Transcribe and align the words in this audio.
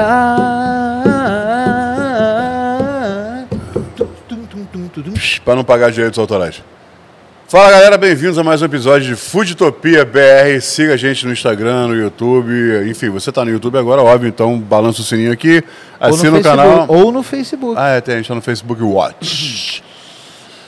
Ah. 0.00 0.38
Para 5.44 5.56
não 5.56 5.64
pagar 5.64 5.90
direitos 5.90 6.18
autorais. 6.20 6.62
Fala 7.48 7.70
galera, 7.70 7.98
bem-vindos 7.98 8.38
a 8.38 8.44
mais 8.44 8.62
um 8.62 8.66
episódio 8.66 9.08
de 9.08 9.16
Foodtopia 9.16 10.04
BR. 10.04 10.60
Siga 10.60 10.94
a 10.94 10.96
gente 10.96 11.26
no 11.26 11.32
Instagram, 11.32 11.88
no 11.88 11.96
YouTube. 11.96 12.88
Enfim, 12.88 13.08
você 13.08 13.32
tá 13.32 13.44
no 13.44 13.50
YouTube 13.50 13.76
agora, 13.76 14.00
óbvio, 14.00 14.28
então 14.28 14.56
balança 14.56 15.00
o 15.00 15.04
sininho 15.04 15.32
aqui, 15.32 15.64
assina 15.98 16.38
o 16.38 16.42
Facebook, 16.42 16.42
canal. 16.44 16.86
Ou 16.88 17.10
no 17.10 17.24
Facebook. 17.24 17.74
Ah, 17.76 17.88
é, 17.88 18.00
tem, 18.00 18.14
a 18.14 18.16
gente 18.18 18.28
tá 18.28 18.34
no 18.36 18.42
Facebook 18.42 18.80
Watch. 18.80 19.82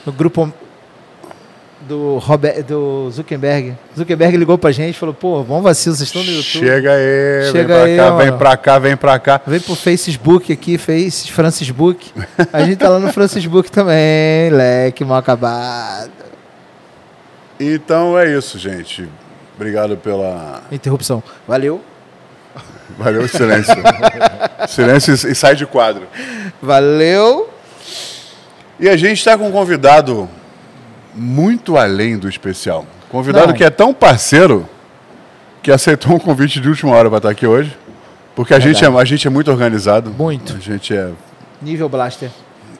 No 0.05 0.11
grupo 0.11 0.51
do, 1.91 2.17
Robert, 2.19 2.63
do 2.63 3.11
Zuckerberg. 3.11 3.75
Zuckerberg 3.97 4.37
ligou 4.37 4.57
pra 4.57 4.71
gente 4.71 4.95
e 4.95 4.97
falou: 4.97 5.13
pô, 5.13 5.43
vamos 5.43 5.63
vacilo, 5.63 5.93
vocês 5.93 6.07
estão 6.07 6.23
no 6.23 6.31
YouTube. 6.31 6.65
Chega 6.65 6.93
aí, 6.93 7.41
vem 7.41 7.51
Chega 7.51 7.73
pra 7.73 7.83
aí, 7.83 7.97
cá, 7.97 8.13
ó. 8.13 8.17
vem 8.17 8.37
pra 8.37 8.57
cá, 8.57 8.79
vem 8.79 8.97
pra 8.97 9.19
cá. 9.19 9.41
Vem 9.45 9.59
pro 9.59 9.75
Facebook 9.75 10.53
aqui, 10.53 10.77
fez 10.77 11.27
Francisbook. 11.27 12.11
A 12.53 12.63
gente 12.63 12.77
tá 12.77 12.87
lá 12.87 12.97
no 12.97 13.11
Francisbook 13.11 13.69
também, 13.69 14.49
leque, 14.51 15.03
mal 15.03 15.17
acabado. 15.17 16.11
Então 17.59 18.17
é 18.17 18.37
isso, 18.37 18.57
gente. 18.57 19.07
Obrigado 19.55 19.97
pela. 19.97 20.63
Interrupção. 20.71 21.21
Valeu. 21.45 21.81
Valeu, 22.97 23.27
silêncio. 23.27 23.75
silêncio 24.67 25.13
e 25.29 25.35
sai 25.35 25.55
de 25.55 25.65
quadro. 25.65 26.07
Valeu. 26.61 27.49
E 28.79 28.87
a 28.87 28.95
gente 28.95 29.17
está 29.17 29.37
com 29.37 29.47
um 29.47 29.51
convidado 29.51 30.29
muito 31.13 31.77
além 31.77 32.17
do 32.17 32.27
especial. 32.29 32.85
Convidado 33.09 33.47
Não. 33.47 33.53
que 33.53 33.63
é 33.63 33.69
tão 33.69 33.93
parceiro 33.93 34.67
que 35.61 35.71
aceitou 35.71 36.13
um 36.15 36.19
convite 36.19 36.59
de 36.59 36.69
última 36.69 36.93
hora 36.95 37.09
para 37.09 37.17
estar 37.17 37.29
aqui 37.29 37.45
hoje. 37.45 37.77
Porque 38.35 38.53
a 38.53 38.59
gente, 38.59 38.83
é, 38.83 38.87
a 38.87 39.05
gente 39.05 39.27
é 39.27 39.29
muito 39.29 39.51
organizado. 39.51 40.09
Muito. 40.11 40.55
A 40.55 40.59
gente 40.59 40.95
é. 40.95 41.11
Nível 41.61 41.89
Blaster. 41.89 42.29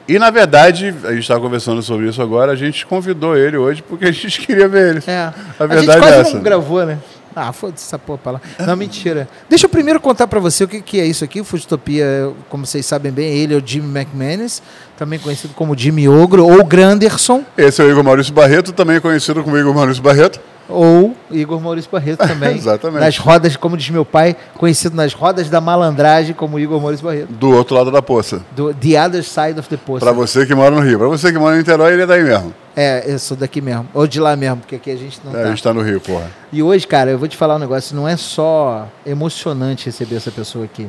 E 0.08 0.18
na 0.18 0.30
verdade, 0.30 0.94
a 1.04 1.10
gente 1.10 1.20
estava 1.20 1.40
conversando 1.40 1.80
sobre 1.82 2.08
isso 2.08 2.20
agora, 2.20 2.50
a 2.52 2.56
gente 2.56 2.84
convidou 2.84 3.36
ele 3.36 3.56
hoje 3.56 3.82
porque 3.82 4.06
a 4.06 4.10
gente 4.10 4.40
queria 4.44 4.66
ver 4.66 4.96
ele. 4.96 5.04
É. 5.06 5.16
A 5.18 5.34
A, 5.60 5.66
verdade 5.66 5.86
gente 5.86 5.98
quase 5.98 6.14
é 6.14 6.20
essa. 6.20 6.34
não 6.34 6.42
gravou, 6.42 6.84
né? 6.84 6.98
Ah, 7.34 7.50
foda-se 7.50 7.84
essa 7.86 7.98
porra 7.98 8.18
pra 8.18 8.32
lá. 8.32 8.40
Não, 8.58 8.76
mentira. 8.76 9.26
Deixa 9.48 9.64
eu 9.64 9.70
primeiro 9.70 9.98
contar 10.00 10.26
pra 10.26 10.38
você 10.38 10.64
o 10.64 10.68
que, 10.68 10.82
que 10.82 11.00
é 11.00 11.06
isso 11.06 11.24
aqui. 11.24 11.40
O 11.40 11.44
Foodtopia, 11.44 12.30
como 12.50 12.66
vocês 12.66 12.84
sabem 12.84 13.10
bem, 13.10 13.26
ele 13.38 13.54
é 13.54 13.56
o 13.56 13.62
Jimmy 13.64 14.00
McManus, 14.00 14.62
também 15.02 15.18
conhecido 15.18 15.52
como 15.54 15.76
Jimmy 15.76 16.08
Ogro, 16.08 16.46
ou 16.46 16.64
Granderson, 16.64 17.42
Esse 17.58 17.82
é 17.82 17.84
o 17.84 17.90
Igor 17.90 18.04
Maurício 18.04 18.32
Barreto, 18.32 18.72
também 18.72 19.00
conhecido 19.00 19.42
como 19.42 19.58
Igor 19.58 19.74
Maurício 19.74 20.00
Barreto. 20.02 20.40
ou 20.68 21.14
Igor 21.28 21.60
Maurício 21.60 21.90
Barreto 21.90 22.18
também. 22.26 22.56
Exatamente. 22.56 23.00
Nas 23.04 23.18
rodas, 23.18 23.56
como 23.56 23.76
diz 23.76 23.90
meu 23.90 24.04
pai, 24.04 24.36
conhecido 24.56 24.94
nas 24.94 25.12
rodas 25.12 25.50
da 25.50 25.60
malandragem 25.60 26.32
como 26.34 26.56
Igor 26.58 26.80
Maurício 26.80 27.04
Barreto. 27.04 27.32
Do 27.32 27.50
outro 27.50 27.74
lado 27.74 27.90
da 27.90 28.00
poça. 28.00 28.42
Do 28.54 28.72
The 28.72 29.04
Other 29.04 29.24
Side 29.24 29.58
of 29.58 29.68
the 29.68 29.76
Post. 29.76 30.00
Para 30.04 30.12
você 30.12 30.46
que 30.46 30.54
mora 30.54 30.70
no 30.74 30.80
Rio. 30.80 30.98
Para 31.00 31.08
você 31.08 31.32
que 31.32 31.38
mora 31.38 31.56
em 31.56 31.58
Niterói, 31.58 31.92
ele 31.94 32.02
é 32.02 32.06
daí 32.06 32.22
mesmo. 32.22 32.54
É, 32.76 33.02
eu 33.06 33.18
sou 33.18 33.36
daqui 33.36 33.60
mesmo. 33.60 33.88
Ou 33.92 34.06
de 34.06 34.20
lá 34.20 34.36
mesmo, 34.36 34.58
porque 34.58 34.76
aqui 34.76 34.90
a 34.92 34.96
gente 34.96 35.20
não 35.24 35.32
É, 35.32 35.42
tá. 35.42 35.48
a 35.48 35.50
gente 35.50 35.62
tá 35.62 35.74
no 35.74 35.82
Rio, 35.82 36.00
porra. 36.00 36.30
E 36.52 36.62
hoje, 36.62 36.86
cara, 36.86 37.10
eu 37.10 37.18
vou 37.18 37.26
te 37.26 37.36
falar 37.36 37.56
um 37.56 37.58
negócio, 37.58 37.94
não 37.96 38.06
é 38.08 38.16
só 38.16 38.86
emocionante 39.04 39.86
receber 39.86 40.14
essa 40.16 40.30
pessoa 40.30 40.64
aqui. 40.64 40.88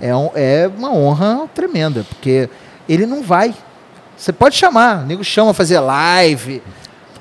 É, 0.00 0.14
um- 0.14 0.30
é 0.34 0.68
uma 0.76 0.92
honra 0.92 1.46
tremenda, 1.54 2.04
porque 2.08 2.48
ele 2.88 3.06
não 3.06 3.22
vai. 3.22 3.54
Você 4.16 4.32
pode 4.32 4.56
chamar, 4.56 5.02
o 5.02 5.06
nego 5.06 5.24
chama 5.24 5.52
fazer 5.52 5.78
live. 5.80 6.62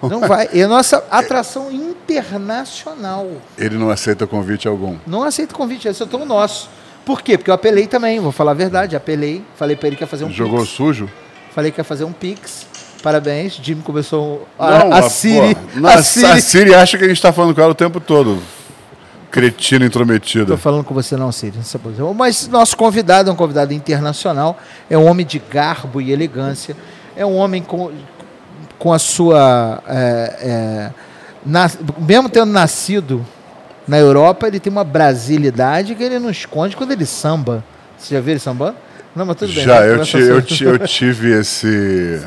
Não 0.02 0.20
vai. 0.28 0.50
É 0.54 0.64
a 0.64 0.68
nossa 0.68 1.04
atração 1.10 1.72
internacional. 1.72 3.28
Ele 3.58 3.78
não 3.78 3.90
aceita 3.90 4.28
convite 4.28 4.68
algum. 4.68 4.98
Não 5.08 5.24
aceita 5.24 5.54
convite, 5.56 5.88
esse 5.88 6.04
é 6.04 6.06
todo 6.06 6.26
nosso. 6.26 6.70
Por 7.06 7.22
quê? 7.22 7.38
Porque 7.38 7.50
eu 7.50 7.56
apelei 7.56 7.88
também, 7.88 8.20
vou 8.20 8.32
falar 8.32 8.52
a 8.52 8.56
verdade, 8.56 8.96
apelei. 8.96 9.44
Falei 9.58 9.76
pra 9.76 9.88
ele 9.88 9.96
que 9.98 10.04
ia 10.04 10.08
fazer 10.08 10.24
um 10.26 10.30
Jogou 10.32 10.60
pix. 10.60 10.70
sujo? 10.72 11.10
Falei 11.54 11.72
que 11.72 11.80
ia 11.80 11.84
fazer 11.84 12.04
um 12.06 12.14
pix. 12.14 12.66
Parabéns, 13.02 13.60
Jimmy 13.62 13.82
começou 13.82 14.48
a, 14.58 14.70
Não, 14.80 14.86
a 14.88 15.02
mas, 15.02 15.12
Siri. 15.12 15.56
pô, 15.56 15.62
não, 15.82 15.90
a, 15.90 15.96
a 15.96 16.02
Siri. 16.04 16.42
Siri 16.42 16.74
acha 16.74 16.98
que 16.98 17.04
a 17.04 17.08
gente 17.08 17.22
tá 17.22 17.34
falando 17.34 17.54
com 17.54 17.60
ela 17.62 17.72
o 17.72 17.76
tempo 17.76 18.00
todo. 18.00 18.42
Cretino 19.34 19.84
intrometido. 19.84 20.46
Tô 20.46 20.58
falando 20.58 20.84
com 20.84 20.94
você 20.94 21.18
não, 21.18 21.30
aproxima. 21.30 22.14
Mas 22.14 22.48
nosso 22.48 22.78
convidado 22.78 23.32
é 23.32 23.34
um 23.34 23.36
convidado 23.36 23.74
internacional, 23.74 24.60
é 24.88 24.96
um 24.96 25.06
homem 25.08 25.26
de 25.26 25.40
garbo 25.40 26.00
e 26.00 26.12
elegância, 26.12 26.78
é 27.18 27.26
um 27.26 27.36
homem 27.36 27.64
com, 27.64 27.92
com 28.78 28.94
a 28.94 29.00
sua... 29.00 29.82
é, 29.88 30.38
é, 30.40 30.92
nas- 31.44 31.80
mesmo 31.98 32.30
tendo 32.30 32.52
nascido 32.52 33.26
na 33.88 33.98
Europa, 33.98 34.48
ele 34.48 34.60
tem 34.60 34.72
uma 34.72 34.84
brasilidade 34.84 35.96
que 35.96 36.04
ele 36.04 36.20
não 36.20 36.30
esconde 36.30 36.76
quando 36.76 36.92
ele 36.92 37.06
samba. 37.06 37.64
Você 37.98 38.14
já 38.14 38.22
viu 38.22 38.34
ele 38.34 38.40
sambando? 38.40 38.76
Não, 39.16 39.26
mas 39.26 39.36
tudo 39.36 39.52
bem. 39.52 39.64
Já, 39.64 39.80
né? 39.80 39.88
eu, 39.88 39.94
Começa 39.94 40.12
ti- 40.20 40.24
eu, 40.24 40.42
ti- 40.44 40.64
eu 40.64 40.80
tive 40.80 41.40
esse, 41.40 42.22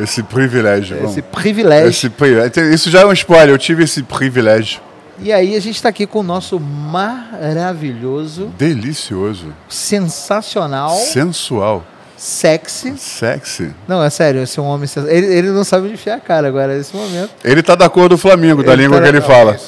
esse 0.00 0.22
privilégio. 0.22 0.94
vamos. 0.96 1.10
Esse 1.10 1.22
privilégio. 1.22 1.88
Esse 1.88 2.08
pri- 2.08 2.72
Isso 2.72 2.88
já 2.88 3.00
é 3.00 3.04
um 3.06 3.12
spoiler, 3.12 3.50
eu 3.50 3.58
tive 3.58 3.82
esse 3.82 4.02
privilégio. 4.04 4.80
E 5.22 5.32
aí 5.32 5.54
a 5.56 5.60
gente 5.60 5.76
está 5.76 5.88
aqui 5.90 6.06
com 6.06 6.20
o 6.20 6.22
nosso 6.22 6.58
maravilhoso, 6.60 8.46
Delicioso, 8.56 9.46
sensacional, 9.68 10.90
sensual, 10.96 11.84
sexy. 12.16 12.94
sexy. 12.96 13.70
Não, 13.86 14.02
é 14.02 14.08
sério, 14.10 14.42
esse 14.42 14.58
é 14.58 14.62
um 14.62 14.66
homem. 14.66 14.86
sens- 14.86 15.06
Ele, 15.08 15.26
ele 15.26 15.50
não 15.50 15.64
sabe 15.64 15.84
onde 15.84 15.94
enfiar 15.94 16.16
a 16.16 16.20
cara 16.20 16.48
agora, 16.48 16.76
nesse 16.76 16.94
momento. 16.96 17.30
Ele 17.44 17.62
tá 17.62 17.74
da 17.74 17.88
cor 17.88 18.08
do 18.08 18.16
Flamengo, 18.18 18.62
da 18.62 18.72
Ele 18.72 18.82
língua 18.82 18.98
tá 18.98 19.02
que 19.04 19.08
ele 19.08 19.20
fala. 19.20 19.58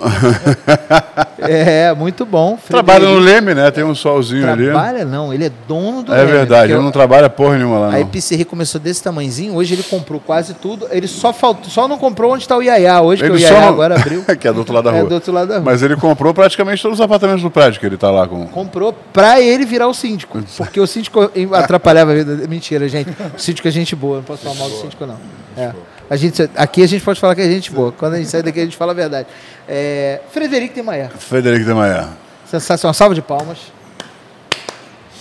É, 1.42 1.94
muito 1.94 2.26
bom. 2.26 2.58
Trabalha 2.68 3.06
no 3.08 3.14
Frederico. 3.22 3.46
Leme, 3.46 3.54
né? 3.54 3.70
Tem 3.70 3.82
um 3.82 3.94
solzinho 3.94 4.46
ali. 4.50 4.66
Trabalha 4.66 5.06
não, 5.06 5.32
ele 5.32 5.46
é 5.46 5.50
dono 5.66 6.02
do 6.02 6.12
É 6.12 6.18
Leme, 6.18 6.32
verdade, 6.32 6.62
porque 6.64 6.72
ele 6.74 6.82
não 6.84 6.90
trabalha 6.92 7.30
porra 7.30 7.56
nenhuma 7.56 7.78
lá, 7.78 7.88
A 7.88 7.92
não. 7.92 7.98
Epicerri 8.00 8.44
começou 8.44 8.78
desse 8.78 9.02
tamanhozinho, 9.02 9.54
hoje 9.54 9.72
ele 9.74 9.82
comprou 9.82 10.20
quase 10.20 10.52
tudo. 10.52 10.86
Ele 10.90 11.06
só 11.08 11.32
faltou, 11.32 11.70
só 11.70 11.88
não 11.88 11.96
comprou 11.96 12.32
onde 12.34 12.42
está 12.44 12.56
o 12.58 12.62
Iaiá, 12.62 13.00
hoje 13.00 13.22
que 13.24 13.30
o 13.30 13.34
Ele 13.36 13.42
Iaiá 13.42 13.60
não- 13.62 13.68
agora 13.70 13.96
abriu. 13.98 14.22
que 14.22 14.46
é 14.46 14.52
do 14.52 14.58
outro 14.58 14.74
lado 14.74 14.84
da 14.84 14.90
É 14.96 15.00
rua. 15.00 15.08
do 15.08 15.14
outro 15.14 15.32
lado 15.32 15.48
da 15.48 15.54
rua. 15.54 15.64
Mas 15.64 15.82
ele 15.82 15.96
comprou 15.96 16.34
praticamente 16.34 16.82
todos 16.82 16.98
os 16.98 17.04
apartamentos 17.04 17.42
do 17.42 17.50
prédio 17.50 17.80
que 17.80 17.86
ele 17.86 17.96
tá 17.96 18.10
lá 18.10 18.28
com. 18.28 18.46
Comprou 18.48 18.92
pra 19.10 19.40
ele 19.40 19.64
virar 19.64 19.88
o 19.88 19.94
síndico. 19.94 20.38
Porque 20.58 20.78
o 20.78 20.86
síndico 20.86 21.30
atrapalhava 21.54 22.12
a 22.12 22.14
vida. 22.16 22.46
Mentira, 22.48 22.86
gente. 22.86 23.08
O 23.34 23.38
síndico 23.40 23.66
é 23.66 23.70
gente 23.70 23.96
boa, 23.96 24.16
não 24.18 24.24
posso 24.24 24.42
falar 24.42 24.56
mal 24.56 24.68
do 24.68 24.76
síndico, 24.76 25.06
não. 25.06 25.16
É. 25.56 25.70
A 26.10 26.16
gente, 26.16 26.50
aqui 26.56 26.82
a 26.82 26.86
gente 26.88 27.04
pode 27.04 27.20
falar 27.20 27.36
que 27.36 27.40
é 27.40 27.44
gente 27.48 27.70
boa. 27.70 27.92
Quando 27.92 28.14
a 28.14 28.16
gente 28.18 28.28
sai 28.28 28.42
daqui, 28.42 28.58
a 28.60 28.64
gente 28.64 28.76
fala 28.76 28.90
a 28.90 28.94
verdade. 28.94 29.28
É, 29.68 30.20
Frederico 30.32 30.74
de 30.74 30.82
Maia. 30.82 31.08
Frederico 31.16 31.64
de 31.64 31.72
Maia. 31.72 32.08
Sensacional. 32.50 32.92
Salva 32.92 33.14
de 33.14 33.22
palmas. 33.22 33.58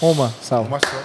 Uma, 0.02 0.34
salva. 0.42 0.68
Uma 0.68 0.80
só. 0.80 0.98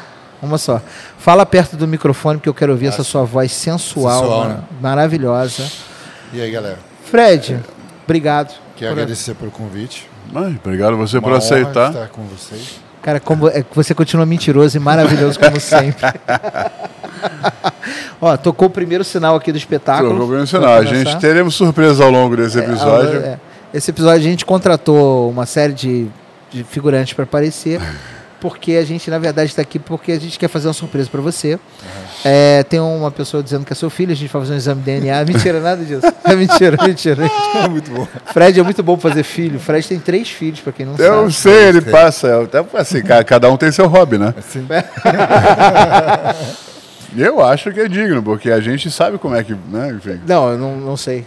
Uma 0.43 0.59
só. 0.59 0.83
Fala 1.19 1.44
perto 1.44 1.77
do 1.77 1.87
microfone 1.87 2.41
que 2.41 2.49
eu 2.49 2.55
quero 2.55 2.73
ouvir 2.73 2.87
essa 2.87 3.05
sua 3.05 3.25
voz 3.25 3.53
sensual, 3.53 4.21
Sensual, 4.21 4.49
né? 4.49 4.59
maravilhosa. 4.81 5.71
E 6.33 6.41
aí, 6.41 6.50
galera? 6.50 6.78
Fred, 7.05 7.61
obrigado. 8.05 8.55
Quero 8.77 8.93
Por- 8.94 9.00
agradecer 9.03 9.34
pelo 9.34 9.50
convite. 9.50 10.09
Ai, 10.34 10.59
obrigado 10.65 10.97
você 10.97 11.17
Uma 11.19 11.23
por 11.23 11.28
honra 11.33 11.39
aceitar. 11.39 11.91
estar 11.91 12.09
com 12.09 12.23
vocês. 12.25 12.81
Cara, 13.03 13.21
como 13.21 13.49
é 13.49 13.62
que 13.62 13.77
você 13.77 13.94
continua 13.94 14.25
mentiroso 14.25 14.77
e 14.77 14.81
maravilhoso 14.81 15.39
como 15.39 15.61
sempre. 15.61 16.03
Ó, 18.21 18.37
tocou 18.37 18.69
o 18.69 18.71
primeiro 18.71 19.05
sinal 19.05 19.37
aqui 19.37 19.53
do 19.53 19.59
espetáculo. 19.59 20.11
Trocou 20.11 20.27
bem 20.29 20.37
o 20.37 20.49
Pra 20.49 20.57
sinal. 20.61 20.75
A 20.75 20.85
gente 20.85 21.17
teremos 21.19 21.55
surpresa 21.55 22.05
ao 22.05 22.11
longo 22.11 22.37
desse 22.37 22.59
episódio. 22.59 23.21
É, 23.21 23.39
Esse 23.73 23.91
episódio 23.91 24.21
a 24.21 24.31
gente 24.31 24.45
contratou 24.45 25.31
uma 25.31 25.47
série 25.47 25.73
de, 25.73 26.07
de 26.51 26.65
figurantes 26.65 27.12
para 27.12 27.25
aparecer, 27.25 27.81
porque 28.41 28.73
a 28.73 28.85
gente, 28.85 29.11
na 29.11 29.19
verdade, 29.19 29.51
está 29.51 29.62
aqui 29.62 29.79
porque 29.79 30.12
a 30.12 30.21
gente 30.21 30.39
quer 30.39 30.49
fazer 30.49 30.69
uma 30.69 30.75
surpresa 30.75 31.09
para 31.11 31.21
você. 31.21 31.59
É, 32.26 32.62
tem 32.62 32.81
uma 32.81 33.11
pessoa 33.11 33.43
dizendo 33.43 33.67
que 33.67 33.73
é 33.73 33.76
seu 33.76 33.91
filho, 33.91 34.12
a 34.12 34.15
gente 34.15 34.32
vai 34.32 34.41
fazer 34.41 34.55
um 34.55 34.56
exame 34.56 34.81
de 34.81 34.87
DNA. 34.87 35.25
Mentira, 35.26 35.61
nada 35.61 35.85
disso. 35.85 36.03
É 36.26 36.35
mentira, 36.35 36.82
mentira. 36.82 37.31
É 37.55 37.69
muito 37.69 37.91
bom. 37.91 38.09
Fred 38.32 38.59
é 38.59 38.62
muito 38.62 38.82
bom 38.82 38.97
pra 38.97 39.11
fazer 39.11 39.23
filho. 39.23 39.61
Fred 39.61 39.87
tem 39.87 39.99
três 39.99 40.31
filhos, 40.31 40.59
para 40.61 40.73
quem 40.73 40.87
não 40.87 40.94
Eu 40.97 41.31
sabe. 41.31 41.32
sei, 41.35 41.69
ele 41.69 41.82
passa. 41.82 42.29
é, 42.29 42.43
Até 42.44 42.65
assim, 42.79 43.03
ca- 43.03 43.23
cada 43.23 43.50
um 43.50 43.56
tem 43.59 43.71
seu 43.71 43.87
hobby, 43.87 44.17
né? 44.17 44.32
Assim, 44.38 44.67
E 44.67 46.74
eu 47.16 47.44
acho 47.44 47.70
que 47.72 47.81
é 47.81 47.88
digno, 47.88 48.22
porque 48.22 48.50
a 48.50 48.61
gente 48.61 48.90
sabe 48.90 49.19
como 49.19 49.34
é 49.34 49.43
que. 49.44 49.55
Né? 49.70 49.90
Enfim. 49.96 50.20
Não, 50.26 50.50
eu 50.50 50.58
não, 50.58 50.76
não 50.76 50.96
sei. 50.96 51.25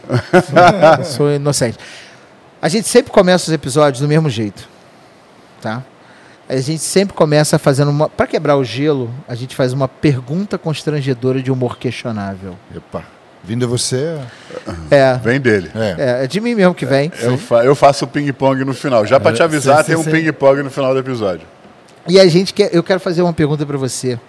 Eu 0.99 1.03
sou 1.05 1.31
inocente. 1.31 1.77
A 2.61 2.69
gente 2.69 2.87
sempre 2.87 3.11
começa 3.11 3.45
os 3.45 3.53
episódios 3.53 4.01
do 4.01 4.07
mesmo 4.07 4.29
jeito. 4.29 4.67
Tá? 5.61 5.83
A 6.49 6.55
gente 6.57 6.79
sempre 6.81 7.13
começa 7.15 7.59
fazendo 7.59 7.89
uma. 7.91 8.07
Para 8.09 8.25
quebrar 8.27 8.55
o 8.55 8.63
gelo, 8.63 9.13
a 9.27 9.35
gente 9.35 9.55
faz 9.55 9.73
uma 9.73 9.87
pergunta 9.87 10.57
constrangedora 10.57 11.41
de 11.41 11.51
humor 11.51 11.77
questionável. 11.77 12.55
Epa. 12.75 13.03
Vindo 13.43 13.67
você, 13.67 14.17
É. 14.91 15.13
Vem 15.23 15.39
dele. 15.39 15.71
é. 15.75 15.95
É, 16.21 16.23
é 16.23 16.27
de 16.27 16.41
mim 16.41 16.53
mesmo 16.55 16.73
que 16.73 16.85
vem. 16.85 17.11
Eu, 17.21 17.37
fa- 17.37 17.63
eu 17.63 17.75
faço 17.75 18.03
o 18.05 18.07
ping-pong 18.07 18.65
no 18.65 18.73
final. 18.73 19.05
Já 19.05 19.19
pra 19.19 19.31
te 19.31 19.41
avisar, 19.43 19.79
sim, 19.83 19.87
tem 19.91 19.95
um 19.95 20.03
sim, 20.03 20.11
sim. 20.11 20.17
ping-pong 20.17 20.63
no 20.63 20.69
final 20.69 20.93
do 20.93 20.99
episódio. 20.99 21.45
E 22.07 22.19
a 22.19 22.27
gente 22.27 22.53
quer. 22.53 22.73
Eu 22.73 22.81
quero 22.83 22.99
fazer 22.99 23.21
uma 23.21 23.31
pergunta 23.33 23.65
para 23.65 23.77
você. 23.77 24.19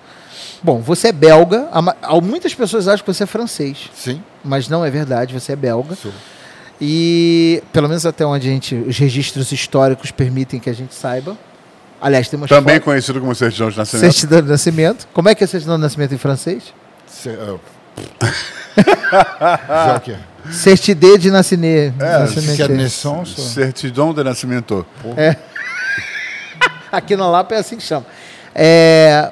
Bom, 0.62 0.80
você 0.80 1.08
é 1.08 1.12
belga. 1.12 1.68
a- 1.72 2.20
Muitas 2.20 2.54
pessoas 2.54 2.88
acham 2.88 3.04
que 3.04 3.12
você 3.12 3.22
é 3.24 3.26
francês, 3.26 3.90
Sim. 3.94 4.22
mas 4.44 4.68
não 4.68 4.84
é 4.84 4.90
verdade, 4.90 5.32
você 5.32 5.52
é 5.52 5.56
belga. 5.56 5.94
Sou. 5.94 6.12
E, 6.80 7.62
pelo 7.72 7.88
menos 7.88 8.04
até 8.06 8.24
onde 8.24 8.48
a 8.48 8.50
gente, 8.52 8.74
os 8.74 8.96
registros 8.98 9.50
históricos 9.52 10.10
permitem 10.10 10.60
que 10.60 10.70
a 10.70 10.72
gente 10.72 10.94
saiba. 10.94 11.36
Aliás, 12.00 12.28
temos 12.28 12.48
Também 12.48 12.74
fotos. 12.76 12.84
conhecido 12.84 13.20
como 13.20 13.34
certidão 13.34 13.68
de 13.70 13.76
nascimento. 13.76 14.00
certidão 14.12 14.40
de 14.42 14.48
nascimento. 14.48 15.08
Como 15.12 15.28
é 15.28 15.34
que 15.34 15.42
é 15.42 15.46
certidão 15.46 15.74
de 15.76 15.82
nascimento 15.82 16.14
em 16.14 16.18
francês? 16.18 16.72
Que 20.04 20.12
é. 20.12 20.18
Certidão 20.52 21.18
de 21.18 21.30
nascimento. 21.30 22.00
É, 22.00 22.24
é 22.64 22.68
naissance. 22.68 23.40
Certidão 23.40 24.14
de 24.14 24.22
nascimento. 24.22 24.86
Aqui 26.90 27.16
na 27.16 27.28
Lapa 27.28 27.54
é 27.54 27.58
assim 27.58 27.76
que 27.76 27.82
chama. 27.82 28.06
É, 28.54 29.30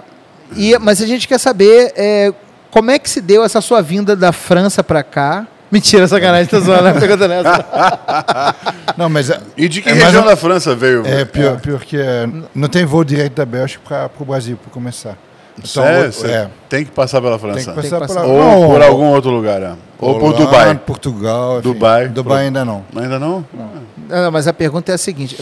e, 0.55 0.79
mas 0.79 1.01
a 1.03 1.07
gente 1.07 1.27
quer 1.27 1.39
saber 1.39 1.93
é, 1.97 2.33
como 2.71 2.91
é 2.91 2.99
que 2.99 3.09
se 3.09 3.21
deu 3.21 3.43
essa 3.45 3.61
sua 3.61 3.81
vinda 3.83 4.15
da 4.15 4.33
França 4.33 4.85
pra 4.85 5.03
cá. 5.03 5.47
Mentira, 5.71 6.07
sacanagem, 6.07 6.47
tô 6.47 6.61
zoando, 6.61 6.85
né? 6.85 6.93
Pergunta 6.93 7.27
nessa. 7.27 7.65
Não, 8.97 9.09
mas 9.09 9.31
é, 9.31 9.41
E 9.57 9.69
de 9.69 9.83
que 9.83 9.89
É, 9.89 9.93
região 9.95 10.23
não- 10.23 10.25
da 10.31 10.37
França 10.37 10.75
veio? 10.77 11.05
é 11.07 11.25
pior, 11.25 11.61
pior 11.61 11.81
que 11.81 11.97
é, 11.99 12.29
não 12.55 12.69
tem 12.69 12.85
voo 12.85 13.03
direto 13.05 13.35
da 13.35 13.45
Bélgica 13.45 13.83
para 13.85 14.11
o 14.23 14.25
Brasil, 14.25 14.57
para 14.63 14.71
começar. 14.73 15.17
Então, 15.59 15.83
Sério? 15.83 16.13
o- 16.23 16.27
é, 16.27 16.49
Tem 16.69 16.85
que 16.85 16.91
passar 16.93 17.21
pela 17.21 17.39
tem 17.39 17.51
França. 17.51 17.71
que 17.73 17.77
passar 17.77 18.01
que 18.01 18.07
por 18.07 18.09
passar. 18.09 18.21
lá. 18.21 18.27
Ou 18.27 18.39
Não, 18.61 18.69
por 18.69 18.83
algum 18.83 19.07
outro 19.07 19.31
lugar, 19.31 19.61
é. 19.63 19.73
Ou 19.99 20.15
por 20.19 20.25
Holanda, 20.35 20.45
Dubai. 20.45 20.75
Portugal. 20.87 21.53
enfim. 21.59 21.63
Dubai. 21.73 22.09
Dubai 22.09 22.45
ainda 22.45 22.65
não. 22.65 22.85
Ainda 22.95 23.19
não? 23.19 23.45
Não, 23.55 23.71
mas 24.33 24.47
a 24.47 24.53
pergunta 24.53 24.93
é 24.93 24.95
a 24.95 24.99
seguinte. 24.99 25.37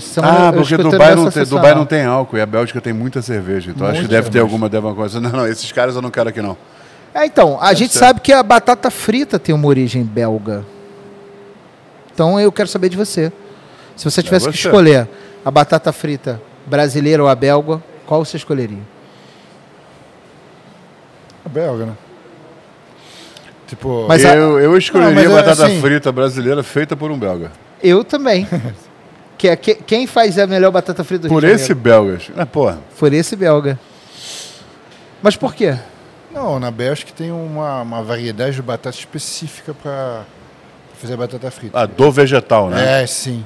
semana 0.00 0.48
Ah, 0.48 0.52
porque 0.52 0.76
Dubai 0.76 1.14
não, 1.14 1.30
tem. 1.30 1.44
Dubai 1.44 1.74
não 1.74 1.86
tem 1.86 2.04
álcool 2.04 2.36
e 2.38 2.40
a 2.40 2.46
Bélgica 2.46 2.80
tem 2.80 2.92
muita 2.92 3.20
cerveja. 3.22 3.70
Então 3.70 3.86
acho 3.86 4.02
que 4.02 4.08
deve 4.08 4.30
ter 4.30 4.40
alguma, 4.40 4.68
deve 4.68 4.86
alguma 4.86 4.94
coisa. 5.02 5.20
Não, 5.20 5.30
não, 5.30 5.46
esses 5.46 5.70
caras 5.72 5.94
eu 5.96 6.02
não 6.02 6.10
quero 6.10 6.28
aqui 6.28 6.40
não. 6.40 6.56
É, 7.14 7.24
então, 7.26 7.58
a 7.60 7.72
gente 7.74 7.92
ser. 7.92 7.98
sabe 7.98 8.20
que 8.20 8.32
a 8.32 8.42
batata 8.42 8.90
frita 8.90 9.38
tem 9.38 9.54
uma 9.54 9.66
origem 9.66 10.02
belga. 10.04 10.64
Então 12.12 12.38
eu 12.40 12.50
quero 12.52 12.68
saber 12.68 12.88
de 12.88 12.96
você. 12.96 13.32
Se 13.96 14.04
você 14.04 14.22
tivesse 14.22 14.48
que 14.48 14.56
você. 14.56 14.68
escolher 14.68 15.08
a 15.44 15.50
batata 15.50 15.90
frita 15.92 16.40
brasileira 16.66 17.22
ou 17.22 17.28
a 17.28 17.34
belga, 17.34 17.82
qual 18.06 18.24
você 18.24 18.36
escolheria? 18.36 18.82
A 21.44 21.48
belga, 21.48 21.86
né? 21.86 21.92
Tipo, 23.66 24.06
Mas 24.08 24.24
a- 24.24 24.34
eu, 24.34 24.58
eu 24.60 24.76
escolheria 24.78 25.14
Não, 25.14 25.22
mas 25.22 25.30
é 25.32 25.34
batata 25.34 25.66
assim- 25.66 25.80
frita 25.80 26.10
brasileira 26.12 26.62
feita 26.62 26.96
por 26.96 27.10
um 27.10 27.18
belga. 27.18 27.50
Eu 27.82 28.04
também. 28.04 28.46
que 29.38 29.48
é, 29.48 29.56
que- 29.56 29.76
quem 29.76 30.06
faz 30.06 30.38
a 30.38 30.46
melhor 30.46 30.70
batata 30.70 31.04
frita 31.04 31.28
do 31.28 31.28
Por 31.28 31.44
Rio 31.44 31.54
esse 31.54 31.72
belgas. 31.74 32.30
Ah, 32.36 32.44
porra. 32.46 32.78
Por 32.98 33.12
esse 33.12 33.36
belga. 33.36 33.78
Mas 35.22 35.36
por 35.36 35.54
quê? 35.54 35.76
não, 36.32 36.60
na 36.60 36.70
Bélgica 36.70 37.10
tem 37.16 37.32
uma, 37.32 37.82
uma 37.82 38.02
variedade 38.02 38.54
de 38.56 38.62
batata 38.62 38.96
específica 38.96 39.74
para 39.74 40.24
fazer 41.00 41.16
batata 41.16 41.50
frita. 41.50 41.80
Ah, 41.80 41.86
do 41.86 42.12
vegetal, 42.12 42.70
né? 42.70 43.02
É, 43.02 43.06
sim. 43.06 43.44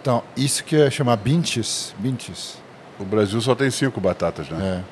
Então, 0.00 0.22
isso 0.36 0.64
que 0.64 0.76
é 0.76 0.90
chamar 0.90 1.16
bintes, 1.16 1.94
bintes. 1.98 2.58
O 2.98 3.04
Brasil 3.04 3.40
só 3.40 3.54
tem 3.54 3.70
cinco 3.70 4.00
batatas, 4.00 4.48
né? 4.50 4.82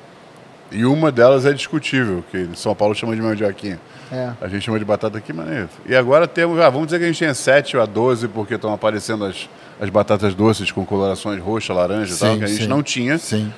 É. 0.71 0.75
E 0.77 0.85
uma 0.85 1.11
delas 1.11 1.45
é 1.45 1.51
discutível, 1.53 2.23
que 2.31 2.37
em 2.37 2.55
São 2.55 2.73
Paulo 2.73 2.95
chama 2.95 3.15
de 3.15 3.21
mandioquinha. 3.21 3.79
É. 4.11 4.31
A 4.41 4.47
gente 4.47 4.63
chama 4.63 4.77
de 4.77 4.85
batata 4.85 5.17
aqui, 5.17 5.31
maneiro. 5.31 5.69
E 5.85 5.95
agora 5.95 6.27
temos, 6.27 6.59
ah, 6.59 6.69
vamos 6.69 6.87
dizer 6.87 6.99
que 6.99 7.05
a 7.05 7.07
gente 7.07 7.17
tinha 7.17 7.33
7 7.33 7.77
a 7.77 7.85
12, 7.85 8.27
porque 8.27 8.55
estão 8.55 8.73
aparecendo 8.73 9.23
as, 9.23 9.49
as 9.79 9.89
batatas 9.89 10.33
doces 10.35 10.71
com 10.71 10.85
colorações 10.85 11.41
roxa, 11.41 11.73
laranja 11.73 12.13
e 12.13 12.17
tal, 12.17 12.37
que 12.37 12.43
a 12.43 12.47
gente 12.47 12.63
sim. 12.63 12.67
não 12.67 12.83
tinha. 12.83 13.17
Sim. 13.17 13.53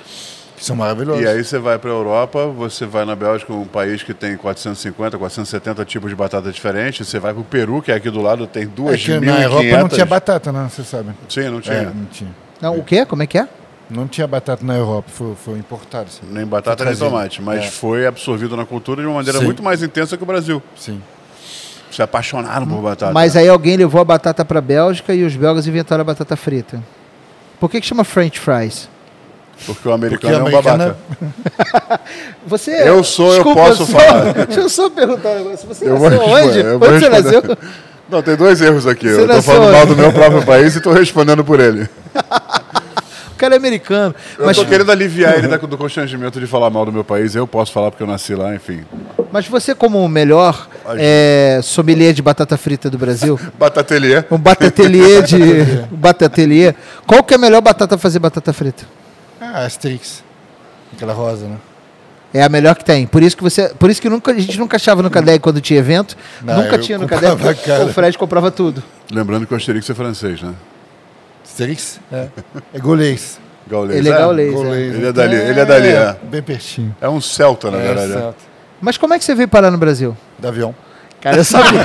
Que 0.56 0.64
são 0.64 0.76
maravilhosos. 0.76 1.24
E 1.24 1.28
aí 1.28 1.44
você 1.44 1.58
vai 1.58 1.80
para 1.80 1.90
a 1.90 1.94
Europa, 1.94 2.46
você 2.46 2.86
vai 2.86 3.04
na 3.04 3.16
Bélgica, 3.16 3.52
um 3.52 3.66
país 3.66 4.04
que 4.04 4.14
tem 4.14 4.38
450, 4.38 5.18
470 5.18 5.84
tipos 5.86 6.10
de 6.10 6.16
batata 6.16 6.52
diferentes. 6.52 7.08
Você 7.08 7.20
vai 7.20 7.34
para 7.34 7.42
o 7.42 7.46
Peru, 7.46 7.82
que 7.82 7.92
é 7.92 7.96
aqui 7.96 8.12
do 8.12 8.22
lado, 8.22 8.46
tem 8.46 8.64
é 8.64 8.66
duas 8.68 9.02
que 9.02 9.12
mil 9.20 9.34
na 9.34 9.42
Europa 9.42 9.78
não 9.78 9.90
tinha 9.90 10.06
batata, 10.06 10.52
né? 10.52 10.70
Você 10.70 10.84
sabe. 10.84 11.10
Sim, 11.28 11.50
não 11.50 11.60
tinha. 11.60 11.76
É, 11.76 11.86
não 11.86 12.06
tinha. 12.06 12.30
Não, 12.62 12.78
o 12.78 12.84
quê? 12.84 13.06
Como 13.06 13.24
é 13.24 13.28
que 13.28 13.40
é? 13.40 13.48
Não 13.96 14.08
tinha 14.08 14.26
batata 14.26 14.66
na 14.66 14.76
Europa, 14.76 15.10
foi, 15.14 15.36
foi 15.36 15.60
importado. 15.60 16.06
Assim. 16.08 16.22
Nem 16.32 16.46
batata 16.46 16.84
nem 16.86 16.96
tomate, 16.96 17.42
mas 17.42 17.66
É. 17.66 17.68
foi 17.70 18.08
absorvido 18.08 18.58
na 18.58 18.66
cultura 18.66 19.02
de 19.02 19.08
uma 19.08 19.16
maneira 19.18 19.40
Sim. 19.40 19.46
muito 19.46 19.62
mais 19.62 19.84
intensa 19.84 20.18
que 20.18 20.24
o 20.24 20.26
Brasil. 20.26 20.62
Sim. 20.76 21.02
Se 21.92 22.02
apaixonaram 22.02 22.66
por 22.68 22.82
batata. 22.82 23.14
Mas 23.14 23.36
aí 23.38 23.48
alguém 23.48 23.78
levou 23.78 24.02
a 24.02 24.04
batata 24.04 24.44
para 24.44 24.58
a 24.58 24.62
Bélgica 24.62 25.14
e 25.14 25.24
os 25.24 25.36
belgas 25.36 25.68
inventaram 25.68 26.02
a 26.02 26.06
batata 26.06 26.36
frita. 26.36 26.82
Por 27.60 27.70
que, 27.70 27.80
que 27.80 27.86
chama 27.86 28.04
French 28.04 28.40
fries? 28.40 28.90
Porque 29.68 29.88
o 29.88 29.94
americano 29.94 30.40
Porque 30.44 30.56
é 30.56 30.60
um 30.60 30.62
babaca. 30.64 30.98
Você, 32.48 32.72
Eu 32.90 33.04
sou, 33.04 33.34
eu 33.36 33.44
posso 33.44 33.86
só- 33.86 34.00
falar. 34.00 34.34
Deixa 34.48 34.62
eu 34.62 34.70
só 34.70 34.90
perguntar 34.90 35.30
um 35.30 35.36
negócio. 35.44 35.68
Você 35.68 35.88
Eu 35.88 35.98
vou 35.98 36.10
nasceu 36.10 36.26
responder, 36.28 36.50
onde? 36.50 36.60
eu 36.60 36.80
vou 36.80 36.90
Onde 36.90 37.00
você 37.00 37.10
nasceu? 37.10 37.58
Não, 38.10 38.22
tem 38.24 38.36
dois 38.36 38.60
erros 38.62 38.88
aqui. 38.88 39.08
Você 39.10 39.22
eu 39.22 39.28
tô 39.28 39.34
nasceu 39.36 39.54
falando 39.54 39.72
mal 39.72 39.82
onde? 39.84 39.94
do 39.96 40.02
meu 40.02 40.12
próprio 40.12 40.44
país 40.46 40.76
e 40.76 40.82
tô 40.82 40.92
respondendo 40.92 41.44
por 41.46 41.60
ele. 41.60 41.88
Cara 43.44 43.56
é 43.56 43.58
americano. 43.58 44.16
Eu 44.40 44.46
Mas, 44.46 44.56
tô 44.56 44.64
querendo 44.66 44.90
aliviar 44.90 45.38
ele 45.38 45.50
da- 45.50 45.58
do 45.58 45.78
constrangimento 45.78 46.40
de 46.40 46.48
falar 46.48 46.70
mal 46.70 46.86
do 46.86 46.94
meu 46.94 47.04
país. 47.04 47.36
Eu 47.36 47.46
posso 47.46 47.74
falar 47.74 47.92
porque 47.92 48.02
eu 48.02 48.08
nasci 48.08 48.34
lá, 48.34 48.56
enfim. 48.56 48.86
mas 49.34 49.46
você, 49.50 49.76
como 49.76 50.02
o 50.02 50.08
melhor 50.08 50.66
é, 50.96 51.60
sommelier 51.62 52.14
de 52.14 52.22
batata 52.22 52.56
frita 52.56 52.90
do 52.90 52.98
Brasil, 52.98 53.38
Batatelier. 53.60 54.26
um 54.32 54.38
batatelier 54.38 55.24
de. 55.24 55.36
um 55.92 55.98
batatelier, 55.98 56.74
qual 57.06 57.22
que 57.22 57.34
é 57.34 57.36
a 57.36 57.38
melhor 57.38 57.60
batata 57.60 57.98
pra 57.98 57.98
fazer 57.98 58.20
batata 58.20 58.54
frita? 58.54 58.86
Ah, 59.42 59.66
Asterix. 59.66 60.24
Aquela 60.96 61.12
rosa, 61.12 61.46
né? 61.46 61.58
É 62.34 62.44
a 62.44 62.48
melhor 62.48 62.76
que 62.78 62.86
tem. 62.86 63.06
Por 63.06 63.22
isso 63.22 63.36
que 63.36 63.44
você, 63.44 63.68
por 63.78 63.90
isso 63.90 64.02
que 64.02 64.08
nunca, 64.08 64.32
a 64.32 64.40
gente 64.40 64.58
nunca 64.58 64.78
achava 64.78 65.04
no 65.04 65.10
Cadeg 65.10 65.40
quando 65.40 65.60
tinha 65.60 65.80
evento. 65.80 66.16
Não, 66.42 66.64
nunca 66.64 66.78
tinha 66.78 66.98
no 66.98 67.08
cara. 67.10 67.36
O 67.84 67.92
Fred 67.92 68.18
comprava 68.18 68.50
tudo. 68.50 68.82
Lembrando 69.12 69.46
que 69.46 69.54
o 69.54 69.58
Asterix 69.58 69.90
é 69.90 69.94
francês, 69.94 70.42
né? 70.42 70.54
Asterix? 71.44 72.00
É. 72.12 72.28
É 72.74 72.80
golês. 72.80 73.40
Gaulês. 73.68 74.00
Ele 74.00 74.10
é 74.10 74.18
gaulês. 74.18 74.52
é. 74.52 74.56
Golês. 74.56 74.96
Ele 74.96 75.08
é 75.08 75.12
dali, 75.14 75.36
ele 75.36 75.60
é 75.60 75.66
dali, 75.66 75.88
é. 75.88 76.16
Bem 76.24 76.42
pertinho. 76.42 76.96
É 77.00 77.08
um 77.10 77.22
celta, 77.22 77.70
na 77.72 77.78
verdade. 77.78 78.12
é. 78.12 78.16
certo. 78.16 78.36
Mas 78.82 78.98
como 78.98 79.14
é 79.14 79.20
que 79.20 79.24
você 79.26 79.34
veio 79.36 79.48
parar 79.48 79.72
no 79.72 79.78
Brasil? 79.78 80.16
Da 80.40 80.50
avião. 80.50 80.76
Cara, 81.22 81.38
eu 81.38 81.44
sabia. 81.46 81.82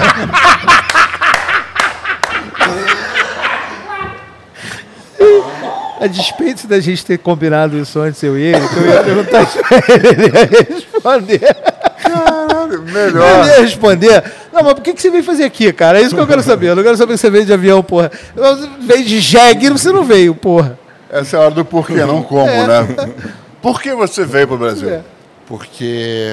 A 6.00 6.06
despeito 6.06 6.66
da 6.68 6.78
gente 6.78 7.04
ter 7.04 7.18
combinado 7.18 7.76
isso 7.76 7.98
antes, 7.98 8.22
eu 8.22 8.38
e 8.38 8.42
ele, 8.42 8.68
que 8.68 8.76
eu 8.76 8.86
ia 8.86 9.02
perguntar 9.02 9.42
isso 9.42 9.58
pra 9.58 9.78
ele, 9.94 10.08
ele 10.08 10.26
ia 10.26 10.74
responder. 10.74 11.56
Caralho, 12.00 12.72
Ele 12.84 12.92
melhor. 12.92 13.46
ia 13.46 13.60
responder. 13.60 14.24
Não, 14.58 14.64
mas 14.64 14.74
por 14.74 14.82
que, 14.82 14.92
que 14.92 15.00
você 15.00 15.08
veio 15.10 15.22
fazer 15.22 15.44
aqui, 15.44 15.72
cara? 15.72 16.00
É 16.00 16.02
isso 16.02 16.14
que 16.16 16.20
eu 16.20 16.26
quero 16.26 16.42
saber. 16.42 16.70
Eu 16.70 16.76
não 16.76 16.82
quero 16.82 16.96
saber 16.96 17.12
que 17.12 17.18
você 17.20 17.30
veio 17.30 17.44
de 17.46 17.52
avião, 17.52 17.80
porra. 17.82 18.10
Eu- 18.34 18.68
Veio 18.80 19.04
de 19.04 19.20
jegue, 19.20 19.70
você 19.70 19.92
não 19.92 20.02
veio, 20.04 20.34
porra. 20.34 20.76
Essa 21.08 21.36
é 21.36 21.38
a 21.38 21.42
hora 21.44 21.50
do 21.52 21.64
porquê, 21.64 22.04
não 22.04 22.22
como, 22.24 22.44
né? 22.46 23.14
Por 23.62 23.80
que 23.80 23.94
você 23.94 24.24
veio 24.24 24.48
pro 24.48 24.58
Brasil? 24.58 24.90
É. 24.90 25.00
Porque 25.46 26.32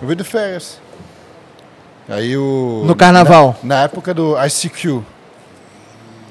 eu 0.00 0.06
vim 0.06 0.14
de 0.14 0.24
férias. 0.24 0.78
Aí 2.06 2.36
o. 2.36 2.84
No 2.86 2.94
carnaval. 2.94 3.56
Na, 3.62 3.76
na 3.76 3.82
época 3.84 4.12
do 4.12 4.36
ICQ. 4.44 5.00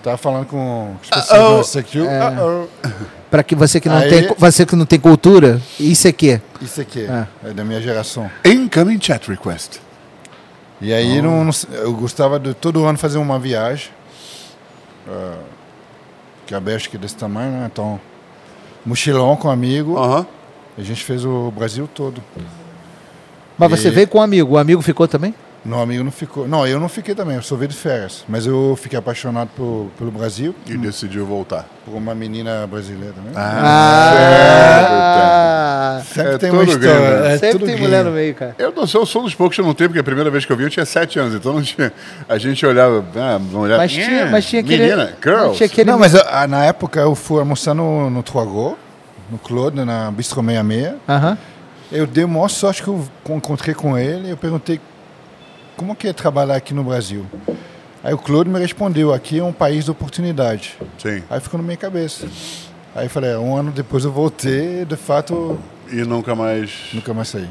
Tava 0.04 0.18
falando 0.18 0.46
com 0.46 0.96
as 1.02 1.10
pessoas 1.28 1.72
do 1.72 1.80
ICQ. 1.80 2.00
Uh-oh. 2.02 2.68
Pra 3.32 3.42
que 3.42 3.56
você 3.56 3.80
que 3.80 3.90
não 3.90 3.98
Aí- 3.98 4.10
tem, 4.10 4.36
você 4.38 4.66
que 4.68 4.76
não 4.76 4.86
tem 4.86 5.00
cultura, 5.00 5.60
isso 5.80 6.08
aqui. 6.08 6.40
Isso 6.62 6.80
aqui, 6.80 7.08
Ah. 7.10 7.26
é 7.44 7.50
da 7.52 7.64
minha 7.64 7.82
geração. 7.82 8.30
Incoming 8.46 9.00
chat 9.02 9.28
request. 9.28 9.82
E 10.84 10.94
aí 10.94 11.22
não, 11.22 11.46
não- 11.46 11.52
eu 11.72 11.94
gostava 11.94 12.40
de 12.40 12.54
todo 12.54 12.84
ano 12.86 12.98
fazer 12.98 13.18
uma 13.18 13.40
viagem. 13.40 13.90
ah, 15.08 15.40
que 16.46 16.54
a 16.54 16.60
Bélgica 16.60 16.98
é 16.98 17.00
desse 17.00 17.16
tamanho, 17.16 17.52
né? 17.54 17.70
Então, 17.72 18.00
mochilão 18.86 19.36
com 19.38 19.48
um 19.48 19.52
amigo. 19.52 19.98
A 19.98 20.26
gente 20.82 21.04
fez 21.04 21.24
o 21.26 21.52
Brasil 21.52 21.88
todo. 21.94 22.22
Mas 23.58 23.70
você 23.72 23.88
E- 23.88 23.92
veio 23.92 24.08
com 24.08 24.18
um 24.18 24.22
amigo. 24.22 24.54
O 24.54 24.58
amigo 24.58 24.82
ficou 24.82 25.08
também? 25.08 25.34
Meu 25.66 25.80
amigo 25.80 26.04
não 26.04 26.12
ficou. 26.12 26.46
Não, 26.48 26.68
eu 26.68 26.78
não 26.80 26.90
fiquei 26.90 27.16
também, 27.16 27.38
eu 27.38 27.42
só 27.42 27.56
veio 27.56 27.70
de 27.70 27.76
férias. 27.78 28.26
Mas 28.28 28.46
eu 28.46 28.78
fiquei 28.82 29.00
apaixonado 29.00 29.50
por, 29.56 29.88
pelo 29.98 30.12
Brasil, 30.12 30.54
E 30.68 30.76
decidiu 30.78 31.26
voltar. 31.26 31.66
por 31.86 31.96
uma 31.96 32.14
menina 32.14 32.68
brasileira 32.68 33.14
também. 33.14 33.32
Ah! 35.04 36.02
Sempre 36.06 36.34
É 36.34 36.38
tem 36.38 36.52
uma 36.52 36.60
tudo 36.66 36.72
história. 36.74 37.00
gringo, 37.00 37.24
né? 37.24 37.34
é 37.34 37.38
Sempre 37.38 37.52
tudo 37.60 37.66
tem 37.66 37.78
mulher 37.80 38.04
no 38.04 38.12
meio, 38.12 38.36
cara. 38.36 38.56
Eu 38.58 38.72
não 38.76 38.86
sei, 38.88 39.00
eu 39.00 39.06
sou 39.06 39.22
um 39.22 39.26
dos 39.26 39.36
poucos 39.36 39.56
que 39.56 39.62
eu 39.62 39.66
não 39.66 39.74
tenho, 39.74 39.90
porque 39.90 40.00
a 40.00 40.04
primeira 40.04 40.30
vez 40.30 40.46
que 40.46 40.52
eu 40.52 40.58
vi 40.58 40.64
eu 40.64 40.70
tinha 40.70 40.86
sete 40.86 41.18
anos, 41.20 41.34
então 41.34 41.54
não 41.54 41.62
tinha. 41.62 41.94
A 42.28 42.38
gente 42.38 42.66
olhava, 42.66 43.04
ah, 43.16 43.40
não 43.40 43.62
olhava. 43.62 43.82
Mas 43.82 43.92
tinha, 43.94 44.26
mas 44.28 44.46
tinha 44.46 44.62
aquele. 44.62 44.84
Menina, 44.84 45.14
girls. 45.24 45.48
mas 45.50 45.58
tinha 45.58 45.68
aquele 45.68 45.92
Não, 45.92 46.00
mas 46.00 46.16
ah, 46.16 46.48
na 46.48 46.66
época 46.66 47.00
eu 47.00 47.16
fui 47.16 47.40
almoçar 47.40 47.74
no, 47.74 48.10
no 48.10 48.22
Troagô, 48.24 48.76
no 49.32 49.38
Claude, 49.38 49.84
na 49.86 50.12
Bistro 50.12 50.42
66. 50.44 50.96
Aham. 51.08 51.38
Eu 51.92 52.08
dei 52.08 52.24
a 52.24 52.28
maior 52.28 52.48
sorte 52.50 52.82
que 52.82 52.88
eu 52.90 53.06
encontrei 53.30 53.76
com 53.76 53.98
ele. 53.98 54.30
Eu 54.32 54.38
perguntei 54.38 54.80
como 55.78 55.96
que 55.96 56.08
é 56.08 56.14
trabalhar 56.14 56.56
aqui 56.56 56.74
no 56.74 56.84
Brasil. 56.84 57.26
Aí 58.04 58.14
o 58.14 58.18
Claude 58.18 58.50
me 58.50 58.60
respondeu: 58.60 59.14
aqui 59.14 59.40
é 59.40 59.44
um 59.44 59.54
país 59.54 59.86
de 59.86 59.92
oportunidade. 59.92 60.78
Sim. 60.98 61.24
Aí 61.30 61.40
ficou 61.40 61.58
na 61.60 61.64
minha 61.66 61.78
cabeça. 61.78 62.28
Aí 62.96 63.06
eu 63.06 63.10
falei: 63.10 63.32
"É, 63.32 63.38
um 63.38 63.56
ano 63.56 63.72
depois 63.72 64.04
eu 64.06 64.12
voltei, 64.12 64.86
de 64.86 64.96
fato 64.96 65.58
E 65.92 65.96
nunca 66.04 66.36
mais. 66.36 66.72
nunca 66.94 67.14
mais 67.14 67.30
saí. 67.30 67.50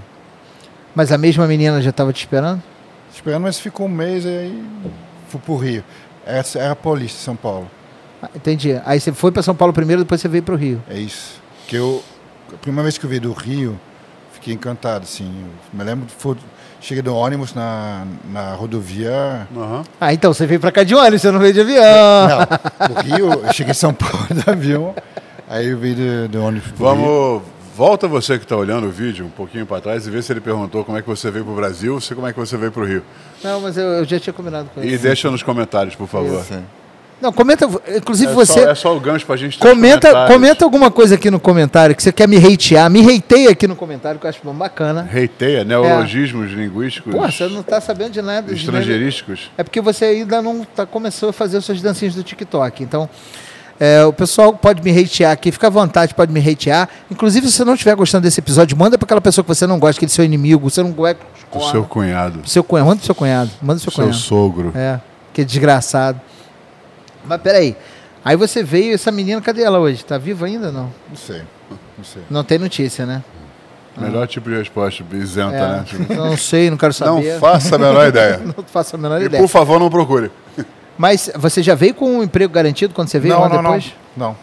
Mas 0.94 1.10
a 1.10 1.18
mesma 1.18 1.46
menina 1.46 1.80
já 1.80 1.90
estava 1.90 2.12
te 2.12 2.20
esperando? 2.20 2.62
Esperando, 3.12 3.42
mas 3.42 3.58
ficou 3.58 3.86
um 3.86 3.90
mês 3.90 4.24
e 4.24 4.28
aí 4.28 4.64
fui 5.28 5.40
pro 5.40 5.56
Rio. 5.56 5.82
Essa 6.24 6.58
era 6.58 6.72
a 6.72 6.76
Paulista, 6.76 7.18
São 7.18 7.34
Paulo. 7.36 7.70
Ah, 8.22 8.28
Entendi. 8.36 8.80
Aí 8.84 9.00
você 9.00 9.12
foi 9.12 9.32
para 9.32 9.42
São 9.42 9.54
Paulo 9.54 9.72
primeiro, 9.72 10.02
depois 10.02 10.20
você 10.20 10.28
veio 10.28 10.42
para 10.42 10.54
o 10.54 10.56
Rio. 10.56 10.82
É 10.88 10.98
isso. 10.98 11.40
Que 11.66 11.76
eu, 11.76 12.02
a 12.52 12.56
primeira 12.58 12.82
vez 12.84 12.98
que 12.98 13.04
eu 13.04 13.10
vi 13.10 13.18
do 13.18 13.32
Rio, 13.32 13.78
fiquei 14.32 14.52
encantado, 14.54 15.04
assim. 15.04 15.24
Eu 15.72 15.78
me 15.78 15.82
lembro, 15.84 16.06
foi, 16.18 16.36
cheguei 16.82 17.02
do 17.02 17.14
ônibus 17.14 17.54
na, 17.54 18.04
na 18.30 18.52
rodovia. 18.54 19.46
Aham. 19.56 19.82
Ah, 20.00 20.12
então 20.12 20.34
você 20.34 20.46
veio 20.46 20.60
para 20.60 20.70
cá 20.72 20.82
de 20.84 20.94
ônibus, 20.94 21.22
você 21.22 21.30
não 21.30 21.38
veio 21.40 21.54
de 21.54 21.60
avião. 21.62 22.28
Não, 22.28 22.88
do 22.88 23.00
Rio, 23.02 23.32
eu 23.46 23.52
cheguei 23.54 23.70
em 23.70 23.74
São 23.74 23.94
Paulo 23.94 24.26
do 24.30 24.50
avião, 24.50 24.94
aí 25.48 25.68
eu 25.68 25.78
vi 25.78 25.94
do, 25.94 26.28
do 26.28 26.44
ônibus 26.44 26.66
Rio. 26.68 26.76
Vamos. 26.78 27.42
Volta 27.74 28.06
você 28.06 28.36
que 28.36 28.44
está 28.44 28.54
olhando 28.54 28.86
o 28.86 28.90
vídeo 28.90 29.24
um 29.24 29.30
pouquinho 29.30 29.64
para 29.64 29.80
trás 29.80 30.06
e 30.06 30.10
vê 30.10 30.20
se 30.20 30.30
ele 30.30 30.42
perguntou 30.42 30.84
como 30.84 30.98
é 30.98 31.00
que 31.00 31.08
você 31.08 31.30
veio 31.30 31.42
para 31.42 31.54
o 31.54 31.56
Brasil, 31.56 31.98
se 32.02 32.14
como 32.14 32.26
é 32.26 32.32
que 32.32 32.38
você 32.38 32.54
veio 32.58 32.70
para 32.70 32.82
o 32.82 32.86
Rio. 32.86 33.02
Não, 33.42 33.62
mas 33.62 33.78
eu, 33.78 33.84
eu 33.84 34.04
já 34.04 34.20
tinha 34.20 34.32
combinado 34.34 34.68
com 34.74 34.82
E 34.82 34.88
ele. 34.88 34.98
deixa 34.98 35.30
nos 35.30 35.42
comentários, 35.42 35.94
por 35.94 36.06
favor. 36.06 36.44
Sim. 36.44 36.62
Não, 37.22 37.32
comenta, 37.32 37.68
inclusive 37.96 38.32
É, 38.32 38.34
você. 38.34 38.52
só, 38.64 38.70
é 38.70 38.74
só 38.74 38.96
o 38.96 38.98
gancho 39.00 39.24
para 39.24 39.36
a 39.36 39.38
gente 39.38 39.56
ter 39.58 39.68
Comenta, 39.68 40.26
comenta 40.26 40.64
alguma 40.64 40.90
coisa 40.90 41.14
aqui 41.14 41.30
no 41.30 41.38
comentário 41.38 41.94
que 41.94 42.02
você 42.02 42.10
quer 42.10 42.26
me 42.26 42.36
hatear. 42.36 42.90
Me 42.90 43.00
hateia 43.16 43.50
aqui 43.50 43.68
no 43.68 43.76
comentário, 43.76 44.18
que 44.18 44.26
eu 44.26 44.30
acho 44.30 44.40
bacana. 44.52 45.02
Reiteia, 45.08 45.62
neologismos 45.62 46.50
linguísticos, 46.50 47.14
Pô, 47.14 47.20
você 47.20 47.46
não 47.46 47.62
tá 47.62 47.80
sabendo 47.80 48.10
de 48.10 48.20
nada. 48.20 48.52
estrangeirísticos. 48.52 49.50
É 49.56 49.62
porque 49.62 49.80
você 49.80 50.04
ainda 50.06 50.42
não 50.42 50.64
tá, 50.64 50.84
começou 50.84 51.28
a 51.28 51.32
fazer 51.32 51.58
os 51.58 51.64
seus 51.64 51.80
dancinhos 51.80 52.14
do 52.16 52.24
TikTok. 52.24 52.82
Então, 52.82 53.08
é, 53.78 54.04
o 54.04 54.12
pessoal 54.12 54.52
pode 54.52 54.82
me 54.82 54.90
hatear 54.90 55.30
aqui, 55.32 55.52
fica 55.52 55.68
à 55.68 55.70
vontade, 55.70 56.14
pode 56.14 56.32
me 56.32 56.40
hatear. 56.40 56.88
Inclusive, 57.10 57.46
se 57.46 57.52
você 57.52 57.64
não 57.64 57.74
estiver 57.74 57.94
gostando 57.94 58.24
desse 58.24 58.40
episódio, 58.40 58.76
manda 58.76 58.98
para 58.98 59.06
aquela 59.06 59.20
pessoa 59.20 59.44
que 59.44 59.48
você 59.48 59.66
não 59.66 59.78
gosta, 59.78 59.98
aquele 59.98 60.10
seu 60.10 60.24
inimigo, 60.24 60.68
você 60.68 60.82
não 60.82 60.90
gosta. 60.90 61.18
O 61.52 61.60
seu 61.70 61.84
cunhado, 61.84 62.40
seu 62.48 62.64
cunhado, 62.64 62.86
manda 62.88 62.96
pro 62.98 63.06
seu 63.06 63.14
cunhado, 63.14 63.50
manda 63.60 63.80
pro 63.80 63.90
seu 63.90 63.92
seu 63.92 64.04
cunhado. 64.04 64.16
sogro. 64.18 64.72
É, 64.74 64.98
que 65.32 65.44
desgraçado. 65.44 66.20
Mas 67.24 67.40
peraí. 67.40 67.76
Aí 68.24 68.36
você 68.36 68.62
veio, 68.62 68.94
essa 68.94 69.10
menina, 69.10 69.40
cadê 69.40 69.62
ela 69.62 69.78
hoje? 69.80 70.04
Tá 70.04 70.16
viva 70.16 70.46
ainda 70.46 70.68
ou 70.68 70.72
não? 70.72 70.92
Não 71.08 71.16
sei, 71.16 71.42
não 71.98 72.04
sei. 72.04 72.22
Não 72.30 72.44
tem 72.44 72.58
notícia, 72.58 73.04
né? 73.04 73.22
Melhor 73.96 74.26
tipo 74.26 74.48
de 74.48 74.56
resposta, 74.56 75.04
isenta, 75.12 75.54
É, 75.56 75.68
né? 75.68 75.84
Tipo, 75.86 76.14
Não 76.16 76.34
sei, 76.36 76.70
não 76.70 76.78
quero 76.78 76.94
não 77.00 77.16
saber. 77.16 77.38
faça 77.38 77.74
a 77.76 77.78
menor 77.78 78.06
ideia. 78.08 78.38
Não 78.56 78.64
faço 78.64 78.96
a 78.96 78.98
menor 78.98 79.20
E 79.20 79.26
ideia. 79.26 79.42
por 79.42 79.48
favor, 79.48 79.78
não 79.78 79.90
procure. 79.90 80.30
Mas 80.96 81.30
você 81.36 81.62
já 81.62 81.74
veio 81.74 81.94
com 81.94 82.06
um 82.18 82.22
emprego 82.22 82.50
garantido 82.52 82.94
quando 82.94 83.08
você 83.08 83.18
veio 83.18 83.34
não, 83.34 83.40
lá 83.42 83.48
não, 83.50 83.62
depois? 83.62 83.92
não, 84.16 84.28
não. 84.28 84.36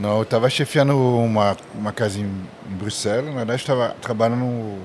Não, 0.00 0.16
eu 0.16 0.22
estava 0.22 0.48
chefiando 0.48 0.96
uma, 0.96 1.56
uma 1.74 1.92
casa 1.92 2.18
em, 2.18 2.22
em 2.24 2.74
Bruxelas, 2.74 3.26
na 3.26 3.32
verdade 3.32 3.60
estava 3.60 3.94
trabalhando 4.00 4.40
no, 4.40 4.78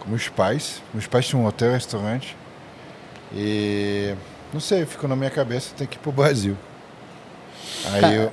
com 0.00 0.08
meus 0.08 0.28
pais. 0.28 0.82
Meus 0.94 1.06
pais 1.06 1.26
tinham 1.26 1.42
um 1.44 1.46
hotel 1.46 1.72
restaurante. 1.72 2.34
E 3.34 4.14
não 4.52 4.60
sei, 4.60 4.84
ficou 4.84 5.08
na 5.08 5.16
minha 5.16 5.30
cabeça, 5.30 5.74
tem 5.76 5.86
que 5.86 5.96
ir 5.96 6.00
pro 6.00 6.12
Brasil. 6.12 6.56
Aí 7.90 8.16
eu, 8.16 8.32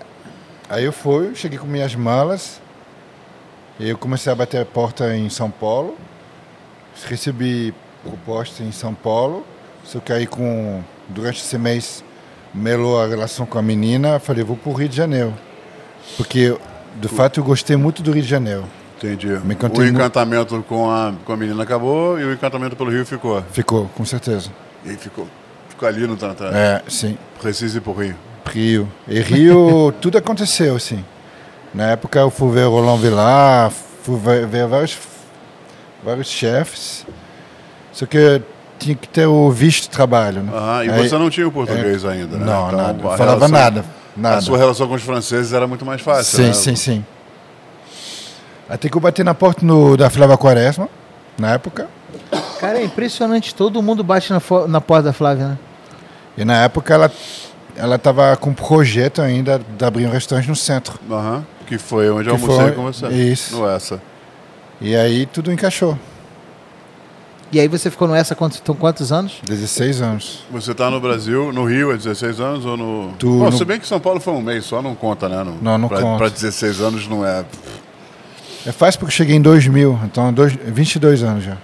aí 0.70 0.86
eu 0.86 0.94
fui, 0.94 1.34
cheguei 1.36 1.58
com 1.58 1.66
minhas 1.66 1.96
malas, 1.96 2.62
e 3.80 3.90
eu 3.90 3.98
comecei 3.98 4.32
a 4.32 4.36
bater 4.36 4.62
a 4.62 4.66
porta 4.66 5.16
em 5.16 5.30
São 5.30 5.50
Paulo. 5.50 5.98
Recebi 7.08 7.74
proposta 8.04 8.62
em 8.62 8.72
São 8.74 8.94
Paulo, 8.94 9.46
só 9.86 10.00
que 10.00 10.12
aí 10.12 10.28
com, 10.28 10.84
durante 11.08 11.42
esse 11.42 11.58
mês 11.58 12.04
melou 12.54 13.02
a 13.02 13.08
relação 13.08 13.46
com 13.46 13.58
a 13.58 13.62
menina, 13.62 14.20
falei, 14.20 14.44
vou 14.44 14.58
pro 14.58 14.74
Rio 14.74 14.90
de 14.90 14.98
Janeiro. 14.98 15.34
Porque, 16.18 16.58
de 16.96 17.08
fato, 17.08 17.40
eu 17.40 17.44
gostei 17.44 17.78
muito 17.78 18.04
do 18.04 18.12
Rio 18.12 18.24
de 18.24 18.30
Janeiro. 18.30 18.66
Entendi. 18.98 19.28
Me 19.28 19.56
O 19.56 19.86
encantamento 19.86 20.62
com 20.64 20.92
a, 20.92 21.14
com 21.24 21.32
a 21.32 21.38
menina 21.38 21.64
acabou 21.64 22.20
e 22.20 22.26
o 22.26 22.34
encantamento 22.34 22.76
pelo 22.76 22.92
Rio 22.92 23.06
ficou. 23.06 23.42
Ficou, 23.44 23.90
com 23.96 24.04
certeza. 24.04 24.50
E 24.84 24.90
aí 24.90 24.98
ficou. 24.98 25.26
Ficou 25.80 25.88
ali 25.88 26.06
no 26.06 26.18
Tantan. 26.18 26.50
É, 26.54 26.82
sim. 26.90 27.18
Preciso 27.42 27.78
ir 27.78 27.80
pro 27.80 27.94
Rio. 27.94 28.14
Rio. 28.52 28.92
E 29.08 29.22
Rio, 29.22 29.94
tudo 30.02 30.18
aconteceu, 30.18 30.76
assim. 30.76 31.06
Na 31.74 31.92
época 31.92 32.20
eu 32.20 32.30
fui 32.30 32.52
ver 32.52 32.66
o 32.66 32.72
Roland 32.72 32.98
Villar, 33.00 33.72
fui 34.04 34.18
ver, 34.20 34.46
ver 34.46 34.68
vários, 34.68 34.98
vários 36.04 36.28
chefes. 36.28 37.06
Só 37.94 38.06
que 38.06 38.42
tinha 38.78 38.94
que 38.94 39.08
ter 39.08 39.26
o 39.26 39.50
visto 39.52 39.84
de 39.84 39.90
trabalho, 39.92 40.44
né? 40.44 40.52
Aham, 40.54 40.84
e 40.84 40.90
Aí- 40.92 41.08
você 41.08 41.18
não 41.18 41.30
tinha 41.30 41.48
o 41.48 41.52
português 41.52 42.04
ainda, 42.04 42.36
né? 42.38 42.46
Não, 42.46 42.68
Então, 42.68 42.78
nada. 42.78 42.90
a 42.90 42.94
Não 42.94 43.02
falava 43.02 43.24
relação- 43.26 43.48
nada. 43.50 43.86
A 44.18 44.20
Nada. 44.22 44.42
sua 44.42 44.58
relação 44.58 44.86
com 44.86 44.96
os 44.96 45.02
franceses 45.02 45.54
era 45.54 45.66
muito 45.66 45.86
mais 45.86 46.02
fácil, 46.02 46.40
Sim, 46.40 46.48
né? 46.48 46.54
sim, 46.54 46.76
sim. 46.76 47.06
Até 48.68 48.90
que 48.90 48.98
eu 48.98 49.02
bati 49.02 49.24
na 49.24 49.34
porta 49.34 49.66
no, 49.66 49.96
da 49.96 50.10
Flávia 50.10 50.36
Quaresma, 50.36 50.90
na 51.38 51.54
época. 51.54 51.88
Cara, 52.60 52.80
é 52.80 52.84
impressionante. 52.84 53.56
Todo 53.56 53.82
mundo 53.82 54.04
bate 54.04 54.30
na, 54.34 54.42
na 54.68 54.82
porta 54.82 55.04
da 55.04 55.14
Flávia, 55.14 55.48
né? 55.48 55.58
E 56.38 56.46
na 56.46 56.64
época 56.64 56.94
ela 56.94 57.12
ela 57.76 57.96
estava 57.96 58.36
com 58.36 58.50
um 58.50 58.54
projeto 58.54 59.22
ainda 59.22 59.60
de 59.78 59.86
abrir 59.86 60.06
um 60.06 60.12
restaurante 60.12 60.48
no 60.50 60.56
centro. 60.56 61.00
Aham, 61.10 61.46
que 61.66 61.78
foi 61.78 62.10
onde 62.10 62.30
eu 62.30 62.36
Que 62.36 62.42
almocei 62.42 62.66
foi- 62.66 62.72
com 62.74 62.84
você. 62.84 63.08
isso. 63.08 63.56
No 63.58 63.70
essa. 63.70 64.02
E 64.82 64.96
aí 64.96 65.26
tudo 65.26 65.52
encaixou. 65.52 65.98
E 67.52 67.60
aí 67.60 67.68
você 67.68 67.90
ficou 67.90 68.08
no 68.08 68.14
essa 68.14 68.36
quantos, 68.36 68.60
então, 68.62 68.76
quantos 68.76 69.12
anos? 69.12 69.40
16 69.44 70.02
anos. 70.04 70.46
Você 70.52 70.74
tá 70.76 70.90
no 70.92 71.00
Brasil, 71.02 71.52
no 71.52 71.66
Rio, 71.66 71.92
há 71.92 71.96
16 71.96 72.40
anos 72.40 72.64
ou 72.66 72.78
no. 72.78 73.14
Tu 73.18 73.28
Bom, 73.28 73.46
no- 73.50 73.58
se 73.58 73.66
bem 73.66 73.80
que 73.80 73.88
São 73.88 74.00
Paulo 74.00 74.20
foi 74.20 74.34
um 74.34 74.42
mês 74.42 74.66
só, 74.66 74.82
não 74.84 74.94
conta, 74.94 75.28
né? 75.28 75.44
Não, 75.44 75.56
Não, 75.60 75.78
não 75.78 75.88
pra, 75.88 76.00
conta. 76.02 76.18
Pra 76.18 76.30
16 76.30 76.80
anos 76.80 77.08
não 77.08 77.26
é. 77.26 77.44
É 78.68 78.72
fácil 78.72 79.00
porque 79.00 79.12
eu 79.14 79.16
cheguei 79.18 79.36
em 79.36 79.42
2000, 79.42 79.98
então 80.04 80.32
dois, 80.34 80.54
22 80.54 81.24
anos 81.24 81.44
já. 81.44 81.58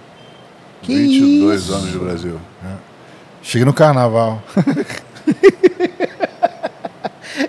Que 0.82 0.96
22 0.96 1.62
isso? 1.62 1.74
anos 1.74 1.92
de 1.92 1.98
Brasil. 1.98 2.40
Cheguei 3.46 3.64
no 3.64 3.72
carnaval. 3.72 4.42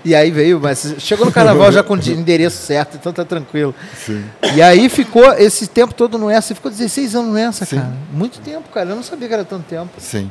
E 0.03 0.13
aí 0.13 0.31
veio, 0.31 0.59
mas 0.59 0.95
chegou 0.99 1.25
no 1.25 1.31
carnaval 1.31 1.71
já 1.71 1.81
com 1.83 1.93
o 1.93 1.97
endereço 2.11 2.57
certo, 2.65 2.95
então 2.95 3.11
tá 3.11 3.25
tranquilo. 3.25 3.73
Sim. 3.95 4.23
E 4.55 4.61
aí 4.61 4.87
ficou 4.89 5.33
esse 5.33 5.67
tempo 5.67 5.93
todo 5.93 6.17
no 6.17 6.29
essa, 6.29 6.53
ficou 6.55 6.71
16 6.71 7.15
anos 7.15 7.31
no 7.31 7.37
essa, 7.37 7.65
Sim. 7.65 7.77
cara. 7.77 7.93
Muito 8.11 8.39
tempo, 8.39 8.69
cara. 8.69 8.89
Eu 8.89 8.95
não 8.95 9.03
sabia 9.03 9.27
que 9.27 9.33
era 9.33 9.45
tanto 9.45 9.63
tempo. 9.63 9.89
Sim. 9.97 10.29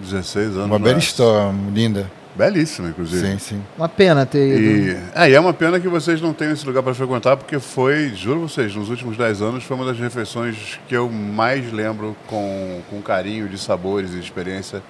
16 0.00 0.48
anos. 0.48 0.66
Uma 0.66 0.78
bela 0.78 0.98
história, 0.98 1.52
linda. 1.72 2.10
Belíssima, 2.38 2.88
inclusive. 2.90 3.26
Sim, 3.32 3.38
sim. 3.38 3.62
Uma 3.76 3.88
pena 3.88 4.24
ter 4.24 4.46
ido. 4.56 4.60
E 4.60 4.96
é, 5.14 5.30
e 5.30 5.34
é 5.34 5.40
uma 5.40 5.52
pena 5.52 5.80
que 5.80 5.88
vocês 5.88 6.20
não 6.20 6.32
tenham 6.32 6.52
esse 6.52 6.64
lugar 6.64 6.82
para 6.84 6.94
frequentar, 6.94 7.36
porque 7.36 7.58
foi, 7.58 8.12
juro 8.14 8.40
vocês, 8.48 8.74
nos 8.76 8.88
últimos 8.88 9.16
10 9.16 9.42
anos 9.42 9.64
foi 9.64 9.76
uma 9.76 9.84
das 9.84 9.98
refeições 9.98 10.78
que 10.86 10.94
eu 10.96 11.10
mais 11.10 11.72
lembro 11.72 12.16
com, 12.28 12.80
com 12.88 13.02
carinho 13.02 13.48
de 13.48 13.58
sabores 13.58 14.12
e 14.14 14.18
experiência 14.20 14.80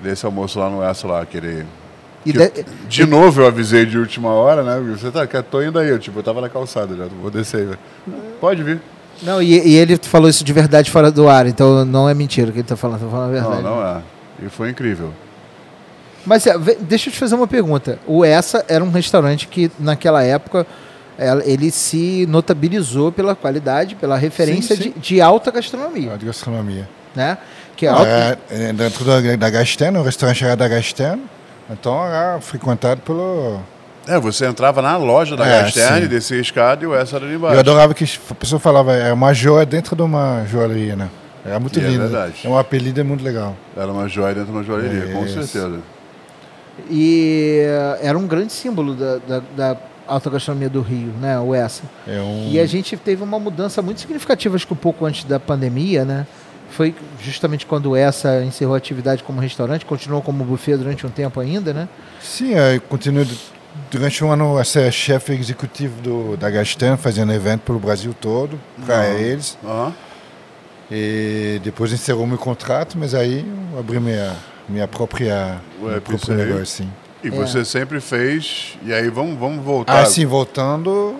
desse 0.00 0.24
almoço 0.24 0.58
lá 0.60 0.70
no 0.70 0.80
Essa 0.82 1.08
lá, 1.08 1.20
aquele. 1.20 1.66
E 2.24 2.32
que- 2.32 2.38
de- 2.38 2.64
de 2.88 3.06
novo 3.06 3.40
eu 3.42 3.46
avisei 3.48 3.84
de 3.84 3.98
última 3.98 4.28
hora, 4.30 4.62
né? 4.62 4.80
Você 4.96 5.10
tá, 5.10 5.26
que 5.26 5.42
tô 5.42 5.60
indo 5.60 5.78
aí, 5.80 5.88
eu, 5.88 5.98
tipo, 5.98 6.18
eu 6.20 6.22
tava 6.22 6.40
na 6.40 6.48
calçada 6.48 6.94
já, 6.94 7.06
vou 7.20 7.30
descer 7.30 7.58
aí. 7.60 7.64
velho. 7.66 7.78
Pode 8.40 8.62
vir. 8.62 8.80
Não, 9.22 9.42
e, 9.42 9.66
e 9.68 9.74
ele 9.74 9.96
falou 9.96 10.28
isso 10.28 10.44
de 10.44 10.52
verdade 10.52 10.92
fora 10.92 11.10
do 11.10 11.28
ar, 11.28 11.44
então 11.48 11.84
não 11.84 12.08
é 12.08 12.14
mentira 12.14 12.50
o 12.50 12.52
que 12.52 12.60
ele 12.60 12.68
tá 12.68 12.76
falando, 12.76 13.00
tá 13.00 13.08
falando 13.08 13.30
a 13.30 13.32
verdade. 13.32 13.62
Não, 13.64 13.76
não 13.78 13.84
é. 13.84 14.00
E 14.44 14.48
foi 14.48 14.70
incrível. 14.70 15.12
Mas 16.28 16.46
é, 16.46 16.56
deixa 16.80 17.08
eu 17.08 17.12
te 17.12 17.18
fazer 17.18 17.34
uma 17.34 17.46
pergunta. 17.46 17.98
O 18.06 18.24
Essa 18.24 18.64
era 18.68 18.84
um 18.84 18.90
restaurante 18.90 19.48
que, 19.48 19.70
naquela 19.78 20.22
época, 20.22 20.66
ele 21.44 21.70
se 21.70 22.26
notabilizou 22.28 23.10
pela 23.10 23.34
qualidade, 23.34 23.94
pela 23.96 24.16
referência 24.16 24.76
sim. 24.76 24.92
De, 24.94 25.00
de 25.00 25.20
alta 25.20 25.50
gastronomia, 25.50 26.12
A 26.12 26.16
de 26.16 26.26
gastronomia. 26.26 26.88
né? 27.16 27.38
Que 27.74 27.86
é 27.86 27.88
alta, 27.88 28.06
É, 28.50 28.68
é 28.68 28.72
dentro 28.72 29.04
da, 29.04 29.36
da 29.36 29.50
Gasten, 29.50 29.96
o 29.96 30.02
restaurante 30.02 30.44
era 30.44 30.54
da 30.56 30.68
Gasten. 30.68 31.22
Então 31.70 32.04
era 32.04 32.40
frequentado 32.40 33.00
pelo. 33.02 33.60
É, 34.06 34.18
você 34.18 34.46
entrava 34.46 34.80
na 34.82 34.96
loja 34.96 35.36
da 35.36 35.46
É, 35.46 35.62
Gasterne, 35.62 36.02
sim. 36.02 36.08
descia 36.08 36.38
a 36.38 36.40
escada 36.40 36.82
e 36.84 36.86
o 36.86 36.94
Essa 36.94 37.16
era 37.16 37.24
ali 37.24 37.34
embaixo. 37.36 37.54
Eu 37.56 37.60
adorava 37.60 37.94
que 37.94 38.04
a 38.30 38.34
pessoa 38.34 38.58
falava, 38.60 38.94
é 38.94 39.12
uma 39.12 39.32
joia 39.34 39.64
dentro 39.66 39.94
de 39.96 40.02
uma 40.02 40.44
joalheria, 40.46 40.96
né? 40.96 41.08
Era 41.44 41.58
muito 41.60 41.78
E 41.78 41.84
é 41.84 41.88
lindo. 41.88 42.00
verdade. 42.02 42.34
É 42.44 42.48
um 42.48 42.58
apelido 42.58 43.02
muito 43.04 43.22
legal. 43.24 43.54
Era 43.76 43.90
uma 43.92 44.08
joia 44.08 44.34
dentro 44.34 44.50
de 44.50 44.56
uma 44.58 44.64
joalheria, 44.64 45.12
com 45.14 45.24
Isso. 45.24 45.34
certeza. 45.42 45.78
E 46.90 47.60
eh, 47.64 47.98
era 48.02 48.18
um 48.18 48.26
grande 48.26 48.52
símbolo 48.52 48.94
da, 48.94 49.18
da, 49.18 49.42
da 49.56 49.76
alta 50.06 50.30
gastronomia 50.30 50.68
do 50.70 50.80
Rio, 50.80 51.12
né? 51.20 51.38
O 51.38 51.54
Essa. 51.54 51.82
É 52.06 52.20
um... 52.20 52.48
E 52.50 52.58
a 52.58 52.66
gente 52.66 52.96
teve 52.96 53.22
uma 53.22 53.38
mudança 53.38 53.82
muito 53.82 54.00
significativa, 54.00 54.56
acho 54.56 54.66
que 54.66 54.72
um 54.72 54.76
pouco 54.76 55.04
antes 55.04 55.24
da 55.24 55.38
pandemia, 55.38 56.04
né? 56.04 56.26
Foi 56.70 56.94
justamente 57.22 57.64
quando 57.66 57.96
essa 57.96 58.42
encerrou 58.44 58.74
a 58.74 58.78
atividade 58.78 59.22
como 59.22 59.40
restaurante, 59.40 59.84
continuou 59.86 60.20
como 60.22 60.44
buffet 60.44 60.76
durante 60.76 61.06
um 61.06 61.10
tempo 61.10 61.40
ainda, 61.40 61.72
né? 61.72 61.88
Sim, 62.22 62.54
eu 62.54 62.80
continuo 62.82 63.24
du- 63.24 63.36
durante 63.90 64.22
um 64.22 64.30
ano 64.30 64.58
a 64.58 64.64
ser 64.64 64.92
chefe 64.92 65.32
executivo 65.32 66.00
do, 66.02 66.36
da 66.36 66.50
Gasten, 66.50 66.96
fazendo 66.98 67.32
evento 67.32 67.62
pelo 67.62 67.78
Brasil 67.78 68.14
todo, 68.20 68.58
para 68.84 69.08
Uhum. 69.08 69.18
eles. 69.18 69.56
Aham. 69.64 69.94
E 70.90 71.60
depois 71.62 71.92
encerrou 71.92 72.26
meu 72.26 72.38
contrato, 72.38 72.96
mas 72.98 73.14
aí 73.14 73.44
eu 73.72 73.78
abri 73.78 74.00
minha, 74.00 74.34
minha 74.68 74.86
própria, 74.88 75.60
Ué, 75.82 75.92
meu 75.92 76.00
próprio 76.00 76.34
negócio, 76.36 76.66
sim. 76.66 76.90
E 77.24 77.28
É. 77.28 77.30
você 77.30 77.64
sempre 77.64 78.00
fez. 78.00 78.78
E 78.84 78.92
aí 78.92 79.08
vamos, 79.08 79.38
vamos 79.38 79.64
voltar. 79.64 80.00
Ah, 80.02 80.06
sim, 80.06 80.24
voltando, 80.24 81.14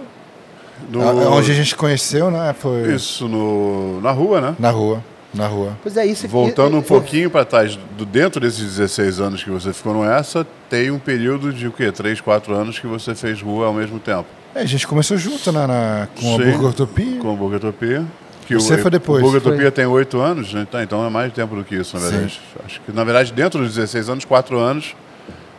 no- 0.90 1.02
a- 1.02 1.12
onde 1.31 1.50
a 1.50 1.55
gente 1.55 1.75
conheceu, 1.75 2.31
né, 2.31 2.55
foi 2.59 2.95
Isso 2.95 3.26
no, 3.28 4.00
na 4.00 4.11
rua, 4.12 4.40
né? 4.40 4.57
na 4.59 4.71
rua. 4.71 5.02
Na 5.35 5.47
rua. 5.47 5.76
Pois 5.83 5.95
é, 5.97 6.07
isso 6.07 6.26
Voltando 6.26 6.76
um 6.76 6.81
e- 6.81 6.83
pouquinho 6.85 7.31
para 7.31 7.45
trás, 7.45 7.78
do, 7.99 8.07
dentro 8.07 8.40
desses 8.40 8.64
16 8.64 9.21
anos 9.21 9.45
que 9.45 9.50
você 9.50 9.75
ficou 9.75 9.93
no 9.93 10.02
essa, 10.05 10.47
tem 10.71 10.90
um 10.90 10.99
período 10.99 11.52
de 11.52 11.67
o 11.67 11.73
quê? 11.73 11.93
3, 11.93 12.19
4 12.21 12.55
anos 12.55 12.78
que 12.78 12.87
você 12.87 13.14
fez 13.14 13.43
rua 13.43 13.67
ao 13.67 13.75
mesmo 13.75 13.99
tempo. 13.99 14.25
É, 14.55 14.61
a 14.62 14.64
gente 14.64 14.87
começou 14.87 15.19
junto 15.19 15.52
na, 15.52 15.67
na- 15.67 16.09
com 16.19 16.35
a 16.35 16.38
Sim. 16.38 16.50
Burgotopia. 16.52 17.19
Com 17.21 17.35
o 17.35 17.37
Burgatopia. 17.37 18.05
Que 18.49 18.55
Você 18.55 18.76
o, 18.76 18.78
foi 18.78 18.90
depois. 18.90 19.23
O 19.23 19.26
Burgatopia 19.26 19.61
Foi. 19.61 19.71
tem 19.71 19.85
8 19.85 20.19
anos, 20.19 20.55
né? 20.55 20.67
Tá, 20.71 20.83
então 20.83 21.07
é 21.07 21.11
mais 21.11 21.31
tempo 21.35 21.55
do 21.55 21.62
que 21.62 21.75
isso, 21.75 21.95
na 21.97 22.02
Sim. 22.02 22.11
verdade. 22.11 22.40
Acho 22.64 22.81
que, 22.81 22.93
na 22.93 23.05
verdade, 23.05 23.31
dentro 23.31 23.61
dos 23.61 23.75
16 23.75 24.09
anos, 24.09 24.25
4 24.25 24.59
anos. 24.59 24.97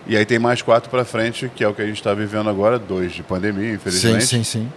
E 0.07 0.17
aí 0.17 0.25
tem 0.25 0.39
mais 0.39 0.63
4 0.63 0.89
para 0.89 1.05
frente, 1.05 1.51
que 1.55 1.63
é 1.63 1.67
o 1.67 1.73
que 1.73 1.83
a 1.83 1.85
gente 1.85 1.97
está 1.97 2.15
vivendo 2.15 2.49
agora, 2.49 2.79
dois 2.79 3.11
de 3.11 3.21
pandemia, 3.21 3.69
Sim, 3.69 3.75
infelizmente. 3.75 4.25
sim, 4.25 4.43
sim. 4.43 4.67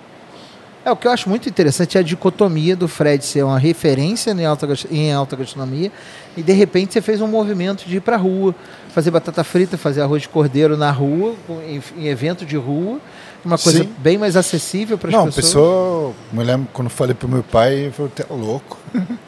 É, 0.84 0.90
o 0.90 0.96
que 0.96 1.06
eu 1.06 1.10
acho 1.10 1.26
muito 1.26 1.48
interessante 1.48 1.96
é 1.96 2.00
a 2.00 2.02
dicotomia 2.02 2.76
do 2.76 2.86
Fred 2.86 3.24
ser 3.24 3.44
uma 3.44 3.58
referência 3.58 4.32
em 4.32 4.44
alta, 4.44 4.68
em 4.90 5.12
alta 5.12 5.36
gastronomia 5.36 5.90
e 6.36 6.42
de 6.42 6.52
repente 6.52 6.92
você 6.92 7.00
fez 7.00 7.20
um 7.20 7.28
movimento 7.28 7.84
de 7.86 7.96
ir 7.98 8.00
pra 8.00 8.16
rua, 8.16 8.54
fazer 8.92 9.10
batata 9.12 9.44
frita, 9.44 9.78
fazer 9.78 10.02
arroz 10.02 10.22
de 10.22 10.28
cordeiro 10.28 10.76
na 10.76 10.90
rua, 10.90 11.34
em, 11.66 11.80
em 11.96 12.08
evento 12.08 12.44
de 12.44 12.56
rua, 12.56 13.00
uma 13.44 13.58
coisa 13.58 13.82
Sim. 13.84 13.90
bem 13.98 14.18
mais 14.18 14.36
acessível 14.36 14.96
para 14.98 15.08
as 15.08 15.14
Não, 15.14 15.24
pessoas. 15.26 15.46
pessoa. 15.46 16.12
Me 16.32 16.44
lembro 16.44 16.68
quando 16.72 16.88
falei 16.90 17.14
pro 17.14 17.28
meu 17.28 17.42
pai, 17.42 17.74
ele 17.74 17.90
falou, 17.92 18.10
tá 18.14 18.24
louco. 18.30 18.78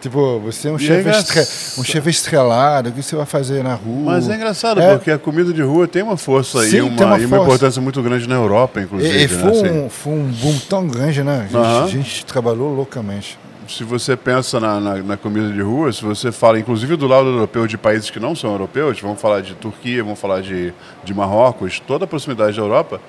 tipo, 0.00 0.38
você 0.40 0.68
é 0.68 0.72
um 0.72 0.76
E 0.76 0.78
chefe 0.80 1.08
é 1.08 1.12
estre... 1.12 1.80
um 1.80 1.84
chefe 1.84 2.10
estrelado, 2.10 2.90
o 2.90 2.92
que 2.92 3.02
você 3.02 3.16
vai 3.16 3.26
fazer 3.26 3.62
na 3.64 3.74
rua? 3.74 4.12
Mas 4.12 4.28
é 4.28 4.34
engraçado, 4.36 4.80
É. 4.80 4.94
porque 4.96 5.10
a 5.10 5.18
comida 5.18 5.52
de 5.52 5.62
rua 5.62 5.88
tem 5.88 6.02
uma 6.02 6.16
força 6.16 6.62
Sim, 6.64 6.76
e, 6.76 6.80
uma, 6.82 6.96
tem 6.96 7.06
uma 7.06 7.18
e 7.18 7.24
uma 7.26 7.36
força. 7.38 7.44
importância 7.44 7.82
muito 7.82 8.02
grande 8.02 8.28
na 8.28 8.34
Europa, 8.36 8.80
inclusive. 8.80 9.12
E, 9.16 9.24
e 9.24 9.28
né? 9.28 9.28
foi, 9.28 9.50
Assim, 9.50 9.70
um, 9.80 9.90
foi 9.90 10.12
um 10.12 10.26
boom 10.28 10.58
tão 10.68 10.86
grande, 10.86 11.22
né? 11.22 11.38
A 11.40 11.42
gente, 11.44 11.56
Aham. 11.56 11.84
a 11.84 11.88
gente 11.88 12.26
trabalhou 12.26 12.74
loucamente. 12.74 13.38
se 13.68 13.82
você 13.82 14.16
pensa 14.16 14.60
na, 14.60 14.78
na, 14.78 14.94
na 15.02 15.16
comida 15.16 15.50
de 15.52 15.60
rua, 15.60 15.92
se 15.92 16.04
você 16.04 16.30
fala, 16.30 16.56
inclusive 16.58 16.94
do 16.96 17.08
lado 17.08 17.26
europeu, 17.28 17.66
de 17.66 17.76
países 17.76 18.10
que 18.10 18.20
não 18.20 18.34
são 18.36 18.52
europeus, 18.52 19.00
vamos 19.00 19.20
falar 19.20 19.40
de 19.40 19.54
Turquia, 19.54 20.04
vamos 20.04 20.20
falar 20.20 20.40
de, 20.40 20.72
de 21.02 21.12
Marrocos, 21.14 21.80
toda 21.80 22.04
a 22.04 22.06
proximidade 22.06 22.56
da 22.56 22.62
Europa, 22.62 23.00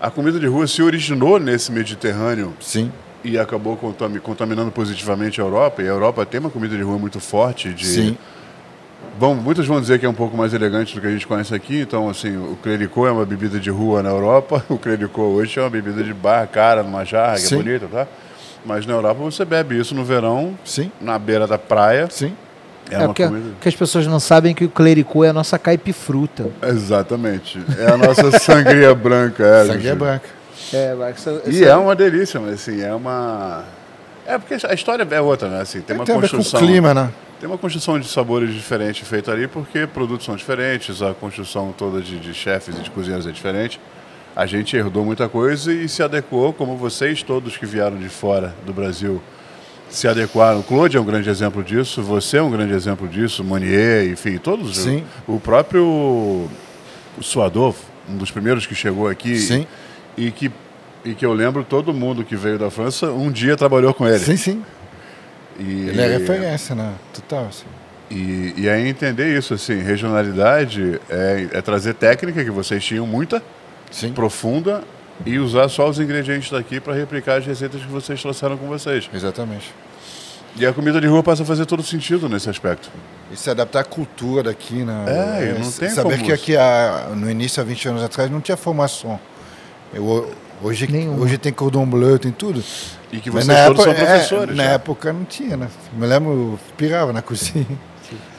a 0.00 0.10
comida 0.10 0.38
de 0.38 0.46
rua 0.46 0.66
se 0.66 0.82
originou 0.82 1.38
nesse 1.38 1.72
Mediterrâneo 1.72 2.52
Sim. 2.60 2.92
e 3.24 3.38
acabou 3.38 3.76
contami- 3.76 4.20
contaminando 4.20 4.70
positivamente 4.70 5.40
a 5.40 5.44
Europa. 5.44 5.82
E 5.82 5.86
a 5.86 5.90
Europa 5.90 6.24
tem 6.24 6.40
uma 6.40 6.50
comida 6.50 6.76
de 6.76 6.82
rua 6.82 6.98
muito 6.98 7.18
forte. 7.20 7.72
De, 7.72 7.86
Sim. 7.86 8.18
Bom, 9.18 9.34
muitos 9.34 9.66
vão 9.66 9.80
dizer 9.80 9.98
que 9.98 10.06
é 10.06 10.08
um 10.08 10.14
pouco 10.14 10.36
mais 10.36 10.54
elegante 10.54 10.94
do 10.94 11.00
que 11.00 11.06
a 11.06 11.10
gente 11.10 11.26
conhece 11.26 11.52
aqui. 11.54 11.80
Então, 11.80 12.08
assim, 12.08 12.36
o 12.36 12.56
clericô 12.62 13.06
é 13.06 13.10
uma 13.10 13.24
bebida 13.26 13.58
de 13.58 13.70
rua 13.70 14.02
na 14.02 14.10
Europa. 14.10 14.64
O 14.70 14.78
clericô 14.78 15.22
hoje 15.22 15.58
é 15.58 15.62
uma 15.62 15.70
bebida 15.70 16.02
de 16.04 16.14
bar, 16.14 16.46
cara, 16.48 16.82
numa 16.82 17.04
jarra, 17.04 17.34
que 17.34 17.44
é 17.44 17.48
Sim. 17.48 17.56
bonita, 17.56 17.86
tá? 17.88 18.06
Mas 18.64 18.86
na 18.86 18.94
Europa 18.94 19.20
você 19.20 19.44
bebe 19.44 19.78
isso 19.78 19.94
no 19.94 20.04
verão, 20.04 20.56
Sim. 20.64 20.90
na 21.00 21.18
beira 21.18 21.46
da 21.46 21.58
praia. 21.58 22.08
Sim. 22.10 22.34
É, 22.90 22.94
É, 22.94 22.98
uma 22.98 23.06
porque 23.08 23.24
comida. 23.26 23.50
que 23.60 23.68
as 23.68 23.74
pessoas 23.76 24.06
não 24.06 24.20
sabem 24.20 24.54
que 24.54 24.64
o 24.64 24.68
clericô 24.68 25.24
é 25.24 25.28
a 25.28 25.32
nossa 25.32 25.58
caipifruta. 25.58 26.46
Exatamente. 26.62 27.60
É 27.78 27.90
a 27.92 27.96
nossa 27.96 28.30
sangria 28.38 28.94
branca. 28.94 29.44
É, 29.44 29.66
Sangria 29.66 29.94
branca. 29.94 30.28
É, 30.72 30.96
essa, 31.10 31.42
E 31.46 31.64
é 31.64 31.74
uma 31.76 31.94
delícia, 31.94 32.40
mas 32.40 32.54
assim, 32.54 32.80
é 32.82 32.94
uma. 32.94 33.64
É 34.26 34.36
porque 34.36 34.54
a 34.66 34.74
história 34.74 35.06
é 35.10 35.20
outra, 35.20 35.48
né? 35.48 35.60
Assim, 35.60 35.80
tem 35.80 35.96
uma 35.96 36.04
Tem 36.04 36.14
a 36.14 36.18
ver 36.18 36.28
com 36.28 36.36
o 36.36 36.38
construção. 36.38 36.60
clima, 36.66 36.92
né? 36.92 37.10
Tem 37.40 37.48
uma 37.48 37.56
construção 37.56 37.98
de 37.98 38.08
sabores 38.08 38.52
diferente 38.52 39.04
feita 39.04 39.30
ali, 39.30 39.46
porque 39.46 39.86
produtos 39.86 40.26
são 40.26 40.34
diferentes, 40.34 41.00
a 41.00 41.14
construção 41.14 41.72
toda 41.76 42.00
de, 42.02 42.18
de 42.18 42.34
chefes 42.34 42.76
e 42.76 42.80
de 42.82 42.90
cozinheiros 42.90 43.26
é 43.26 43.30
diferente. 43.30 43.80
A 44.34 44.44
gente 44.44 44.76
herdou 44.76 45.04
muita 45.04 45.28
coisa 45.28 45.72
e 45.72 45.88
se 45.88 46.02
adequou, 46.02 46.52
como 46.52 46.76
vocês 46.76 47.22
todos 47.22 47.56
que 47.56 47.64
vieram 47.64 47.96
de 47.96 48.08
fora 48.08 48.54
do 48.66 48.72
Brasil 48.72 49.22
se 49.88 50.06
adequaram. 50.06 50.62
Claude 50.62 50.96
é 50.96 51.00
um 51.00 51.04
grande 51.04 51.30
exemplo 51.30 51.62
disso, 51.62 52.02
você 52.02 52.36
é 52.36 52.42
um 52.42 52.50
grande 52.50 52.74
exemplo 52.74 53.08
disso, 53.08 53.42
Monier, 53.42 54.08
enfim, 54.08 54.38
todos. 54.38 54.78
Sim. 54.78 55.04
O 55.26 55.40
próprio 55.40 55.84
o 55.84 57.22
Suador, 57.22 57.74
um 58.08 58.16
dos 58.16 58.30
primeiros 58.30 58.66
que 58.66 58.74
chegou 58.74 59.08
aqui 59.08 59.38
Sim. 59.38 59.66
e 60.16 60.30
que 60.30 60.50
e 61.04 61.14
que 61.14 61.24
eu 61.24 61.32
lembro 61.32 61.64
todo 61.64 61.94
mundo 61.94 62.24
que 62.24 62.36
veio 62.36 62.58
da 62.58 62.70
França 62.70 63.10
um 63.10 63.30
dia 63.30 63.56
trabalhou 63.56 63.94
com 63.94 64.06
ele. 64.06 64.18
Sim, 64.18 64.36
sim. 64.36 64.64
E, 65.58 65.88
Ele 65.88 66.00
é 66.00 66.18
referência, 66.18 66.74
né? 66.74 66.92
Total, 67.12 67.46
assim. 67.46 67.64
e, 68.10 68.54
e 68.56 68.68
aí 68.68 68.86
entender 68.88 69.36
isso, 69.36 69.54
assim, 69.54 69.80
regionalidade 69.80 71.00
é, 71.10 71.48
é 71.52 71.62
trazer 71.62 71.94
técnica, 71.94 72.44
que 72.44 72.50
vocês 72.50 72.84
tinham 72.84 73.06
muita, 73.06 73.42
Sim. 73.90 74.12
profunda, 74.12 74.84
e 75.26 75.38
usar 75.38 75.68
só 75.68 75.88
os 75.88 75.98
ingredientes 75.98 76.50
daqui 76.50 76.80
para 76.80 76.94
replicar 76.94 77.36
as 77.38 77.46
receitas 77.46 77.80
que 77.80 77.88
vocês 77.88 78.20
trouxeram 78.20 78.56
com 78.56 78.66
vocês. 78.68 79.08
Exatamente. 79.12 79.72
E 80.56 80.66
a 80.66 80.72
comida 80.72 81.00
de 81.00 81.06
rua 81.06 81.22
passa 81.22 81.42
a 81.42 81.46
fazer 81.46 81.66
todo 81.66 81.82
sentido 81.82 82.28
nesse 82.28 82.48
aspecto. 82.50 82.90
E 83.30 83.36
se 83.36 83.48
adaptar 83.50 83.80
à 83.80 83.84
cultura 83.84 84.42
daqui, 84.42 84.76
né? 84.84 85.04
É, 85.06 85.44
e 85.56 85.62
não 85.62 85.70
tem 85.70 85.88
Saber 85.90 86.14
como- 86.14 86.24
que 86.24 86.32
aqui, 86.32 86.56
há- 86.56 87.08
no 87.14 87.30
início, 87.30 87.60
há 87.62 87.64
20 87.64 87.88
anos 87.88 88.02
atrás, 88.02 88.30
não 88.30 88.40
tinha 88.40 88.56
formação. 88.56 89.20
Eu, 89.94 90.30
hoje, 90.62 90.88
hoje 91.18 91.38
tem 91.38 91.52
cordon 91.52 91.86
bleu, 91.86 92.18
tem 92.18 92.32
tudo. 92.32 92.62
E 93.12 93.20
que 93.20 93.30
Mas 93.30 93.44
vocês 93.46 93.66
todos 93.66 93.82
são 93.84 93.92
é, 93.92 93.96
professores. 93.96 94.56
na 94.56 94.64
né? 94.64 94.74
época 94.74 95.12
não 95.12 95.24
tinha, 95.24 95.56
né? 95.56 95.68
Me 95.92 96.06
lembro, 96.06 96.30
eu 96.32 96.58
pirava 96.76 97.12
na 97.12 97.22
cozinha. 97.22 97.66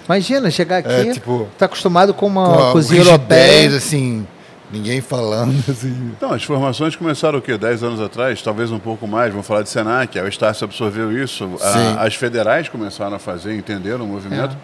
Imagina, 0.06 0.50
chegar 0.50 0.78
aqui, 0.78 0.90
É, 0.92 1.14
tipo, 1.14 1.48
tá 1.58 1.66
acostumado 1.66 2.14
com 2.14 2.26
uma 2.26 2.48
Com 2.68 2.72
cozinha 2.74 3.02
europeia. 3.02 3.76
assim, 3.78 4.26
ninguém 4.72 5.02
falando, 5.02 5.54
assim. 5.70 6.12
Então, 6.16 6.32
as 6.34 6.44
formações 6.44 6.96
começaram 6.96 7.40
o 7.40 7.42
quê? 7.42 7.58
10 7.58 7.84
anos 7.84 8.02
atrás, 8.02 8.42
talvez 8.42 8.72
um 8.72 8.80
pouco 8.80 9.08
mais. 9.08 9.32
Vamos 9.32 9.48
falar 9.48 9.62
de 9.64 9.70
Senac, 9.70 10.18
a 10.20 10.28
Estácio 10.28 10.64
absorveu 10.66 11.12
isso. 11.24 11.50
A- 11.62 12.04
as 12.06 12.16
federais 12.16 12.70
começaram 12.70 13.16
a 13.16 13.20
fazer, 13.20 13.56
entenderam 13.56 14.06
o 14.06 14.08
movimento. 14.08 14.56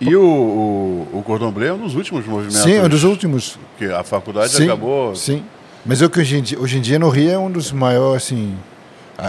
E 0.00 0.16
o, 0.16 0.22
o, 0.22 1.18
o 1.18 1.22
Cordon 1.22 1.52
Bleu 1.52 1.68
é 1.68 1.72
um 1.74 1.78
dos 1.78 1.94
últimos 1.94 2.26
movimentos. 2.26 2.62
Sim, 2.62 2.72
é 2.74 2.82
um 2.82 2.88
dos 2.88 3.04
últimos. 3.04 3.56
Que 3.78 3.84
a 3.86 4.02
faculdade 4.02 4.50
sim, 4.52 4.64
acabou. 4.64 5.14
Sim. 5.14 5.44
Mas 5.86 6.00
eu 6.00 6.10
que 6.10 6.18
hoje 6.20 6.36
em, 6.38 6.42
dia, 6.42 6.58
hoje 6.60 6.78
em 6.78 6.80
dia 6.80 6.98
no 6.98 7.08
Rio 7.08 7.30
é 7.30 7.38
um 7.38 7.50
dos 7.50 7.70
maiores, 7.72 8.24
assim, 8.24 8.56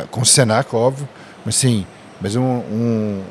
com 0.09 0.21
o 0.21 0.25
Senac, 0.25 0.75
óbvio, 0.75 1.07
mas 1.45 1.55
sim, 1.55 1.85
mas 2.21 2.35
um, 2.35 2.41
um 2.43 3.21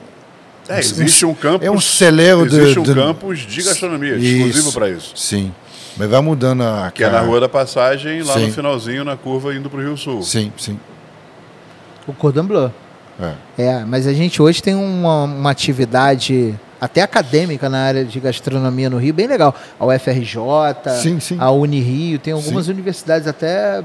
É, 0.69 0.79
existe 0.81 1.25
um 1.27 1.35
campus. 1.35 1.67
é 1.67 1.71
um 1.71 1.81
celeiro 1.81 2.49
de- 2.49 2.57
Existe 2.61 2.79
um 2.79 2.83
de- 2.83 2.95
campus 2.95 3.41
de 3.41 3.62
gastronomia, 3.62 4.17
Isso, 4.17 4.27
exclusivo 4.49 4.73
para 4.73 4.91
isso. 4.91 5.12
Sim. 5.17 5.53
Mas 5.96 6.09
vai 6.09 6.20
mudando 6.20 6.62
a 6.62 6.90
Que 6.94 7.05
é 7.05 7.07
na 7.07 7.12
cara. 7.14 7.26
Rua 7.26 7.40
da 7.40 7.48
Passagem, 7.48 8.22
lá 8.22 8.38
no 8.38 8.46
Sim. 8.46 8.52
finalzinho, 8.52 9.05
na 9.05 9.16
curva 9.16 9.55
indo 9.55 9.68
para 9.68 9.78
o 9.78 9.83
Rio 9.83 9.96
Sul. 9.96 10.22
Sim, 10.22 10.52
sim. 10.57 10.78
O 12.07 12.12
cordon 12.12 12.44
bleu. 12.44 12.72
É. 13.20 13.35
É, 13.62 13.85
mas 13.85 14.07
a 14.07 14.12
gente 14.12 14.40
hoje 14.40 14.62
tem 14.62 14.74
uma, 14.74 15.24
uma 15.24 15.50
atividade 15.50 16.59
até 16.81 17.02
acadêmica 17.02 17.68
na 17.68 17.78
área 17.78 18.05
de 18.05 18.18
gastronomia 18.18 18.90
no 18.90 18.96
Rio, 18.96 19.14
bem 19.14 19.26
legal. 19.26 19.55
A 19.78 19.87
UFRJ, 19.87 20.37
Sim, 21.00 21.20
sim. 21.20 21.37
a 21.38 21.50
Unirio, 21.50 22.18
tem 22.18 22.33
algumas 22.33 22.68
universidades 22.68 23.28
até. 23.28 23.85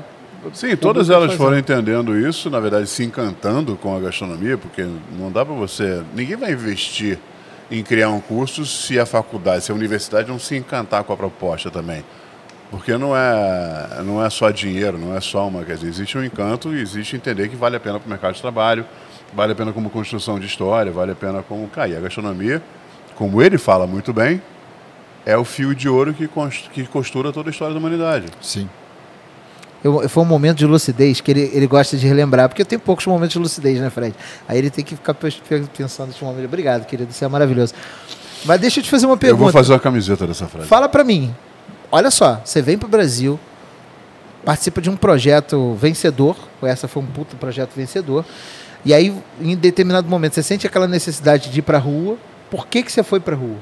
Sim, 0.53 0.75
todas 0.77 1.09
elas 1.09 1.25
fazendo. 1.25 1.37
foram 1.37 1.57
entendendo 1.59 2.17
isso, 2.17 2.49
na 2.49 2.59
verdade, 2.59 2.87
se 2.87 3.03
encantando 3.03 3.75
com 3.75 3.95
a 3.95 3.99
gastronomia, 3.99 4.57
porque 4.57 4.87
não 5.19 5.31
dá 5.31 5.45
para 5.45 5.53
você. 5.53 6.01
Ninguém 6.15 6.37
vai 6.37 6.53
investir 6.53 7.19
em 7.69 7.83
criar 7.83 8.09
um 8.09 8.19
curso 8.19 8.65
se 8.65 8.99
a 8.99 9.05
faculdade, 9.05 9.63
se 9.63 9.71
a 9.71 9.75
universidade 9.75 10.29
não 10.29 10.39
se 10.39 10.55
encantar 10.55 11.03
com 11.03 11.13
a 11.13 11.17
proposta 11.17 11.69
também. 11.69 12.03
Porque 12.69 12.97
não 12.97 13.15
é, 13.15 14.01
não 14.03 14.23
é 14.23 14.29
só 14.29 14.49
dinheiro, 14.51 14.97
não 14.97 15.15
é 15.15 15.21
só 15.21 15.47
uma. 15.47 15.63
Quer 15.63 15.75
dizer, 15.75 15.87
existe 15.87 16.17
um 16.17 16.23
encanto 16.23 16.73
e 16.73 16.81
existe 16.81 17.15
entender 17.15 17.47
que 17.47 17.55
vale 17.55 17.77
a 17.77 17.79
pena 17.79 17.99
para 17.99 18.05
o 18.05 18.09
mercado 18.09 18.35
de 18.35 18.41
trabalho, 18.41 18.85
vale 19.33 19.53
a 19.53 19.55
pena 19.55 19.71
como 19.71 19.89
construção 19.89 20.39
de 20.39 20.45
história, 20.45 20.91
vale 20.91 21.13
a 21.13 21.15
pena 21.15 21.41
como. 21.41 21.69
E 21.75 21.95
a 21.95 21.99
gastronomia, 21.99 22.61
como 23.15 23.41
ele 23.41 23.57
fala 23.57 23.87
muito 23.87 24.11
bem, 24.11 24.41
é 25.25 25.37
o 25.37 25.45
fio 25.45 25.73
de 25.73 25.87
ouro 25.87 26.13
que, 26.13 26.29
que 26.73 26.85
costura 26.87 27.31
toda 27.31 27.49
a 27.49 27.51
história 27.51 27.73
da 27.73 27.79
humanidade. 27.79 28.27
Sim. 28.41 28.69
Eu, 29.87 30.09
foi 30.09 30.23
um 30.23 30.25
momento 30.25 30.57
de 30.57 30.65
lucidez 30.65 31.21
que 31.21 31.31
ele, 31.31 31.49
ele 31.53 31.65
gosta 31.65 31.95
de 31.95 32.05
relembrar, 32.05 32.49
porque 32.49 32.61
eu 32.61 32.65
tenho 32.65 32.79
poucos 32.81 33.05
momentos 33.05 33.31
de 33.33 33.39
lucidez, 33.39 33.79
né, 33.79 33.89
Fred? 33.89 34.13
Aí 34.47 34.57
ele 34.57 34.69
tem 34.69 34.83
que 34.83 34.95
ficar 34.95 35.13
pensando 35.13 36.09
nesse 36.09 36.23
momento. 36.23 36.45
Obrigado, 36.45 36.85
querido, 36.85 37.11
isso 37.11 37.23
é 37.23 37.27
maravilhoso. 37.27 37.73
Mas 38.45 38.59
deixa 38.59 38.79
eu 38.79 38.83
te 38.83 38.89
fazer 38.89 39.05
uma 39.05 39.13
Eu 39.13 39.17
pergunta. 39.17 39.43
vou 39.43 39.51
fazer 39.51 39.73
uma 39.73 39.79
camiseta 39.79 40.27
dessa 40.27 40.45
frase. 40.47 40.67
Fala 40.67 40.89
pra 40.89 41.03
mim. 41.03 41.33
Olha 41.91 42.11
só, 42.11 42.41
você 42.43 42.61
vem 42.61 42.77
pro 42.77 42.89
Brasil, 42.89 43.39
participa 44.43 44.81
de 44.81 44.89
um 44.89 44.97
projeto 44.97 45.73
vencedor, 45.75 46.35
essa 46.61 46.87
foi 46.87 47.01
um 47.01 47.05
puto 47.05 47.37
projeto 47.37 47.71
vencedor, 47.75 48.25
e 48.85 48.93
aí, 48.93 49.13
em 49.41 49.55
determinado 49.55 50.07
momento, 50.09 50.33
você 50.33 50.43
sente 50.43 50.67
aquela 50.67 50.87
necessidade 50.87 51.49
de 51.49 51.59
ir 51.59 51.61
pra 51.61 51.77
rua. 51.77 52.17
Por 52.49 52.67
que, 52.67 52.83
que 52.83 52.91
você 52.91 53.03
foi 53.03 53.19
pra 53.19 53.35
rua? 53.35 53.57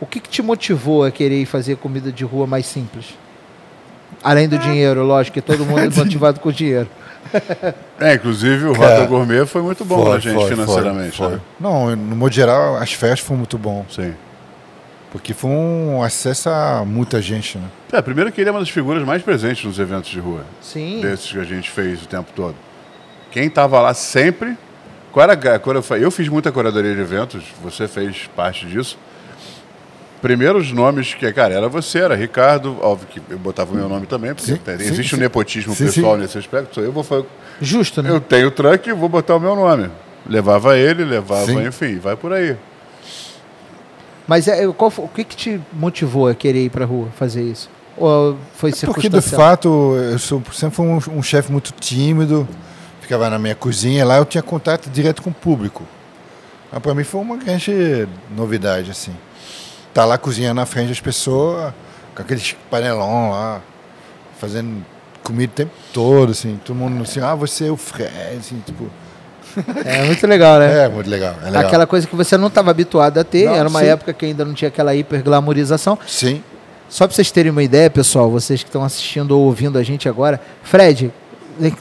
O 0.00 0.06
que, 0.06 0.20
que 0.20 0.28
te 0.28 0.42
motivou 0.42 1.04
a 1.04 1.10
querer 1.10 1.46
fazer 1.46 1.76
comida 1.76 2.10
de 2.10 2.24
rua 2.24 2.46
mais 2.46 2.66
simples? 2.66 3.14
Além 4.22 4.48
do 4.48 4.58
dinheiro, 4.58 5.02
lógico, 5.04 5.34
que 5.34 5.40
todo 5.42 5.64
mundo 5.64 5.80
é 5.80 5.88
motivado 5.88 6.40
com 6.40 6.50
dinheiro. 6.52 6.88
É, 8.00 8.14
inclusive 8.14 8.66
o 8.66 8.72
Cara, 8.72 8.96
Rota 8.96 9.06
Gourmet 9.06 9.46
foi 9.46 9.62
muito 9.62 9.84
bom 9.84 10.04
pra 10.04 10.18
gente 10.18 10.46
financeiramente. 10.48 11.16
foi. 11.16 11.30
Né? 11.32 11.40
Não, 11.58 11.94
no 11.96 12.16
modo 12.16 12.34
geral, 12.34 12.76
as 12.76 12.92
festas 12.92 13.20
foram 13.20 13.38
muito 13.38 13.56
bom. 13.56 13.84
Sim. 13.90 14.14
Porque 15.10 15.34
foi 15.34 15.50
um 15.50 16.02
acesso 16.02 16.48
a 16.48 16.84
muita 16.86 17.20
gente, 17.20 17.58
né? 17.58 17.64
É, 17.92 18.00
primeiro 18.00 18.32
que 18.32 18.40
ele 18.40 18.48
é 18.48 18.52
uma 18.52 18.60
das 18.60 18.70
figuras 18.70 19.04
mais 19.04 19.22
presentes 19.22 19.64
nos 19.64 19.78
eventos 19.78 20.10
de 20.10 20.18
rua, 20.18 20.44
Sim. 20.60 21.00
desses 21.00 21.30
que 21.30 21.38
a 21.38 21.44
gente 21.44 21.70
fez 21.70 22.02
o 22.02 22.06
tempo 22.06 22.30
todo. 22.34 22.54
Quem 23.30 23.46
estava 23.46 23.80
lá 23.80 23.92
sempre 23.94 24.56
Qual 25.12 25.22
era, 25.22 25.34
a- 25.34 25.82
fa- 25.82 25.98
eu 25.98 26.10
fiz 26.10 26.28
muita 26.28 26.50
curadoria 26.50 26.94
de 26.94 27.00
eventos, 27.00 27.44
você 27.62 27.86
fez 27.86 28.28
parte 28.34 28.64
disso. 28.66 28.98
Primeiros 30.22 30.70
nomes 30.70 31.12
que, 31.14 31.30
cara, 31.32 31.52
era 31.52 31.68
você, 31.68 31.98
era 31.98 32.14
Ricardo, 32.14 32.78
óbvio 32.80 33.08
que 33.08 33.20
eu 33.28 33.38
botava 33.38 33.72
o 33.72 33.76
meu 33.76 33.88
nome 33.88 34.06
também, 34.06 34.32
porque 34.32 34.52
Sim, 34.52 34.56
tem- 34.56 34.78
sim, 34.78 34.84
existe 34.84 35.16
um 35.16 35.18
nepotismo 35.18 35.74
Sim, 35.74 35.86
pessoal 35.86 36.14
sim. 36.14 36.20
nesse 36.22 36.38
aspecto. 36.38 36.80
Eu 36.80 36.92
vou 36.92 37.02
fazer, 37.02 37.26
Justo, 37.60 38.00
né? 38.04 38.08
eu 38.10 38.20
tenho 38.20 38.48
truck 38.52 38.88
e 38.88 38.92
vou 38.92 39.08
botar 39.08 39.34
o 39.34 39.40
meu 39.40 39.56
nome. 39.56 39.90
Levava 40.24 40.78
ele, 40.78 41.04
levava, 41.04 41.46
Sim. 41.46 41.66
enfim, 41.66 41.98
vai 41.98 42.14
por 42.14 42.32
aí. 42.32 42.56
Mas 44.28 44.46
é, 44.46 44.64
qual, 44.68 44.92
o 44.98 45.08
que, 45.08 45.24
que 45.24 45.34
te 45.34 45.60
motivou 45.72 46.28
a 46.28 46.34
querer 46.36 46.66
ir 46.66 46.70
pra 46.70 46.84
rua 46.84 47.08
fazer 47.16 47.42
isso? 47.42 47.68
Ou 47.96 48.38
foi 48.54 48.70
É 48.70 48.86
Porque 48.86 49.08
de 49.08 49.20
fato 49.20 49.96
eu 49.96 50.18
sou, 50.20 50.40
sempre 50.52 50.76
fui 50.76 50.86
um, 50.86 51.00
um 51.18 51.22
chefe 51.22 51.50
muito 51.50 51.72
tímido, 51.72 52.48
ficava 53.00 53.28
na 53.28 53.38
minha 53.40 53.56
cozinha 53.56 54.04
lá, 54.04 54.18
eu 54.18 54.24
tinha 54.24 54.42
contato 54.42 54.88
direto 54.88 55.20
com 55.20 55.30
o 55.30 55.34
público. 55.34 55.82
Mas 56.70 56.80
para 56.80 56.94
mim 56.94 57.02
foi 57.02 57.20
uma 57.20 57.36
grande 57.36 58.06
novidade 58.34 58.92
assim. 58.92 59.12
Tá 59.92 60.04
lá 60.04 60.16
cozinhando 60.16 60.54
na 60.54 60.66
frente 60.66 60.88
das 60.88 61.00
pessoas, 61.00 61.72
com 62.14 62.22
aqueles 62.22 62.56
panelão 62.70 63.30
lá, 63.30 63.60
fazendo 64.40 64.84
comida 65.22 65.52
o 65.52 65.56
tempo 65.56 65.72
todo, 65.92 66.32
assim, 66.32 66.58
todo 66.64 66.74
mundo 66.76 67.02
assim, 67.02 67.20
ah, 67.20 67.34
você 67.34 67.66
é 67.66 67.70
o 67.70 67.76
Fred, 67.76 68.10
assim, 68.38 68.62
tipo. 68.64 68.90
É 69.84 70.04
muito 70.04 70.26
legal, 70.26 70.58
né? 70.58 70.84
É, 70.84 70.88
muito 70.88 71.10
legal. 71.10 71.34
É 71.42 71.44
legal. 71.46 71.62
Aquela 71.66 71.86
coisa 71.86 72.06
que 72.06 72.16
você 72.16 72.38
não 72.38 72.48
estava 72.48 72.70
habituado 72.70 73.18
a 73.18 73.24
ter, 73.24 73.44
Não, 73.46 73.54
era 73.54 73.68
uma 73.68 73.80
sim. 73.80 73.86
época 73.86 74.12
que 74.14 74.24
ainda 74.24 74.44
não 74.46 74.54
tinha 74.54 74.68
aquela 74.68 74.94
hiperglamorização. 74.94 75.98
Sim. 76.06 76.42
Só 76.88 77.06
para 77.06 77.14
vocês 77.14 77.30
terem 77.30 77.52
uma 77.52 77.62
ideia, 77.62 77.90
pessoal, 77.90 78.30
vocês 78.30 78.62
que 78.62 78.68
estão 78.68 78.82
assistindo 78.82 79.32
ou 79.32 79.44
ouvindo 79.44 79.78
a 79.78 79.82
gente 79.82 80.08
agora, 80.08 80.40
Fred, 80.62 81.12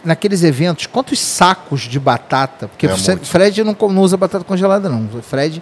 naqueles 0.04 0.44
eventos, 0.44 0.86
quantos 0.86 1.18
sacos 1.20 1.82
de 1.82 2.00
batata? 2.00 2.68
Porque 2.68 2.88
É. 2.88 2.96
Fred 3.24 3.64
não, 3.64 3.76
não 3.90 4.02
usa 4.02 4.18
batata 4.18 4.44
congelada, 4.44 4.90
não. 4.90 5.08
Fred 5.22 5.62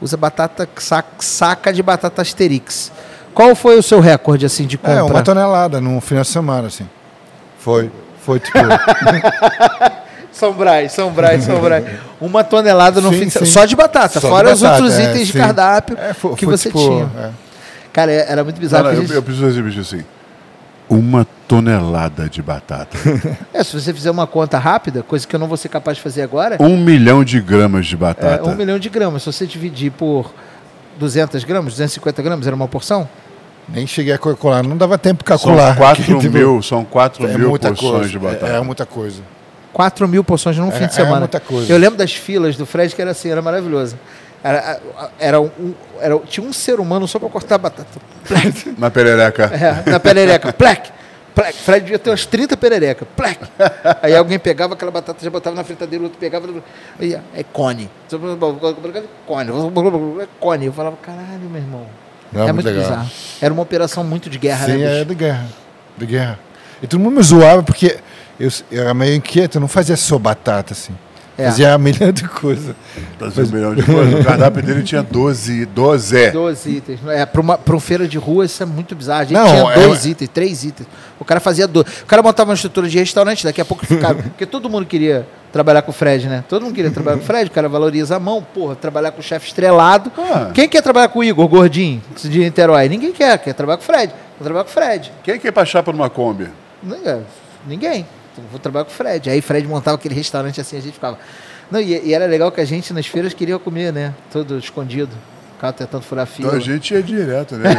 usa 0.00 0.16
batata 0.16 0.68
sa- 0.76 1.04
saca 1.18 1.72
de 1.72 1.82
batata 1.82 2.22
Asterix. 2.22 2.90
Qual 3.34 3.54
foi 3.54 3.78
o 3.78 3.82
seu 3.82 4.00
recorde 4.00 4.44
assim 4.46 4.66
de 4.66 4.76
compra? 4.76 4.98
É, 4.98 5.02
uma 5.02 5.22
tonelada 5.22 5.80
no 5.80 6.00
final 6.00 6.22
de 6.22 6.28
semana, 6.28 6.66
assim. 6.68 6.88
Foi. 7.58 7.90
Foi 8.24 8.40
tipo. 8.40 8.58
São 10.32 10.52
Brás, 10.52 10.92
São 10.92 11.10
Brás, 11.10 11.44
São 11.44 11.60
Brás. 11.60 11.84
Uma 12.20 12.42
tonelada 12.44 13.00
no 13.00 13.10
Sim, 13.10 13.28
fim 13.30 13.40
de. 13.40 13.46
Só 13.46 13.64
de 13.64 13.74
batata, 13.76 14.20
Só 14.20 14.28
de 14.28 14.32
fora 14.32 14.52
os 14.52 14.60
batata, 14.62 14.82
outros 14.82 14.98
é, 14.98 15.10
itens 15.10 15.26
de 15.26 15.32
sim. 15.32 15.38
cardápio 15.38 15.98
É, 15.98 16.14
foi, 16.14 16.34
que 16.34 16.44
foi 16.44 16.56
você 16.56 16.68
tipo, 16.68 16.78
tinha. 16.78 17.10
é. 17.18 17.30
Cara, 17.92 18.12
é- 18.12 18.26
era 18.30 18.44
muito 18.44 18.60
bizarro. 18.60 18.84
Não, 18.84 18.90
não, 18.92 18.98
eu, 18.98 19.06
gente- 19.06 19.14
eu 19.16 19.22
preciso 19.22 19.46
fazer 19.46 19.66
isso 19.68 19.80
assim. 19.80 20.04
Uma 20.90 21.24
tonelada 21.46 22.28
de 22.28 22.42
batata. 22.42 22.98
É, 23.54 23.62
se 23.62 23.78
você 23.80 23.94
fizer 23.94 24.10
uma 24.10 24.26
conta 24.26 24.58
rápida, 24.58 25.02
coisa 25.02 25.26
que 25.26 25.34
eu 25.34 25.38
não 25.40 25.46
vou 25.46 25.56
ser 25.56 25.68
capaz 25.68 25.96
de 25.98 26.02
fazer 26.02 26.22
agora, 26.22 26.56
um 26.60 26.76
milhão 26.76 27.22
de 27.24 27.40
gramas 27.40 27.86
de 27.86 27.94
é 27.94 27.98
batata. 27.98 28.48
um 28.50 28.54
milhão 28.56 28.78
de 28.78 28.88
gramas. 28.88 29.22
Se 29.22 29.32
você 29.32 29.46
dividir 29.46 29.92
por 29.92 30.32
200 30.98 31.44
gramas, 31.44 31.72
250 31.74 32.22
gramas, 32.22 32.46
era 32.46 32.56
uma 32.56 32.66
porção? 32.68 33.08
Nem 33.68 33.86
cheguei 33.86 34.12
a 34.12 34.18
calcular, 34.18 34.62
não 34.64 34.76
dava 34.76 34.98
tempo 34.98 35.22
de 35.22 35.28
São 35.28 35.38
calcular. 35.38 35.76
4 35.76 36.02
Tipo, 36.18 36.22
mil, 36.30 36.60
são 36.62 36.84
4 36.84 37.26
é 37.28 37.38
mil 37.38 37.50
muita 37.50 37.68
porções 37.68 37.92
coisa. 37.92 38.08
de 38.08 38.18
batata. 38.18 38.52
É, 38.52 38.56
é 38.56 38.60
muita 38.60 38.84
coisa. 38.86 39.22
4 39.72 40.08
mil 40.08 40.24
porções 40.24 40.56
num 40.58 40.68
É- 40.68 40.72
fim 40.72 40.78
de 40.78 40.84
é 40.86 40.88
semana. 40.88 41.20
muita 41.20 41.38
coisa. 41.38 41.72
Eu 41.72 41.78
lembro 41.78 41.96
das 41.96 42.12
filas 42.12 42.56
do 42.56 42.66
Fred, 42.66 42.92
que 42.94 43.00
era 43.00 43.12
assim, 43.12 43.28
era 43.30 43.40
maravilhoso. 43.40 43.96
Era, 44.42 44.80
era 45.18 45.40
um, 45.40 45.74
era, 46.00 46.18
tinha 46.20 46.46
um 46.46 46.52
ser 46.52 46.80
humano 46.80 47.06
só 47.06 47.18
para 47.18 47.28
cortar 47.28 47.58
batata. 47.58 48.00
Na 48.78 48.90
perereca. 48.90 49.44
É, 49.44 49.90
na 49.90 50.00
perereca. 50.00 50.52
Plec! 50.52 50.90
Plec! 51.34 51.56
Fred 51.58 51.80
devia 51.84 51.98
ter 51.98 52.10
umas 52.10 52.24
30 52.26 52.56
pererecas. 52.56 53.06
Plec! 53.16 53.38
Aí 54.02 54.14
alguém 54.16 54.38
pegava 54.38 54.74
aquela 54.74 54.90
batata, 54.90 55.22
já 55.22 55.30
botava 55.30 55.54
na 55.54 55.62
fritadeira, 55.64 56.02
o 56.02 56.06
outro 56.06 56.18
pegava. 56.18 56.48
Aí, 56.98 57.14
é 57.34 57.42
cone. 57.42 57.90
Cone. 59.26 59.50
É 60.22 60.26
cone. 60.38 60.66
Eu 60.66 60.72
falava, 60.72 60.96
caralho, 61.02 61.50
meu 61.50 61.60
irmão. 61.60 61.86
Não, 62.32 62.42
é 62.42 62.52
muito 62.52 62.54
muito 62.54 62.66
legal. 62.66 62.82
bizarro. 62.82 63.10
Era 63.40 63.52
uma 63.52 63.62
operação 63.62 64.04
muito 64.04 64.30
de 64.30 64.38
guerra, 64.38 64.66
Sim, 64.66 64.78
né? 64.78 64.84
é 64.84 64.92
bicho? 64.92 65.04
de 65.06 65.14
guerra. 65.14 65.46
De 65.98 66.06
guerra. 66.06 66.38
E 66.82 66.86
todo 66.86 67.00
mundo 67.00 67.16
me 67.16 67.22
zoava 67.22 67.62
porque 67.62 67.98
eu, 68.38 68.48
eu 68.70 68.82
era 68.82 68.94
meio 68.94 69.14
inquieto, 69.14 69.56
eu 69.56 69.60
não 69.60 69.68
fazia 69.68 69.96
só 69.96 70.18
batata, 70.18 70.72
assim. 70.72 70.94
É. 71.40 71.44
Fazia 71.46 71.78
milhão 71.78 72.12
de 72.12 72.28
coisas. 72.28 72.74
Fazia 73.18 73.44
um 73.44 73.48
milhão 73.48 73.74
de 73.74 73.82
coisas. 73.82 74.20
O 74.20 74.24
cardápio 74.24 74.62
dele 74.62 74.82
tinha 74.82 75.02
12, 75.02 75.66
12. 75.66 76.30
12 76.30 76.70
itens. 76.70 77.00
É, 77.08 77.24
para 77.24 77.40
uma, 77.40 77.56
pra 77.58 77.74
um 77.74 77.80
feira 77.80 78.06
de 78.06 78.18
rua, 78.18 78.44
isso 78.44 78.62
é 78.62 78.66
muito 78.66 78.94
bizarro. 78.94 79.20
A 79.22 79.24
gente 79.24 79.34
Não, 79.34 79.46
tinha 79.46 79.72
é- 79.72 79.86
dois 79.86 80.06
itens, 80.06 80.30
três 80.32 80.64
itens. 80.64 80.88
O 81.18 81.24
cara 81.24 81.40
fazia 81.40 81.66
dois. 81.66 81.86
O 82.02 82.06
cara 82.06 82.22
montava 82.22 82.50
uma 82.50 82.54
estrutura 82.54 82.88
de 82.88 82.98
restaurante, 82.98 83.44
daqui 83.44 83.60
a 83.60 83.64
pouco 83.64 83.84
ficava. 83.86 84.14
porque 84.22 84.46
todo 84.46 84.68
mundo 84.68 84.86
queria 84.86 85.26
trabalhar 85.52 85.82
com 85.82 85.90
o 85.90 85.94
Fred, 85.94 86.28
né? 86.28 86.44
Todo 86.48 86.62
mundo 86.64 86.74
queria 86.74 86.90
trabalhar 86.90 87.16
com 87.16 87.24
o 87.24 87.26
Fred, 87.26 87.50
o 87.50 87.52
cara 87.52 87.68
valoriza 87.68 88.16
a 88.16 88.20
mão, 88.20 88.42
porra, 88.42 88.76
trabalhar 88.76 89.10
com 89.10 89.20
o 89.20 89.22
chefe 89.22 89.48
estrelado. 89.48 90.10
Ah. 90.16 90.50
Quem 90.54 90.68
quer 90.68 90.82
trabalhar 90.82 91.08
com 91.08 91.18
o 91.18 91.24
Igor, 91.24 91.46
gordinho, 91.48 92.00
de 92.22 92.38
Niterói? 92.38 92.88
Ninguém 92.88 93.12
quer, 93.12 93.36
quer 93.38 93.52
trabalhar 93.54 93.76
com 93.78 93.82
o 93.82 93.86
Fred. 93.86 94.12
Vou 94.38 94.44
trabalhar 94.44 94.64
com 94.64 94.70
o 94.70 94.72
Fred. 94.72 95.12
Quem 95.24 95.38
que 95.38 95.48
é 95.48 95.50
pra 95.50 95.64
chapa 95.64 95.90
numa 95.92 96.08
Kombi? 96.08 96.48
Ninguém. 96.82 97.22
Ninguém. 97.66 98.06
Vou 98.50 98.58
trabalhar 98.58 98.84
com 98.84 98.90
o 98.90 98.94
Fred. 98.94 99.30
Aí 99.30 99.40
Fred 99.40 99.66
montava 99.66 99.96
aquele 99.96 100.14
restaurante 100.14 100.60
assim, 100.60 100.76
a 100.76 100.80
gente 100.80 100.94
ficava. 100.94 101.18
Não, 101.70 101.80
e, 101.80 102.08
e 102.08 102.14
era 102.14 102.26
legal 102.26 102.50
que 102.50 102.60
a 102.60 102.64
gente 102.64 102.92
nas 102.92 103.06
feiras 103.06 103.32
queria 103.32 103.58
comer, 103.58 103.92
né? 103.92 104.14
Todo 104.32 104.58
escondido. 104.58 105.16
Ficava 105.54 105.72
tentando 105.72 106.02
furar 106.02 106.26
fila. 106.26 106.48
Então 106.48 106.58
a 106.58 106.62
gente 106.62 106.94
ia 106.94 107.02
direto, 107.02 107.56
né? 107.56 107.74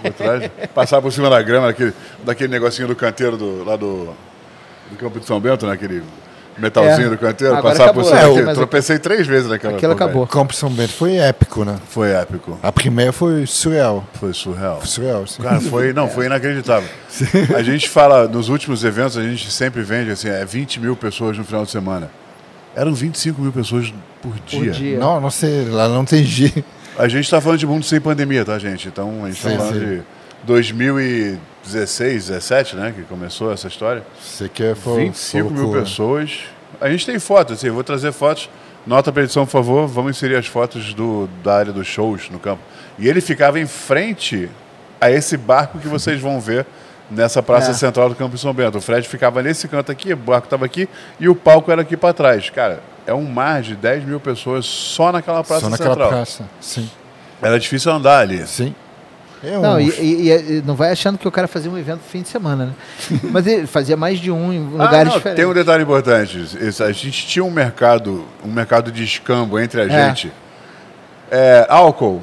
Por 0.00 0.12
trás. 0.12 0.50
Passava 0.74 1.02
por 1.02 1.12
cima 1.12 1.28
da 1.28 1.42
grama, 1.42 1.66
daquele, 1.66 1.92
daquele 2.24 2.50
negocinho 2.52 2.88
do 2.88 2.94
canteiro 2.94 3.36
do, 3.36 3.64
lá 3.64 3.76
do, 3.76 4.14
do 4.90 4.96
Campo 4.96 5.18
de 5.18 5.26
São 5.26 5.40
Bento, 5.40 5.66
né? 5.66 5.76
Metalzinho 6.58 7.06
É. 7.06 7.10
do 7.10 7.18
canteiro. 7.18 7.54
Agora 7.54 7.74
passava 7.74 7.90
acabou, 7.90 8.02
por 8.04 8.08
cima. 8.16 8.28
daquele- 8.28 8.46
Mas 8.46 8.56
tropecei 8.56 8.98
três 8.98 9.26
vezes 9.26 9.48
naquela 9.48 9.76
Aquilo 9.76 9.92
acabou. 9.92 10.22
O 10.22 10.26
Campo 10.26 10.54
São 10.54 10.70
Bento 10.70 10.92
foi 10.92 11.16
épico, 11.16 11.64
né? 11.64 11.76
Foi 11.88 12.10
épico. 12.12 12.58
A 12.62 12.72
primeira 12.72 13.12
foi 13.12 13.46
surreal. 13.46 14.04
Foi 14.14 14.32
surreal. 14.32 14.78
Foi 14.78 14.86
surreal, 14.86 15.26
sim. 15.26 15.42
Cara, 15.42 15.60
foi, 15.60 15.92
não, 15.92 16.08
foi 16.08 16.26
inacreditável. 16.26 16.88
A 17.56 17.62
gente 17.62 17.88
fala, 17.88 18.26
nos 18.26 18.48
últimos 18.48 18.84
eventos, 18.84 19.16
a 19.16 19.22
gente 19.22 19.50
sempre 19.50 19.82
vende 19.82 20.10
assim, 20.10 20.28
é 20.28 20.44
20 20.44 20.80
mil 20.80 20.96
pessoas 20.96 21.36
no 21.36 21.44
final 21.44 21.64
de 21.64 21.70
semana. 21.70 22.10
Eram 22.74 22.92
25 22.94 23.40
mil 23.40 23.52
pessoas 23.52 23.92
por 24.20 24.34
dia. 24.46 24.60
Por 24.60 24.70
dia. 24.70 24.98
Não, 24.98 25.20
não 25.20 25.30
sei, 25.30 25.64
lá 25.70 25.88
não 25.88 26.04
tem 26.04 26.22
G. 26.24 26.64
A 26.98 27.08
gente 27.08 27.24
está 27.24 27.40
falando 27.40 27.58
de 27.58 27.66
mundo 27.66 27.84
sem 27.84 28.00
pandemia, 28.00 28.44
tá, 28.44 28.58
gente? 28.58 28.88
Então, 28.88 29.24
a 29.24 29.28
gente 29.28 29.36
está 29.36 29.50
falando 29.50 29.74
sim. 29.74 29.80
de 29.96 30.02
2016, 30.46 32.28
17, 32.28 32.76
né? 32.76 32.92
Que 32.94 33.02
começou 33.02 33.52
essa 33.52 33.68
história. 33.68 34.02
Você 34.22 34.48
quer 34.48 34.74
foi, 34.76 35.04
25 35.06 35.48
foi 35.48 35.56
mil 35.58 35.72
pessoas. 35.72 36.38
A 36.80 36.88
gente 36.90 37.04
tem 37.06 37.18
fotos, 37.18 37.58
assim, 37.58 37.68
eu 37.68 37.74
vou 37.74 37.84
trazer 37.84 38.12
fotos. 38.12 38.48
Nota 38.86 39.10
para 39.12 39.22
edição, 39.24 39.44
por 39.44 39.50
favor. 39.52 39.86
Vamos 39.88 40.16
inserir 40.16 40.36
as 40.36 40.46
fotos 40.46 40.94
do, 40.94 41.28
da 41.42 41.56
área 41.56 41.72
dos 41.72 41.86
shows 41.86 42.30
no 42.30 42.38
campo. 42.38 42.62
E 42.98 43.08
ele 43.08 43.20
ficava 43.20 43.58
em 43.58 43.66
frente 43.66 44.48
a 45.00 45.10
esse 45.10 45.36
barco 45.36 45.78
que 45.78 45.88
vocês 45.88 46.20
vão 46.20 46.40
ver 46.40 46.64
nessa 47.10 47.42
praça 47.42 47.70
É. 47.72 47.74
central 47.74 48.08
do 48.08 48.14
Campo 48.14 48.38
São 48.38 48.52
Bento. 48.54 48.78
O 48.78 48.80
Fred 48.80 49.06
ficava 49.08 49.42
nesse 49.42 49.66
canto 49.68 49.90
aqui, 49.90 50.12
o 50.12 50.16
barco 50.16 50.46
estava 50.46 50.64
aqui 50.64 50.88
e 51.18 51.28
o 51.28 51.34
palco 51.34 51.70
era 51.70 51.82
aqui 51.82 51.96
para 51.96 52.14
trás. 52.14 52.48
Cara, 52.50 52.80
é 53.06 53.12
um 53.12 53.24
mar 53.24 53.60
de 53.62 53.74
10 53.74 54.04
mil 54.04 54.20
pessoas 54.20 54.64
só 54.66 55.10
naquela 55.12 55.42
praça 55.42 55.62
Só 55.62 55.68
naquela 55.70 55.90
central. 55.90 56.08
praça. 56.10 56.44
Sim, 56.60 56.88
Era 57.42 57.58
difícil 57.58 57.90
andar 57.92 58.20
ali. 58.20 58.46
sim. 58.46 58.74
É 59.44 59.50
Não, 59.58 59.74
um- 59.76 59.80
e, 59.80 59.90
e- 59.90 60.30
e 60.58 60.62
não 60.66 60.74
vai 60.74 60.90
achando 60.90 61.18
que 61.18 61.28
o 61.28 61.30
cara 61.30 61.46
fazia 61.46 61.70
um 61.70 61.76
evento 61.78 61.98
no 61.98 62.08
fim 62.10 62.22
de 62.22 62.28
semana, 62.28 62.66
né? 62.66 62.72
Mas 63.30 63.46
ele 63.46 63.66
fazia 63.66 63.96
mais 63.96 64.18
de 64.18 64.30
um 64.30 64.52
em 64.52 64.58
Ah, 64.78 64.84
lugares 64.84 65.08
não, 65.08 65.16
diferentes. 65.18 65.42
Tem 65.44 65.50
um 65.50 65.54
detalhe 65.54 65.82
importante. 65.82 66.38
Esse- 66.60 66.82
A 66.82 66.90
gente 66.92 67.26
tinha 67.26 67.44
um 67.44 67.50
mercado, 67.50 68.24
um 68.44 68.50
mercado 68.50 68.90
de 68.90 69.04
escambo 69.04 69.58
entre 69.58 69.80
a 69.82 69.84
É. 69.84 69.88
gente. 70.08 70.32
É, 71.30 71.66
álcool, 71.68 72.22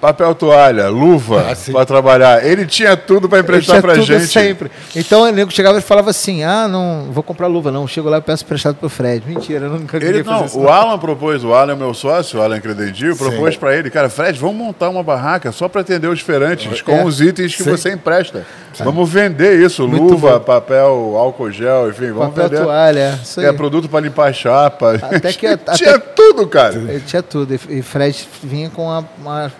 papel 0.00 0.34
toalha, 0.34 0.88
luva 0.88 1.46
Ah, 1.50 1.54
sim. 1.54 1.72
para 1.72 1.84
trabalhar. 1.84 2.44
Ele 2.44 2.64
tinha 2.66 2.96
tudo 2.96 3.28
para 3.28 3.40
emprestar 3.40 3.82
tudo 3.82 4.02
gente. 4.02 4.26
sempre. 4.26 4.70
Então 4.94 5.22
o 5.22 5.30
nego 5.30 5.50
chegava 5.50 5.78
e 5.78 5.82
falava 5.82 6.10
assim: 6.10 6.42
ah, 6.44 6.68
não 6.68 7.08
vou 7.10 7.22
comprar 7.22 7.46
luva, 7.46 7.70
não. 7.70 7.86
Chego 7.86 8.08
lá 8.08 8.18
e 8.18 8.20
peço 8.20 8.44
emprestado 8.44 8.76
pro 8.76 8.88
Fred. 8.88 9.22
Mentira, 9.26 9.66
eu 9.66 9.70
nunca 9.70 9.96
Ele 9.96 10.22
não, 10.22 10.44
isso. 10.44 10.58
o 10.58 10.68
Alan 10.68 10.98
propôs, 10.98 11.42
o 11.44 11.52
Alan 11.54 11.72
é 11.72 11.76
meu 11.76 11.92
sócio, 11.94 12.38
o 12.38 12.42
Alan 12.42 12.60
Credendio, 12.60 13.12
Sim. 13.14 13.18
propôs 13.18 13.56
para 13.56 13.76
ele, 13.76 13.90
cara, 13.90 14.08
Fred, 14.08 14.38
vamos 14.38 14.56
montar 14.56 14.88
uma 14.88 15.02
barraca 15.02 15.50
só 15.52 15.68
para 15.68 15.80
atender 15.80 16.08
os 16.08 16.20
feirantes 16.20 16.80
com 16.82 16.92
É. 16.92 17.04
os 17.04 17.20
itens 17.20 17.54
que 17.56 17.62
Sim. 17.64 17.70
você 17.70 17.92
empresta. 17.92 18.46
Vamos 18.80 19.08
vender 19.10 19.58
isso, 19.60 19.88
Muito 19.88 20.12
luva, 20.12 20.38
bom. 20.38 20.44
papel, 20.44 21.14
álcool 21.16 21.50
gel, 21.50 21.88
enfim, 21.90 22.12
vamos 22.12 22.28
Papel 22.34 22.48
vender. 22.50 22.62
toalha, 22.62 22.98
é, 23.00 23.18
isso 23.24 23.40
aí. 23.40 23.46
É 23.46 23.52
produto 23.52 23.88
para 23.88 24.00
limpar 24.00 24.28
a 24.28 24.32
chapa. 24.32 24.94
Até 25.02 25.32
que- 25.32 25.46
até- 25.48 25.72
tinha 25.72 25.98
tudo, 25.98 26.46
cara. 26.46 26.74
Ele 26.76 27.00
tinha 27.04 27.22
tudo. 27.22 27.54
E 27.54 27.78
e 27.78 27.82
Fred 27.82 28.28
vinha 28.42 28.70
com 28.70 28.84
uma. 28.84 29.04
uma- 29.20 29.52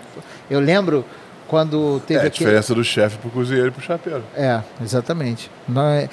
Eu 0.49 0.59
lembro 0.59 1.05
quando 1.47 1.99
teve 2.05 2.19
É 2.19 2.23
a 2.23 2.27
aquele. 2.27 2.45
diferença 2.45 2.75
do 2.75 2.83
chefe 2.83 3.17
pro 3.17 3.29
cozinheiro 3.29 3.69
e 3.69 3.71
pro 3.71 3.81
chapeiro. 3.81 4.23
É, 4.35 4.61
exatamente. 4.83 5.49
É- 5.95 6.09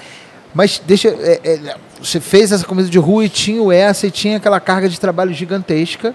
Mas 0.55 0.81
deixa. 0.87 1.09
é, 1.09 1.40
é, 1.44 1.77
você 2.01 2.18
fez 2.20 2.51
essa 2.53 2.64
comida 2.64 2.88
de 2.88 2.99
rua 2.99 3.25
e 3.25 3.29
tinha 3.29 3.62
o 3.62 3.70
essa 3.70 4.07
e 4.07 4.11
tinha 4.11 4.38
aquela 4.38 4.59
carga 4.61 4.88
de 4.88 4.99
trabalho 4.99 5.33
gigantesca. 5.35 6.14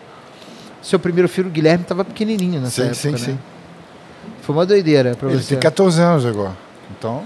Seu 0.82 0.98
primeiro 1.00 1.30
filho, 1.30 1.48
o 1.48 1.52
Guilherme, 1.52 1.84
estava 1.84 2.04
pequenininho 2.04 2.60
nessa 2.60 2.72
Sim, 2.72 2.82
época, 2.84 2.96
sim, 2.96 3.12
né? 3.12 3.18
sim. 3.18 3.40
Foi 4.42 4.56
uma 4.56 4.66
doideira 4.66 5.16
para 5.16 5.30
Ele 5.30 5.38
você. 5.40 5.50
tem 5.50 5.60
14 5.60 6.02
anos 6.02 6.26
agora. 6.26 6.58
Então, 6.98 7.24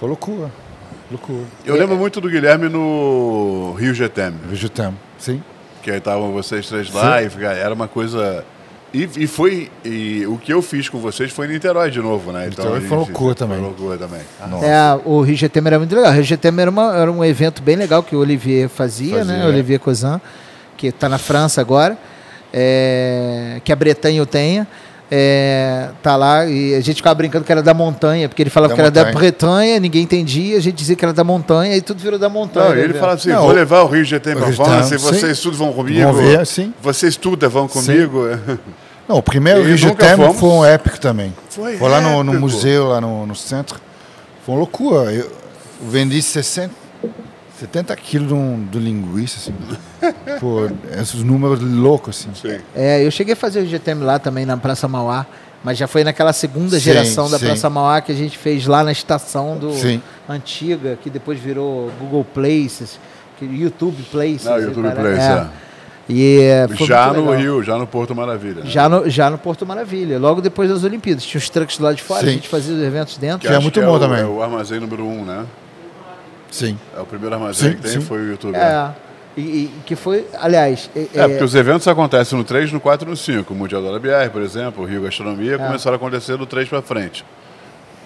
foi 0.00 0.08
loucura. 0.08 0.50
Loucura. 1.10 1.44
Eu 1.66 1.76
lembro 1.76 1.96
muito 1.96 2.18
do 2.20 2.28
Guilherme 2.30 2.68
no 2.70 3.74
Rio 3.78 3.92
GTM. 3.94 4.36
Vegetamos. 4.48 4.98
Sim. 5.18 5.42
que 5.82 5.90
aí 5.90 5.98
estavam 5.98 6.32
vocês 6.32 6.66
três 6.66 6.90
lá 6.92 7.22
e 7.22 7.30
fica- 7.30 7.52
era 7.52 7.72
uma 7.72 7.86
coisa. 7.86 8.44
E, 8.98 9.24
e 9.24 9.26
foi. 9.26 9.70
E 9.84 10.24
o 10.26 10.38
que 10.38 10.52
eu 10.52 10.62
fiz 10.62 10.88
com 10.88 10.98
vocês 10.98 11.30
foi 11.30 11.46
em 11.46 11.50
Niterói 11.50 11.90
de 11.90 12.00
novo, 12.00 12.32
né? 12.32 12.46
Niterói 12.46 12.78
a 12.78 12.80
foi 12.80 12.96
loucura 12.96 13.34
também. 13.34 13.58
Foi 13.58 13.66
loucura 13.66 13.98
também. 13.98 14.20
Nossa. 14.48 14.64
É, 14.66 15.00
o 15.04 15.20
Rio 15.20 15.36
GTM 15.36 15.66
era 15.66 15.78
muito 15.78 15.94
legal. 15.94 16.10
O 16.10 16.14
Rio 16.14 16.24
GTM 16.24 16.60
era, 16.62 16.70
uma- 16.70 16.96
era 16.96 17.12
um 17.12 17.24
evento 17.24 17.62
bem 17.62 17.76
legal 17.76 18.02
que 18.02 18.16
o 18.16 18.20
Olivier 18.20 18.68
fazia, 18.68 19.18
Fazia, 19.18 19.24
né? 19.36 19.42
é. 19.42 19.46
O 19.46 19.48
Olivier 19.48 19.78
Cousin, 19.78 20.20
que 20.76 20.86
está 20.86 21.08
na 21.08 21.18
França 21.18 21.60
agora, 21.60 21.98
é, 22.52 23.60
que 23.64 23.70
a 23.72 23.76
Bretanha 23.76 24.22
o 24.22 24.26
tenha. 24.26 24.66
É, 25.08 25.90
tá 26.02 26.16
lá 26.16 26.46
e 26.46 26.74
a 26.74 26.80
gente 26.80 26.96
ficava 26.96 27.14
brincando 27.14 27.44
que 27.44 27.52
era 27.52 27.62
da 27.62 27.72
montanha, 27.72 28.28
porque 28.28 28.42
ele 28.42 28.50
falava 28.50 28.70
Da 28.70 28.74
que 28.74 28.80
era 28.80 28.90
da 28.90 29.00
montanha. 29.04 29.16
Bretanha, 29.20 29.78
ninguém 29.78 30.02
entendia, 30.02 30.56
a 30.56 30.60
gente 30.60 30.74
dizia 30.74 30.96
que 30.96 31.04
era 31.04 31.14
da 31.14 31.22
montanha 31.22 31.76
e 31.76 31.80
tudo 31.80 32.02
virou 32.02 32.18
da 32.18 32.28
montanha. 32.28 32.70
Não, 32.70 32.74
né, 32.74 32.80
ele 32.80 32.88
velho? 32.88 32.98
fala 33.00 33.12
assim: 33.14 33.28
Não, 33.28 33.42
vou 33.42 33.52
levar 33.52 33.82
o 33.82 33.86
Rio 33.86 34.04
GT 34.04 34.34
Performance, 34.34 34.90
Rio- 34.90 34.98
vocês 34.98 35.36
sim. 35.38 35.42
tudo 35.44 35.56
vão 35.58 35.72
comigo. 35.72 36.00
Vão 36.02 36.12
ver, 36.12 36.44
sim. 36.44 36.74
Vocês 36.82 37.14
tudo 37.16 37.48
vão 37.48 37.68
comigo. 37.68 38.24
Não, 39.08 39.18
o 39.18 39.22
primeiro 39.22 39.64
GTM 39.76 40.16
fomos. 40.16 40.40
foi 40.40 40.48
um 40.48 40.64
épico 40.64 40.98
também. 40.98 41.32
Foi 41.48 41.88
lá 41.88 42.00
no, 42.00 42.24
no 42.24 42.34
museu, 42.34 42.88
lá 42.88 43.00
no, 43.00 43.26
no 43.26 43.34
centro. 43.34 43.80
Foi 44.44 44.54
uma 44.54 44.58
loucura. 44.60 45.12
Eu 45.12 45.30
vendi 45.80 46.20
60, 46.20 46.72
70 47.58 47.94
quilos 47.96 48.28
de, 48.28 48.34
um, 48.34 48.64
de 48.64 48.78
linguiça, 48.78 49.38
assim. 49.38 49.54
Pô, 50.40 50.68
esses 51.00 51.22
números 51.22 51.60
loucos, 51.60 52.18
assim. 52.18 52.30
Sim. 52.34 52.60
É, 52.74 53.04
eu 53.04 53.10
cheguei 53.10 53.34
a 53.34 53.36
fazer 53.36 53.60
o 53.60 53.66
GTM 53.66 54.02
lá 54.02 54.18
também 54.18 54.44
na 54.44 54.56
Praça 54.56 54.88
Mauá, 54.88 55.24
mas 55.62 55.78
já 55.78 55.86
foi 55.86 56.04
naquela 56.04 56.32
segunda 56.32 56.76
Sim, 56.78 56.84
geração 56.84 57.30
da 57.30 57.38
sim. 57.38 57.46
Praça 57.46 57.70
Mauá 57.70 58.00
que 58.00 58.12
a 58.12 58.14
gente 58.14 58.36
fez 58.36 58.66
lá 58.66 58.84
na 58.84 58.92
estação 58.92 59.56
do 59.56 59.72
Sim. 59.72 60.02
antiga, 60.28 60.98
que 61.02 61.08
depois 61.08 61.38
virou 61.38 61.90
Google 61.98 62.24
Places, 62.24 63.00
que 63.38 63.44
YouTube 63.44 64.02
Places. 64.10 64.44
Não, 64.44 64.58
e 64.58 64.62
YouTube 64.62 64.90
Places, 64.90 65.18
é. 65.18 65.32
é. 65.32 65.65
E 66.08 66.38
é, 66.40 66.68
foi 66.68 66.86
Já 66.86 67.06
muito 67.06 67.16
no 67.20 67.30
legal. 67.30 67.40
Rio, 67.42 67.62
já 67.64 67.76
no 67.76 67.86
Porto 67.86 68.14
Maravilha. 68.14 68.62
né? 68.62 68.70
Já 68.70 68.88
no, 68.88 69.10
já 69.10 69.28
no 69.28 69.36
Porto 69.38 69.66
Maravilha, 69.66 70.18
logo 70.18 70.40
depois 70.40 70.70
das 70.70 70.84
Olimpíadas. 70.84 71.24
Tinha 71.24 71.38
os 71.40 71.50
trucks 71.50 71.78
do 71.78 71.84
lado 71.84 71.96
de 71.96 72.02
fora, 72.02 72.20
Sim. 72.20 72.26
a 72.28 72.30
gente 72.30 72.48
fazia 72.48 72.74
os 72.76 72.80
eventos 72.82 73.16
dentro. 73.16 73.40
Que 73.40 73.48
é 73.48 73.50
acho 73.50 73.62
muito 73.62 73.80
que 73.80 73.84
bom 73.84 73.96
o- 73.96 73.98
também. 73.98 74.20
É 74.20 74.24
o 74.24 74.40
armazém 74.42 74.78
número 74.78 75.04
um, 75.04 75.24
né? 75.24 75.44
Sim. 76.50 76.78
É 76.96 77.00
o 77.00 77.04
primeiro 77.04 77.34
armazém 77.34 77.70
Sim, 77.70 77.76
que 77.76 77.82
tem, 77.82 77.92
sim. 77.92 78.00
foi 78.00 78.18
o 78.20 78.30
YouTube. 78.30 78.54
É, 78.56 78.90
e, 79.36 79.40
e 79.40 79.70
que 79.84 79.96
foi, 79.96 80.26
aliás, 80.40 80.88
é, 80.94 81.06
É, 81.12 81.28
porque 81.28 81.44
os 81.44 81.54
eventos 81.54 81.86
acontecem 81.88 82.38
no 82.38 82.44
3, 82.44 82.70
no 82.72 82.80
4 82.80 83.06
e 83.06 83.10
no 83.10 83.16
5. 83.16 83.52
O 83.52 83.56
Mundial 83.56 83.82
da 83.82 83.88
LBR, 83.88 84.30
por 84.30 84.40
exemplo, 84.42 84.84
o 84.84 84.86
Rio 84.86 85.02
Gastronomia, 85.02 85.58
começaram 85.58 85.94
a 85.94 85.96
acontecer 85.96 86.36
do 86.36 86.46
3 86.46 86.68
para 86.68 86.80
frente. 86.82 87.24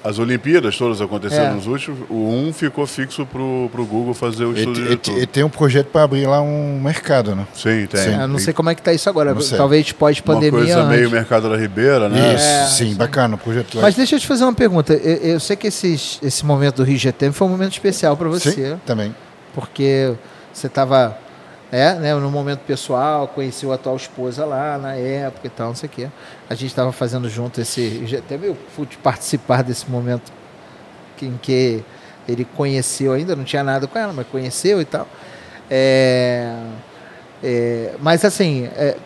As 0.03 0.19
Olimpíadas 0.19 0.79
todas 0.79 0.99
aconteceram 1.01 1.51
É. 1.51 1.55
nos 1.55 1.67
últimos. 1.67 1.99
O 2.09 2.15
1 2.49 2.53
ficou 2.55 2.87
fixo 2.87 3.27
pro, 3.27 3.69
pro 3.71 3.85
Google 3.85 4.15
fazer 4.15 4.45
o 4.47 4.57
E, 4.57 4.59
estudo 4.61 4.97
de 4.97 5.11
e- 5.13 5.23
e 5.23 5.27
tem 5.27 5.45
um 5.45 5.51
projeto 5.51 5.89
para 5.89 6.03
abrir 6.05 6.27
lá 6.27 6.41
um 6.41 6.81
mercado, 6.83 7.35
né? 7.37 7.47
Sim, 7.55 7.87
tem. 7.87 8.01
Sim. 8.01 8.19
eu 8.19 8.27
não 8.27 8.39
sei 8.39 8.55
como 8.55 8.71
é 8.71 8.75
que 8.75 8.81
tá 8.81 8.95
isso 8.95 9.11
agora. 9.11 9.35
Talvez 9.57 9.87
Uma 9.89 9.95
pós-pandemia. 9.99 10.51
coisa 10.59 10.85
meio 10.85 11.01
antes. 11.03 11.13
mercado 11.13 11.51
da 11.51 11.57
Ribeira, 11.57 12.09
né? 12.09 12.35
Isso, 12.35 12.45
É, 12.47 12.67
sim, 12.69 12.91
sim. 12.91 12.95
bacana, 12.95 13.35
o 13.35 13.39
projeto. 13.39 13.79
Mas 13.83 13.95
deixa 13.95 14.17
eu 14.17 14.21
te 14.21 14.27
fazer 14.27 14.45
uma 14.45 14.55
pergunta. 14.55 14.95
Eu, 14.95 15.17
eu 15.33 15.41
sei 15.41 15.55
que 15.55 15.67
esses, 15.67 16.19
esse 16.23 16.47
momento 16.47 16.77
do 16.77 16.85
Rio 16.85 16.97
GTM 16.99 17.33
foi 17.35 17.47
um 17.47 17.51
momento 17.51 17.73
especial 17.73 18.17
para 18.17 18.29
você, 18.29 18.53
Sim, 18.53 18.81
também. 18.87 19.15
porque 19.55 20.15
você 20.51 20.67
estava 20.67 21.19
é, 21.73 21.95
né, 21.95 22.15
no 22.15 22.31
momento 22.31 22.61
pessoal, 22.61 23.29
conheceu 23.29 23.71
a 23.71 23.77
atual 23.77 23.95
esposa 23.95 24.45
lá 24.45 24.77
na 24.77 24.95
época 24.95 25.47
e 25.47 25.51
tal, 25.51 25.69
não 25.69 25.75
sei 25.75 25.89
o 25.89 25.93
quê. 25.93 26.09
A 26.49 26.55
gente 26.55 26.67
estava 26.67 26.91
fazendo 26.91 27.29
junto 27.29 27.61
esse. 27.61 28.05
GTM, 28.07 28.47
eu 28.47 28.57
pude 28.75 28.97
participar 28.99 29.63
desse 29.63 29.89
momento 29.89 30.33
em 31.23 31.39
que 31.41 31.85
ele 32.27 32.45
conheceu, 32.45 33.13
ainda 33.13 33.37
não 33.37 33.45
tinha 33.45 33.63
nada 33.63 33.87
com 33.87 33.99
ela, 33.99 34.13
mas 34.13 34.27
conheceu 34.27 34.81
e 34.81 34.85
tal. 34.85 35.07
É, 35.71 36.53
é, 37.43 37.95
mas 38.01 38.25
assim, 38.25 38.69
é, 38.75 38.97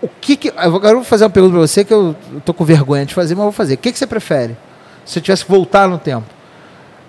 o 0.00 0.08
que, 0.08 0.36
que 0.36 0.52
agora 0.56 0.92
eu 0.92 0.96
vou 0.96 1.04
fazer 1.04 1.24
uma 1.24 1.30
pergunta 1.30 1.52
para 1.52 1.60
você 1.60 1.84
que 1.84 1.92
eu 1.92 2.16
estou 2.38 2.54
com 2.54 2.64
vergonha 2.64 3.04
de 3.04 3.12
fazer, 3.12 3.34
mas 3.34 3.44
vou 3.44 3.52
fazer. 3.52 3.74
O 3.74 3.78
que, 3.78 3.92
que 3.92 3.98
você 3.98 4.06
prefere? 4.06 4.56
Se 5.04 5.14
você 5.14 5.20
tivesse 5.20 5.44
que 5.44 5.50
voltar 5.50 5.88
no 5.88 5.98
tempo, 5.98 6.26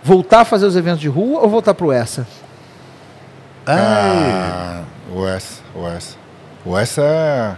voltar 0.03 0.41
a 0.41 0.45
fazer 0.45 0.65
os 0.65 0.75
eventos 0.75 0.99
de 0.99 1.07
rua 1.07 1.39
ou 1.39 1.49
voltar 1.49 1.73
para 1.73 1.85
o 1.85 1.91
essa? 1.91 2.27
Ah, 3.65 4.84
o 5.13 5.28
S, 5.28 5.60
o 5.76 5.88
S. 5.88 6.15
O 6.65 6.78
S 6.78 7.00
é. 7.02 7.56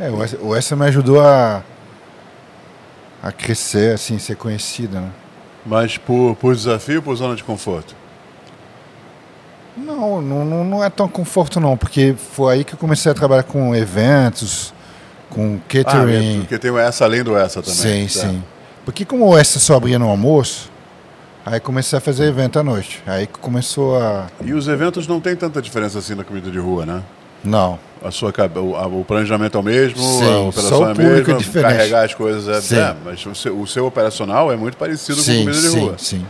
É, 0.00 0.10
o 0.10 0.22
S, 0.22 0.36
o 0.40 0.54
S 0.56 0.74
me 0.76 0.86
ajudou 0.86 1.20
a. 1.20 1.62
a 3.22 3.32
crescer, 3.32 3.94
assim, 3.94 4.18
ser 4.18 4.36
conhecida, 4.36 5.00
né? 5.00 5.10
Mas 5.64 5.96
por, 5.96 6.36
por 6.36 6.54
desafio 6.54 6.96
ou 6.96 7.02
por 7.02 7.16
zona 7.16 7.34
de 7.36 7.42
conforto? 7.44 7.94
Não, 9.76 10.20
não, 10.20 10.44
não 10.64 10.84
é 10.84 10.90
tão 10.90 11.08
conforto 11.08 11.58
não, 11.58 11.76
porque 11.76 12.14
foi 12.34 12.54
aí 12.54 12.64
que 12.64 12.74
eu 12.74 12.78
comecei 12.78 13.10
a 13.10 13.14
trabalhar 13.14 13.42
com 13.42 13.74
eventos, 13.74 14.72
com 15.30 15.56
Ah, 15.58 15.60
catering. 15.68 16.40
porque 16.40 16.58
tem 16.58 16.70
o 16.70 16.78
essa 16.78 17.04
além 17.04 17.24
do 17.24 17.36
essa 17.36 17.60
também. 17.62 18.06
sim, 18.08 18.20
tá. 18.20 18.26
sim. 18.28 18.44
Porque 18.84 19.04
como 19.04 19.26
o 19.26 19.36
S 19.36 19.58
só 19.58 19.76
abria 19.76 19.98
no 19.98 20.08
almoço, 20.08 20.70
aí 21.44 21.60
comecei 21.60 21.98
a 21.98 22.00
fazer 22.00 22.24
evento 22.26 22.58
à 22.58 22.62
noite. 22.62 23.02
Aí 23.06 23.26
começou 23.26 23.96
a. 23.98 24.26
E 24.44 24.52
os 24.52 24.68
eventos 24.68 25.06
não 25.06 25.20
tem 25.20 25.34
tanta 25.36 25.60
diferença 25.60 25.98
assim 25.98 26.14
na 26.14 26.24
comida 26.24 26.50
de 26.50 26.58
rua, 26.58 26.84
né? 26.86 27.02
Não. 27.42 27.78
A 28.02 28.10
sua, 28.10 28.32
o, 28.56 29.00
o 29.00 29.04
planejamento 29.04 29.56
é 29.56 29.60
o 29.60 29.62
mesmo, 29.62 29.98
Sim, 29.98 30.30
a 30.30 30.38
operação 30.40 30.78
só 30.78 30.84
o 30.84 30.84
é 30.84 30.88
a 30.88 30.90
é 30.90 30.94
mesma, 30.98 31.34
diferente. 31.38 31.74
carregar 31.76 32.04
as 32.04 32.12
coisas 32.12 32.48
é, 32.48 32.60
Sim. 32.60 32.76
é, 32.78 32.96
mas 33.02 33.24
o 33.24 33.34
seu, 33.34 33.58
o 33.58 33.66
seu 33.66 33.86
operacional 33.86 34.52
é 34.52 34.56
muito 34.56 34.76
parecido 34.76 35.16
com 35.16 35.22
sim, 35.22 35.38
comida 35.40 35.52
de 35.60 35.68
sim, 35.68 35.80
rua. 35.80 35.94
sim. 35.98 36.26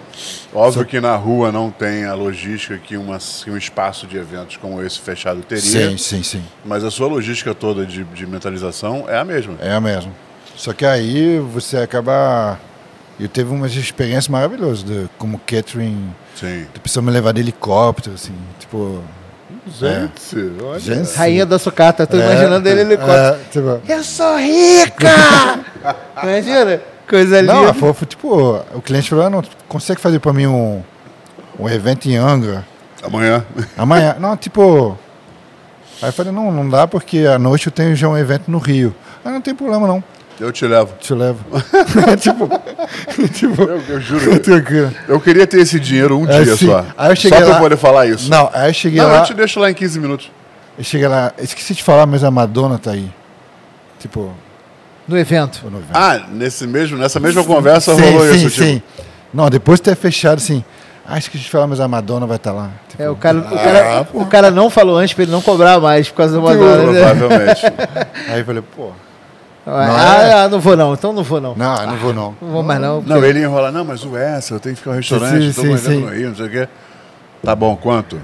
Óbvio 0.55 0.85
que 0.85 1.01
na 1.01 1.17
rua 1.17 1.51
não 1.51 1.73
tem 1.73 2.05
a 2.05 2.15
logística 2.15 2.79
que, 2.79 2.97
uma, 2.97 3.19
que 3.19 3.51
um 3.51 3.57
espaço 3.57 4.07
de 4.07 4.17
eventos 4.17 4.57
como 4.57 4.81
esse 4.83 5.01
fechado 5.01 5.41
teria, 5.43 5.91
Sim, 5.91 5.97
sim, 5.99 6.23
sim. 6.23 6.45
mas 6.65 6.85
a 6.85 6.93
sua 6.93 7.09
logística 7.09 7.53
toda 7.53 7.85
de, 7.85 8.05
de 8.05 8.25
mentalização 8.25 9.07
é 9.09 9.19
a 9.19 9.25
mesma. 9.25 9.55
É 9.61 9.73
a 9.73 9.81
mesma. 9.81 10.13
Só 10.57 10.73
que 10.73 10.87
aí 10.87 11.41
você 11.41 11.79
acaba. 11.79 12.57
Eu 13.19 13.29
teve 13.29 13.53
umas 13.53 13.73
experiências 13.75 14.29
maravilhosas, 14.29 14.83
de, 14.83 15.09
como 15.19 15.39
catering, 15.47 16.13
Sim. 16.35 16.67
de 16.75 16.81
pessoa 16.81 17.03
me 17.03 17.11
levar 17.11 17.33
de 17.33 17.41
helicóptero, 17.41 18.15
assim, 18.15 18.35
tipo. 18.59 19.01
Gente, 19.67 20.53
olha. 20.63 20.79
Gente. 20.79 21.15
Rainha 21.17 21.47
da 21.47 21.59
sucata, 21.59 22.07
tô 22.07 22.17
É, 22.19 22.21
imaginando 22.21 22.69
ele 22.69 22.81
ele 22.83 22.95
é, 22.95 23.39
tipo, 23.51 23.81
Eu 23.89 24.03
sou 24.05 24.37
rica! 24.37 25.09
Imagina, 26.23 26.81
coisa 27.09 27.41
linda. 27.41 27.55
Não, 27.55 27.75
foi, 27.75 27.93
foi 27.95 28.07
tipo, 28.07 28.63
o 28.75 28.83
cliente 28.83 29.09
falou, 29.09 29.25
"Ah, 29.27 29.31
não, 29.31 29.43
consegue 29.69 30.01
fazer 30.01 30.19
pra 30.19 30.33
mim 30.33 30.47
um, 30.47 30.83
um 31.59 31.69
evento 31.69 32.07
em 32.09 32.17
Angra 32.17 32.65
Amanhã. 33.03 33.45
amanhã? 33.77 34.17
não, 34.21 34.37
tipo. 34.37 34.99
Aí 36.03 36.09
eu 36.09 36.13
falei, 36.13 36.33
não, 36.33 36.51
não 36.53 36.69
dá 36.69 36.87
porque 36.87 37.21
à 37.21 37.39
noite 37.39 37.67
eu 37.69 37.73
tenho 37.73 37.95
já 37.95 38.09
um 38.09 38.19
evento 38.19 38.51
no 38.51 38.59
Rio. 38.59 38.95
Ah, 39.25 39.31
não 39.31 39.41
tem 39.41 39.55
problema 39.55 39.87
não, 39.87 40.03
Eu 40.41 40.51
te 40.53 40.67
levo. 40.67 40.95
te 41.01 41.15
levo. 41.15 41.39
tipo, 42.21 42.49
tipo, 43.33 43.63
Eu, 43.63 43.81
eu 43.89 44.01
juro. 44.01 44.39
tranquilo. 44.41 44.93
Eu 45.09 45.21
queria 45.21 45.47
ter 45.47 45.61
esse 45.61 45.79
dinheiro 45.79 46.19
um 46.19 46.29
É, 46.29 46.43
dia 46.43 46.57
sim. 46.57 46.67
só. 46.67 46.85
Aí 46.97 47.11
eu 47.13 47.17
cheguei 47.17 47.39
só 47.39 47.45
pra 47.45 47.53
lá- 47.53 47.59
eu 47.59 47.63
poder 47.63 47.77
falar 47.77 48.07
isso. 48.07 48.29
Não, 48.31 48.51
aí 48.53 48.71
eu 48.71 48.75
cheguei 48.75 49.01
Não, 49.01 49.09
lá. 49.09 49.19
eu 49.19 49.25
te 49.25 49.35
deixo 49.35 49.61
lá 49.61 49.71
em 49.71 49.75
15 49.75 50.01
minutos. 50.01 50.31
Eu 50.77 50.83
cheguei 50.85 51.07
lá, 51.07 51.33
esqueci 51.39 51.75
de 51.75 51.83
falar, 51.85 52.05
mas 52.07 52.25
a 52.25 52.31
Madonna 52.31 52.79
tá 52.79 52.91
aí. 52.91 53.09
Tipo, 54.01 54.33
No 55.07 55.17
evento. 55.17 55.61
no 55.71 55.79
evento. 55.79 55.91
Ah, 55.95 56.21
nesse 56.31 56.67
mesmo, 56.67 56.99
nessa 56.99 57.21
mesma 57.21 57.45
conversa 57.45 57.95
sim, 57.95 58.03
rolou 58.03 58.27
sim, 58.29 58.47
isso. 58.47 58.51
tipo, 58.51 58.65
sim. 58.67 58.83
Não, 59.33 59.49
depois 59.49 59.79
de 59.79 59.85
ter 59.85 59.97
fechado, 59.97 60.39
assim, 60.39 60.65
ah, 61.07 61.17
esqueci 61.19 61.45
de 61.45 61.51
falar, 61.51 61.67
mas 61.69 61.79
a 61.81 61.87
Madonna 61.89 62.27
vai 62.27 62.37
estar 62.37 62.53
lá. 62.53 62.71
Tipo, 62.89 63.03
É, 63.03 63.09
o, 63.09 63.15
cara, 63.17 63.39
o, 63.39 63.41
Ah, 63.47 63.59
cara, 63.59 64.09
o 64.13 64.27
cara 64.27 64.51
não 64.51 64.69
falou 64.69 64.97
antes 64.99 65.15
pra 65.15 65.23
ele 65.23 65.33
não 65.33 65.41
cobrar 65.41 65.79
mais 65.81 66.09
por 66.09 66.17
causa 66.17 66.35
do 66.35 66.43
Madonna. 66.43 66.93
né? 66.93 67.15
Provavelmente. 67.15 67.63
Aí 68.29 68.41
eu 68.41 68.45
falei, 68.45 68.63
pô, 68.77 68.91
Ah, 69.67 70.23
é? 70.23 70.33
ah, 70.35 70.49
não 70.49 70.61
vou 70.61 70.77
não, 70.77 70.93
então 70.93 71.13
não 71.13 71.23
vou 71.23 71.41
não. 71.41 71.55
não, 71.55 71.87
não 71.87 71.97
vou 71.97 72.13
não. 72.13 72.37
Não 72.41 72.51
vou 72.51 72.63
mais 72.63 72.81
não. 72.81 73.01
Não, 73.01 73.25
ele 73.25 73.43
enrola, 73.43 73.73
não, 73.73 73.85
mas 73.85 74.05
o 74.05 74.17
essa, 74.17 74.55
eu 74.55 74.61
tenho 74.61 74.75
que 74.75 74.81
ficar 74.81 74.91
no 74.93 74.97
restaurante, 74.99 75.53
Sim, 75.53 75.73
estou 75.73 75.79
sim. 75.79 76.01
no 76.01 76.11
Rio, 76.11 76.29
não 76.29 76.37
sei 76.37 76.47
o 76.47 76.51
quê. 76.51 76.69
Tá 77.43 77.55
bom, 77.55 77.77
quanto? 77.77 78.21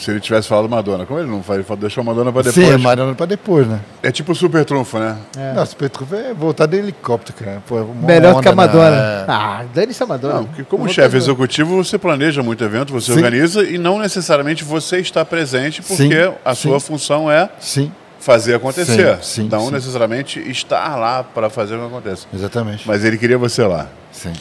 Se 0.00 0.10
ele 0.10 0.18
tivesse 0.20 0.48
falado 0.48 0.66
Madonna. 0.66 1.04
Como 1.04 1.20
ele 1.20 1.28
não 1.28 1.42
faz, 1.42 1.58
ele 1.58 1.64
falou, 1.64 1.82
deixou 1.82 2.02
Madonna 2.02 2.32
pra 2.32 2.40
depois. 2.40 2.66
Sim, 2.66 2.72
a 2.72 2.78
Madonna 2.78 3.14
pra 3.14 3.26
depois, 3.26 3.66
né? 3.66 3.80
É 4.02 4.10
tipo 4.10 4.34
super 4.34 4.64
trunfo, 4.64 4.98
né? 4.98 5.14
Não, 5.54 5.66
se 5.66 5.76
Petrov 5.76 6.10
é 6.14 6.32
voltar 6.32 6.64
de 6.64 6.78
helicóptero, 6.78 7.36
cara. 7.38 7.62
Pô, 7.68 7.78
é 7.78 7.84
Melhor 7.84 8.34
do 8.36 8.40
que 8.40 8.48
a 8.48 8.52
onda, 8.52 8.62
né? 8.62 8.66
Madonna. 8.66 8.96
É. 8.96 9.24
Ah, 9.28 9.64
dane-se 9.74 10.02
a 10.02 10.06
Madonna. 10.06 10.34
Não, 10.36 10.44
porque 10.46 10.64
como 10.64 10.88
chefe 10.88 11.18
executivo, 11.18 11.84
você 11.84 11.98
planeja 11.98 12.42
muito 12.42 12.64
evento, 12.64 12.94
você 12.94 13.12
Sim. 13.12 13.18
organiza 13.18 13.62
e 13.62 13.76
não 13.76 13.98
necessariamente 13.98 14.64
você 14.64 15.00
está 15.00 15.22
presente 15.22 15.82
porque 15.82 16.24
Sim, 16.24 16.32
a 16.42 16.54
sua 16.54 16.80
sim. 16.80 16.86
função 16.86 17.30
é 17.30 17.50
Sim, 17.60 17.92
fazer 18.20 18.54
acontecer. 18.54 19.16
Sim, 19.22 19.42
sim, 19.42 19.48
não 19.50 19.66
sim. 19.66 19.72
necessariamente 19.72 20.38
estar 20.50 20.96
lá 20.96 21.24
para 21.24 21.50
fazer 21.50 21.74
o 21.76 21.80
que 21.80 21.86
aconteça. 21.86 22.26
exatamente. 22.32 22.86
Mas 22.86 23.04
ele 23.04 23.18
queria 23.18 23.38
você 23.38 23.64
lá. 23.64 23.88
Sim. 24.12 24.32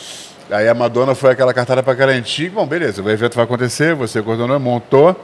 Aí 0.52 0.68
a 0.68 0.74
Madonna 0.74 1.16
foi 1.16 1.32
aquela 1.32 1.54
cartada 1.54 1.82
para 1.82 1.94
garantir. 1.94 2.50
Bom, 2.50 2.66
beleza, 2.66 3.02
o 3.02 3.10
evento 3.10 3.36
vai 3.36 3.46
acontecer, 3.46 3.96
você 3.96 4.22
coordenou, 4.22 4.60
montou. 4.60 5.16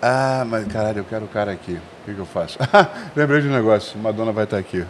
Ah, 0.00 0.44
mas 0.46 0.66
caralho, 0.66 0.98
eu 0.98 1.04
quero 1.04 1.24
o 1.24 1.28
cara 1.28 1.50
aqui. 1.52 1.72
O 1.72 2.04
que, 2.04 2.14
que 2.14 2.20
eu 2.20 2.26
faço? 2.26 2.58
Lembrei 3.16 3.40
de 3.40 3.48
um 3.48 3.52
negócio. 3.52 3.98
Madonna 3.98 4.32
vai 4.32 4.44
estar 4.44 4.58
aqui. 4.58 4.84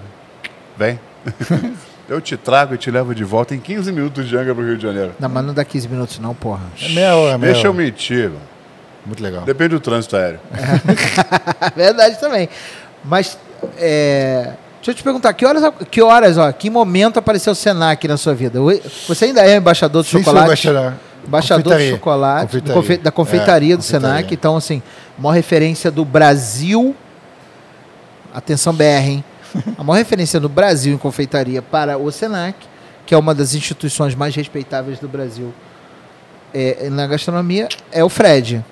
Vem. 0.76 0.98
eu 2.08 2.20
te 2.20 2.36
trago 2.36 2.74
e 2.74 2.78
te 2.78 2.90
levo 2.90 3.14
de 3.14 3.22
volta 3.22 3.54
em 3.54 3.60
15 3.60 3.92
minutos 3.92 4.28
de 4.28 4.36
Angra 4.36 4.52
para 4.52 4.64
o 4.64 4.66
Rio 4.66 4.76
de 4.76 4.82
Janeiro. 4.82 5.12
Não, 5.20 5.28
mas 5.28 5.44
não 5.44 5.54
dá 5.54 5.64
15 5.64 5.88
minutos 5.88 6.18
não, 6.18 6.34
porra. 6.34 6.64
É 6.82 6.88
meia 6.88 7.14
hora, 7.14 7.38
meia 7.38 7.52
Deixa 7.52 7.68
eu 7.68 7.72
hora. 7.72 7.82
mentir. 7.82 8.32
Muito 9.06 9.22
legal. 9.22 9.42
Depende 9.42 9.70
do 9.70 9.80
trânsito 9.80 10.16
aéreo. 10.16 10.40
Verdade 11.76 12.18
também. 12.18 12.48
Mas, 13.04 13.36
é, 13.76 14.52
deixa 14.76 14.90
eu 14.92 14.94
te 14.94 15.02
perguntar, 15.02 15.32
que 15.34 15.44
horas, 15.44 15.62
que 15.90 16.00
horas, 16.02 16.38
ó, 16.38 16.50
que 16.52 16.70
momento 16.70 17.18
apareceu 17.18 17.52
o 17.52 17.56
Senac 17.56 18.06
na 18.08 18.16
sua 18.16 18.34
vida? 18.34 18.58
Você 19.06 19.26
ainda 19.26 19.42
é 19.46 19.56
embaixador 19.56 20.02
de 20.02 20.08
Sim, 20.08 20.12
sou 20.18 20.24
chocolate? 20.24 20.46
embaixador. 20.46 20.94
Embaixador 21.26 21.62
de 21.62 21.68
Confeitaria. 21.70 21.90
chocolate, 21.96 22.40
do 22.40 22.46
Confeitaria. 22.50 22.74
confe- 22.82 22.96
da 22.98 23.10
confeitaria 23.10 23.74
É, 23.74 23.76
do 23.76 23.80
confeitaria. 23.82 24.14
Senac. 24.16 24.34
Então, 24.34 24.56
assim, 24.56 24.82
maior 25.18 25.32
referência 25.34 25.90
do 25.90 26.04
Brasil. 26.04 26.94
Atenção, 28.32 28.72
BR, 28.74 28.82
hein? 29.08 29.24
A 29.78 29.84
maior 29.84 29.98
referência 29.98 30.40
no 30.40 30.48
Brasil 30.48 30.92
em 30.94 30.98
confeitaria 30.98 31.62
para 31.62 31.96
o 31.96 32.10
Senac, 32.10 32.56
que 33.06 33.14
é 33.14 33.18
uma 33.18 33.34
das 33.34 33.54
instituições 33.54 34.14
mais 34.14 34.34
respeitáveis 34.34 34.98
do 34.98 35.06
Brasil 35.08 35.54
é, 36.52 36.88
na 36.90 37.06
gastronomia, 37.06 37.68
é 37.92 38.02
o 38.04 38.08
Fred. 38.08 38.64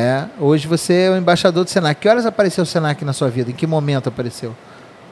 É, 0.00 0.26
hoje 0.38 0.68
você 0.68 0.94
é 0.94 1.10
o 1.10 1.16
embaixador 1.16 1.64
do 1.64 1.70
Senac. 1.70 2.00
Que 2.00 2.08
horas 2.08 2.24
apareceu 2.24 2.62
o 2.62 2.66
Senac 2.66 3.04
na 3.04 3.12
sua 3.12 3.28
vida? 3.28 3.50
Em 3.50 3.52
que 3.54 3.66
momento 3.66 4.08
apareceu? 4.08 4.54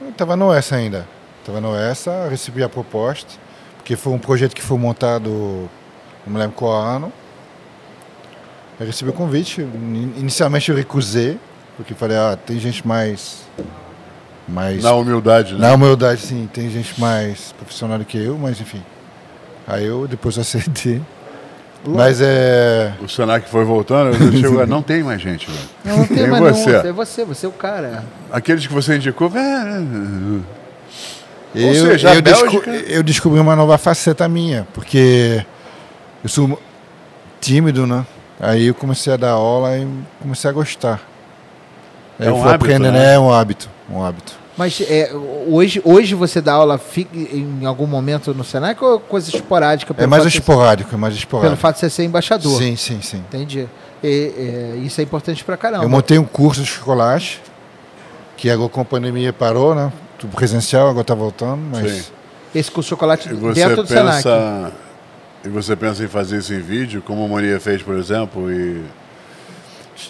Eu 0.01 0.13
Tava 0.13 0.37
no 0.37 0.55
ESA 0.55 0.77
ainda. 0.77 1.09
Tava 1.45 1.61
no 1.61 1.75
ESA, 1.77 2.29
recebi 2.31 2.63
a 2.63 2.69
proposta, 2.69 3.33
porque 3.79 3.97
foi 3.97 4.13
um 4.13 4.19
projeto 4.19 4.55
que 4.55 4.63
foi 4.63 4.79
montado, 4.79 5.69
não 6.25 6.33
me 6.33 6.39
lembro 6.39 6.55
qual 6.55 6.81
ano. 6.81 7.13
Eu 8.79 8.87
recebi 8.87 9.11
o 9.11 9.13
convite. 9.13 9.61
In- 9.61 10.15
Inicialmente 10.19 10.71
eu 10.71 10.77
recusei, 10.77 11.37
porque 11.77 11.93
falei, 11.93 12.17
ah, 12.17 12.37
tem 12.47 12.57
gente 12.61 12.87
mais. 12.87 13.39
mais 14.47 14.85
Na 14.85 14.93
humildade, 14.93 15.55
né? 15.55 15.61
Na 15.67 15.75
humildade, 15.75 16.21
sim, 16.21 16.49
tem 16.53 16.71
gente 16.71 17.01
mais 17.01 17.51
profissional 17.59 17.99
do 17.99 18.05
que 18.05 18.19
eu, 18.19 18.39
mas 18.39 18.61
enfim. 18.61 18.83
Aí 19.67 19.85
eu 19.85 20.07
depois 20.07 20.39
aceitei. 20.39 21.03
Mas 21.95 22.21
é. 22.21 22.93
O 23.01 23.09
Senac 23.09 23.49
foi 23.49 23.65
voltando, 23.65 24.17
eu 24.17 24.33
chego, 24.41 24.61
"Ah, 24.61 24.67
não 24.67 24.83
tem 24.83 25.03
mais 25.03 25.21
gente, 25.21 25.47
velho. 25.51 25.59
Não, 25.85 25.97
não 25.99 26.07
tem 26.07 26.17
Tem 26.17 26.27
mais 26.29 26.43
você. 26.43 26.73
nenhum. 26.73 26.87
É 26.89 26.93
você, 26.93 27.25
você 27.25 27.47
é 27.47 27.49
o 27.49 27.53
cara. 27.53 28.05
Aqueles 28.33 28.67
que 28.67 28.73
você 28.73 28.97
indicou, 28.97 29.31
é, 29.35 29.39
é, 29.39 29.81
Eu, 31.55 31.69
Ou 31.69 31.75
seja, 31.75 32.15
eu, 32.15 32.21
desco- 32.23 32.43
Bélgica- 32.61 32.71
eu 32.93 33.03
descobri 33.03 33.41
uma 33.41 33.57
nova 33.57 33.79
faceta 33.79 34.29
minha, 34.29 34.67
porque 34.75 35.45
eu 36.23 36.29
sou 36.29 36.61
tímido, 37.41 37.87
né? 37.87 38.05
Aí 38.39 38.67
eu 38.67 38.75
comecei 38.75 39.13
a 39.13 39.17
dar 39.17 39.31
aula 39.31 39.77
e 39.79 39.87
comecei 40.21 40.51
a 40.51 40.53
gostar. 40.53 41.01
Aí 42.19 42.27
É 42.27 42.31
eu 42.31 42.35
um 42.37 42.43
fui 42.43 42.51
hábito, 42.51 42.65
aprendendo, 42.73 42.93
né? 42.93 43.15
é 43.15 43.19
um 43.19 43.33
hábito, 43.33 43.71
um 43.91 44.05
hábito. 44.05 44.33
Mas 44.57 44.81
é, 44.81 45.11
hoje, 45.49 45.83
hoje 45.85 46.15
você 46.15 46.41
dá 46.41 46.55
aula 46.55 46.81
em 47.23 47.67
algum 47.67 47.87
momento 47.87 48.33
no 48.33 48.43
Senac 48.43 48.83
ou 48.83 48.99
coisa 48.99 49.29
esporádica? 49.35 49.93
É 49.93 49.97
pelo 49.97 50.09
mais 50.11 50.25
esporádico, 50.25 50.95
é 50.95 50.99
mais 50.99 51.13
Pelo 51.15 51.21
esporádico. 51.21 51.57
fato 51.61 51.75
de 51.75 51.81
você 51.81 51.91
ser 51.91 52.05
embaixador. 52.05 52.57
Sim, 52.59 52.75
sim, 52.75 53.01
sim. 53.03 53.19
Entendi. 53.19 53.69
E, 54.03 54.33
é, 54.37 54.77
isso 54.83 54.99
é 55.01 55.05
importante 55.05 55.45
pra 55.45 55.57
caramba. 55.59 55.85
Eu 55.85 55.89
montei 55.91 56.19
um 56.19 56.25
curso 56.25 56.63
de 56.63 56.69
chocolate, 56.69 57.43
que 58.37 58.49
agora 58.49 58.71
com 58.71 58.81
a 58.81 58.85
pandemia 58.85 59.31
parou, 59.33 59.75
né? 59.75 59.93
Tudo 60.19 60.35
presencial, 60.35 60.89
agora 60.89 61.05
tá 61.05 61.15
voltando, 61.15 61.61
mas. 61.71 61.93
Sim. 61.93 62.03
Esse 62.55 62.71
curso 62.71 62.87
de 62.87 62.91
chocolate 62.91 63.29
você 63.35 63.61
dentro 63.67 63.83
do 63.83 63.89
Senac. 63.89 64.17
pensa. 64.23 64.73
E 65.45 65.49
você 65.51 65.77
pensa 65.77 66.03
em 66.03 66.09
fazer 66.09 66.39
isso 66.39 66.55
em 66.55 66.61
vídeo, 66.61 67.03
como 67.07 67.23
a 67.27 67.29
Maria 67.29 67.61
fez, 67.61 67.83
por 67.83 67.95
exemplo, 67.95 68.51
e. 68.51 68.83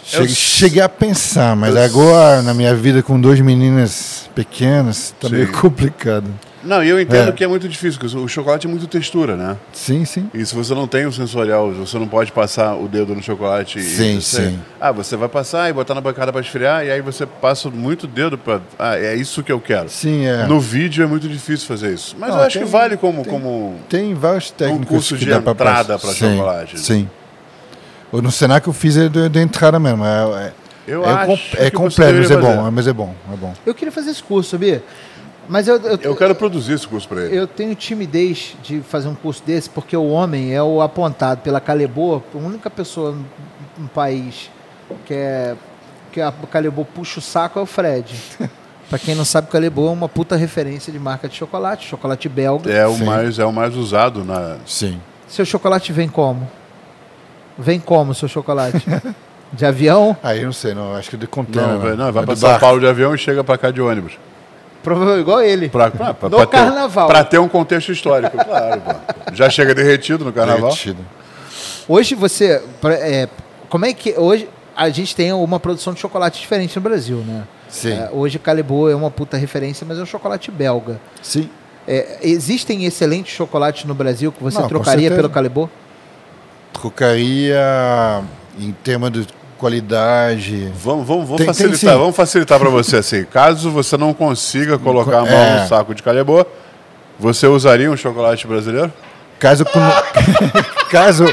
Cheguei, 0.04 0.26
Eu- 0.26 0.28
cheguei 0.34 0.82
a 0.82 0.88
pensar, 0.88 1.54
mas 1.56 1.74
eu- 1.74 1.82
agora, 1.82 2.42
na 2.42 2.54
minha 2.54 2.74
vida 2.74 3.02
com 3.02 3.20
duas 3.20 3.40
meninas 3.40 4.15
pequenas, 4.36 5.14
tá 5.18 5.28
Sim. 5.28 5.34
meio 5.34 5.52
complicado. 5.52 6.26
Não, 6.62 6.82
e 6.82 6.88
eu 6.88 7.00
entendo 7.00 7.28
É. 7.28 7.32
que 7.32 7.44
é 7.44 7.46
muito 7.46 7.68
difícil, 7.68 7.98
porque 8.00 8.16
o 8.16 8.26
chocolate 8.28 8.66
é 8.66 8.70
muito 8.70 8.86
textura, 8.88 9.36
né? 9.36 9.56
Sim, 9.72 10.04
sim. 10.04 10.28
E 10.34 10.44
se 10.44 10.52
você 10.52 10.74
não 10.74 10.86
tem 10.88 11.06
o 11.06 11.12
sensorial, 11.12 11.70
você 11.72 11.96
não 11.96 12.08
pode 12.08 12.32
passar 12.32 12.74
o 12.74 12.88
dedo 12.88 13.14
no 13.14 13.22
chocolate 13.22 13.80
Sim, 13.80 14.16
e 14.16 14.20
você, 14.20 14.48
sim. 14.50 14.58
Ah, 14.80 14.90
você 14.90 15.16
vai 15.16 15.28
passar 15.28 15.70
e 15.70 15.72
botar 15.72 15.94
na 15.94 16.00
bancada 16.00 16.32
para 16.32 16.40
esfriar, 16.40 16.84
e 16.84 16.90
aí 16.90 17.00
você 17.00 17.24
passa 17.24 17.70
muito 17.70 18.06
dedo 18.08 18.36
para. 18.36 18.60
Ah, 18.78 18.98
é 18.98 19.14
isso 19.14 19.44
que 19.44 19.52
eu 19.52 19.60
quero. 19.60 19.88
Sim, 19.88 20.26
é. 20.26 20.44
No 20.46 20.58
vídeo 20.60 21.04
é 21.04 21.06
muito 21.06 21.28
difícil 21.28 21.68
fazer 21.68 21.94
isso. 21.94 22.16
Mas 22.18 22.30
Não, 22.30 22.38
eu 22.38 22.42
acho 22.44 22.58
tem- 22.58 22.66
que 22.66 22.72
vale 22.72 22.96
como. 22.96 23.22
tem- 23.22 23.32
como... 23.32 23.76
Tem 23.88 24.14
vários 24.14 24.50
técnicos 24.50 24.88
curso 24.88 25.16
que 25.16 25.24
de 25.24 25.32
entrada 25.32 25.96
Sim, 25.98 26.12
chocolate. 26.14 26.80
Sim. 26.80 27.08
O 28.10 28.20
No 28.20 28.32
Senac 28.32 28.66
eu 28.66 28.72
fiz 28.72 28.94
de, 28.94 29.28
de 29.28 29.38
entrada 29.40 29.78
mesmo. 29.78 30.04
É, 30.04 30.46
é, 30.48 30.52
Eu 30.86 31.04
é, 31.04 31.10
acho 31.10 31.56
é 31.56 31.70
completo, 31.70 32.18
mas 32.18 32.30
é 32.30 32.36
bom, 32.36 32.70
mas 32.70 32.86
é 32.86 32.92
bom, 32.92 33.14
é 33.32 33.36
bom. 33.36 33.54
Eu 33.64 33.74
queria 33.74 33.92
fazer 33.92 34.10
esse 34.10 34.22
curso, 34.22 34.50
sabia? 34.50 34.82
Mas 35.48 35.68
eu, 35.68 35.76
eu, 35.76 35.98
Eu 36.02 36.16
quero 36.16 36.34
produzir 36.34 36.72
esse 36.72 36.86
curso 36.86 37.08
para 37.08 37.22
ele. 37.22 37.36
eu 37.36 37.46
tenho 37.46 37.74
timidez 37.74 38.56
de 38.62 38.80
fazer 38.80 39.08
um 39.08 39.14
curso 39.14 39.42
desse 39.44 39.70
porque 39.70 39.96
o 39.96 40.08
homem 40.08 40.54
é 40.54 40.62
o 40.62 40.80
apontado 40.82 41.40
pela 41.40 41.60
Calebô, 41.60 42.22
a 42.34 42.38
única 42.38 42.68
pessoa 42.68 43.12
no, 43.12 43.24
no 43.78 43.88
país 43.88 44.50
que 45.04 45.14
é 45.14 45.56
que 46.12 46.20
a 46.20 46.32
Calebô 46.50 46.82
puxa 46.82 47.18
o 47.18 47.22
saco 47.22 47.58
é 47.58 47.62
o 47.62 47.66
Fred. 47.66 48.14
Pra 48.88 48.98
quem 48.98 49.14
não 49.14 49.24
sabe, 49.24 49.48
Calebô 49.48 49.88
é 49.88 49.90
uma 49.90 50.08
puta 50.08 50.36
referência 50.36 50.92
de 50.92 50.98
marca 50.98 51.28
de 51.28 51.34
chocolate, 51.34 51.88
chocolate 51.88 52.28
belga. 52.28 52.72
É 52.72 52.86
o, 52.86 52.94
Sim. 52.94 53.04
mais, 53.04 53.38
é 53.38 53.44
o 53.44 53.52
mais 53.52 53.74
usado 53.74 54.24
na. 54.24 54.58
Sim. 54.64 55.00
Seu 55.26 55.44
chocolate 55.44 55.92
vem 55.92 56.08
como? 56.08 56.48
Vem 57.58 57.80
como 57.80 58.14
seu 58.14 58.28
chocolate? 58.28 58.82
De 59.52 59.64
avião? 59.64 60.16
Aí 60.22 60.40
eu 60.40 60.46
não 60.46 60.52
sei, 60.52 60.74
não. 60.74 60.94
Acho 60.94 61.10
que 61.10 61.16
de 61.16 61.26
container. 61.26 61.70
Não, 61.70 61.78
vai, 61.78 61.96
não, 61.96 62.12
vai 62.12 62.22
É 62.22 62.26
para 62.26 62.36
São 62.36 62.48
barco. 62.48 62.60
Paulo 62.64 62.80
de 62.80 62.86
avião 62.86 63.14
e 63.14 63.18
chega 63.18 63.42
para 63.44 63.56
cá 63.56 63.70
de 63.70 63.80
ônibus. 63.80 64.18
Provavelmente 64.82 65.22
igual 65.22 65.42
ele. 65.42 65.68
Pra, 65.68 65.90
pra, 65.90 66.14
pra, 66.14 66.28
No 66.28 66.36
pra 66.36 66.46
carnaval. 66.46 67.08
Pra 67.08 67.24
ter 67.24 67.38
um 67.38 67.48
contexto 67.48 67.90
histórico, 67.90 68.36
claro. 68.44 68.80
pô. 68.80 68.94
Já 69.34 69.48
chega 69.50 69.74
derretido 69.74 70.24
no 70.24 70.32
carnaval. 70.32 70.70
Derretido. 70.70 71.04
Hoje 71.88 72.14
você. 72.14 72.62
é, 72.84 73.28
como 73.68 73.84
é 73.86 73.92
que. 73.92 74.14
Hoje 74.18 74.48
a 74.76 74.88
gente 74.90 75.16
tem 75.16 75.32
uma 75.32 75.58
produção 75.58 75.94
de 75.94 76.00
chocolate 76.00 76.40
diferente 76.40 76.76
no 76.76 76.82
Brasil, 76.82 77.18
né? 77.18 77.44
Sim. 77.68 77.92
É, 77.92 78.10
hoje 78.12 78.38
Calebô 78.38 78.88
é 78.88 78.94
uma 78.94 79.10
puta 79.10 79.36
referência, 79.36 79.86
mas 79.88 79.98
é 79.98 80.02
um 80.02 80.06
chocolate 80.06 80.50
belga. 80.50 81.00
Sim. 81.22 81.48
É, 81.88 82.18
existem 82.22 82.84
excelentes 82.84 83.34
chocolates 83.34 83.84
no 83.84 83.94
Brasil 83.94 84.30
que 84.32 84.42
você 84.42 84.60
Não, 84.60 84.68
trocaria 84.68 85.10
pelo 85.10 85.30
Calebô? 85.30 85.68
Trocaria 86.72 88.22
em 88.58 88.72
termos 88.72 89.10
de 89.10 89.26
qualidade. 89.58 90.72
Vamos, 90.82 91.06
vamos, 91.06 91.24
vamos 91.24 91.36
Tem- 91.38 91.46
tem 91.46 91.54
facilitar, 91.54 91.92
sim. 91.92 91.98
vamos 91.98 92.16
facilitar 92.16 92.58
para 92.58 92.68
você 92.70 92.96
assim. 92.96 93.24
Caso 93.24 93.70
você 93.70 93.96
não 93.96 94.12
consiga 94.14 94.78
colocar 94.78 95.18
a 95.18 95.22
mão 95.24 95.30
É. 95.30 95.62
no 95.62 95.68
saco 95.68 95.94
de 95.94 96.02
calebô, 96.02 96.44
você 97.18 97.46
usaria 97.46 97.90
um 97.90 97.96
chocolate 97.96 98.46
brasileiro? 98.46 98.92
Caso. 99.38 99.64
com- 99.64 99.80
caso. 100.90 101.24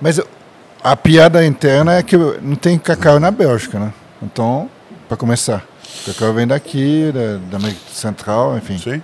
Mas 0.00 0.20
a 0.82 0.96
piada 0.96 1.44
interna 1.44 1.94
é 1.96 2.02
que 2.02 2.16
não 2.16 2.56
tem 2.56 2.78
cacau 2.78 3.20
na 3.20 3.30
Bélgica, 3.30 3.78
né? 3.78 3.92
Então, 4.22 4.68
para 5.08 5.16
começar. 5.16 5.62
O 6.02 6.12
cacau 6.12 6.32
vem 6.32 6.46
daqui, 6.46 7.12
da, 7.12 7.38
da 7.50 7.56
América 7.58 7.80
Central, 7.92 8.56
enfim. 8.56 8.78
Sim. 8.78 9.02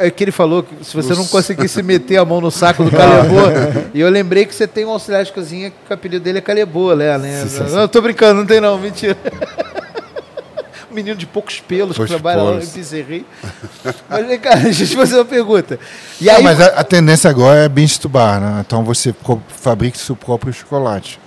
É 0.00 0.10
que 0.10 0.24
ele 0.24 0.32
falou 0.32 0.62
que 0.62 0.84
se 0.84 0.94
você 0.96 1.14
não 1.14 1.22
Os- 1.22 1.30
conseguisse 1.30 1.82
meter 1.84 2.16
a 2.16 2.24
mão 2.24 2.40
no 2.40 2.50
saco 2.50 2.82
do 2.84 2.90
Calebô, 2.90 3.36
e 3.94 4.00
eu 4.00 4.08
lembrei 4.10 4.44
que 4.44 4.54
você 4.54 4.66
tem 4.66 4.84
um 4.84 4.90
auxiliar 4.90 5.24
de 5.24 5.32
cozinha 5.32 5.70
que 5.70 5.76
o 5.90 5.94
apelido 5.94 6.24
dele 6.24 6.38
é 6.38 6.40
Calebô, 6.40 6.94
né? 6.94 7.18
Sim, 7.18 7.48
sim, 7.48 7.68
sim. 7.68 7.74
Não, 7.74 7.86
tô 7.86 8.00
brincando, 8.02 8.40
não 8.40 8.46
tem 8.46 8.60
não, 8.60 8.76
mentira. 8.78 9.16
Um 10.90 10.94
menino 10.94 11.16
de 11.16 11.24
poucos 11.26 11.58
pelos 11.58 11.92
que 11.92 11.96
Poucos 11.96 12.10
trabalha 12.10 12.42
lá 12.42 12.50
em 12.50 12.58
pelos. 12.58 12.68
Pisserri. 12.68 13.24
Mas 14.10 14.26
vem 14.26 14.38
cá, 14.38 14.56
deixa 14.60 14.82
eu 14.82 14.86
te 14.88 14.94
fazer 14.96 15.14
uma 15.16 15.24
pergunta. 15.24 15.78
E 16.20 16.26
Não, 16.26 16.34
aí, 16.36 16.42
mas 16.42 16.60
a, 16.60 16.66
a 16.66 16.84
tendência 16.84 17.30
agora 17.30 17.60
é 17.60 17.68
bem 17.68 17.82
estubar, 17.86 18.38
né? 18.38 18.58
Então 18.66 18.84
você 18.84 19.14
fabrica 19.48 19.96
seu 19.96 20.14
próprio 20.14 20.52
chocolate. 20.52 21.18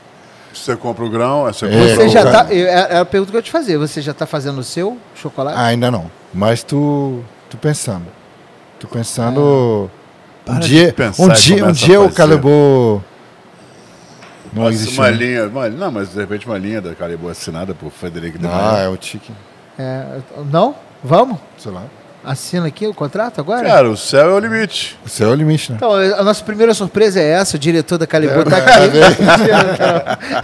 Você 0.54 0.76
compra 0.76 1.04
o 1.04 1.10
grão, 1.10 1.45
você 1.45 1.65
É, 1.65 1.69
compra 1.71 1.95
você 1.95 2.04
o... 2.04 2.10
já 2.10 2.24
cara. 2.24 2.43
tá. 2.45 2.54
eu- 2.54 2.67
É 2.67 2.88
é 2.91 2.98
a 3.00 3.06
pergunta 3.06 3.32
que 3.32 3.38
eu 3.39 3.41
te 3.41 3.50
fazer. 3.50 3.76
Você 3.80 4.02
já 4.04 4.13
tá 4.13 4.28
fazendo 4.28 4.60
o 4.60 4.63
seu 4.63 5.00
chocolate? 5.15 5.58
Ah, 5.58 5.65
ainda 5.65 5.89
não. 5.89 6.12
Mas 6.32 6.62
tu, 6.62 7.24
tu 7.50 7.58
pensando. 7.58 8.06
Tu 8.80 8.88
pensando. 8.88 9.89
Um 10.45 10.45
Para 10.45 10.60
de 10.60 10.68
dia, 10.68 10.93
pensar 10.93 11.24
um 11.24 11.30
dia, 11.30 11.66
um 11.66 11.72
dia 11.72 12.02
o. 12.02 12.12
Calebô. 12.12 13.02
Não 14.54 14.64
Nossa, 14.64 14.76
existe. 14.76 14.97
uma 14.99 15.12
né? 15.12 15.18
linha, 15.18 15.47
uma- 15.47 15.70
não, 15.70 15.91
mas 15.91 16.10
de 16.10 16.20
repente 16.20 16.45
uma 16.45 16.58
linha 16.58 16.82
da 16.82 16.95
Calebô 16.95 17.28
assinada 17.28 17.74
por 17.74 17.91
Frederico 17.91 18.38
de 18.39 18.47
Ah, 18.47 18.78
é 18.86 18.88
o 18.88 18.95
Tique. 18.95 19.34
É, 19.78 20.06
não? 20.49 20.76
Vamos? 21.04 21.38
Sei 21.58 21.72
lá. 21.72 21.84
Assina 22.24 22.66
aqui 22.68 22.88
o 22.88 22.93
contrato 22.93 23.39
agora? 23.41 23.68
Cara, 23.68 23.89
o 23.89 23.97
céu 23.97 24.32
é 24.32 24.34
o 24.34 24.39
limite. 24.39 24.97
O 25.06 25.10
céu 25.10 25.30
é 25.30 25.32
o 25.32 25.36
limite, 25.36 25.72
né? 25.72 25.78
Então, 25.78 25.93
a 25.93 26.24
nossa 26.24 26.43
primeira 26.43 26.74
surpresa 26.74 27.20
é 27.20 27.32
essa, 27.32 27.58
o 27.58 27.60
diretor 27.60 27.97
da 27.97 28.08
Calibô 28.08 28.43
tá 28.45 28.58
É, 28.64 28.86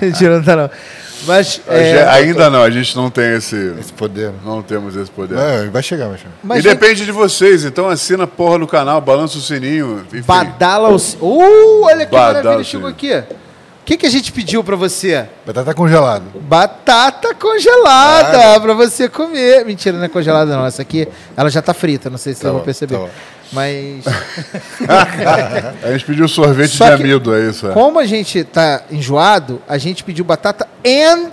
aqui. 0.02 0.06
Mentira, 0.06 0.38
não 0.38 0.44
tá 0.44 0.56
não 0.56 0.68
tá 0.68 0.74
não. 0.76 0.80
Mas, 1.26 1.62
é, 1.68 1.84
gente- 1.98 2.10
ainda 2.10 2.50
não, 2.50 2.62
a 2.64 2.70
gente 2.70 2.96
não 2.96 3.10
tem 3.10 3.36
esse. 3.36 3.56
Esse 3.80 3.94
poder. 3.94 4.32
Não 4.44 4.62
temos 4.62 4.96
esse 4.96 5.10
poder. 5.12 5.38
É, 5.38 5.68
vai 5.68 5.84
chegar, 5.84 6.08
vai 6.08 6.18
chegar. 6.18 6.32
mas 6.44 6.60
e 6.64 6.68
depende 6.70 7.06
de 7.06 7.12
vocês, 7.12 7.64
então 7.66 7.88
assina 7.90 8.24
a 8.24 8.28
porra 8.28 8.58
no 8.58 8.68
canal, 8.68 9.00
balança 9.02 9.38
o 9.38 9.42
sininho. 9.42 10.06
Enfim. 10.12 10.22
Badala 10.22 10.90
o... 10.90 10.96
Uh, 10.96 11.84
olha 11.86 12.06
que 12.06 12.12
Badala 12.12 12.34
maravilha, 12.44 12.64
chegou 12.64 12.88
aqui. 12.90 13.14
O 13.14 13.84
que, 13.84 13.98
que 13.98 14.06
a 14.06 14.10
gente 14.10 14.32
pediu 14.32 14.64
pra 14.64 14.76
você? 14.76 15.26
Batata 15.46 15.74
congelada. 15.74 16.24
Batata 16.42 17.34
congelada 17.36 18.60
pra 18.62 18.74
você 18.74 19.10
comer. 19.10 19.66
Mentira, 19.66 19.98
não 19.98 20.06
é 20.06 20.10
congelada 20.10 20.56
não. 20.56 20.66
Essa 20.66 20.82
aqui, 20.84 21.08
ela 21.36 21.50
já 21.50 21.62
tá 21.62 21.74
frita, 21.74 22.10
não 22.10 22.18
sei 22.18 22.34
se 22.34 22.42
Tá 22.42 22.44
vocês 22.44 22.52
vão 22.54 22.60
bom, 22.60 22.66
perceber. 22.66 22.98
tá. 22.98 23.06
Mas 23.52 24.06
A 25.84 25.92
gente 25.92 26.06
pediu 26.06 26.28
sorvete 26.28 26.76
Só 26.76 26.88
de 26.88 26.94
amido, 26.94 27.36
é 27.36 27.50
isso? 27.50 27.68
É. 27.68 27.74
como 27.74 28.00
a 28.00 28.06
gente 28.06 28.44
tá 28.44 28.84
enjoado, 28.90 29.62
a 29.68 29.78
gente 29.78 30.04
pediu 30.04 30.24
batata 30.24 30.68
and 30.86 31.32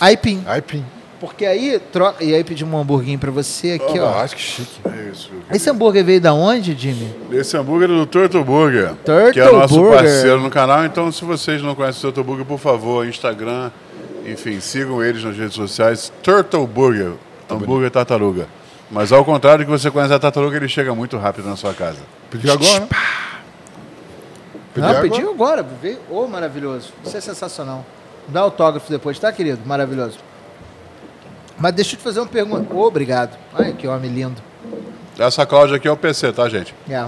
aipim. 0.00 0.42
Aipim. 0.46 0.84
Porque 1.20 1.46
aí, 1.46 1.80
troca... 1.90 2.22
e 2.22 2.34
aí 2.34 2.44
pedimos 2.44 2.74
um 2.74 2.78
hamburguinho 2.78 3.18
pra 3.18 3.30
você 3.30 3.72
aqui, 3.72 3.98
ó. 3.98 4.10
Nossa, 4.10 4.34
que 4.34 4.42
chique. 4.42 4.80
É 4.84 5.10
isso. 5.10 5.30
Esse 5.50 5.70
hambúrguer 5.70 6.04
veio 6.04 6.20
da 6.20 6.34
onde, 6.34 6.74
Jimmy? 6.74 7.14
Esse 7.32 7.56
hambúrguer 7.56 7.88
é 7.88 7.94
do 7.94 8.04
Turtle 8.04 8.44
Burger, 8.44 8.92
Turtle 9.04 9.32
que 9.32 9.40
é 9.40 9.48
o 9.48 9.58
nosso 9.58 9.74
Burger. 9.74 10.00
parceiro 10.00 10.40
no 10.40 10.50
canal. 10.50 10.84
Então, 10.84 11.10
se 11.10 11.24
vocês 11.24 11.62
não 11.62 11.74
conhecem 11.74 12.00
o 12.00 12.12
Turtle 12.12 12.24
Burger, 12.24 12.44
por 12.44 12.58
favor, 12.58 13.06
Instagram, 13.06 13.70
enfim, 14.26 14.60
sigam 14.60 15.02
eles 15.02 15.24
nas 15.24 15.36
redes 15.36 15.54
sociais. 15.54 16.12
Turtle 16.22 16.66
Burger, 16.66 17.12
hambúrguer 17.48 17.90
tartaruga. 17.90 18.46
Mas 18.94 19.10
ao 19.10 19.24
contrário 19.24 19.64
que 19.64 19.70
você 19.70 19.90
conhece 19.90 20.14
a 20.14 20.18
tartaruga, 20.20 20.56
ele 20.56 20.68
chega 20.68 20.94
muito 20.94 21.18
rápido 21.18 21.48
na 21.48 21.56
sua 21.56 21.74
casa. 21.74 21.98
Pediu 22.30 22.52
agora, 22.52 22.80
né? 22.80 22.88
Pediu 24.72 24.88
Não, 24.88 24.88
agora? 24.88 25.10
pediu 25.10 25.30
agora. 25.32 25.66
Veio... 25.82 25.98
Ô, 26.08 26.28
maravilhoso. 26.28 26.92
Isso 27.04 27.16
é 27.16 27.20
sensacional. 27.20 27.84
Dá 28.28 28.38
autógrafo 28.38 28.88
depois, 28.88 29.18
tá, 29.18 29.32
querido? 29.32 29.58
Maravilhoso. 29.66 30.20
Mas 31.58 31.72
deixa 31.72 31.94
eu 31.94 31.98
te 31.98 32.04
fazer 32.04 32.20
uma 32.20 32.28
pergunta. 32.28 32.72
Ô, 32.72 32.86
obrigado. 32.86 33.36
Ai, 33.52 33.72
que 33.72 33.88
homem 33.88 34.12
lindo. 34.12 34.40
Essa 35.18 35.44
Cláudia 35.44 35.76
aqui 35.76 35.88
é 35.88 35.90
o 35.90 35.96
PC, 35.96 36.32
tá, 36.32 36.48
gente? 36.48 36.72
É. 36.88 37.04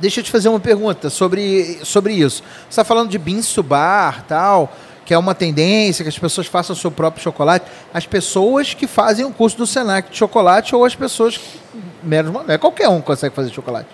Deixa 0.00 0.18
eu 0.18 0.24
te 0.24 0.32
fazer 0.32 0.48
uma 0.48 0.58
pergunta 0.58 1.10
sobre, 1.10 1.78
sobre 1.84 2.12
isso. 2.14 2.42
Você 2.62 2.70
está 2.70 2.82
falando 2.82 3.08
de 3.08 3.18
Binsu 3.18 3.62
Bar, 3.62 4.24
tal, 4.26 4.72
que 5.10 5.14
é 5.14 5.18
uma 5.18 5.34
tendência 5.34 6.04
que 6.04 6.08
as 6.08 6.16
pessoas 6.16 6.46
façam 6.46 6.72
o 6.72 6.78
seu 6.78 6.88
próprio 6.88 7.20
chocolate. 7.20 7.66
As 7.92 8.06
pessoas 8.06 8.74
que 8.74 8.86
fazem 8.86 9.24
o 9.24 9.32
curso 9.32 9.56
do 9.58 9.66
Senac 9.66 10.08
de 10.08 10.16
chocolate 10.16 10.72
ou 10.72 10.84
as 10.84 10.94
pessoas 10.94 11.40
menos 12.00 12.32
não 12.32 12.44
é 12.46 12.56
qualquer 12.56 12.88
um 12.88 13.00
que 13.00 13.06
consegue 13.08 13.34
fazer 13.34 13.50
chocolate. 13.50 13.88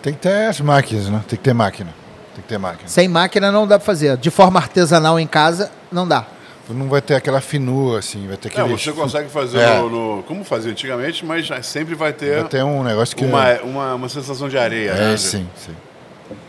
Tem 0.00 0.14
que 0.14 0.20
ter 0.20 0.46
as 0.48 0.62
máquinas, 0.62 1.10
né? 1.10 1.22
Tem 1.28 1.36
que 1.36 1.44
ter 1.44 1.52
máquina. 1.52 1.90
Tem 2.34 2.40
que 2.42 2.48
ter 2.48 2.56
máquina. 2.56 2.88
Sem 2.88 3.06
máquina 3.06 3.52
não 3.52 3.66
dá 3.66 3.78
para 3.78 3.84
fazer. 3.84 4.16
De 4.16 4.30
forma 4.30 4.58
artesanal 4.58 5.20
em 5.20 5.26
casa 5.26 5.70
não 5.92 6.08
dá. 6.08 6.24
Não 6.70 6.88
vai 6.88 7.02
ter 7.02 7.16
aquela 7.16 7.42
finura, 7.42 7.98
assim. 7.98 8.26
Vai 8.26 8.38
ter 8.38 8.50
Não, 8.56 8.64
aquele... 8.64 8.78
você 8.80 8.92
consegue 8.92 9.28
fazer 9.28 9.58
É. 9.58 9.78
no, 9.78 9.90
no- 10.16 10.22
como 10.22 10.42
fazia 10.42 10.70
antigamente, 10.72 11.22
mas 11.22 11.50
sempre 11.66 11.94
vai 11.94 12.14
ter 12.14 12.40
Vai 12.40 12.48
ter 12.48 12.64
um 12.64 12.82
negócio 12.82 13.14
que... 13.14 13.26
uma, 13.26 13.60
uma, 13.60 13.94
uma 13.96 14.08
sensação 14.08 14.48
de 14.48 14.56
areia. 14.56 14.92
É, 14.92 15.10
né? 15.10 15.16
sim, 15.18 15.46
sim. 15.54 15.76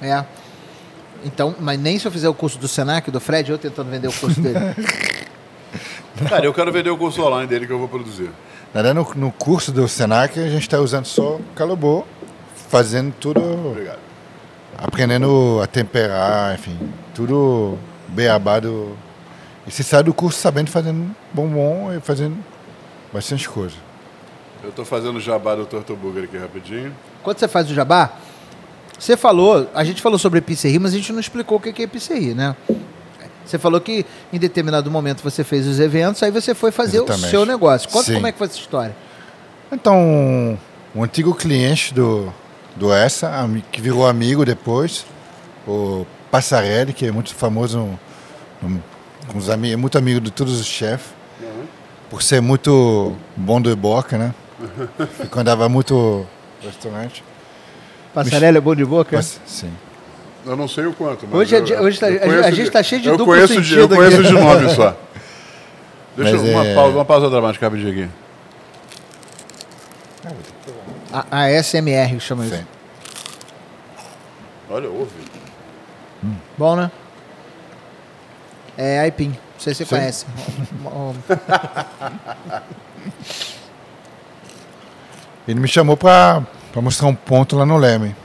É. 0.01 0.23
Então, 1.23 1.55
mas 1.59 1.79
nem 1.79 1.97
se 1.97 2.05
eu 2.05 2.11
fizer 2.11 2.29
o 2.29 2.33
curso 2.33 2.57
do 2.57 2.67
Senac, 2.67 3.09
do 3.09 3.19
Fred, 3.19 3.51
eu 3.51 3.57
tentando 3.57 3.89
vender 3.89 4.07
o 4.07 4.13
curso 4.13 4.39
dele. 4.39 4.59
Cara, 6.29 6.45
eu 6.45 6.53
quero 6.53 6.71
vender 6.71 6.89
o 6.89 6.97
curso 6.97 7.23
online 7.23 7.47
dele 7.47 7.65
que 7.65 7.73
eu 7.73 7.79
vou 7.79 7.87
produzir. 7.87 8.29
Na 8.73 8.81
verdade, 8.81 8.95
no, 8.95 9.27
no 9.27 9.31
curso 9.31 9.71
do 9.71 9.87
Senac, 9.87 10.39
a 10.39 10.49
gente 10.49 10.61
está 10.61 10.79
usando 10.79 11.05
só 11.05 11.39
calobô, 11.55 12.03
fazendo 12.69 13.13
tudo, 13.19 13.39
Obrigado. 13.69 13.99
aprendendo 14.77 15.59
a 15.61 15.67
temperar, 15.67 16.55
enfim, 16.55 16.77
tudo 17.13 17.77
beabá 18.07 18.59
do... 18.59 18.95
E 19.65 19.71
você 19.71 19.81
sai 19.81 20.03
do 20.03 20.13
curso 20.13 20.39
sabendo 20.39 20.69
fazendo 20.69 21.15
bombom 21.31 21.93
e 21.95 21.99
fazendo 22.01 22.37
bastante 23.13 23.47
coisa. 23.47 23.75
Eu 24.63 24.71
tô 24.71 24.83
fazendo 24.83 25.17
o 25.17 25.19
jabá 25.19 25.55
do 25.55 25.65
Turtle 25.65 25.95
Burger 25.95 26.23
aqui 26.23 26.37
rapidinho. 26.37 26.93
Quando 27.21 27.37
você 27.37 27.47
faz 27.47 27.69
o 27.69 27.73
jabá, 27.73 28.11
você 29.03 29.17
falou, 29.17 29.69
a 29.73 29.83
gente 29.83 30.01
falou 30.01 30.17
sobre 30.17 30.39
epicerri, 30.39 30.79
mas 30.79 30.93
a 30.93 30.97
gente 30.97 31.11
não 31.11 31.19
explicou 31.19 31.57
o 31.57 31.61
que 31.61 31.81
é 31.81 31.85
epicerri, 31.85 32.33
né? 32.33 32.55
Você 33.45 33.59
falou 33.59 33.81
que 33.81 34.05
em 34.31 34.39
determinado 34.39 34.89
momento 34.89 35.21
você 35.21 35.43
fez 35.43 35.67
os 35.67 35.79
eventos, 35.79 36.23
aí 36.23 36.31
você 36.31 36.55
foi 36.55 36.71
fazer 36.71 37.01
o 37.01 37.03
Exatamente. 37.03 37.29
seu 37.29 37.45
negócio. 37.45 37.89
Conta 37.89 38.05
Sim. 38.05 38.13
como 38.13 38.27
é 38.27 38.31
que 38.31 38.37
foi 38.37 38.47
essa 38.47 38.57
história. 38.57 38.95
Então, 39.71 40.57
um 40.95 41.03
antigo 41.03 41.35
cliente 41.35 41.93
do, 41.93 42.31
do 42.77 42.93
Essa, 42.93 43.29
que 43.71 43.81
virou 43.81 44.07
amigo 44.07 44.45
depois, 44.45 45.05
o 45.67 46.05
Passarelli, 46.31 46.93
que 46.93 47.05
é 47.05 47.11
muito 47.11 47.35
famoso, 47.35 47.77
no- 47.79 47.99
no- 48.69 48.83
com 49.27 49.37
os 49.37 49.49
amigos, 49.49 49.77
muito 49.79 49.97
amigo 49.97 50.21
de 50.21 50.31
todos 50.31 50.57
os 50.59 50.65
chefes, 50.65 51.07
por 52.09 52.21
ser 52.23 52.41
muito 52.41 53.13
bom 53.35 53.59
de 53.61 53.75
boca, 53.75 54.17
né? 54.17 54.33
Ficou 55.19 55.41
andava 55.41 55.67
muito 55.67 56.25
restaurante. 56.61 57.21
Passarela 58.13 58.57
é 58.57 58.61
bom 58.61 58.75
de 58.75 58.85
boca? 58.85 59.15
Mas, 59.15 59.39
sim. 59.45 59.71
Eu 60.45 60.55
não 60.57 60.67
sei 60.67 60.85
o 60.85 60.93
quanto, 60.93 61.25
mas. 61.25 61.35
Hoje 61.39 61.55
é 61.55 61.59
eu- 61.59 61.81
hoje 61.83 61.99
tá- 61.99 62.07
a 62.07 62.11
gente- 62.11 62.19
conheço 62.21 62.47
a 62.47 62.51
gente 62.51 62.69
tá 62.71 62.83
cheio 62.83 63.01
de 63.01 63.07
eu 63.07 63.17
duplo 63.17 63.33
conheço 63.33 63.61
de- 63.61 63.77
Eu 63.79 63.87
conheço 63.89 64.17
aqui. 64.19 64.27
de 64.27 64.33
nome 64.33 64.69
só. 64.75 64.91
Deixa 66.17 66.33
Mas 66.37 66.45
eu- 66.45 66.51
uma, 66.53 66.65
é- 66.65 66.75
pausa, 66.75 66.95
uma 66.97 67.05
pausa 67.05 67.29
dramática 67.29 67.65
rapidinho 67.65 67.91
aqui. 67.91 68.09
A, 71.11 71.25
a 71.43 71.49
SMR 71.63 72.19
chama 72.19 72.45
isso. 72.45 72.55
Sim. 72.55 72.65
Olha, 74.69 74.89
ouve. 74.89 75.11
Bom, 76.57 76.75
né? 76.75 76.91
É 78.77 78.99
aipim. 78.99 79.29
Não 79.29 79.59
sei 79.59 79.73
se 79.73 79.85
você 79.85 79.87
Sim. 79.95 79.95
conhece. 80.01 80.25
Ele 85.47 85.59
me 85.59 85.67
chamou 85.67 85.97
para 85.97 86.43
mostrar 86.81 87.07
um 87.07 87.15
ponto 87.15 87.55
lá 87.55 87.65
no 87.65 87.77
Leme, 87.77 88.15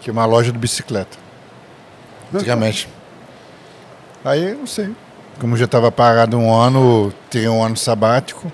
que 0.00 0.10
é 0.10 0.12
uma 0.12 0.26
loja 0.26 0.52
de 0.52 0.58
bicicleta. 0.58 1.16
Antigamente. 2.34 2.88
Aí, 4.24 4.54
não 4.54 4.66
sei. 4.66 4.94
Como 5.40 5.56
já 5.56 5.64
estava 5.64 5.90
parado 5.92 6.36
um 6.36 6.52
ano, 6.52 7.12
teria 7.30 7.52
um 7.52 7.62
ano 7.62 7.76
sabático. 7.76 8.50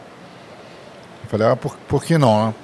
Falei, 1.28 1.48
ah, 1.48 1.56
por, 1.56 1.76
por 1.88 2.04
que 2.04 2.18
não, 2.18 2.48
né? 2.48 2.54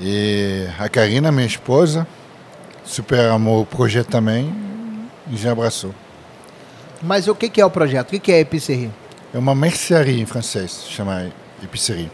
E 0.00 0.66
a 0.78 0.88
Karina, 0.88 1.30
minha 1.30 1.46
esposa, 1.46 2.06
super 2.84 3.30
amou 3.30 3.62
o 3.62 3.66
projeto 3.66 4.08
também 4.08 4.52
e 5.30 5.36
já 5.36 5.52
abraçou. 5.52 5.94
Mas 7.02 7.28
o 7.28 7.34
que, 7.34 7.48
que 7.48 7.60
é 7.60 7.66
o 7.66 7.70
projeto? 7.70 8.08
O 8.08 8.10
que, 8.10 8.18
que 8.18 8.32
é 8.32 8.40
epicerri? 8.40 8.90
É 9.34 9.38
uma 9.38 9.54
mercearia 9.54 10.20
em 10.20 10.26
francês, 10.26 10.86
chama 10.88 11.30
épicerie. 11.62 12.10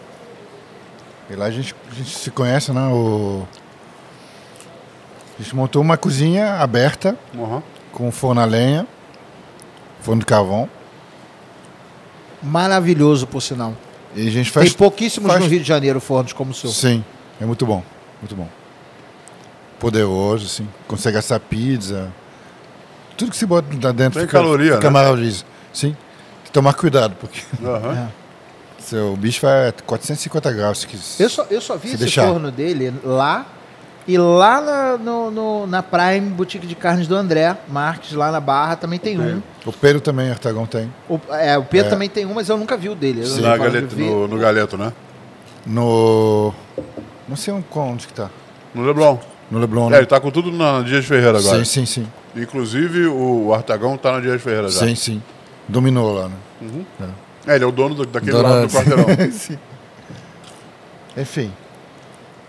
E 1.31 1.35
lá 1.35 1.47
a 1.47 1.51
gente, 1.51 1.75
a 1.91 1.95
gente 1.95 2.17
se 2.17 2.31
conhece, 2.31 2.73
né? 2.73 2.81
O... 2.89 3.47
A 5.39 5.43
gente 5.43 5.55
montou 5.55 5.81
uma 5.83 5.97
cozinha 5.97 6.55
aberta, 6.55 7.17
Uhum. 7.35 7.63
com 7.93 8.11
forno 8.11 8.41
a 8.41 8.45
lenha, 8.45 8.87
forno 10.01 10.21
de 10.21 10.27
carvão. 10.27 10.69
Maravilhoso, 12.43 13.27
por 13.27 13.41
sinal. 13.41 13.75
E 14.15 14.27
a 14.27 14.31
gente 14.31 14.51
faz. 14.51 14.69
Tem 14.71 14.79
pouquíssimos 14.79 15.31
faz- 15.31 15.45
no 15.45 15.51
Rio 15.51 15.61
de 15.61 15.67
Janeiro 15.69 16.01
fornos 16.01 16.33
como 16.33 16.51
o 16.53 16.55
seu. 16.55 16.71
Sim, 16.71 17.05
é 17.41 17.45
muito 17.45 17.67
bom, 17.67 17.83
muito 18.21 18.35
bom. 18.35 18.49
Poderoso, 19.79 20.47
assim. 20.47 20.69
Consegue 20.89 21.19
assar 21.19 21.39
pizza. 21.41 22.13
Tudo 23.17 23.31
que 23.33 23.37
se 23.37 23.47
bota 23.47 23.69
lá 23.83 23.93
dentro 23.93 24.19
Tem 24.19 24.27
fica, 24.27 24.39
caloria, 24.39 24.75
fica 24.75 24.85
né? 24.89 24.91
maravilhoso. 24.91 25.45
Sim. 25.73 25.91
Tem 25.91 26.45
que 26.45 26.53
tomar 26.53 26.75
cuidado, 26.75 27.15
porque 27.21 27.43
Aham. 27.65 28.11
Seu 28.89 29.17
bicho 29.17 29.41
vai 29.43 29.69
a 29.69 29.73
450 29.73 30.53
graus. 30.53 30.85
Que 30.85 30.99
Eu 31.23 31.29
só, 31.29 31.47
eu 31.51 31.61
só 31.61 31.77
vi 31.77 31.89
Se 31.89 31.95
esse 31.95 32.05
deixar. 32.05 32.27
forno 32.29 32.51
dele 32.51 32.93
lá 33.05 33.47
e 34.07 34.17
lá 34.17 34.61
na, 34.61 34.97
no, 34.97 35.31
no- 35.31 35.67
na 35.67 35.83
Prime 35.83 36.31
Boutique 36.31 36.67
de 36.67 36.75
Carnes 36.75 37.07
do 37.07 37.15
André 37.15 37.55
Marques, 37.69 38.13
lá 38.13 38.31
na 38.33 38.41
Barra, 38.41 38.77
também 38.77 38.99
tem 38.99 39.21
um. 39.21 39.43
O 39.67 39.73
Pedro 39.73 40.01
também, 40.01 40.31
Artagão 40.31 40.65
tem. 40.67 40.93
O, 41.09 41.21
é, 41.31 41.59
o 41.59 41.65
Pedro 41.65 41.89
É. 41.89 41.91
também 41.91 42.09
tem 42.09 42.25
um, 42.25 42.33
mas 42.35 42.49
eu 42.49 42.57
nunca 42.57 42.77
vi 42.77 42.89
o 42.89 42.95
dele. 42.95 43.27
Sim. 43.27 43.43
Na 43.43 43.57
galeto, 43.57 43.95
no, 43.97 44.27
no 44.29 44.39
galeto, 44.39 44.77
né? 44.79 44.93
No. 45.67 46.55
Não 47.29 47.37
sei 47.37 47.53
onde 47.53 48.07
que 48.07 48.13
tá. 48.15 48.31
No 48.75 48.83
Leblon. 48.85 49.19
No 49.51 49.59
Leblon, 49.59 49.89
É, 49.89 49.91
né? 49.91 49.97
ele 49.99 50.07
tá 50.07 50.19
com 50.21 50.31
tudo 50.31 50.51
na 50.51 50.81
Dias 50.83 51.05
Ferreira 51.05 51.39
agora. 51.39 51.59
Sim, 51.65 51.65
sim, 51.65 51.87
sim. 51.87 52.07
Inclusive 52.37 53.07
o 53.07 53.53
Artagão 53.55 53.97
tá 53.97 54.13
na 54.13 54.21
Dias 54.21 54.41
Ferreira 54.43 54.69
já. 54.69 54.81
Sim, 54.81 54.95
sim. 54.95 55.23
Dominou 55.67 56.15
lá, 56.15 56.29
né? 56.29 56.85
É, 57.01 57.05
ele 57.55 57.65
é 57.65 57.67
o 57.67 57.73
dono 57.73 57.95
do- 57.95 58.07
daquele 58.07 58.33
Dona- 58.33 58.49
lado 58.49 58.67
do 58.67 58.73
quarteirão. 58.73 59.07
Sim. 59.33 59.59
Enfim. 61.17 61.53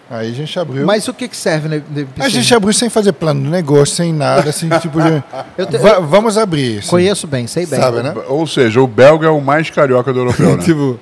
Aí 0.10 0.32
a 0.32 0.34
gente 0.34 0.58
abriu. 0.60 0.86
Mas 0.86 1.08
o 1.08 1.14
que, 1.14 1.28
que 1.28 1.38
serve 1.38 1.68
na, 1.68 1.76
na 1.78 2.26
a 2.26 2.30
gente 2.30 2.52
abriu 2.56 2.74
sem 2.74 2.90
fazer 2.90 3.14
plano 3.14 3.44
de 3.44 3.50
negócio, 3.50 3.96
sem 3.96 4.12
nada, 4.12 4.50
assim, 4.50 4.68
tipo 4.80 5.00
de. 5.02 5.24
Eu 5.58 5.68
te- 5.68 5.78
Va- 5.78 6.00
vamos 6.00 6.36
abrir. 6.38 6.80
assim. 6.80 6.88
Conheço 6.90 7.28
bem, 7.28 7.46
sei 7.46 7.66
bem. 7.68 7.80
Sabe, 7.80 8.02
né? 8.02 8.14
Ou 8.28 8.48
seja, 8.48 8.82
o 8.82 8.88
belga 8.88 9.28
é 9.28 9.30
o 9.30 9.40
mais 9.40 9.70
carioca 9.70 10.12
do 10.12 10.20
europeu, 10.20 10.58
né? 10.58 10.64
tipo, 10.64 11.00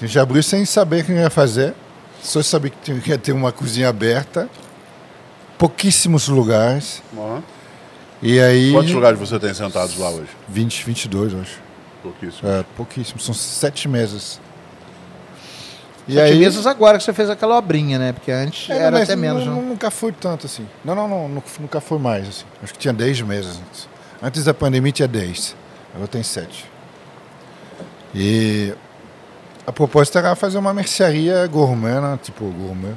a 0.00 0.04
gente 0.04 0.18
abriu 0.18 0.42
sem 0.42 0.66
saber 0.66 1.02
o 1.02 1.04
que 1.06 1.12
ia 1.12 1.30
fazer. 1.30 1.72
Só 2.22 2.42
sabia 2.42 2.70
que 2.70 2.76
tinha- 2.82 3.00
que 3.00 3.08
ia 3.10 3.18
ter 3.18 3.32
uma 3.32 3.50
cozinha 3.52 3.88
aberta. 3.88 4.48
Pouquíssimos 5.56 6.28
lugares. 6.28 7.02
Uhum. 7.16 7.40
E 8.20 8.38
aí. 8.38 8.72
Quantos 8.72 8.92
lugares 8.92 9.18
você 9.18 9.38
tem 9.38 9.54
sentados 9.54 9.96
lá 9.98 10.10
hoje? 10.10 10.28
20, 10.48 10.84
22, 10.84 11.32
eu 11.32 11.40
acho. 11.40 11.63
Pouquíssimo. 12.04 12.48
É, 12.48 12.64
pouquíssimo. 12.76 13.18
São 13.18 13.34
sete 13.34 13.88
mesas. 13.88 14.38
E 16.06 16.12
São 16.14 16.22
aí, 16.22 16.30
otimistas 16.32 16.66
agora 16.66 16.98
que 16.98 17.04
você 17.04 17.12
fez 17.14 17.30
aquela 17.30 17.56
obrinha, 17.56 17.98
né? 17.98 18.12
Porque 18.12 18.30
antes 18.30 18.68
É, 18.70 18.76
era 18.78 19.02
até 19.02 19.16
menos, 19.16 19.44
nu- 19.46 19.54
não? 19.56 19.62
Nunca 19.62 19.90
foi 19.90 20.12
tanto 20.12 20.44
assim. 20.46 20.68
Não, 20.84 20.94
não, 20.94 21.08
não, 21.08 21.28
nu- 21.28 21.42
nunca 21.60 21.80
foi 21.80 21.98
mais. 21.98 22.28
Assim. 22.28 22.44
Acho 22.62 22.72
que 22.74 22.78
tinha 22.78 22.92
10 22.92 23.22
meses 23.22 23.58
antes. 23.58 23.88
Antes 24.22 24.44
da 24.44 24.52
pandemia 24.54 24.92
tinha 24.92 25.08
10. 25.08 25.56
Agora 25.94 26.06
tem 26.06 26.22
7. 26.22 26.70
E 28.14 28.74
a 29.66 29.72
proposta 29.72 30.18
era 30.18 30.34
fazer 30.36 30.58
uma 30.58 30.74
mercearia 30.74 31.46
gourmet, 31.46 32.00
né? 32.00 32.18
Tipo, 32.22 32.44
gourmet. 32.50 32.94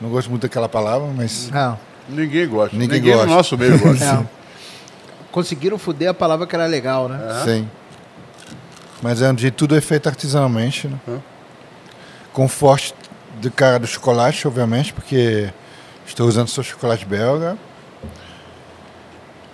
Não 0.00 0.10
gosto 0.10 0.28
muito 0.30 0.42
daquela 0.42 0.68
palavra, 0.68 1.08
mas. 1.16 1.48
Não. 1.50 1.78
Ninguém 2.08 2.48
gosta. 2.48 2.76
Ninguém 2.76 2.98
Ninguém, 2.98 3.12
gosta. 3.14 3.28
no 3.28 3.34
nosso 3.36 3.56
meio 3.56 3.78
gosta. 3.78 4.04
É. 4.04 4.26
Conseguiram 5.30 5.78
foder 5.78 6.10
a 6.10 6.14
palavra 6.14 6.44
que 6.44 6.56
era 6.56 6.66
legal, 6.66 7.08
né? 7.08 7.18
Sim. 7.44 7.70
Mas 9.02 9.22
é 9.22 9.28
onde 9.30 9.50
tudo 9.50 9.76
é 9.76 9.80
feito 9.80 10.08
artesanalmente, 10.08 10.88
né? 10.88 10.98
Com 12.32 12.46
forte 12.48 12.94
do 13.40 13.50
cara 13.50 13.78
do 13.78 13.86
chocolate, 13.86 14.46
obviamente, 14.46 14.92
porque 14.92 15.50
estou 16.06 16.26
usando 16.28 16.48
só 16.48 16.62
chocolate 16.62 17.04
belga. 17.06 17.56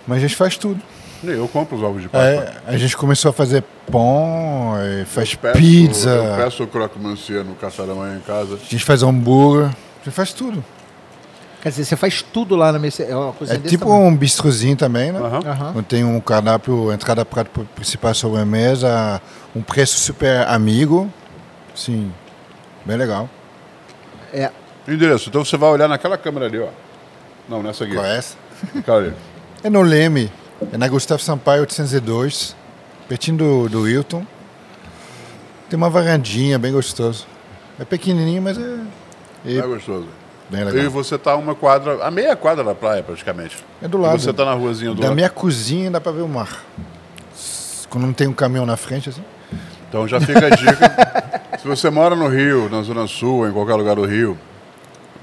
Mas 0.05 0.17
a 0.17 0.21
gente 0.21 0.35
faz 0.35 0.57
tudo. 0.57 0.81
Eu 1.23 1.47
compro 1.47 1.75
os 1.77 1.83
ovos 1.83 2.01
de 2.01 2.09
Páscoa. 2.09 2.27
É, 2.29 2.53
a 2.67 2.77
gente 2.77 2.95
começou 2.95 3.29
a 3.29 3.33
fazer 3.33 3.63
pão, 3.91 4.73
eh, 4.77 5.03
faz 5.05 5.31
Eu 5.33 5.39
peço- 5.39 5.57
pizza, 5.57 6.09
Eu 6.09 6.35
peço 6.43 6.63
o 6.63 6.67
croque 6.67 6.99
monsieur 6.99 7.43
no 7.43 7.55
café 7.55 7.85
da 7.85 7.95
manhã 7.95 8.17
em 8.17 8.21
casa. 8.21 8.55
a 8.55 8.57
gente 8.69 8.85
faz 8.85 9.01
hambúrguer, 9.01 9.65
a 9.69 10.03
gente 10.05 10.13
faz 10.13 10.31
tudo. 10.31 10.63
Quer 11.61 11.69
dizer, 11.69 11.85
você 11.85 11.95
faz 11.95 12.21
tudo 12.21 12.55
lá 12.55 12.71
na 12.71 12.79
mesa. 12.79 13.03
É 13.03 13.53
É 13.55 13.57
tipo 13.59 13.85
tamanho. 13.85 14.07
um 14.07 14.15
bistrozinho 14.15 14.75
também, 14.75 15.11
né? 15.11 15.19
Aham. 15.19 15.73
Onde 15.75 15.87
tem 15.87 16.03
um 16.03 16.19
cardápio, 16.19 16.91
entrada, 16.91 17.25
prato 17.25 17.67
principal, 17.75 18.13
sobremesa, 18.13 19.21
um 19.55 19.61
preço 19.61 19.97
super 19.97 20.47
amigo. 20.47 21.11
Sim, 21.75 22.11
bem 22.85 22.95
legal. 22.97 23.29
É. 24.31 24.51
Endereço. 24.87 25.29
Então 25.29 25.43
você 25.43 25.57
vai 25.57 25.69
olhar 25.69 25.87
naquela 25.87 26.17
câmera 26.17 26.45
ali, 26.45 26.59
ó. 26.59 26.69
Não, 27.49 27.61
nessa 27.63 27.83
aqui. 27.83 27.93
Qual 27.95 28.05
é 28.05 28.17
essa? 28.17 28.35
Ali. 28.87 29.13
É 29.63 29.69
no 29.69 29.81
Leme, 29.81 30.31
é 30.71 30.77
na 30.77 30.87
Gustavo 30.87 31.21
Sampaio 31.21 31.61
802, 31.61 32.55
pertinho 33.09 33.37
do, 33.37 33.69
do 33.69 33.89
Hilton. 33.89 34.25
Tem 35.69 35.75
uma 35.75 35.89
varandinha 35.89 36.57
bem 36.57 36.71
gostoso. 36.71 37.25
É 37.79 37.83
pequenininho, 37.85 38.41
mas 38.41 38.57
é, 38.57 38.79
é 39.45 39.55
É 39.57 39.61
gostoso. 39.61 40.07
Bem 40.49 40.83
E 40.83 40.87
você 40.87 41.17
tá 41.17 41.35
uma 41.35 41.53
quadra, 41.55 42.03
a 42.05 42.11
meia 42.11 42.35
quadra 42.35 42.63
da 42.63 42.73
praia 42.75 43.03
praticamente. 43.03 43.57
É 43.81 43.87
do 43.87 43.97
lado. 43.97 44.19
Você 44.19 44.31
tá 44.33 44.45
na 44.45 44.53
ruazinha 44.53 44.91
do 44.91 45.01
Da 45.01 45.07
lado. 45.07 45.15
minha 45.15 45.29
cozinha 45.29 45.91
dá 45.91 45.99
pra 46.01 46.11
ver 46.11 46.21
o 46.21 46.27
mar. 46.27 46.63
Quando 47.89 48.05
não 48.05 48.13
tem 48.13 48.27
um 48.27 48.33
caminhão 48.33 48.65
na 48.65 48.75
frente, 48.77 49.09
assim. 49.09 49.23
Então 49.89 50.07
já 50.07 50.19
fica 50.19 50.47
a 50.47 50.49
dica. 50.49 51.37
Se 51.59 51.67
você 51.67 51.89
mora 51.89 52.15
no 52.15 52.27
Rio, 52.27 52.69
na 52.69 52.81
Zona 52.81 53.07
Sul, 53.07 53.39
ou 53.39 53.47
em 53.47 53.51
qualquer 53.51 53.75
lugar 53.75 53.95
do 53.95 54.05
Rio, 54.05 54.37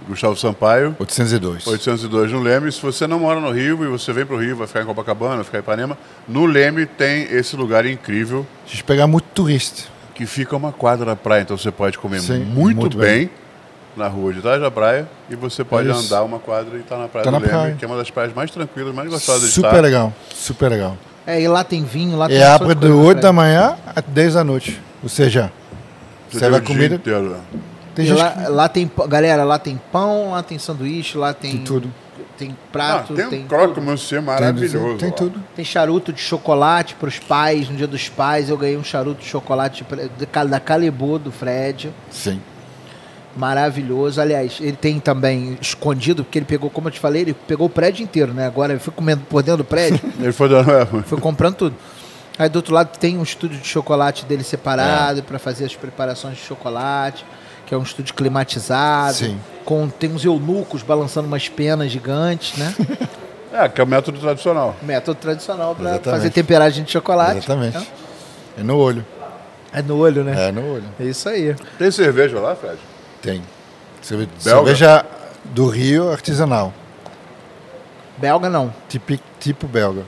Gustavo 0.09 0.37
Sampaio, 0.37 0.97
802. 0.99 1.67
802 1.67 2.33
no 2.33 2.41
Leme. 2.41 2.71
Se 2.73 2.81
você 2.81 3.07
não 3.07 3.19
mora 3.21 3.41
no 3.41 3.51
Rio 3.51 3.85
e 3.85 3.89
você 3.89 4.13
vem 4.13 4.27
pro 4.27 4.37
Rio, 4.39 4.57
vai 4.57 4.67
ficar 4.67 4.83
em 4.83 4.87
Copacabana, 4.87 5.37
vai 5.37 5.45
ficar 5.45 5.59
em 5.59 5.61
Ipanema, 5.61 5.97
no 6.29 6.45
Leme 6.47 6.85
tem 6.87 7.23
esse 7.25 7.57
lugar 7.57 7.87
incrível 7.87 8.47
A 8.67 8.71
gente 8.71 8.85
pega 8.85 9.07
muito 9.07 9.27
turista. 9.35 9.85
que 10.15 10.27
fica 10.27 10.57
uma 10.57 10.73
quadra 10.73 11.05
da 11.07 11.17
praia. 11.17 11.43
Então 11.43 11.57
você 11.57 11.71
pode 11.71 11.99
comer 11.99 12.21
Sim, 12.21 12.41
muito, 12.41 12.81
muito 12.81 12.99
bem, 12.99 13.31
na 13.97 14.09
rua 14.09 14.33
de 14.33 14.41
trás 14.41 14.61
da 14.61 14.71
praia 14.71 15.09
e 15.31 15.37
você 15.37 15.63
pode 15.65 15.89
Isso. 15.89 16.07
andar 16.07 16.23
uma 16.25 16.39
quadra 16.39 16.77
e 16.77 16.81
estar 16.81 16.99
na 16.99 17.09
praia 17.09 17.25
Tá 17.25 17.31
do 17.31 17.35
na 17.35 17.39
Leme, 17.39 17.51
praia. 17.51 17.75
que 17.79 17.85
é 17.85 17.89
uma 17.89 17.97
das 17.97 18.11
praias 18.11 18.33
mais 18.35 18.51
tranquilas, 18.51 18.95
mais 18.95 19.09
gostosas 19.09 19.43
de 19.49 19.55
Super 19.55 19.69
estar. 19.69 19.81
legal, 19.81 20.13
super 20.35 20.69
legal. 20.71 20.97
É, 21.27 21.41
e 21.41 21.49
lá 21.49 21.65
tem 21.65 21.83
vinho, 21.85 22.17
lá 22.19 22.29
tem. 22.29 22.37
E 22.37 22.41
só 22.41 22.47
abre 22.55 22.75
de 22.75 22.87
8 22.89 23.17
da 23.17 23.21
pra- 23.23 23.33
manhã 23.33 23.77
a 23.95 24.01
10 24.01 24.35
da 24.35 24.45
noite. 24.45 24.81
Ou 25.03 25.09
seja, 25.09 25.51
Você 26.31 26.39
serve 26.39 26.57
tem 26.61 26.65
a 26.65 26.67
comida. 26.67 26.95
inteiro. 26.97 27.37
Tem 27.95 28.05
E 28.05 28.09
gente 28.09 28.19
lá, 28.19 28.31
que 28.31 28.49
lá 28.51 28.69
tem. 28.69 28.91
Galera, 29.09 29.45
lá 29.45 29.59
tem 29.59 29.81
pão, 29.93 30.33
lá 30.33 30.43
tem 30.43 30.59
sanduíche, 30.59 31.17
lá 31.17 31.33
tem. 31.33 31.53
Tem 31.53 31.61
tudo. 31.65 31.91
Tem 32.37 32.51
Ah, 32.51 32.55
prato, 32.73 33.15
tem, 33.15 33.29
tem. 33.29 33.45
um 33.45 33.47
croque 33.47 33.75
tudo. 33.75 33.83
monsieur 33.87 34.21
tem, 34.21 34.27
maravilhoso. 34.35 34.97
tem 34.99 35.09
lá. 35.11 35.15
tudo. 35.15 35.41
Tem 35.55 35.65
charuto 35.65 36.13
de 36.13 36.21
chocolate 36.21 36.97
pros 36.97 37.19
pais. 37.21 37.69
No 37.69 37.77
dia 37.77 37.87
dos 37.87 38.09
pais 38.09 38.51
eu 38.51 38.57
ganhei 38.57 38.77
um 38.77 38.83
charuto 38.83 39.21
de 39.23 39.27
chocolate 39.29 39.87
de 40.19 40.27
da 40.49 40.59
Calebô 40.61 41.17
do 41.19 41.31
Fred. 41.31 41.93
Sim. 42.11 42.41
Maravilhoso. 43.37 44.21
Aliás, 44.21 44.59
ele 44.61 44.77
tem 44.77 45.01
também 45.01 45.59
escondido, 45.61 46.25
porque 46.25 46.39
ele 46.39 46.47
pegou, 46.47 46.71
como 46.71 46.89
eu 46.89 46.93
te 46.93 47.01
falei, 47.01 47.23
ele 47.23 47.35
pegou 47.35 47.67
o 47.67 47.71
prédio 47.71 48.03
inteiro, 48.03 48.33
né? 48.33 48.47
Agora 48.47 48.73
ele 48.73 48.81
foi 48.81 48.93
comendo 48.95 49.23
por 49.29 49.43
dentro 49.43 49.59
do 49.59 49.65
prédio, 49.65 50.01
Ele 50.21 50.33
foi 50.33 50.49
dando. 50.49 51.03
foi 51.05 51.19
comprando 51.19 51.57
tudo. 51.57 51.77
Aí 52.39 52.49
do 52.49 52.57
outro 52.57 52.75
lado 52.75 52.97
tem 52.99 53.17
um 53.17 53.23
estúdio 53.23 53.59
de 53.59 53.67
chocolate 53.67 54.25
dele 54.25 54.43
separado 54.43 55.23
para 55.23 55.39
fazer 55.39 55.65
as 55.65 55.77
preparações 55.77 56.37
de 56.37 56.43
chocolate, 56.43 57.25
que 57.67 57.75
é 57.75 57.79
um 57.79 57.83
estúdio 57.83 58.15
climatizado. 58.15 59.15
Sim. 59.15 59.39
Com, 59.65 59.89
tem 59.89 60.13
uns 60.13 60.25
eunucos 60.25 60.83
balançando 60.83 61.29
umas 61.29 61.49
penas 61.49 61.91
gigantes, 61.91 62.59
né? 62.59 62.75
É, 63.57 63.69
que 63.69 63.81
é 63.81 63.85
o 63.85 63.87
método 63.87 64.19
tradicional. 64.19 64.75
Método 64.83 65.17
tradicional 65.21 65.77
para 65.77 66.01
fazer 66.01 66.29
temperagem 66.31 66.83
de 66.83 66.91
chocolate. 66.91 67.39
Exatamente. 67.39 67.89
É 68.59 68.65
no 68.65 68.77
olho. 68.77 69.07
É 69.73 69.81
no 69.81 69.97
olho, 69.97 70.25
né? 70.25 70.49
É 70.49 70.51
no 70.51 70.73
olho. 70.73 70.83
É 70.99 71.05
isso 71.05 71.29
aí. 71.29 71.55
Tem 71.79 71.89
cerveja 71.89 72.41
lá, 72.41 72.57
Fred? 72.57 72.79
Tem. 73.25 73.43
Cerve- 74.03 74.27
Belga? 74.27 74.67
Cerveja 74.77 75.07
do 75.47 75.67
Rio 75.67 76.13
artesanal. 76.13 76.75
Belga 78.19 78.51
não. 78.51 78.73
Tipo, 78.87 79.19
tipo 79.41 79.67
belga. 79.67 80.03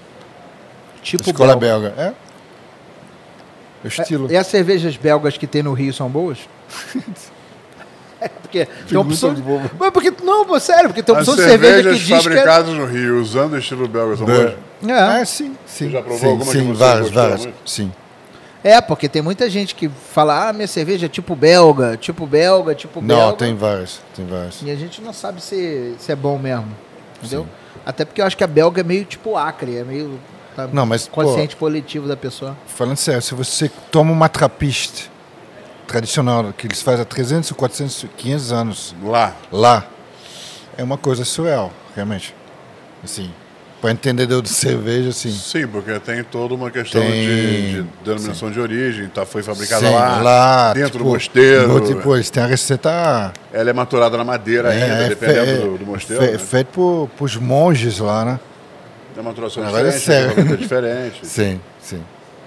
Tipo 1.02 1.30
Escola 1.30 1.56
belga. 1.56 1.88
belga. 1.90 2.02
É. 2.02 2.26
O 3.82 3.88
estilo. 3.88 4.28
É, 4.28 4.34
e 4.34 4.36
as 4.36 4.46
cervejas 4.48 4.96
belgas 4.98 5.38
que 5.38 5.46
tem 5.46 5.62
no 5.62 5.72
Rio 5.72 5.94
são 5.94 6.10
boas? 6.10 6.40
é 8.20 8.28
porque 8.28 8.68
tem 8.86 8.98
opção 8.98 9.32
de... 9.32 9.42
Mas 9.78 9.90
porque 9.90 10.12
não, 10.22 10.60
sério, 10.60 10.90
porque 10.90 11.02
tem 11.02 11.14
As 11.16 11.26
opção 11.26 11.36
de 11.36 11.50
cerveja 11.50 11.76
que 11.76 11.82
cervejas 11.82 11.98
diz 11.98 12.06
que 12.08 12.14
é... 12.14 12.20
fabricadas 12.20 12.74
no 12.74 12.84
Rio, 12.84 13.20
usando 13.20 13.54
o 13.54 13.58
estilo 13.58 13.88
belga, 13.88 14.16
são 14.16 14.26
boas? 14.26 14.54
É. 14.86 14.92
Ah, 14.92 15.24
sim, 15.24 15.56
sim. 15.66 15.86
Você 15.86 15.90
já 15.90 16.02
provou 16.02 16.18
sim, 16.18 16.26
alguma 16.26 16.52
que 16.52 16.58
sim, 16.58 16.66
você 16.66 16.78
várias, 16.78 17.10
várias. 17.10 17.42
muito? 17.44 17.70
Sim. 17.70 17.92
É, 18.66 18.80
porque 18.80 19.08
tem 19.08 19.22
muita 19.22 19.48
gente 19.48 19.76
que 19.76 19.88
fala, 19.88 20.48
ah, 20.48 20.52
minha 20.52 20.66
cerveja 20.66 21.06
é 21.06 21.08
tipo 21.08 21.36
belga, 21.36 21.96
tipo 21.96 22.26
belga, 22.26 22.74
tipo 22.74 23.00
Não, 23.00 23.14
belga. 23.16 23.36
tem 23.36 23.54
várias. 23.54 24.00
Tem 24.12 24.26
várias. 24.26 24.60
E 24.60 24.68
a 24.72 24.74
gente 24.74 25.00
não 25.00 25.12
sabe 25.12 25.40
se, 25.40 25.94
se 26.00 26.10
é 26.10 26.16
bom 26.16 26.36
mesmo. 26.36 26.66
Entendeu? 27.18 27.46
Até 27.84 28.04
porque 28.04 28.20
eu 28.20 28.26
acho 28.26 28.36
que 28.36 28.42
a 28.42 28.46
belga 28.48 28.80
é 28.80 28.84
meio 28.84 29.04
tipo 29.04 29.36
acre, 29.36 29.76
é 29.76 29.84
meio 29.84 30.18
tá, 30.56 30.66
Não, 30.72 30.84
mas, 30.84 31.06
pô- 31.06 31.22
consciente 31.22 31.54
coletivo 31.54 32.08
da 32.08 32.16
pessoa. 32.16 32.56
Falando 32.66 32.96
sério, 32.96 33.22
se 33.22 33.34
você 33.34 33.70
toma 33.92 34.10
uma 34.10 34.28
trapiste 34.28 35.12
tradicional, 35.86 36.52
que 36.52 36.66
eles 36.66 36.82
fazem 36.82 37.02
há 37.02 37.04
300, 37.04 37.52
400, 37.52 38.06
500 38.16 38.52
anos 38.52 38.96
Lá. 39.00 39.32
lá, 39.52 39.86
é 40.76 40.82
uma 40.82 40.98
coisa 40.98 41.24
surreal, 41.24 41.70
realmente. 41.94 42.34
Assim, 43.04 43.30
para 43.86 43.92
entendedor 43.92 44.42
de 44.42 44.48
cerveja, 44.48 45.10
assim. 45.10 45.30
Sim, 45.30 45.68
porque 45.68 45.96
tem 46.00 46.24
toda 46.24 46.54
uma 46.54 46.72
questão 46.72 47.00
Tem, 47.00 47.12
de, 47.12 47.72
de 47.82 47.86
denominação 48.04 48.50
de 48.50 48.58
origem, 48.58 49.08
tá, 49.08 49.24
foi 49.24 49.44
fabricada 49.44 49.86
Sim, 49.86 49.92
lá, 49.94 50.72
dentro 50.74 50.90
tipo, 50.92 51.04
do 51.04 51.10
mosteiro. 51.10 52.14
eles 52.16 52.28
têm 52.28 52.42
a 52.42 52.46
receita. 52.46 53.32
Ela 53.52 53.70
é 53.70 53.72
maturada 53.72 54.16
na 54.16 54.24
madeira 54.24 54.70
ainda, 54.70 54.84
é, 54.86 55.08
dependendo 55.10 55.46
fe- 55.46 55.60
do, 55.60 55.78
do 55.78 55.86
mosteiro. 55.86 56.24
fe- 56.24 56.32
né? 56.32 56.38
feito 56.38 56.66
por, 56.72 57.08
por 57.16 57.40
monges 57.40 58.00
lá, 58.00 58.24
né? 58.24 58.40
Tem 59.14 59.22
uma 59.22 59.30
maturação 59.30 59.62
é 59.62 59.66
diferente, 59.68 60.00
sério. 60.00 60.34
a 60.36 60.52
é 60.52 60.56
diferente. 60.56 61.20
Sim, 61.26 61.60
sim. 61.80 62.00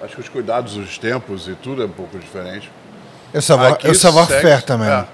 Acho 0.03 0.15
que 0.15 0.21
os 0.21 0.27
cuidados, 0.29 0.75
os 0.75 0.97
tempos 0.97 1.47
e 1.47 1.53
tudo 1.53 1.81
é 1.81 1.85
um 1.85 1.89
pouco 1.89 2.19
diferente. 2.19 2.69
Eu 3.33 3.41
Aqui 3.75 3.87
eu 3.87 3.95
savoir 3.95 4.27
segue- 4.27 4.41
faire 4.41 4.61
também. 4.63 4.89
É. 4.89 5.05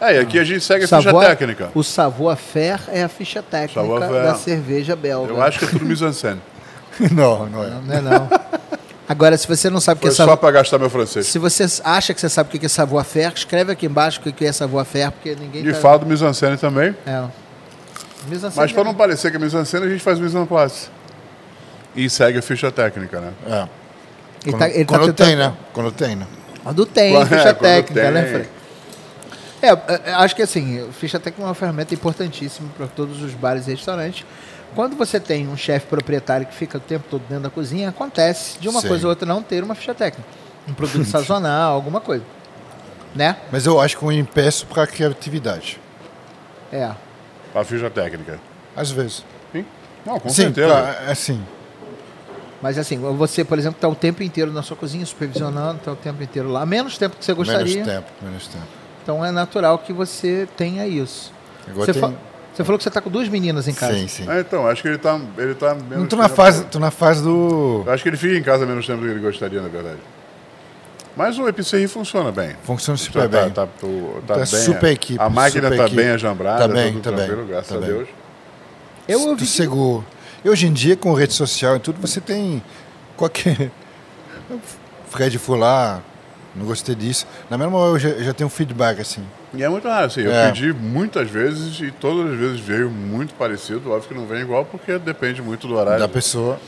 É, 0.00 0.16
e 0.16 0.18
aqui 0.18 0.38
a 0.38 0.44
gente 0.44 0.62
segue 0.62 0.84
a 0.84 0.88
ficha 0.88 1.12
técnica. 1.20 1.70
O 1.74 1.82
savoir-faire 1.82 2.82
é 2.88 3.02
a 3.02 3.08
ficha 3.08 3.42
técnica 3.42 3.98
da 4.08 4.34
cerveja 4.34 4.94
belga. 4.96 5.32
Eu 5.32 5.42
acho 5.42 5.58
que 5.58 5.64
é 5.64 5.68
tudo 5.68 5.84
mise-en-scène. 5.84 6.40
não, 7.12 7.46
não 7.46 7.64
é. 7.64 7.70
Não, 7.70 7.82
não 7.82 7.94
é 7.94 8.00
não. 8.00 8.28
Agora, 9.08 9.36
se 9.36 9.46
você 9.46 9.68
não 9.68 9.80
sabe 9.80 9.98
o 9.98 10.00
que 10.02 10.08
é 10.08 10.10
só 10.10 10.18
savoir... 10.18 10.38
para 10.38 10.50
gastar 10.50 10.78
meu 10.78 10.88
francês. 10.88 11.26
Se 11.26 11.38
você 11.38 11.66
acha 11.84 12.14
que 12.14 12.20
você 12.20 12.28
sabe 12.28 12.48
o 12.54 12.58
que 12.58 12.64
é 12.66 12.68
savoir-faire, 12.68 13.32
escreve 13.34 13.72
aqui 13.72 13.86
embaixo 13.86 14.20
o 14.24 14.32
que 14.32 14.44
é 14.44 14.52
savoir-faire, 14.52 15.12
porque 15.12 15.34
ninguém 15.34 15.66
E 15.66 15.72
tá... 15.72 15.78
falo 15.78 16.00
do 16.00 16.06
mise-en-scène 16.06 16.56
também. 16.56 16.94
É. 17.06 17.24
Mise 18.28 18.46
en 18.46 18.50
scène 18.50 18.56
Mas 18.56 18.72
para 18.72 18.80
é- 18.82 18.84
não 18.84 18.94
parecer 18.94 19.30
que 19.30 19.36
é 19.36 19.40
mise-en-scène, 19.40 19.86
a 19.86 19.88
gente 19.88 20.02
faz 20.02 20.18
mise-en-place. 20.18 20.88
E 21.94 22.08
segue 22.10 22.38
a 22.38 22.42
ficha 22.42 22.72
técnica, 22.72 23.20
né? 23.20 23.32
É. 23.46 23.68
Ele 24.44 24.52
Quando, 24.52 24.58
tá, 24.58 24.68
ele 24.68 24.84
tá 24.84 24.98
quando 24.98 25.06
tentando- 25.12 25.26
tem, 25.26 25.36
né? 25.36 25.52
Quando 25.72 25.92
tem, 25.92 26.16
né? 26.16 26.26
Quando 26.62 26.86
tem, 26.86 27.12
Quando- 27.12 27.28
ficha 27.28 27.48
é, 27.48 27.54
quando 27.54 27.60
técnica, 27.60 28.10
né, 28.10 28.22
tem. 28.22 28.32
Fred? 28.32 28.48
É, 29.62 29.68
é, 29.68 30.00
é, 30.06 30.12
acho 30.14 30.34
que 30.36 30.42
assim, 30.42 30.88
ficha 30.92 31.18
técnica 31.18 31.42
é 31.42 31.46
uma 31.48 31.54
ferramenta 31.54 31.94
importantíssima 31.94 32.68
para 32.76 32.86
todos 32.86 33.22
os 33.22 33.32
bares 33.32 33.66
e 33.66 33.70
restaurantes. 33.70 34.24
Quando 34.74 34.96
você 34.96 35.20
tem 35.20 35.48
um 35.48 35.56
chefe 35.56 35.86
proprietário 35.86 36.46
que 36.46 36.54
fica 36.54 36.78
o 36.78 36.80
tempo 36.80 37.04
todo 37.08 37.22
dentro 37.28 37.44
da 37.44 37.50
cozinha, 37.50 37.88
acontece 37.90 38.58
de 38.58 38.68
uma 38.68 38.80
Sim. 38.80 38.88
coisa 38.88 39.06
ou 39.06 39.10
outra 39.10 39.26
não 39.26 39.42
ter 39.42 39.62
uma 39.62 39.74
ficha 39.74 39.94
técnica. 39.94 40.28
Um 40.68 40.74
produto 40.74 41.04
sazonal, 41.04 41.72
alguma 41.76 42.00
coisa. 42.00 42.24
Né? 43.14 43.36
Mas 43.52 43.64
eu 43.64 43.80
acho 43.80 43.96
que 43.96 44.02
eu 44.04 44.10
impeço 44.10 44.66
para 44.66 44.82
a 44.82 44.86
criatividade. 44.86 45.78
É. 46.72 46.90
A 47.54 47.64
ficha 47.64 47.88
técnica. 47.88 48.40
Às 48.76 48.90
vezes. 48.90 49.24
Sim? 49.52 49.64
Não, 50.04 50.18
com 50.18 50.28
Sim, 50.28 50.34
certeza. 50.52 50.66
pra- 50.68 51.10
assim. 51.12 51.40
Mas 52.60 52.76
assim, 52.78 52.98
você, 52.98 53.44
por 53.44 53.58
exemplo, 53.58 53.76
está 53.76 53.86
o 53.88 53.94
tempo 53.94 54.22
inteiro 54.22 54.50
na 54.52 54.62
sua 54.62 54.76
cozinha, 54.76 55.06
supervisionando, 55.06 55.78
está 55.78 55.92
o 55.92 55.96
tempo 55.96 56.20
inteiro 56.22 56.48
lá. 56.50 56.66
Menos 56.66 56.98
tempo 56.98 57.16
que 57.16 57.24
você 57.24 57.32
Menos 57.32 57.46
gostaria. 57.48 57.84
tempo, 57.84 58.10
menos 58.22 58.48
tempo. 58.48 58.64
Então 59.04 59.24
é 59.24 59.30
natural 59.30 59.78
que 59.78 59.92
você 59.92 60.48
tenha 60.56 60.84
isso. 60.86 61.32
Agora 61.68 61.86
Você, 61.86 61.92
tem- 61.92 62.00
fa- 62.00 62.12
você 62.52 62.64
falou 62.64 62.78
que 62.78 62.82
você 62.84 62.88
está 62.88 63.00
com 63.00 63.10
duas 63.10 63.28
meninas 63.28 63.68
em 63.68 63.74
casa. 63.74 63.94
Sim, 63.94 64.08
sim. 64.08 64.28
É, 64.30 64.40
então, 64.40 64.66
acho 64.66 64.80
que 64.82 64.88
ele 64.88 64.98
tá, 64.98 65.20
ele 65.38 65.54
tá 65.54 65.74
menos 65.74 65.98
Não 65.98 66.06
tô 66.06 66.16
na 66.16 66.24
tempo- 66.24 66.34
fase, 66.36 66.64
tô 66.64 66.78
na 66.78 66.90
fase 66.90 67.22
do. 67.22 67.82
Eu 67.86 67.92
acho 67.92 68.02
que 68.02 68.08
ele 68.08 68.16
fica 68.16 68.34
em 68.34 68.42
casa 68.42 68.64
menos 68.66 68.86
tempo 68.86 69.00
do 69.00 69.06
que 69.06 69.12
ele 69.12 69.20
gostaria, 69.20 69.60
na 69.60 69.68
verdade. 69.68 69.98
Mas 71.16 71.38
o 71.38 71.46
Epicerri 71.46 71.86
funciona 71.86 72.32
bem. 72.32 72.56
Funciona 72.64 72.96
super 72.96 73.28
tá, 73.28 73.42
bem. 73.42 73.50
Tá, 73.50 73.66
tá, 73.66 73.68
tá 74.26 74.34
Tá 74.34 74.34
bem. 74.36 74.46
super 74.46 74.90
equipe, 74.90 75.22
A 75.22 75.28
máquina 75.28 75.68
tá 75.68 75.76
equipe. 75.76 75.94
bem 75.96 76.08
ajambrada, 76.10 76.66
Tá 76.66 76.68
bem, 76.74 76.92
tudo 76.94 77.02
tá 77.04 77.12
bem, 77.12 77.46
graças 77.46 77.68
tá 77.68 77.74
a 77.76 77.78
bem. 77.78 77.88
Deus. 77.88 78.08
Eu 79.06 79.20
Tu 79.20 79.28
ouvi. 79.28 79.46
seguro. 79.46 80.04
E 80.44 80.48
hoje 80.48 80.66
em 80.66 80.72
dia, 80.72 80.96
com 80.96 81.12
rede 81.12 81.32
social 81.34 81.76
e 81.76 81.78
tudo, 81.78 82.00
você 82.00 82.20
tem 82.20 82.62
qualquer. 83.16 83.70
Fred 85.10 85.40
lá, 85.50 86.00
não 86.54 86.64
gostei 86.66 86.94
disso. 86.94 87.26
Na 87.50 87.56
mesma 87.58 87.76
hora 87.78 87.92
eu 87.92 87.98
já, 87.98 88.08
já 88.22 88.32
tenho 88.34 88.46
um 88.46 88.50
feedback 88.50 89.00
assim. 89.00 89.22
E 89.52 89.62
é 89.62 89.68
muito 89.68 89.86
raro, 89.88 90.06
assim. 90.06 90.20
Eu 90.22 90.32
É. 90.32 90.46
pedi 90.50 90.72
muitas 90.72 91.30
vezes 91.30 91.78
e 91.80 91.90
todas 91.90 92.32
as 92.32 92.38
vezes 92.38 92.60
veio 92.60 92.90
muito 92.90 93.34
parecido. 93.34 93.90
Óbvio 93.92 94.08
que 94.08 94.14
não 94.14 94.26
vem 94.26 94.40
igual 94.42 94.64
porque 94.64 94.98
depende 94.98 95.40
muito 95.42 95.66
do 95.66 95.74
horário 95.76 95.98
Da 96.00 96.08
pessoa. 96.08 96.58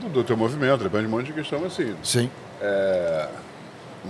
do, 0.00 0.08
do 0.08 0.24
teu 0.24 0.36
movimento, 0.36 0.82
depende 0.82 1.04
de 1.06 1.08
um 1.08 1.16
monte 1.16 1.26
de 1.26 1.32
questão 1.32 1.64
assim. 1.64 1.94
Sim. 2.02 2.30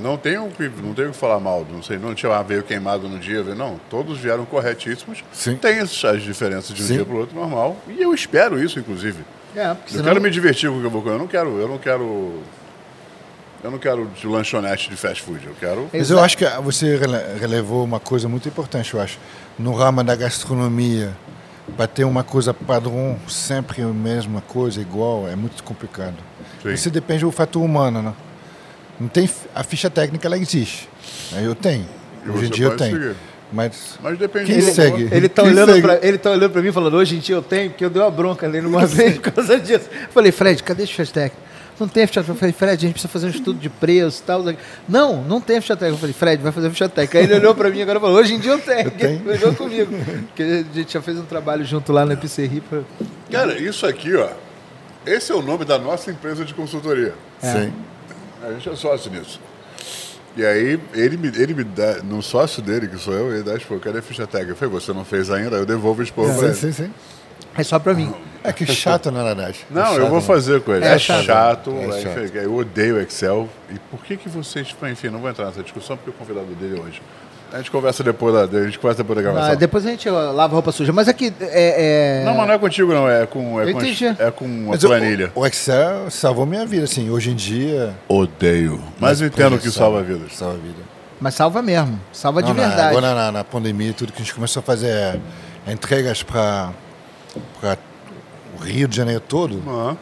Não 0.01 0.17
tenho 0.17 0.47
o 0.47 0.51
que, 0.51 0.69
não 0.83 0.93
tenho 0.93 1.11
que 1.13 1.17
falar 1.17 1.39
mal, 1.39 1.65
não 1.71 1.81
sei, 1.81 1.99
não 1.99 2.15
tinha 2.17 2.33
ah, 2.35 2.43
veio 2.43 2.65
queimado 2.65 3.09
no 3.09 3.17
dia, 3.17 3.45
veio- 3.45 3.57
não. 3.57 3.79
Todos 3.89 4.19
vieram 4.19 4.45
corretíssimos. 4.45 5.23
Sim. 5.33 5.55
Tem 5.57 5.79
essas 5.79 6.05
as 6.05 6.21
diferenças 6.23 6.75
de 6.75 6.83
um 6.83 6.87
Sim. 6.87 6.95
dia 6.97 7.05
para 7.05 7.15
o 7.15 7.19
outro, 7.19 7.37
normal. 7.37 7.77
E 7.89 8.03
eu 8.03 8.13
espero 8.13 8.61
isso, 8.61 8.79
inclusive. 8.81 9.23
É, 9.55 9.69
porque 9.73 9.91
Eu 9.95 9.99
senão- 9.99 10.05
quero 10.07 10.21
me 10.21 10.31
divertir 10.31 10.69
com 10.69 10.79
o 10.79 10.81
que 10.81 10.87
eu 10.87 10.91
vou 10.91 11.01
comer. 11.01 11.15
Eu 11.15 11.19
não 11.21 11.29
quero, 11.29 11.61
eu 11.61 11.69
não 11.69 11.79
quero. 11.79 12.43
Eu 13.65 13.71
não 13.71 13.79
quero 13.79 14.07
de 14.21 14.27
lanchonete 14.27 14.91
de 14.91 14.97
fast 14.97 15.23
food. 15.23 15.47
Eu 15.47 15.55
quero. 15.59 15.89
Mas 15.91 16.11
eu 16.11 16.21
acho 16.21 16.37
que 16.37 16.45
você 16.63 16.97
rele- 16.99 17.39
relevou 17.41 17.83
uma 17.83 17.99
coisa 17.99 18.29
muito 18.29 18.47
importante, 18.47 18.93
eu 18.93 19.01
acho. 19.01 19.19
No 19.59 19.73
ramo 19.73 20.05
da 20.05 20.15
gastronomia, 20.15 21.17
para 21.75 21.87
ter 21.87 22.05
uma 22.05 22.23
coisa 22.23 22.53
padrão, 22.53 23.17
sempre 23.27 23.81
a 23.81 23.87
mesma 23.87 24.43
coisa, 24.43 24.83
igual, 24.83 25.27
é 25.27 25.35
muito 25.35 25.63
complicado. 25.65 26.17
Sim. 26.63 26.77
Você 26.77 26.91
depende 26.91 27.25
do 27.25 27.31
fator 27.33 27.63
humano, 27.63 28.03
né? 28.03 28.13
Não 29.01 29.09
tem, 29.09 29.29
a 29.55 29.65
ficha 29.65 29.89
técnica, 29.89 30.29
ela 30.29 30.37
existe. 30.37 30.87
Eu 31.33 31.55
tenho. 31.55 31.87
E 32.27 32.29
Hoje 32.29 32.47
em 32.47 32.51
dia 32.51 32.67
eu 32.67 32.77
tenho. 32.77 32.93
seguir. 33.01 33.17
Mas 33.51 33.99
Mas 34.03 34.19
depende 34.19 34.47
Quem 34.47 34.59
do 34.61 34.73
segue? 34.73 35.09
Ele 35.11 35.29
tá, 35.29 35.43
Quem 35.43 35.53
olhando 35.53 35.81
pra, 35.81 35.99
ele 36.03 36.19
tá 36.19 36.31
olhando 36.33 36.51
pra 36.51 36.61
mim 36.61 36.71
falando, 36.73 36.95
hoje 36.99 37.17
em 37.17 37.19
dia 37.19 37.37
eu 37.37 37.43
tenho, 37.43 37.71
porque 37.71 37.85
eu 37.85 37.91
dei 37.91 38.03
uma 38.03 38.11
bronca 38.11 38.47
nele 38.47 38.67
uma 38.67 38.85
vez 38.87 39.17
por 39.19 39.33
causa 39.33 39.59
disso. 39.59 39.89
Eu 39.91 40.09
falei, 40.11 40.33
Fred, 40.33 40.63
cadê 40.63 40.83
a 40.83 40.87
ficha 40.87 41.07
técnica? 41.07 41.44
Não 41.79 41.89
tem 41.89 42.07
ficha 42.07 42.21
técnica. 42.21 42.33
Eu 42.33 42.39
falei, 42.39 42.53
Fred, 42.53 42.75
a 42.75 42.81
gente 42.81 42.93
precisa 42.93 43.13
fazer 43.13 43.27
um 43.27 43.31
estudo 43.31 43.59
de 43.59 43.69
preço 43.69 44.23
e 44.23 44.27
tal. 44.27 44.45
Não, 44.89 45.23
não 45.23 45.41
tem 45.41 45.61
ficha 45.61 45.77
técnica. 45.77 45.97
Eu 45.97 46.01
falei, 46.01 46.15
Fred, 46.15 46.43
vai 46.43 46.53
fazer 46.53 46.71
ficha 46.71 46.89
técnica. 46.89 47.19
Aí 47.19 47.25
ele 47.25 47.35
olhou 47.35 47.55
pra 47.55 47.71
mim 47.71 47.83
agora 47.83 47.99
e 47.99 48.01
falou, 48.01 48.17
hoje 48.17 48.35
em 48.35 48.39
dia 48.39 48.53
eu 48.53 48.59
tenho. 48.61 48.87
Eu 48.87 48.91
tenho. 48.93 49.23
Ele 49.29 49.45
olhou 49.45 49.55
comigo. 49.55 49.93
Porque 50.29 50.43
a 50.43 50.75
gente 50.75 50.93
já 50.93 51.03
fez 51.03 51.19
um 51.19 51.25
trabalho 51.25 51.65
junto 51.65 51.93
lá 51.93 52.05
na 52.07 52.15
Epicerri. 52.15 52.61
Pra... 52.61 52.81
Cara, 53.31 53.59
isso 53.59 53.87
aqui, 53.87 54.15
ó. 54.15 54.29
Esse 55.07 55.33
é 55.33 55.35
o 55.35 55.43
nome 55.43 55.65
da 55.65 55.79
nossa 55.79 56.11
empresa 56.11 56.45
de 56.45 56.55
consultoria. 56.55 57.15
sim. 57.41 57.73
A 58.47 58.53
gente 58.53 58.69
é 58.69 58.77
sócio 58.77 59.11
nisso. 59.11 59.41
E 60.37 60.45
aí, 60.45 60.79
ele 60.93 61.17
me, 61.17 61.29
ele 61.29 61.55
me 61.55 61.65
dá, 61.65 62.03
no 62.03 62.21
sócio 62.23 62.61
dele, 62.61 62.89
que 62.89 62.99
sou 62.99 63.15
eu, 63.15 63.33
ele 63.33 63.43
dá, 63.43 63.57
tipo, 63.59 63.79
cadê 63.79 64.01
a 64.01 64.03
ficha 64.03 64.27
técnica? 64.27 64.53
Eu 64.53 64.57
falei, 64.57 64.75
você 64.75 64.93
não 64.93 65.05
fez 65.05 65.31
ainda? 65.31 65.57
Aí 65.57 65.63
eu 65.63 65.67
devolvo 65.67 66.01
o 66.01 66.05
esporro 66.05 66.29
pra 66.29 66.53
Sim, 66.53 66.67
ele. 66.67 66.73
sim, 66.73 66.85
sim. 66.85 66.91
É 67.57 67.63
só 67.63 67.79
pra 67.79 67.95
mim. 67.95 68.13
É 68.43 68.53
que 68.53 68.67
chato, 68.67 69.11
na 69.11 69.23
verdade. 69.23 69.65
Não, 69.71 69.83
É 69.83 69.85
eu 69.85 69.95
chato, 70.01 70.09
vou 70.09 70.21
né? 70.21 70.27
fazer 70.27 70.61
com 70.61 70.75
ele. 70.75 70.85
É 70.85 70.89
É, 70.95 70.99
chato. 70.99 71.25
chato, 71.25 71.71
É 71.71 71.85
aí, 71.97 72.03
chato. 72.03 72.37
eu 72.37 72.55
odeio 72.57 73.01
Excel. 73.01 73.49
E 73.71 73.79
por 73.91 74.05
que 74.05 74.17
que 74.17 74.29
vocês... 74.29 74.75
Enfim, 74.91 75.09
não 75.09 75.19
vou 75.21 75.31
entrar 75.31 75.47
nessa 75.47 75.63
discussão 75.63 75.97
porque 75.97 76.11
o 76.11 76.13
convidado 76.13 76.47
dele 76.55 76.79
é 76.79 76.83
hoje. 76.83 77.01
A 77.53 77.59
gente 77.59 77.71
conversa 77.71 78.03
depois 78.03 78.35
da, 78.35 78.59
a 78.59 78.65
gente 78.65 78.79
conversa 78.81 79.03
depois 79.05 79.17
da 79.17 79.23
gravação. 79.23 79.53
Ah, 79.53 79.55
depois 79.55 79.87
a 79.87 79.91
gente 79.91 80.11
lava 80.11 80.43
a 80.43 80.47
roupa 80.55 80.73
suja. 80.73 80.93
Mas 80.93 81.07
aqui 81.09 81.33
é. 81.41 82.23
é- 82.23 82.25
Não, 82.25 82.35
mas 82.35 82.49
não 82.49 82.55
é 82.55 82.59
contigo 82.59 82.93
não, 82.93 83.09
é 83.09 83.25
com, 83.27 83.61
é 83.61 83.69
Eu 83.69 83.73
com, 83.75 83.81
entendi. 83.81 84.07
é 84.07 84.31
com 84.33 84.45
uma 84.45 84.71
Mas 84.73 84.83
o- 84.83 84.89
planilha. 84.89 85.31
O, 85.37 85.47
Excel 85.47 86.11
salvou 86.11 86.45
minha 86.45 86.67
vida, 86.67 86.83
assim. 86.85 87.09
Hoje 87.11 87.31
em 87.31 87.37
dia. 87.37 87.95
Odeio. 88.09 88.83
Mas 88.99 89.21
eu 89.21 89.29
entendo 89.29 89.57
que 89.59 89.71
salva 89.71 90.03
vidas. 90.03 90.35
Salva 90.37 90.55
a 90.57 90.59
vida. 90.59 90.83
Mas 91.21 91.35
salva 91.37 91.63
mesmo. 91.63 91.99
Salva 92.13 92.43
de 92.43 92.49
Não, 92.49 92.57
na- 92.57 92.67
verdade. 92.67 92.89
agora 92.89 93.15
na, 93.15 93.31
na 93.33 93.45
pandemia, 93.45 93.93
tudo 93.93 94.13
que 94.13 94.21
a 94.21 94.25
gente 94.25 94.35
começou 94.35 94.59
a 94.61 94.63
fazer 94.65 94.89
é, 94.89 95.21
entregas 95.73 96.25
para 96.25 96.71
o 98.59 98.63
Rio 98.63 98.87
de 98.89 98.97
Janeiro 98.97 99.21
todo, 99.21 99.63
Aham. 99.67 99.97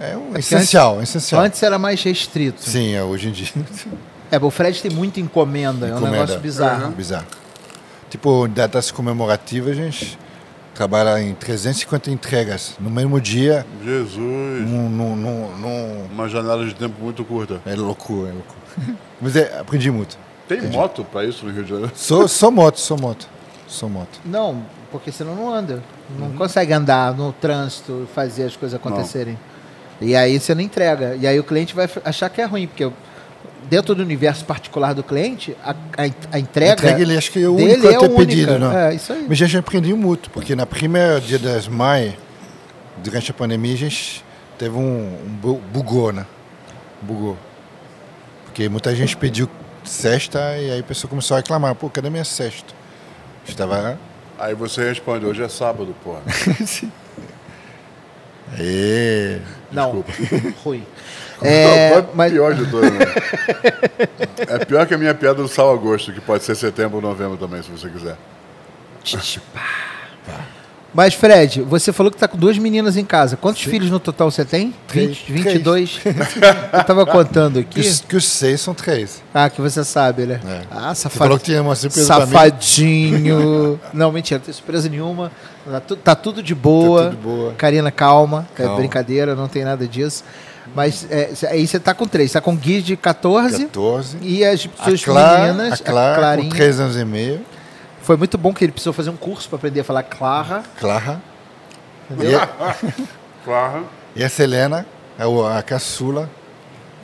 é 0.00 0.16
um 0.16 0.36
essencial, 0.36 1.00
é 1.00 1.02
essencial. 1.02 1.42
Antes 1.42 1.62
era 1.62 1.78
mais 1.78 2.02
restrito. 2.02 2.62
Sim, 2.62 2.94
é, 2.94 3.02
hoje 3.02 3.28
em 3.28 3.32
dia. 3.32 3.48
É, 4.30 4.38
o 4.38 4.50
Fred 4.50 4.80
tem 4.82 4.90
muita 4.90 5.20
encomenda, 5.20 5.86
é 5.86 5.90
um 5.90 5.96
Encomenda. 5.96 6.16
negócio 6.18 6.40
bizarro. 6.40 6.90
Bizarro. 6.92 7.26
Tipo, 8.10 8.46
datas 8.48 8.90
comemorativas, 8.90 9.70
a 9.72 9.74
gente 9.82 10.18
trabalha 10.74 11.20
em 11.20 11.34
350 11.34 12.10
entregas 12.10 12.74
no 12.78 12.88
mesmo 12.90 13.20
dia. 13.20 13.66
Jesus. 13.84 14.18
Num, 14.68 14.88
num, 14.88 15.16
num- 15.16 15.56
num- 15.56 16.04
Uma 16.12 16.28
janela 16.28 16.64
de 16.64 16.74
tempo 16.74 17.02
muito 17.02 17.24
curta. 17.24 17.60
É 17.66 17.74
loucura, 17.74 18.28
é 18.30 18.32
loucura. 18.32 18.96
Mas 19.20 19.34
é, 19.34 19.58
aprendi 19.58 19.90
muito. 19.90 20.16
Tem 20.46 20.60
moto 20.70 21.04
pra 21.04 21.24
isso 21.24 21.44
no 21.44 21.52
Rio 21.52 21.64
de 21.64 21.70
Janeiro? 21.70 21.92
Sou, 21.94 22.28
sou 22.28 22.50
moto, 22.50 22.78
sou 22.78 22.98
moto. 22.98 23.26
Sou 23.66 23.88
moto. 23.88 24.20
Não, 24.24 24.62
porque 24.90 25.10
senão 25.12 25.34
não 25.34 25.52
anda. 25.52 25.82
Não 26.18 26.28
Uhum. 26.28 26.36
consegue 26.36 26.72
andar 26.72 27.14
no 27.14 27.32
trânsito, 27.32 28.08
fazer 28.14 28.44
as 28.44 28.56
coisas 28.56 28.78
acontecerem. 28.78 29.38
E 30.00 30.14
aí 30.14 30.38
você 30.38 30.54
não 30.54 30.62
entrega. 30.62 31.16
E 31.16 31.26
aí 31.26 31.38
o 31.38 31.44
cliente 31.44 31.74
vai 31.74 31.88
achar 32.04 32.28
que 32.30 32.40
é 32.40 32.44
ruim, 32.44 32.66
porque 32.66 32.90
dentro 33.68 33.94
do 33.94 34.02
universo 34.02 34.44
particular 34.44 34.94
do 34.94 35.02
cliente, 35.02 35.56
a, 35.62 35.70
a, 35.72 35.76
a 36.32 36.38
entrega. 36.38 36.72
Entrega, 36.72 37.02
ele 37.02 37.16
acho 37.18 37.30
que 37.32 37.42
é 37.42 37.48
o 37.48 37.54
único 37.54 37.86
a 37.86 37.90
é 37.92 37.98
ter 37.98 38.04
única. 38.06 38.16
pedido, 38.16 38.58
não? 38.58 38.72
É, 38.76 38.94
isso 38.94 39.12
aí. 39.12 39.26
Mas 39.28 39.42
a 39.42 39.46
gente 39.46 39.58
aprendeu 39.58 39.96
muito, 39.96 40.30
porque 40.30 40.54
na 40.56 40.64
primeira 40.64 41.20
dia 41.20 41.38
das 41.38 41.66
mães, 41.68 42.14
durante 43.02 43.30
a 43.30 43.34
pandemia, 43.34 43.74
a 43.74 43.76
gente 43.76 44.24
teve 44.56 44.76
um, 44.76 45.18
um 45.26 45.28
bu- 45.40 45.60
bugou, 45.72 46.12
né? 46.12 46.24
Bugou. 47.02 47.36
Porque 48.46 48.68
muita 48.68 48.94
gente 48.94 49.16
pediu 49.16 49.48
cesta 49.84 50.38
e 50.58 50.70
aí 50.70 50.80
a 50.80 50.82
pessoa 50.82 51.08
começou 51.08 51.36
a 51.36 51.40
reclamar, 51.40 51.74
pô, 51.74 51.88
cadê 51.90 52.08
minha 52.10 52.24
cesta? 52.24 52.72
Estava. 53.46 53.98
Aí 54.38 54.54
você 54.54 54.88
responde, 54.88 55.26
hoje 55.26 55.42
é 55.42 55.48
sábado, 55.48 55.94
porra. 56.02 56.22
Ê, 58.58 59.40
Não, 59.70 60.02
ruim. 60.64 60.84
É, 61.42 61.92
É, 61.92 62.04
mas, 62.14 62.32
pior 62.32 62.54
de 62.54 62.70
todas, 62.70 62.92
né? 62.92 62.98
É 64.48 64.64
pior 64.64 64.86
que 64.86 64.94
a 64.94 64.98
minha 64.98 65.14
piada 65.14 65.42
do 65.42 65.48
sal 65.48 65.72
agosto, 65.72 66.12
que 66.12 66.20
pode 66.20 66.44
ser 66.44 66.54
setembro 66.54 66.96
ou 66.96 67.02
novembro 67.02 67.36
também, 67.36 67.62
se 67.62 67.70
você 67.70 67.88
quiser. 67.88 68.16
Mas, 70.98 71.14
Fred, 71.14 71.62
você 71.62 71.92
falou 71.92 72.10
que 72.10 72.16
está 72.16 72.26
com 72.26 72.36
duas 72.36 72.58
meninas 72.58 72.96
em 72.96 73.04
casa. 73.04 73.36
Quantos 73.36 73.62
filhos 73.62 73.88
no 73.88 74.00
total 74.00 74.30
você 74.32 74.44
tem? 74.44 74.74
Três. 74.88 75.18
20, 75.28 75.32
22? 75.32 76.00
Eu 76.72 76.80
estava 76.80 77.06
contando 77.06 77.62
que, 77.62 77.78
aqui. 77.80 77.88
os- 77.88 78.00
que 78.00 78.16
os 78.16 78.24
seis 78.26 78.60
são 78.60 78.74
três. 78.74 79.22
Ah, 79.32 79.48
que 79.48 79.60
você 79.60 79.84
sabe, 79.84 80.26
né? 80.26 80.40
É. 80.44 80.62
Ah, 80.70 80.92
Você 80.94 81.02
safado. 81.02 81.18
falou 81.18 81.38
que 81.38 81.44
tinha 81.44 81.62
uma 81.62 81.76
surpresa. 81.76 82.06
Safadinho. 82.08 83.78
não, 83.94 84.10
mentira, 84.12 84.38
não 84.38 84.44
tem 84.44 84.52
surpresa 84.54 84.88
nenhuma. 84.88 85.30
Tá, 85.70 85.80
tu- 85.80 85.96
tá 85.96 86.14
tudo 86.14 86.42
de 86.42 86.54
boa. 86.54 87.04
Tá 87.04 87.10
tudo 87.10 87.22
boa. 87.22 87.54
Karina, 87.54 87.90
calma. 87.90 88.48
É 88.54 88.62
Calma. 88.62 88.76
brincadeira, 88.78 89.34
não 89.34 89.48
tem 89.48 89.64
nada 89.64 89.86
disso. 89.86 90.24
Mas 90.74 91.06
é, 91.10 91.30
aí 91.48 91.66
você 91.66 91.78
tá 91.78 91.94
com 91.94 92.06
três. 92.06 92.32
Tá 92.32 92.40
com 92.40 92.54
Gui 92.56 92.82
de 92.82 92.96
14. 92.96 93.66
14. 93.66 94.16
E 94.20 94.44
as 94.44 94.68
A 94.78 94.84
suas 94.84 95.04
Clara, 95.04 95.52
meninas. 95.52 95.80
a 95.80 95.84
Clara 95.84 96.14
com 96.14 96.20
Clarinha. 96.20 96.50
três 96.50 96.80
anos 96.80 96.96
e 96.96 97.04
meio. 97.04 97.40
Foi 98.08 98.16
muito 98.16 98.38
bom 98.38 98.54
que 98.54 98.64
ele 98.64 98.72
precisou 98.72 98.94
fazer 98.94 99.10
um 99.10 99.16
curso 99.18 99.46
para 99.50 99.56
aprender 99.56 99.80
a 99.80 99.84
falar 99.84 100.02
Clara. 100.02 100.62
Clara. 100.80 101.20
E 102.08 102.14
Entendeu? 102.14 102.40
a, 102.40 102.74
Claro. 103.44 103.86
e 104.16 104.24
a 104.24 104.30
Selena, 104.30 104.86
a, 105.18 105.58
a 105.58 105.62
caçula, 105.62 106.30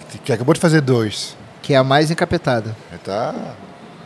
que, 0.08 0.16
que 0.16 0.32
acabou 0.32 0.54
de 0.54 0.60
fazer 0.60 0.80
dois. 0.80 1.36
Que 1.60 1.74
é 1.74 1.76
a 1.76 1.84
mais 1.84 2.10
encapetada. 2.10 2.74
Tá, 3.04 3.34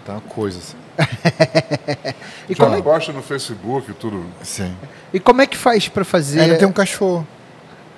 tá 0.05 0.15
uma 0.15 0.21
coisa 0.23 0.59
assim. 0.59 0.77
E 2.51 2.55
Já 2.57 2.65
como, 2.65 2.75
é, 2.75 2.83
posta 2.83 3.13
no 3.13 3.23
Facebook 3.23 3.93
e 3.93 3.95
tudo. 3.95 4.27
Sim. 4.43 4.77
e 5.15 5.21
como 5.21 5.41
é 5.41 5.47
que 5.47 5.57
faz 5.57 5.89
para 5.89 6.05
fazer. 6.05 6.41
Ainda 6.41 6.57
tem 6.57 6.67
um 6.67 6.73
cachorro. 6.73 7.25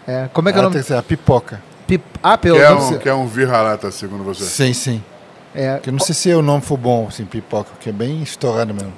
é, 0.07 0.29
como 0.31 0.51
é 0.51 0.53
que 0.53 0.59
é 0.59 0.61
o 0.61 0.65
Ela 0.65 0.71
nome? 0.71 0.85
tem 0.85 0.95
a 0.95 1.03
pipoca. 1.03 1.63
Pip... 1.87 2.05
Ah, 2.23 2.37
pelo 2.37 2.59
Que 2.59 2.63
é 2.63 2.71
um, 2.71 2.99
que 2.99 3.09
é 3.09 3.15
um 3.15 3.27
vira-lata, 3.27 3.91
segundo 3.91 4.23
você. 4.23 4.45
Sim, 4.45 4.75
sim. 4.75 5.03
É, 5.55 5.79
Que 5.83 5.89
eu 5.89 5.93
não 5.93 6.01
sei 6.01 6.15
se 6.15 6.33
o 6.33 6.43
nome 6.43 6.63
for 6.63 6.77
bom, 6.77 7.07
assim, 7.09 7.25
pipoca, 7.25 7.71
porque 7.73 7.91
é 7.91 7.93
bem 7.93 8.23
estourado 8.23 8.73
mesmo. 8.75 8.93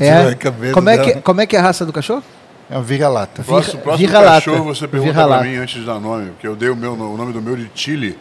é. 0.00 0.34
Como, 0.72 0.88
é 0.90 0.98
que, 0.98 1.06
dela. 1.10 1.22
como 1.22 1.40
é 1.40 1.46
que 1.46 1.56
é 1.56 1.58
a 1.58 1.62
raça 1.62 1.84
do 1.84 1.92
cachorro? 1.92 2.22
É 2.70 2.76
um 2.78 2.82
vira-lata. 2.82 3.42
Próximo, 3.42 3.80
próximo 3.82 4.06
vira-lata. 4.06 4.32
cachorro 4.44 4.64
você 4.64 4.86
pergunta 4.86 5.12
Vira-lata. 5.12 5.42
pra 5.42 5.50
mim 5.50 5.56
antes 5.56 5.80
de 5.80 5.86
dar 5.86 5.98
nome, 5.98 6.30
porque 6.32 6.46
eu 6.46 6.54
dei 6.54 6.68
o, 6.68 6.76
meu, 6.76 6.92
o 6.92 7.16
nome 7.16 7.32
do 7.32 7.40
meu 7.40 7.56
de 7.56 7.70
Chile. 7.74 8.18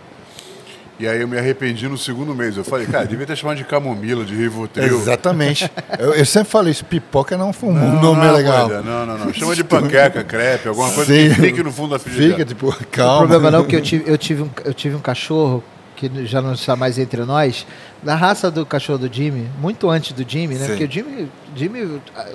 E 1.00 1.08
aí 1.08 1.22
eu 1.22 1.28
me 1.28 1.38
arrependi 1.38 1.88
no 1.88 1.96
segundo 1.98 2.34
mês. 2.34 2.58
Eu 2.58 2.64
falei, 2.64 2.88
cara, 2.88 3.06
devia 3.06 3.26
ter 3.28 3.36
chamado 3.36 3.58
de 3.58 3.64
camomila, 3.66 4.26
de 4.26 4.34
Rivotril. 4.34 4.98
Exatamente. 4.98 5.70
eu, 6.00 6.14
eu 6.14 6.26
sempre 6.26 6.50
falei 6.50 6.72
isso, 6.72 6.84
pipoca 6.86 7.38
não 7.38 7.54
foi 7.54 7.70
um 7.70 7.74
Não, 7.74 8.02
nome 8.02 8.26
não, 8.26 8.34
legal. 8.34 8.68
coisa, 8.68 8.82
Não, 8.82 9.06
não, 9.06 9.18
não. 9.18 9.34
Chama 9.34 9.54
de 9.56 9.64
panqueca, 9.64 10.24
crepe, 10.24 10.68
alguma 10.70 10.90
coisa 10.92 11.14
Sim. 11.14 11.30
que 11.30 11.36
fique 11.36 11.62
no 11.62 11.72
fundo 11.72 11.90
da 11.92 12.00
frigideira. 12.00 12.34
Fica, 12.34 12.46
tipo, 12.46 12.70
O 12.70 12.88
calma. 12.88 13.28
problema 13.28 13.52
não 13.52 13.60
é 13.62 13.68
que 13.68 13.76
eu 13.76 13.82
tive, 13.82 14.10
eu 14.10 14.18
tive, 14.18 14.42
um, 14.44 14.50
eu 14.66 14.74
tive 14.74 14.96
um 14.96 15.00
cachorro 15.00 15.64
que 15.98 16.26
já 16.28 16.42
não 16.42 16.54
está 16.54 16.76
mais 16.76 16.98
entre 17.00 17.26
nós, 17.26 17.66
da 18.02 18.16
raça 18.16 18.50
do 18.52 18.66
cachorro 18.66 19.00
do 19.00 19.14
Jimmy, 19.14 19.50
muito 19.60 19.90
antes 19.90 20.12
do 20.14 20.24
Jimmy, 20.30 20.56
né? 20.56 20.62
Sim. 20.62 20.68
Porque 20.68 20.84
o 20.86 20.92
Jimmy, 20.92 21.32
Jimmy 21.56 22.02
ah, 22.16 22.28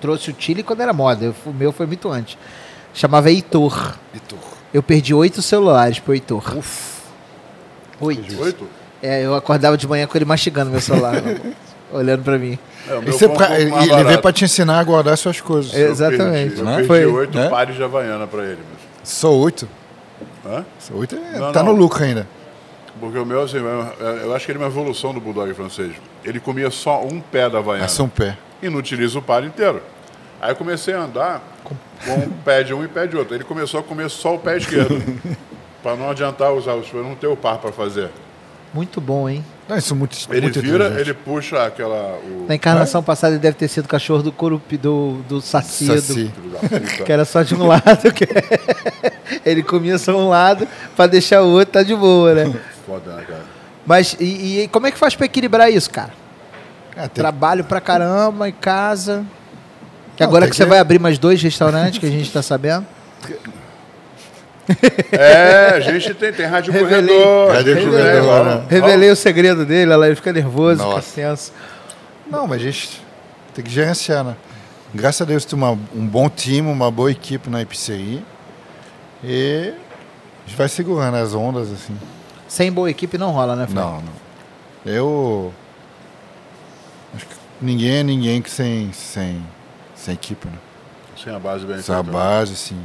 trouxe 0.00 0.30
o 0.30 0.34
Chile 0.38 0.62
quando 0.62 0.80
era 0.80 0.92
moda, 0.92 1.32
o 1.46 1.52
meu 1.52 1.70
foi 1.72 1.86
muito 1.86 2.10
antes. 2.10 2.36
Chamava 2.92 3.30
Heitor. 3.30 3.94
Heitor. 4.12 4.38
Eu 4.72 4.82
perdi 4.82 5.14
oito 5.14 5.40
celulares 5.40 5.98
pro 6.00 6.12
Heitor. 6.12 6.58
Oito. 8.00 8.40
Oito? 8.42 8.66
É, 9.02 9.24
eu 9.24 9.34
acordava 9.34 9.76
de 9.76 9.86
manhã 9.86 10.06
com 10.06 10.16
ele 10.18 10.24
mastigando 10.24 10.70
meu 10.70 10.80
celular, 10.80 11.14
olhando 11.92 12.22
pra 12.24 12.38
mim. 12.38 12.58
É, 12.88 12.94
é 13.24 13.28
pra- 13.28 13.60
ele, 13.60 14.04
veio 14.04 14.20
pra 14.20 14.32
te 14.32 14.44
ensinar 14.44 14.78
a 14.80 14.84
guardar 14.84 15.16
suas 15.16 15.40
coisas. 15.40 15.72
É. 15.74 15.88
Exatamente. 15.88 16.58
Eu 16.58 16.64
Né? 16.64 16.72
perdi 16.76 16.86
Foi, 16.88 17.04
oito 17.06 17.38
né? 17.38 17.48
pares 17.48 17.76
de 17.76 17.82
Havaiana 17.82 18.26
pra 18.26 18.42
ele. 18.44 18.58
mas- 18.70 19.08
Só 19.08 19.32
oito. 19.34 19.68
Hã? 20.44 20.64
Só 20.78 20.94
oito 20.94 21.14
é, 21.16 21.38
Não, 21.38 21.52
tá 21.52 21.62
não. 21.62 21.72
no 21.72 21.78
lucro 21.78 22.02
ainda. 22.02 22.26
Porque 23.00 23.18
o 23.18 23.26
meu, 23.26 23.42
assim, 23.42 23.56
eu- 23.58 24.06
eu 24.06 24.34
acho 24.34 24.46
que 24.46 24.52
ele 24.52 24.58
é 24.58 24.62
uma 24.62 24.68
evolução 24.68 25.12
do 25.12 25.20
Bulldog 25.20 25.52
francês. 25.54 25.92
Ele 26.24 26.38
comia 26.40 26.70
só 26.70 27.02
um 27.04 27.20
pé 27.20 27.48
da 27.50 27.58
Havaiana. 27.58 27.84
É 27.84 27.88
só 27.88 28.04
um 28.04 28.08
pé. 28.08 28.36
E 28.62 28.68
não 28.70 28.78
utiliza 28.78 29.18
o 29.18 29.22
par 29.22 29.44
inteiro. 29.44 29.82
Aí 30.40 30.50
eu 30.50 30.56
comecei 30.56 30.94
a 30.94 31.00
andar 31.02 31.42
com 31.64 31.74
um 32.12 32.30
pé 32.44 32.62
de 32.62 32.72
um 32.74 32.84
e 32.84 32.88
pé 32.88 33.06
de 33.06 33.16
outro. 33.16 33.34
Ele 33.34 33.44
começou 33.44 33.80
a 33.80 33.82
comer 33.82 34.08
só 34.10 34.34
o 34.34 34.38
pé 34.38 34.56
esquerdo. 34.56 35.02
para 35.82 35.96
não 35.96 36.08
adiantar 36.10 36.52
usar 36.52 36.74
os 36.74 36.88
para 36.88 37.02
não 37.02 37.14
ter 37.14 37.26
o 37.26 37.36
par 37.36 37.58
para 37.58 37.70
fazer. 37.72 38.10
Muito 38.72 39.00
bom, 39.00 39.28
hein? 39.28 39.44
Não, 39.68 39.76
isso 39.78 39.94
é 39.94 39.96
muito, 39.96 40.16
Ele 40.30 40.40
muito 40.42 40.60
vira, 40.60 41.00
ele 41.00 41.14
puxa 41.14 41.62
aquela. 41.64 42.18
O... 42.18 42.46
Na 42.48 42.54
encarnação 42.56 43.02
passada 43.02 43.34
ele 43.34 43.40
deve 43.40 43.56
ter 43.56 43.68
sido 43.68 43.86
cachorro 43.86 44.22
do 44.22 44.32
Corupi, 44.32 44.76
do, 44.76 45.22
do 45.28 45.40
Saci, 45.40 45.86
Saci. 45.86 46.32
Que 47.04 47.12
era 47.12 47.24
só 47.24 47.42
de 47.42 47.54
um 47.54 47.66
lado. 47.66 48.12
que- 48.12 48.26
ele 49.46 49.62
comia 49.62 49.96
só 49.96 50.16
um 50.16 50.28
lado 50.28 50.66
pra 50.96 51.06
deixar 51.06 51.42
o 51.42 51.48
outro 51.50 51.72
tá 51.74 51.82
de 51.82 51.94
boa, 51.94 52.34
né? 52.34 52.52
Foda, 52.86 53.14
né, 53.16 53.24
cara? 53.26 53.42
Mas 53.86 54.16
e, 54.18 54.62
e 54.62 54.68
como 54.68 54.86
é 54.86 54.90
que 54.90 54.98
faz 54.98 55.14
pra 55.14 55.26
equilibrar 55.26 55.70
isso, 55.70 55.90
cara? 55.90 56.10
É, 56.96 57.02
tem- 57.02 57.10
Trabalho 57.22 57.64
pra 57.64 57.80
caramba, 57.80 58.48
em 58.48 58.52
casa. 58.52 59.24
Que 60.16 60.22
Não, 60.22 60.28
agora 60.28 60.44
tem 60.44 60.50
que 60.50 60.56
você 60.56 60.62
que- 60.64 60.68
vai 60.70 60.78
abrir 60.78 60.98
mais 61.00 61.18
dois 61.18 61.42
restaurantes 61.42 61.98
que 61.98 62.06
a 62.06 62.10
gente 62.10 62.30
tá 62.32 62.40
sabendo. 62.42 62.86
É, 65.12 65.72
a 65.76 65.80
gente 65.80 66.14
tem, 66.14 66.32
tem 66.32 66.46
rádio 66.46 66.72
Revelei. 66.72 67.16
corredor. 67.18 67.52
Rádio 67.54 67.74
gente 67.74 67.90
corredor, 67.90 68.44
tem, 68.44 68.54
né? 68.54 68.66
Revelei 68.70 69.10
o 69.10 69.16
segredo 69.16 69.66
dele, 69.66 69.92
ele 69.92 70.14
fica 70.14 70.32
nervoso, 70.32 70.82
Nossa. 70.82 71.02
fica 71.02 71.28
tenso. 71.28 71.52
Não, 72.30 72.46
mas 72.46 72.62
a 72.62 72.64
gente 72.64 73.02
tem 73.54 73.62
que 73.64 73.70
gerenciar, 73.70 74.24
né? 74.24 74.34
Graças 74.94 75.20
a 75.20 75.24
Deus 75.24 75.44
tem 75.44 75.58
uma, 75.58 75.72
um 75.72 76.06
bom 76.06 76.30
time, 76.30 76.70
uma 76.70 76.90
boa 76.90 77.10
equipe 77.10 77.50
na 77.50 77.64
pizzeria. 77.66 78.22
E 79.22 79.72
a 80.46 80.48
gente 80.48 80.56
vai 80.56 80.68
segurando 80.68 81.16
as 81.16 81.34
ondas, 81.34 81.70
assim. 81.72 81.96
Sem 82.54 82.70
boa 82.70 82.88
equipe 82.88 83.18
não 83.18 83.32
rola, 83.32 83.56
né, 83.56 83.64
Fred? 83.66 83.80
Não, 83.80 84.00
não. 84.00 84.12
Eu. 84.86 85.52
Acho 87.12 87.26
que 87.26 87.34
ninguém 87.60 87.96
é 87.96 88.02
ninguém 88.04 88.40
que 88.40 88.48
sem, 88.48 88.92
sem, 88.92 89.44
sem 89.96 90.14
equipe, 90.14 90.46
né? 90.46 90.56
Sem 91.20 91.34
a 91.34 91.38
base 91.40 91.66
bem 91.66 91.82
Sem 91.82 91.92
a 91.92 91.98
feita. 92.04 92.16
base, 92.16 92.52
assim. 92.52 92.80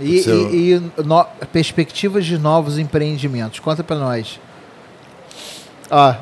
E, 0.00 0.22
Seu- 0.22 0.50
e- 0.50 0.72
e 0.76 1.02
no- 1.04 1.26
perspectivas 1.52 2.24
de 2.24 2.38
novos 2.38 2.78
empreendimentos. 2.78 3.60
Conta 3.60 3.84
pra 3.84 3.96
nós. 3.96 4.40
Ó, 5.90 6.14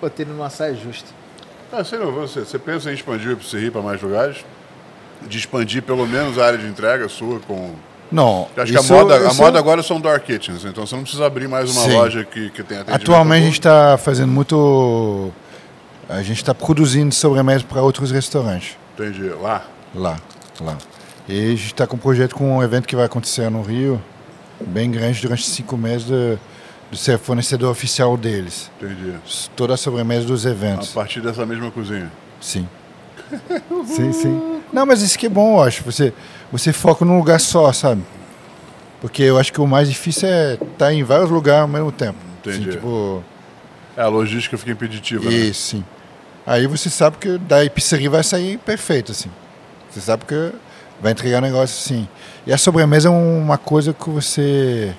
botei 0.00 0.24
numa 0.24 0.48
saia 0.50 0.76
justa. 0.76 1.08
Ah, 1.72 1.82
sei 1.82 1.98
não, 1.98 2.12
você, 2.12 2.40
você 2.44 2.56
pensa 2.56 2.88
em 2.88 2.94
expandir 2.94 3.32
o 3.32 3.36
Pizzeria 3.36 3.72
para 3.72 3.82
mais 3.82 4.00
lugares? 4.00 4.44
De 5.26 5.36
expandir 5.38 5.82
pelo 5.82 6.06
menos 6.06 6.38
a 6.38 6.46
área 6.46 6.58
de 6.58 6.68
entrega 6.68 7.08
sua 7.08 7.40
com. 7.40 7.74
Não. 8.10 8.48
Eu 8.56 8.62
acho 8.62 8.72
que 8.72 8.78
isso- 8.78 8.94
a 8.94 8.96
moda, 8.96 9.30
a 9.30 9.34
moda 9.34 9.58
agora 9.58 9.82
são 9.82 10.00
dark 10.00 10.24
kitchens, 10.24 10.64
então 10.64 10.86
você 10.86 10.94
não 10.96 11.02
precisa 11.02 11.26
abrir 11.26 11.46
mais 11.48 11.70
uma 11.70 11.82
Sim. 11.82 11.92
loja 11.94 12.24
que, 12.24 12.50
que 12.50 12.62
atendimento. 12.62 12.94
Atualmente 12.94 13.42
a 13.42 13.44
gente 13.46 13.58
está 13.58 13.98
fazendo 13.98 14.32
muito. 14.32 15.30
A 16.08 16.22
gente 16.22 16.38
está 16.38 16.54
produzindo 16.54 17.14
sobremesa 17.14 17.64
para 17.68 17.82
outros 17.82 18.10
restaurantes. 18.10 18.76
Entendi. 18.98 19.28
Lá. 19.28 19.62
Lá, 19.94 20.16
lá. 20.60 20.76
E 21.28 21.38
a 21.38 21.50
gente 21.50 21.66
está 21.66 21.86
com 21.86 21.96
um 21.96 21.98
projeto 21.98 22.34
com 22.34 22.56
um 22.56 22.62
evento 22.62 22.86
que 22.88 22.96
vai 22.96 23.04
acontecer 23.04 23.50
no 23.50 23.60
Rio, 23.62 24.00
bem 24.60 24.90
grande, 24.90 25.20
durante 25.20 25.44
cinco 25.44 25.76
meses, 25.76 26.06
de, 26.06 26.38
de 26.90 26.96
ser 26.98 27.18
fornecedor 27.18 27.70
oficial 27.70 28.16
deles. 28.16 28.70
Entendi. 28.80 29.14
Toda 29.54 29.74
a 29.74 29.76
sobremesa 29.76 30.26
dos 30.26 30.46
A 30.46 30.50
eventos. 30.50 30.88
partir 30.92 31.20
dessa 31.20 31.44
mesma 31.44 31.70
cozinha. 31.70 32.10
Sim. 32.40 32.66
sim, 33.86 34.12
sim. 34.14 34.57
Não, 34.72 34.84
mas 34.86 35.02
isso 35.02 35.18
que 35.18 35.26
é 35.26 35.28
bom, 35.30 35.58
eu 35.58 35.62
acho. 35.62 35.82
Você, 35.84 36.12
você 36.52 36.72
foca 36.72 37.04
num 37.04 37.16
lugar 37.18 37.40
só, 37.40 37.72
sabe? 37.72 38.02
Porque 39.00 39.22
eu 39.22 39.38
acho 39.38 39.52
que 39.52 39.60
o 39.60 39.66
mais 39.66 39.88
difícil 39.88 40.28
é 40.28 40.54
estar 40.54 40.92
em 40.92 41.02
vários 41.04 41.30
lugares 41.30 41.62
ao 41.62 41.68
mesmo 41.68 41.92
tempo. 41.92 42.18
Assim, 42.46 42.56
Entendi. 42.60 42.70
tipo, 42.72 43.22
É, 43.96 44.02
a 44.02 44.08
logística 44.08 44.56
fica 44.58 44.70
impeditiva. 44.72 45.24
né? 45.24 45.30
Isso, 45.32 45.70
sim. 45.70 45.84
Aí 46.46 46.66
você 46.66 46.88
sabe 46.90 47.16
que 47.18 47.36
da 47.38 47.68
pizzeria 47.70 48.08
vai 48.10 48.22
sair 48.24 48.58
perfeito, 48.58 49.12
assim. 49.12 49.30
Você 49.90 50.00
sabe 50.00 50.24
que 50.24 50.52
vai 51.00 51.12
entregar 51.12 51.38
um 51.38 51.42
negócio 51.46 51.76
assim. 51.78 52.08
E 52.46 52.52
a 52.52 52.58
sobremesa 52.58 53.08
é 53.08 53.10
uma 53.10 53.58
coisa 53.58 53.92
que 53.92 54.08
você. 54.10 54.94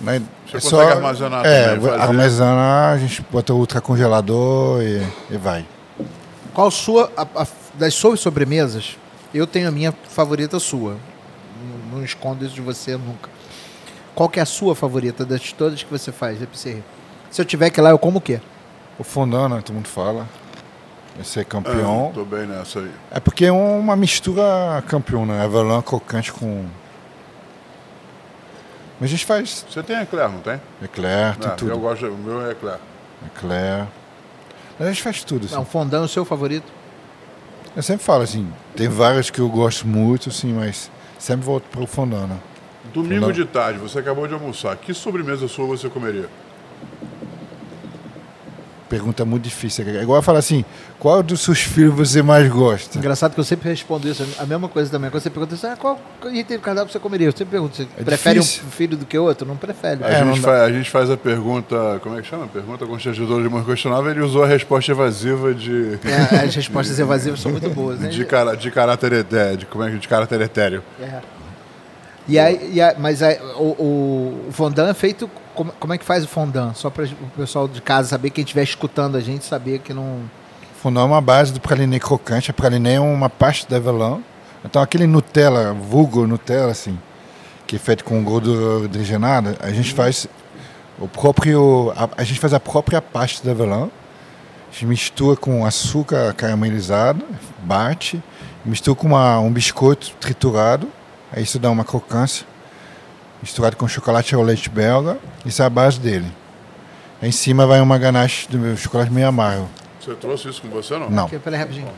Né, 0.00 0.22
Você 0.46 0.56
é 0.56 0.60
consegue 0.60 0.92
armazenar 0.92 1.46
É, 1.46 1.74
também, 1.74 1.90
armazenar, 1.90 2.94
a 2.94 2.98
gente 2.98 3.24
bota 3.30 3.52
ultracongelador 3.54 4.82
e, 4.82 5.02
e 5.30 5.36
vai. 5.36 5.64
Qual 6.54 6.70
sua. 6.70 7.10
a- 7.16 7.26
a- 7.42 7.46
das 7.82 7.94
suas 7.94 8.20
sobremesas, 8.20 8.96
eu 9.34 9.44
tenho 9.44 9.66
a 9.66 9.72
minha 9.72 9.90
favorita 9.90 10.60
sua. 10.60 10.96
Não, 11.90 11.98
não 11.98 12.04
escondo 12.04 12.44
isso 12.44 12.54
de 12.54 12.60
você 12.60 12.96
nunca. 12.96 13.28
Qual 14.14 14.28
que 14.28 14.38
é 14.38 14.42
a 14.42 14.46
sua 14.46 14.76
favorita 14.76 15.24
das 15.26 15.50
todas 15.52 15.82
que 15.82 15.90
você 15.90 16.12
faz, 16.12 16.38
pizzeria? 16.38 16.84
Se 17.28 17.40
eu 17.40 17.44
tiver 17.44 17.70
que 17.70 17.80
ir 17.80 17.82
lá, 17.82 17.90
eu 17.90 17.98
como 17.98 18.18
o 18.18 18.20
quê? 18.20 18.40
O 19.00 19.02
fondant, 19.02 19.48
né, 19.50 19.60
todo 19.64 19.74
mundo 19.74 19.88
fala. 19.88 20.28
Esse 21.20 21.40
é 21.40 21.44
campeão. 21.44 22.12
tô 22.14 22.24
bem 22.24 22.46
nessa 22.46 22.78
aí. 22.78 22.90
É 23.10 23.18
porque 23.18 23.46
é 23.46 23.52
uma 23.52 23.96
mistura 23.96 24.80
campeão, 24.86 25.26
né? 25.26 25.42
Avelã 25.42 25.82
crocante 25.82 26.32
com. 26.32 26.64
Mas 29.00 29.08
a 29.08 29.10
gente 29.10 29.26
faz 29.26 29.66
Você 29.68 29.82
tem 29.82 29.96
eclair, 30.00 30.30
não 30.30 30.38
tem? 30.38 30.60
eclair, 30.80 31.36
tem 31.36 31.50
Ah, 31.50 31.54
tudo. 31.54 31.72
Eu 31.72 31.80
gosto, 31.80 32.06
o 32.06 32.16
meu 32.16 32.46
é 32.46 32.52
eclair. 32.52 32.78
Eclair. 33.26 33.88
A 34.78 34.84
gente 34.84 35.02
faz 35.02 35.24
tudo, 35.24 35.46
assim. 35.46 35.54
Não, 35.56 35.64
fondant 35.64 36.02
é 36.02 36.04
o 36.04 36.08
seu 36.08 36.24
favorito? 36.24 36.81
Eu 37.74 37.82
sempre 37.82 38.04
falo 38.04 38.22
assim, 38.22 38.52
tem 38.76 38.86
vários 38.86 39.30
que 39.30 39.40
eu 39.40 39.48
gosto 39.48 39.86
muito, 39.86 40.28
assim, 40.28 40.52
mas 40.52 40.90
sempre 41.18 41.46
fondant, 41.86 42.26
né? 42.26 42.38
Domingo 42.92 43.32
de 43.32 43.44
tarde, 43.46 43.78
você 43.78 43.98
acabou 43.98 44.26
de 44.26 44.34
almoçar. 44.34 44.76
Que 44.76 44.92
sobremesa 44.92 45.48
sua 45.48 45.64
você 45.66 45.88
comeria? 45.88 46.28
Pergunta 48.92 49.24
muito 49.24 49.44
difícil. 49.44 49.88
É 49.88 50.02
igual 50.02 50.18
eu 50.18 50.22
falar 50.22 50.40
assim, 50.40 50.66
qual 50.98 51.22
dos 51.22 51.40
seus 51.40 51.60
filhos 51.62 51.94
você 51.94 52.20
mais 52.20 52.46
gosta? 52.52 52.98
Engraçado 52.98 53.32
que 53.32 53.40
eu 53.40 53.44
sempre 53.44 53.70
respondo 53.70 54.06
isso. 54.06 54.22
A 54.38 54.44
mesma 54.44 54.68
coisa 54.68 54.90
também. 54.90 55.10
Quando 55.10 55.22
você 55.22 55.30
pergunta 55.30 55.54
assim, 55.54 55.66
ah, 55.66 55.76
qual 55.76 55.98
item 56.30 56.58
do 56.58 56.62
cardápio 56.62 56.92
você 56.92 56.98
comeria? 56.98 57.26
Eu 57.28 57.32
sempre 57.32 57.52
pergunto, 57.52 57.74
você 57.74 57.86
É 57.98 58.04
prefere 58.04 58.38
difícil. 58.40 58.64
um 58.66 58.70
filho 58.70 58.94
do 58.98 59.06
que 59.06 59.16
outro? 59.16 59.48
Não 59.48 59.56
prefere. 59.56 60.04
A, 60.04 60.08
É, 60.08 60.20
não 60.22 60.34
gente 60.34 60.42
faz, 60.44 60.60
a 60.60 60.70
gente 60.70 60.90
faz 60.90 61.10
a 61.10 61.16
pergunta, 61.16 61.98
como 62.02 62.18
é 62.18 62.20
que 62.20 62.28
chama? 62.28 62.46
Pergunta 62.48 62.84
constrangedora 62.86 63.40
de 63.40 63.48
uma 63.48 63.64
questionável, 63.64 64.10
ele 64.10 64.20
usou 64.20 64.44
a 64.44 64.46
resposta 64.46 64.92
evasiva 64.92 65.54
de, 65.54 65.98
É, 66.04 66.44
as 66.44 66.54
respostas 66.54 66.98
evasivas 67.00 67.40
são 67.40 67.50
muito 67.50 67.70
boas, 67.70 67.98
né? 67.98 68.10
de, 68.10 68.24
cara, 68.26 68.54
de 68.54 68.70
caráter 68.70 69.12
etéreo. 69.14 69.56
De, 69.56 69.64
como 69.66 69.84
é 69.84 69.90
que 69.90 69.98
de 69.98 70.06
caráter 70.06 70.38
etéreo. 70.42 70.82
É. 71.00 71.20
E 72.28 72.38
aí, 72.38 72.70
e 72.74 72.80
aí- 72.80 72.94
mas 72.98 73.22
aí, 73.22 73.38
o, 73.56 73.62
o, 73.82 74.44
o 74.48 74.52
fondant 74.52 74.88
é 74.90 74.94
feito. 74.94 75.28
Como, 75.54 75.72
como 75.72 75.92
é 75.92 75.98
que 75.98 76.04
faz 76.04 76.24
o 76.24 76.28
fondant? 76.28 76.74
Só 76.74 76.90
para 76.90 77.04
o 77.04 77.30
pessoal 77.36 77.68
de 77.68 77.80
casa 77.80 78.08
saber, 78.08 78.30
quem 78.30 78.42
estiver 78.42 78.62
escutando 78.62 79.16
a 79.16 79.20
gente, 79.20 79.44
saber 79.44 79.80
que 79.80 79.92
não. 79.92 80.20
Fondant 80.82 81.04
é 81.04 81.06
uma 81.06 81.20
base 81.20 81.52
do 81.52 81.60
pralinê 81.60 82.00
crocante. 82.00 82.50
A 82.50 82.54
pralinê 82.54 82.94
é 82.94 83.00
uma 83.00 83.28
pasta 83.30 83.68
de 83.68 83.74
avelã. 83.74 84.20
Então 84.64 84.80
aquele 84.80 85.06
Nutella, 85.06 85.72
vulgo 85.72 86.26
Nutella, 86.26 86.70
assim, 86.70 86.98
que 87.66 87.76
é 87.76 87.78
feito 87.78 88.04
com 88.04 88.22
gordura 88.22 88.84
hidrogenada, 88.84 89.56
a 89.60 89.70
gente 89.70 89.92
faz 89.92 90.26
o 90.98 91.08
próprio... 91.08 91.92
A, 91.96 92.08
a 92.18 92.24
gente 92.24 92.38
faz 92.38 92.54
a 92.54 92.60
própria 92.60 93.02
pasta 93.02 93.42
de 93.42 93.50
avelã. 93.50 93.88
A 94.70 94.72
gente 94.72 94.86
mistura 94.86 95.36
com 95.36 95.66
açúcar 95.66 96.32
caramelizado, 96.32 97.26
bate, 97.62 98.22
mistura 98.64 98.94
com 98.94 99.08
uma, 99.08 99.38
um 99.38 99.52
biscoito 99.52 100.12
triturado, 100.18 100.88
aí 101.30 101.42
isso 101.42 101.58
dá 101.58 101.70
uma 101.70 101.84
crocância, 101.84 102.46
misturado 103.42 103.76
com 103.76 103.86
chocolate 103.88 104.34
ao 104.34 104.42
leite 104.42 104.70
belga, 104.70 105.18
isso 105.44 105.62
é 105.62 105.66
a 105.66 105.70
base 105.70 105.98
dele. 106.00 106.26
Aí 107.20 107.28
em 107.28 107.32
cima 107.32 107.66
vai 107.66 107.80
uma 107.80 107.98
ganache 107.98 108.46
de 108.48 108.56
meu 108.58 108.76
chocolate 108.76 109.10
meio 109.12 109.28
amargo. 109.28 109.68
Você 110.00 110.14
trouxe 110.14 110.48
isso 110.48 110.62
com 110.62 110.68
você, 110.68 110.98
não? 110.98 111.08
Não. 111.10 111.26
Aqui, 111.26 111.38
Peraí, 111.38 111.58
rapidinho. 111.58 111.88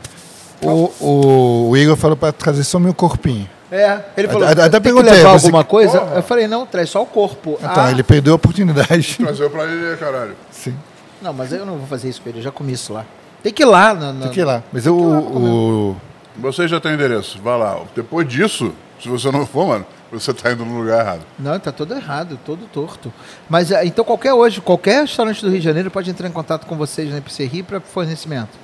O, 0.61 0.91
o, 0.99 1.69
o 1.71 1.77
Igor 1.77 1.95
falou 1.95 2.15
para 2.15 2.31
trazer 2.31 2.63
só 2.63 2.79
meu 2.79 2.93
corpinho. 2.93 3.49
É, 3.71 3.99
ele 4.15 4.27
falou, 4.27 4.47
Até- 4.47 4.61
até 4.61 4.69
tem 4.69 4.79
que 4.79 4.83
perguntei, 4.83 5.11
levar 5.11 5.31
você- 5.39 5.47
alguma 5.47 5.63
coisa? 5.63 5.99
Porra. 5.99 6.15
Eu 6.17 6.23
falei, 6.23 6.47
não, 6.47 6.65
traz 6.65 6.89
só 6.89 7.01
o 7.01 7.05
corpo. 7.05 7.57
Então, 7.59 7.83
Ah, 7.83 7.91
ele 7.91 8.03
perdeu 8.03 8.33
a 8.33 8.35
oportunidade. 8.35 9.15
Trazer 9.19 9.49
pra 9.49 9.63
ele, 9.65 9.97
caralho. 9.97 10.35
Sim. 10.51 10.75
Não, 11.21 11.33
mas 11.33 11.51
eu 11.51 11.65
não 11.65 11.77
vou 11.77 11.87
fazer 11.87 12.09
isso 12.09 12.21
com 12.21 12.29
ele, 12.29 12.39
eu 12.39 12.43
já 12.43 12.51
comi 12.51 12.73
isso 12.73 12.93
lá. 12.93 13.05
Tem 13.41 13.51
que 13.51 13.63
ir 13.63 13.65
lá. 13.65 13.93
Na, 13.93 14.13
na- 14.13 14.21
Tem 14.23 14.31
que 14.31 14.39
ir 14.39 14.43
lá. 14.45 14.61
Mas 14.71 14.85
o, 14.85 14.93
o, 14.95 15.95
Você 16.37 16.67
já 16.67 16.79
tem 16.79 16.91
o 16.91 16.93
endereço, 16.93 17.39
vai 17.41 17.57
lá. 17.57 17.79
Depois 17.95 18.27
disso, 18.27 18.71
se 19.01 19.09
você 19.09 19.31
não 19.31 19.45
for, 19.47 19.67
mano, 19.67 19.85
você 20.19 20.31
está 20.31 20.51
indo 20.51 20.65
no 20.65 20.79
lugar 20.79 21.01
errado. 21.05 21.21
Não, 21.39 21.59
tá 21.59 21.71
todo 21.71 21.93
errado, 21.93 22.39
todo 22.45 22.65
torto. 22.71 23.11
Mas 23.49 23.71
eh, 23.71 23.85
então 23.85 24.03
qualquer 24.05 24.33
hoje, 24.33 24.61
qualquer 24.61 25.01
restaurante 25.01 25.41
do 25.41 25.49
Rio 25.49 25.59
de 25.59 25.65
Janeiro 25.65 25.91
pode 25.91 26.09
entrar 26.09 26.27
em 26.27 26.31
contato 26.31 26.65
com 26.65 26.75
vocês 26.77 27.09
na 27.11 27.17
Epicerri 27.17 27.63
para 27.63 27.79
fornecimento. 27.81 28.57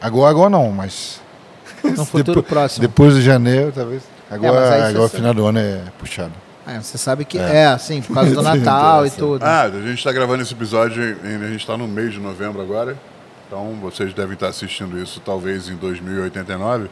Agora, 0.00 0.30
agora 0.30 0.50
não, 0.50 0.70
mas. 0.70 1.20
No 1.84 2.04
futuro 2.04 2.40
depois, 2.40 2.46
próximo. 2.46 2.82
Depois 2.82 3.14
de 3.14 3.22
janeiro, 3.22 3.70
talvez. 3.74 4.02
Agora, 4.30 4.74
aí 4.74 4.80
você 4.92 4.96
agora 4.96 5.08
final 5.08 5.34
do 5.34 5.46
ano 5.46 5.58
é 5.58 5.82
puxado. 5.98 6.32
Ah, 6.66 6.80
você 6.82 6.98
sabe 6.98 7.24
que 7.24 7.38
é, 7.38 7.66
assim, 7.66 8.02
por 8.02 8.12
causa 8.14 8.34
do 8.34 8.42
Natal 8.42 9.06
e 9.06 9.10
tudo. 9.10 9.42
Ah, 9.44 9.62
a 9.62 9.70
gente 9.70 9.98
está 9.98 10.10
gravando 10.10 10.42
esse 10.42 10.52
episódio, 10.52 11.00
em- 11.24 11.36
a 11.44 11.48
gente 11.48 11.60
está 11.60 11.76
no 11.76 11.86
mês 11.86 12.12
de 12.12 12.18
novembro 12.18 12.60
agora. 12.60 12.96
Então 13.46 13.74
vocês 13.80 14.12
devem 14.12 14.34
estar 14.34 14.48
assistindo 14.48 15.00
isso 15.00 15.20
talvez 15.24 15.68
em 15.68 15.76
2089. 15.76 16.88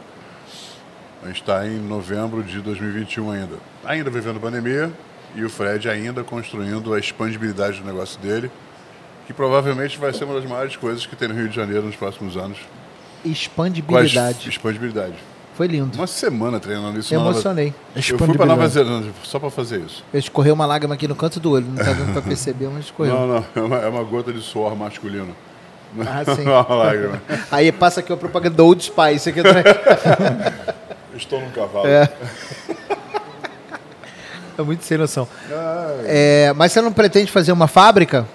A 1.25 1.27
gente 1.29 1.41
está 1.41 1.65
em 1.65 1.79
novembro 1.79 2.43
de 2.43 2.61
2021 2.61 3.31
ainda. 3.31 3.55
Ainda 3.83 4.11
vivendo 4.11 4.39
pandemia 4.39 4.91
e 5.35 5.43
o 5.43 5.49
Fred 5.49 5.89
ainda 5.89 6.23
construindo 6.23 6.93
a 6.93 6.99
expandibilidade 6.99 7.79
do 7.79 7.85
negócio 7.85 8.19
dele, 8.19 8.51
que 9.25 9.33
provavelmente 9.33 9.97
vai 9.97 10.13
ser 10.13 10.23
uma 10.25 10.35
das 10.39 10.47
maiores 10.47 10.75
coisas 10.75 11.03
que 11.07 11.15
tem 11.15 11.27
no 11.27 11.33
Rio 11.33 11.49
de 11.49 11.55
Janeiro 11.55 11.81
nos 11.87 11.95
próximos 11.95 12.37
anos. 12.37 12.59
Expandibilidade. 13.25 14.47
expandibilidade. 14.47 15.15
Foi 15.55 15.65
lindo. 15.65 15.97
Uma 15.97 16.05
semana 16.05 16.59
treinando 16.59 16.99
isso. 16.99 17.11
Eu 17.11 17.19
Nova- 17.21 17.31
emocionei. 17.31 17.73
Eu 17.95 18.03
fui 18.19 18.35
para 18.37 18.45
Nova. 18.45 18.67
Zelândia 18.67 19.11
só 19.23 19.39
para 19.39 19.49
fazer 19.49 19.79
isso. 19.79 20.03
Eu 20.13 20.19
escorreu 20.19 20.53
uma 20.53 20.67
lágrima 20.67 20.93
aqui 20.93 21.07
no 21.07 21.15
canto 21.15 21.39
do 21.39 21.49
olho. 21.49 21.65
Não 21.65 21.77
tá 21.83 21.91
dando 21.91 22.13
pra 22.13 22.21
perceber, 22.21 22.67
mas 22.67 22.85
escorreu. 22.85 23.15
Não, 23.15 23.27
não, 23.27 23.45
é 23.55 23.59
uma, 23.61 23.77
é 23.77 23.87
uma 23.87 24.03
gota 24.03 24.31
de 24.31 24.41
suor 24.41 24.75
masculino. 24.75 25.35
Ah, 26.05 26.23
sim. 26.35 26.43
É 26.45 26.49
uma 26.51 26.75
lágrima. 26.75 27.21
Aí 27.51 27.71
passa 27.71 28.01
aqui 28.01 28.13
a 28.13 28.17
propaganda 28.17 28.57
do 28.57 28.63
Old 28.65 28.83
Spice. 28.83 29.29
Aqui. 29.29 29.39
Estou 31.15 31.39
num 31.41 31.49
cavalo. 31.51 31.87
É. 31.87 32.09
É 34.57 34.61
muito 34.61 34.85
sem 34.85 34.97
noção. 34.97 35.27
É, 36.05 36.53
mas 36.55 36.71
você 36.71 36.79
não 36.79 36.93
pretende 36.93 37.29
fazer 37.29 37.51
uma 37.51 37.67
fábrica? 37.67 38.25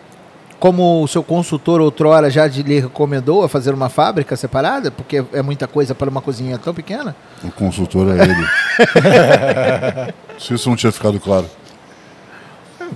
Como 0.59 1.03
o 1.03 1.09
seu 1.09 1.23
consultor 1.23 1.81
outrora 1.81 2.29
já 2.29 2.47
de- 2.47 2.63
lhe 2.63 2.79
recomendou 2.81 3.43
a 3.43 3.49
fazer 3.49 3.73
uma 3.73 3.89
fábrica 3.89 4.37
separada? 4.37 4.91
Porque 4.91 5.25
é 5.33 5.41
muita 5.41 5.67
coisa 5.67 5.95
para 5.95 6.11
uma 6.11 6.21
cozinha 6.21 6.59
tão 6.59 6.75
pequena? 6.75 7.17
O 7.43 7.51
consultor 7.51 8.07
é 8.15 8.23
ele. 8.23 10.13
Se 10.39 10.53
isso 10.53 10.69
não 10.69 10.77
tinha 10.77 10.93
ficado 10.93 11.19
claro. 11.19 11.49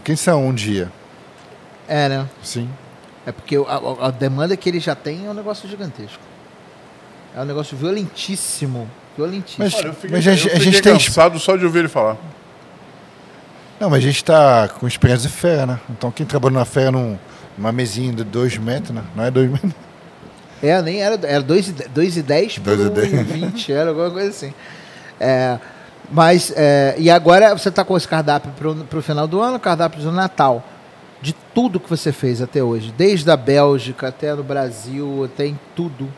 Quem 0.04 0.16
sabe 0.16 0.36
um 0.36 0.52
dia? 0.52 0.92
É, 1.88 2.10
né? 2.10 2.26
Sim. 2.42 2.68
É 3.24 3.32
porque 3.32 3.56
a- 3.56 4.06
a 4.06 4.10
demanda 4.10 4.54
que 4.54 4.68
ele 4.68 4.80
já 4.80 4.94
tem 4.94 5.24
é 5.26 5.30
um 5.30 5.34
negócio 5.34 5.66
gigantesco. 5.66 6.20
É 7.34 7.40
um 7.40 7.46
negócio 7.46 7.74
violentíssimo. 7.74 8.86
Violentíssimo. 9.16 9.64
Mas- 9.64 9.74
Olha, 9.74 9.86
eu 9.88 9.94
fiquei, 9.94 10.10
Mas 10.10 10.26
a 10.26 10.30
eu 10.32 10.36
gente- 10.36 10.52
a 10.52 10.58
gente 10.58 10.82
tem- 10.82 10.92
cansado 10.92 11.38
só 11.38 11.56
de 11.56 11.64
ouvir 11.64 11.80
ele 11.80 11.88
falar. 11.88 12.16
Não, 13.80 13.90
mas 13.90 13.98
a 13.98 14.06
gente 14.06 14.16
está 14.16 14.68
com 14.68 14.86
experiência 14.86 15.28
de 15.28 15.34
feira, 15.34 15.66
né? 15.66 15.80
Então 15.90 16.10
quem 16.10 16.24
trabalha 16.24 16.54
na 16.54 16.64
feira 16.64 16.90
num, 16.90 17.18
numa 17.58 17.72
mesinha 17.72 18.12
de 18.12 18.24
dois 18.24 18.56
metros, 18.56 18.90
né? 18.94 19.02
Não 19.14 19.24
é 19.24 19.30
dois 19.30 19.50
metros. 19.50 19.72
É, 20.62 20.80
nem 20.80 21.02
era. 21.02 21.18
Era 21.26 21.42
2 21.42 21.68
e 21.68 21.72
10 22.22 22.58
por 22.58 22.76
Dois 22.76 22.86
e 22.86 22.90
dez. 22.90 23.26
20, 23.26 23.72
era 23.72 23.90
alguma 23.90 24.10
coisa 24.10 24.30
assim. 24.30 24.54
É, 25.20 25.58
mas, 26.10 26.52
é, 26.56 26.94
e 26.98 27.10
agora 27.10 27.52
você 27.56 27.68
está 27.68 27.84
com 27.84 27.96
esse 27.96 28.08
cardápio 28.08 28.50
para 28.88 28.98
o 28.98 29.02
final 29.02 29.26
do 29.26 29.40
ano, 29.40 29.58
cardápio 29.60 30.00
do 30.00 30.10
Natal. 30.12 30.64
De 31.20 31.34
tudo 31.54 31.80
que 31.80 31.88
você 31.90 32.12
fez 32.12 32.40
até 32.42 32.62
hoje, 32.62 32.92
desde 32.96 33.30
a 33.30 33.36
Bélgica 33.36 34.08
até 34.08 34.34
no 34.34 34.42
Brasil, 34.44 35.24
até 35.24 35.46
em 35.46 35.58
tudo. 35.74 36.08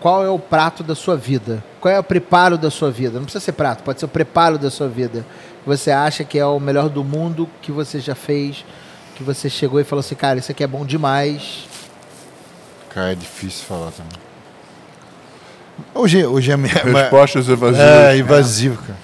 Qual 0.00 0.24
é 0.24 0.28
o 0.28 0.38
prato 0.38 0.82
da 0.82 0.94
sua 0.94 1.16
vida? 1.16 1.62
Qual 1.80 1.92
é 1.92 1.98
o 1.98 2.02
preparo 2.04 2.58
da 2.58 2.70
sua 2.70 2.90
vida? 2.90 3.18
Não 3.18 3.24
precisa 3.24 3.44
ser 3.44 3.52
prato, 3.52 3.82
pode 3.82 3.98
ser 3.98 4.04
o 4.06 4.08
preparo 4.08 4.58
da 4.58 4.70
sua 4.70 4.88
vida. 4.88 5.24
Você 5.66 5.90
acha 5.90 6.22
que 6.24 6.38
é 6.38 6.44
o 6.46 6.60
melhor 6.60 6.88
do 6.88 7.02
mundo 7.02 7.48
que 7.62 7.72
você 7.72 7.98
já 7.98 8.14
fez, 8.14 8.64
que 9.16 9.22
você 9.24 9.48
chegou 9.48 9.80
e 9.80 9.84
falou 9.84 10.00
assim, 10.00 10.14
cara, 10.14 10.38
isso 10.38 10.52
aqui 10.52 10.62
é 10.62 10.66
bom 10.66 10.84
demais. 10.84 11.66
Cara, 12.90 13.12
é 13.12 13.14
difícil 13.14 13.64
falar 13.64 13.90
também. 13.90 14.12
Hoje, 15.94 16.24
hoje 16.24 16.50
é 16.52 16.56
minha. 16.56 16.72
Respostas 16.74 17.48
evasivas. 17.48 17.80
É, 17.86 18.16
invasivo, 18.16 18.82
cara. 18.82 18.98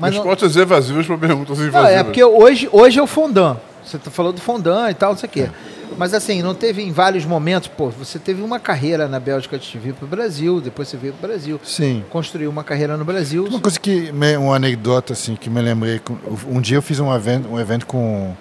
Mas 0.00 0.14
não- 0.14 0.22
Respostas 0.22 0.56
evasivas 0.56 1.06
para 1.06 1.18
perguntas 1.18 1.58
invasivas. 1.58 1.82
Não, 1.82 1.88
é 1.90 2.02
porque 2.04 2.22
hoje, 2.24 2.68
hoje 2.72 2.98
é 2.98 3.02
o 3.02 3.06
fondant. 3.06 3.56
Você 3.84 3.98
tá 3.98 4.10
falando 4.10 4.36
do 4.36 4.40
fondant 4.40 4.90
e 4.90 4.94
tal, 4.94 5.10
não 5.12 5.18
sei 5.18 5.28
o 5.28 5.32
quê. 5.32 5.50
Mas 5.98 6.14
assim, 6.14 6.40
não 6.42 6.54
teve 6.54 6.80
em 6.82 6.92
vários 6.92 7.24
momentos, 7.24 7.68
pô, 7.68 7.90
você 7.90 8.18
teve 8.18 8.40
uma 8.40 8.60
carreira 8.60 9.08
na 9.08 9.18
Bélgica 9.18 9.56
antes 9.56 9.68
de 9.68 9.78
vir 9.78 9.92
para 9.94 10.04
o 10.04 10.08
Brasil, 10.08 10.60
depois 10.60 10.86
você 10.88 10.96
veio 10.96 11.12
para 11.14 11.26
o 11.26 11.28
Brasil, 11.28 11.60
Sim. 11.64 12.04
construiu 12.08 12.48
uma 12.48 12.62
carreira 12.62 12.96
no 12.96 13.04
Brasil. 13.04 13.44
Uma 13.46 13.60
coisa 13.60 13.80
que, 13.80 14.12
me- 14.12 14.36
uma 14.36 14.54
anedota 14.56 15.12
assim, 15.12 15.34
que 15.34 15.50
me 15.50 15.60
lembrei. 15.60 16.00
Um 16.46 16.60
dia 16.60 16.76
eu 16.78 16.82
fiz 16.82 17.00
um 17.00 17.12
evento, 17.14 17.48
um 17.48 17.58
evento 17.58 17.84
com, 17.84 18.32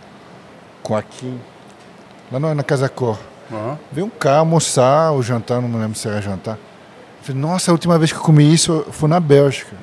com 0.84 0.96
a 0.96 1.02
Kim, 1.02 1.40
lá 2.32 2.40
na, 2.40 2.54
na 2.54 2.64
Casa 2.64 2.88
Cor. 2.88 3.18
Aham. 3.52 3.78
Veio 3.92 4.06
um 4.06 4.10
cara 4.12 4.38
almoçar, 4.40 5.12
ou 5.12 5.24
jantar, 5.24 5.60
não 5.62 5.68
me 5.70 5.78
lembro 5.78 5.98
se 5.98 6.08
era 6.08 6.22
jantar. 6.22 6.56
Eu 6.56 7.24
falei, 7.34 7.42
nossa, 7.42 7.72
a 7.72 7.74
última 7.74 7.98
vez 7.98 8.12
que 8.12 8.18
eu 8.20 8.22
comi 8.24 8.54
isso 8.54 8.86
foi 8.92 9.10
na 9.10 9.20
Bélgica. 9.20 9.76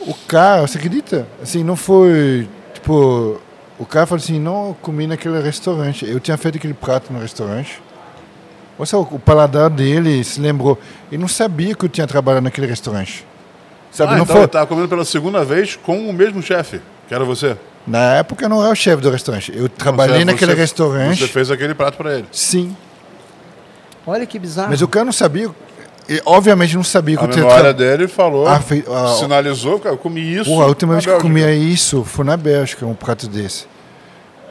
O 0.00 0.14
cara, 0.28 0.62
você 0.62 0.78
acredita? 0.78 1.26
Assim, 1.42 1.64
não 1.64 1.76
foi. 1.76 2.48
Tipo, 2.74 3.40
o 3.84 3.86
cara 3.86 4.06
falou 4.06 4.22
assim: 4.22 4.40
não, 4.40 4.68
eu 4.68 4.76
comi 4.82 5.06
naquele 5.06 5.40
restaurante. 5.40 6.04
Eu 6.08 6.18
tinha 6.18 6.36
feito 6.36 6.56
aquele 6.58 6.74
prato 6.74 7.12
no 7.12 7.20
restaurante. 7.20 7.80
Ou 8.78 8.84
seja, 8.84 8.98
o 8.98 9.18
paladar 9.18 9.70
dele 9.70 10.24
se 10.24 10.40
lembrou. 10.40 10.76
Ele 11.12 11.20
não 11.20 11.28
sabia 11.28 11.74
que 11.74 11.84
eu 11.84 11.88
tinha 11.88 12.06
trabalhado 12.06 12.42
naquele 12.44 12.66
restaurante. 12.66 13.24
Sabe, 13.92 14.14
Ah, 14.14 14.16
não 14.16 14.24
então 14.24 14.34
foi. 14.34 14.40
ele 14.42 14.46
estava 14.46 14.66
comendo 14.66 14.88
pela 14.88 15.04
segunda 15.04 15.44
vez 15.44 15.76
com 15.76 16.08
o 16.08 16.12
mesmo 16.12 16.42
chefe, 16.42 16.80
que 17.06 17.14
era 17.14 17.24
você. 17.24 17.56
Na 17.86 18.14
época 18.16 18.44
eu 18.44 18.48
não 18.48 18.60
era 18.62 18.72
o 18.72 18.74
chefe 18.74 19.00
do 19.00 19.10
restaurante. 19.10 19.52
Eu 19.54 19.68
trabalhei 19.68 20.18
Você- 20.18 20.24
naquele 20.24 20.52
você- 20.52 20.60
restaurante. 20.60 21.20
Você 21.20 21.28
fez 21.28 21.50
aquele 21.50 21.74
prato 21.74 21.96
para 21.98 22.14
ele. 22.18 22.26
Sim. 22.32 22.76
Olha 24.06 24.26
que 24.26 24.38
bizarro. 24.38 24.70
Mas 24.70 24.82
o 24.82 24.88
cara 24.88 25.04
não 25.04 25.12
sabia. 25.12 25.48
Ele, 26.08 26.20
obviamente 26.26 26.74
não 26.76 26.84
sabia 26.84 27.16
que 27.16 27.22
A 27.22 27.26
eu 27.26 27.30
tinha 27.30 27.44
memória 27.44 27.72
trabalhado. 27.72 27.96
dele 27.98 28.08
falou, 28.08 28.46
Ah, 28.46 28.60
fe- 28.60 28.84
ah, 28.88 29.16
sinalizou, 29.18 29.78
cara, 29.78 29.94
eu 29.94 29.98
comi 29.98 30.34
isso. 30.34 30.50
Porra, 30.50 30.64
a 30.64 30.68
última 30.68 30.92
vez 30.94 31.04
que 31.06 31.10
eu 31.12 31.18
comia 31.18 31.54
isso 31.54 32.04
foi 32.04 32.24
na 32.24 32.36
Bélgica, 32.36 32.84
um 32.84 32.94
prato 32.94 33.26
desse. 33.28 33.66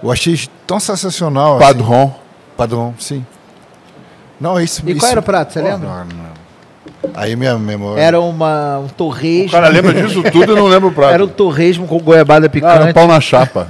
Eu 0.04 0.12
achei 0.12 0.40
tão 0.68 0.80
sensacional. 0.80 1.58
Padrão. 1.58 2.04
Assim, 2.04 2.14
padrão, 2.58 2.94
sim. 3.00 3.26
Não, 4.40 4.60
isso. 4.60 4.84
E 4.86 4.92
isso, 4.92 5.00
qual 5.00 5.12
era 5.12 5.20
o 5.20 5.24
prato, 5.24 5.54
você 5.54 5.62
Porra, 5.62 5.74
lembra? 5.74 5.90
Não, 5.90 6.06
não. 6.06 6.34
Aí 7.14 7.36
minha 7.36 7.58
memória. 7.58 8.02
Era 8.02 8.20
uma, 8.20 8.80
um 8.80 8.88
torresmo. 8.88 9.48
O 9.48 9.52
cara 9.52 9.68
lembra 9.68 9.94
disso 9.94 10.24
tudo 10.32 10.54
e 10.54 10.56
não 10.56 10.68
lembra 10.68 10.90
o 10.90 10.92
prato. 10.92 11.14
Era 11.14 11.24
um 11.24 11.28
torresmo 11.28 11.88
com 11.88 12.00
goiabada 12.00 12.46
Ah, 12.46 12.48
era 12.48 12.50
picante. 12.50 12.90
um 12.90 12.94
pão 12.94 13.08
na 13.08 13.22
chapa. 13.22 13.68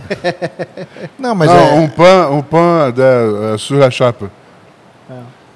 Não, 1.17 1.33
mas 1.35 1.49
não, 1.49 1.57
é. 1.57 1.73
um 1.73 1.87
pão, 1.87 2.37
um 2.37 2.41
pão 2.41 2.91
de 2.91 3.01
é, 3.01 3.57
sur 3.57 3.77
la 3.79 3.89
chapa. 3.89 4.29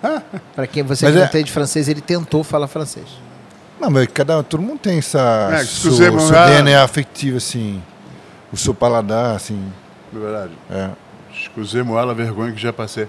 Para 0.55 0.67
quem 0.67 0.83
você 0.83 1.05
Mas 1.05 1.13
que 1.13 1.17
não 1.19 1.25
é- 1.25 1.27
entende 1.27 1.51
francês, 1.51 1.89
ele 1.89 2.01
tentou 2.01 2.43
falar 2.43 2.67
francês. 2.67 3.05
Não, 3.79 3.89
mas 3.89 4.07
cada, 4.13 4.41
todo 4.43 4.61
mundo 4.61 4.79
tem 4.79 4.99
essa. 4.99 5.49
É, 5.51 5.63
seu, 5.63 5.91
seu 5.91 6.37
ah. 6.37 6.47
DNA 6.47 6.83
afetivo, 6.83 7.37
assim. 7.37 7.81
O 8.51 8.57
seu 8.57 8.73
paladar, 8.73 9.35
assim. 9.35 9.61
É 10.15 10.19
verdade. 10.19 10.51
É. 10.69 10.89
Excusez-moi 11.33 12.01
a 12.01 12.13
vergonha 12.13 12.51
que 12.51 12.61
já 12.61 12.73
passei. 12.73 13.07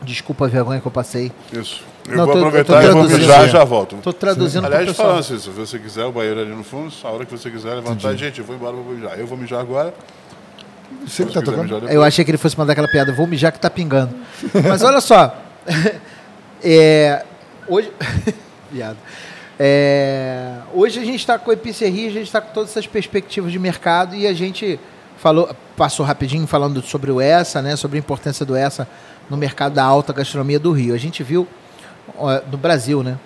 Desculpa 0.00 0.46
a 0.46 0.48
vergonha 0.48 0.80
que 0.80 0.86
eu 0.86 0.92
passei. 0.92 1.32
Isso. 1.52 1.82
Eu 2.08 2.16
Não, 2.16 2.24
vou 2.24 2.34
tô- 2.34 2.38
eu 2.38 2.42
tô 2.42 2.48
aproveitar 2.48 2.82
e 2.84 2.86
vou 2.86 2.92
traduzindo. 3.02 3.18
mijar 3.20 3.46
e 3.46 3.50
já 3.50 3.64
volto. 3.64 3.96
Tô 3.96 4.12
traduzindo 4.12 4.62
para 4.62 4.70
o 4.70 4.78
Aliás, 4.78 4.96
falando 4.96 5.18
assim, 5.18 5.38
se 5.38 5.50
você 5.50 5.78
quiser, 5.78 6.04
o 6.06 6.12
banheiro 6.12 6.40
ali 6.40 6.54
no 6.54 6.64
fundo, 6.64 6.92
a 7.04 7.08
hora 7.08 7.26
que 7.26 7.32
você 7.36 7.50
quiser 7.50 7.74
levantar, 7.74 8.14
gente, 8.14 8.38
eu 8.38 8.44
vou 8.46 8.56
embora, 8.56 8.76
eu 8.76 8.82
vou 8.82 8.94
mijar. 8.94 9.18
Eu 9.18 9.26
vou 9.26 9.36
mijar 9.36 9.60
agora. 9.60 9.92
Você 11.06 11.26
que 11.26 11.34
tá 11.34 11.42
tocando? 11.42 11.88
Eu 11.90 12.02
achei 12.02 12.24
que 12.24 12.30
ele 12.30 12.38
fosse 12.38 12.56
mandar 12.56 12.72
aquela 12.72 12.88
piada, 12.88 13.12
vou 13.12 13.26
mijar 13.26 13.52
que 13.52 13.58
tá 13.58 13.68
pingando. 13.68 14.14
Mas 14.66 14.82
olha 14.82 15.00
só. 15.00 15.36
é, 16.64 17.24
hoje. 17.66 17.92
Viado. 18.72 18.96
É, 19.58 20.58
hoje 20.72 21.00
a 21.00 21.04
gente 21.04 21.18
está 21.18 21.38
com 21.38 21.50
a 21.50 21.54
Epicerria, 21.54 22.08
a 22.08 22.12
gente 22.12 22.26
está 22.26 22.40
com 22.40 22.52
todas 22.52 22.70
essas 22.70 22.86
perspectivas 22.86 23.50
de 23.50 23.58
mercado 23.58 24.14
e 24.14 24.26
a 24.26 24.32
gente 24.32 24.78
falou, 25.18 25.54
passou 25.76 26.06
rapidinho 26.06 26.46
falando 26.46 26.82
sobre 26.82 27.10
o 27.10 27.20
ESA, 27.20 27.60
né, 27.60 27.76
sobre 27.76 27.98
a 27.98 28.00
importância 28.00 28.46
do 28.46 28.56
ESA 28.56 28.88
no 29.28 29.36
mercado 29.36 29.74
da 29.74 29.84
alta 29.84 30.12
gastronomia 30.12 30.58
do 30.58 30.72
Rio. 30.72 30.94
A 30.94 30.98
gente 30.98 31.22
viu 31.22 31.46
no 32.50 32.56
Brasil, 32.56 33.02
né? 33.02 33.18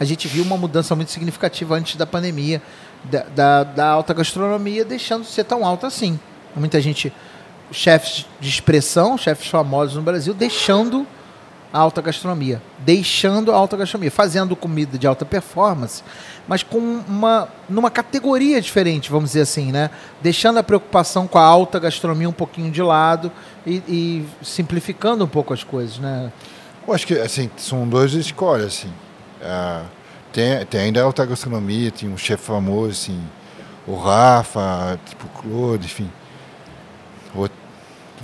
A 0.00 0.04
gente 0.04 0.26
viu 0.28 0.44
uma 0.44 0.56
mudança 0.56 0.94
muito 0.94 1.10
significativa 1.10 1.74
antes 1.74 1.96
da 1.96 2.06
pandemia 2.06 2.62
da, 3.04 3.22
da, 3.34 3.64
da 3.64 3.88
alta 3.88 4.14
gastronomia 4.14 4.84
deixando 4.84 5.22
de 5.22 5.28
ser 5.28 5.44
tão 5.44 5.64
alta 5.64 5.86
assim. 5.86 6.18
Muita 6.56 6.80
gente, 6.80 7.12
chefes 7.70 8.26
de 8.40 8.48
expressão, 8.48 9.16
chefes 9.16 9.48
famosos 9.48 9.94
no 9.94 10.02
Brasil, 10.02 10.34
deixando 10.34 11.06
a 11.72 11.78
alta 11.78 12.00
gastronomia, 12.00 12.62
deixando 12.78 13.52
a 13.52 13.56
alta 13.56 13.76
gastronomia, 13.76 14.10
fazendo 14.10 14.56
comida 14.56 14.96
de 14.96 15.06
alta 15.06 15.24
performance, 15.24 16.02
mas 16.46 16.62
com 16.62 16.78
uma 16.78 17.48
numa 17.68 17.90
categoria 17.90 18.60
diferente, 18.60 19.10
vamos 19.10 19.30
dizer 19.30 19.42
assim, 19.42 19.70
né? 19.70 19.90
Deixando 20.22 20.58
a 20.58 20.62
preocupação 20.62 21.26
com 21.26 21.38
a 21.38 21.44
alta 21.44 21.78
gastronomia 21.78 22.28
um 22.28 22.32
pouquinho 22.32 22.70
de 22.70 22.82
lado 22.82 23.30
e, 23.66 23.82
e 23.86 24.26
simplificando 24.42 25.24
um 25.24 25.28
pouco 25.28 25.52
as 25.52 25.62
coisas, 25.62 25.98
né? 25.98 26.32
Eu 26.86 26.94
acho 26.94 27.06
que, 27.06 27.18
assim, 27.18 27.50
são 27.58 27.86
duas 27.86 28.14
escolhas, 28.14 28.66
assim. 28.68 28.92
Ah, 29.42 29.84
tem, 30.32 30.64
tem 30.64 30.80
ainda 30.80 31.02
alta 31.02 31.26
gastronomia, 31.26 31.90
tem 31.90 32.08
um 32.08 32.16
chefe 32.16 32.44
famoso, 32.44 32.92
assim, 32.92 33.20
o 33.86 33.94
Rafa, 33.94 34.98
tipo 35.04 35.26
o 35.26 35.42
Claude, 35.42 35.84
enfim. 35.84 36.10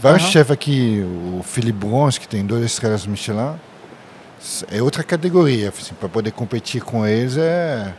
Vários 0.01 0.23
Aham. 0.25 0.31
chefes 0.33 0.51
aqui, 0.51 1.03
o 1.39 1.43
Philippe 1.43 1.79
Bronze, 1.87 2.19
que 2.21 2.29
tem 2.29 2.45
duas 2.45 2.63
estrelas 2.65 3.07
Michelin, 3.07 3.55
é 4.71 4.83
outra 4.83 5.03
categoria. 5.03 5.69
Assim, 5.69 5.95
para 5.95 6.09
poder 6.09 6.33
competir 6.33 6.83
com 6.83 7.07
eles 7.07 7.37
é, 7.37 7.95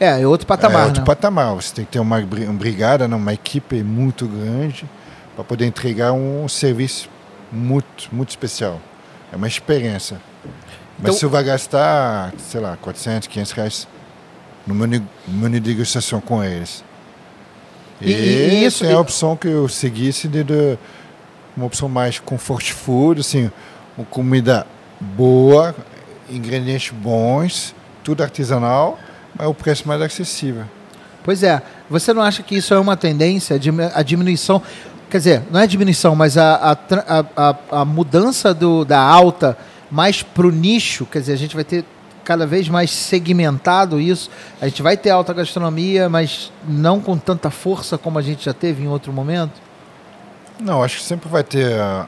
É, 0.00 0.22
é 0.22 0.26
outro 0.26 0.46
patamar, 0.46 0.82
é 0.82 0.86
outro 0.86 1.00
né? 1.00 1.06
patamar. 1.06 1.54
Você 1.54 1.74
tem 1.74 1.84
que 1.84 1.92
ter 1.92 1.98
uma, 1.98 2.18
uma 2.18 2.52
brigada, 2.54 3.06
né, 3.08 3.14
uma 3.16 3.34
equipe 3.34 3.82
muito 3.82 4.26
grande 4.26 4.88
para 5.34 5.44
poder 5.44 5.66
entregar 5.66 6.12
um 6.12 6.48
serviço 6.48 7.08
muito, 7.52 8.08
muito 8.12 8.30
especial. 8.30 8.80
É 9.32 9.36
uma 9.36 9.48
experiência. 9.48 10.18
Mas 10.98 11.10
Então- 11.10 11.14
você 11.14 11.26
vai 11.26 11.42
gastar, 11.44 12.32
sei 12.38 12.60
lá, 12.60 12.76
400, 12.80 13.26
500 13.28 13.52
reais 13.52 13.88
no 14.66 14.74
menu, 14.74 15.06
menu 15.26 15.54
de 15.60 15.74
degustação 15.74 16.20
com 16.20 16.42
eles. 16.42 16.84
E- 18.00 18.10
E, 18.10 18.12
e 18.12 18.64
isso- 18.64 18.84
isso 18.84 18.84
é 18.86 18.92
a 18.94 19.00
opção 19.00 19.36
que 19.36 19.48
eu 19.48 19.68
seguisse 19.68 20.28
de, 20.28 20.42
de 20.44 20.78
uma 21.56 21.66
opção 21.66 21.88
mais 21.88 22.18
comfort 22.18 22.72
food, 22.72 23.20
assim, 23.20 23.50
uma 23.96 24.06
comida 24.06 24.66
boa, 25.00 25.74
ingredientes 26.30 26.90
bons, 26.90 27.74
tudo 28.02 28.22
artesanal, 28.22 28.98
mas 29.36 29.46
o 29.48 29.54
preço 29.54 29.86
mais 29.86 30.00
acessível. 30.02 30.64
Pois 31.22 31.42
é. 31.42 31.62
Você 31.88 32.12
não 32.12 32.22
acha 32.22 32.42
que 32.42 32.56
isso 32.56 32.74
é 32.74 32.78
uma 32.78 32.96
tendência, 32.96 33.56
a 33.56 33.58
dimi- 33.58 33.90
a 33.94 34.02
diminuição... 34.02 34.60
Quer 35.10 35.18
dizer, 35.18 35.42
não 35.50 35.60
é 35.60 35.66
diminuição, 35.66 36.16
mas 36.16 36.36
a, 36.36 36.76
a, 37.06 37.24
a- 37.36 37.56
a 37.80 37.84
mudança 37.84 38.52
do, 38.52 38.84
da 38.84 38.98
alta 38.98 39.56
mais 39.88 40.22
para 40.24 40.46
o 40.46 40.50
nicho, 40.50 41.06
quer 41.06 41.20
dizer, 41.20 41.34
a 41.34 41.36
gente 41.36 41.54
vai 41.54 41.62
ter 41.62 41.84
cada 42.24 42.46
vez 42.46 42.68
mais 42.68 42.90
segmentado 42.90 44.00
isso. 44.00 44.28
A 44.60 44.66
gente 44.66 44.82
vai 44.82 44.96
ter 44.96 45.10
alta 45.10 45.32
gastronomia, 45.32 46.08
mas 46.08 46.50
não 46.66 47.00
com 47.00 47.16
tanta 47.16 47.48
força 47.48 47.96
como 47.96 48.18
a 48.18 48.22
gente 48.22 48.46
já 48.46 48.52
teve 48.52 48.82
em 48.82 48.88
outro 48.88 49.12
momento. 49.12 49.52
Não, 50.60 50.82
acho 50.82 50.98
que 50.98 51.02
sempre 51.02 51.28
vai 51.28 51.42
ter 51.44 51.72
ah, 51.80 52.06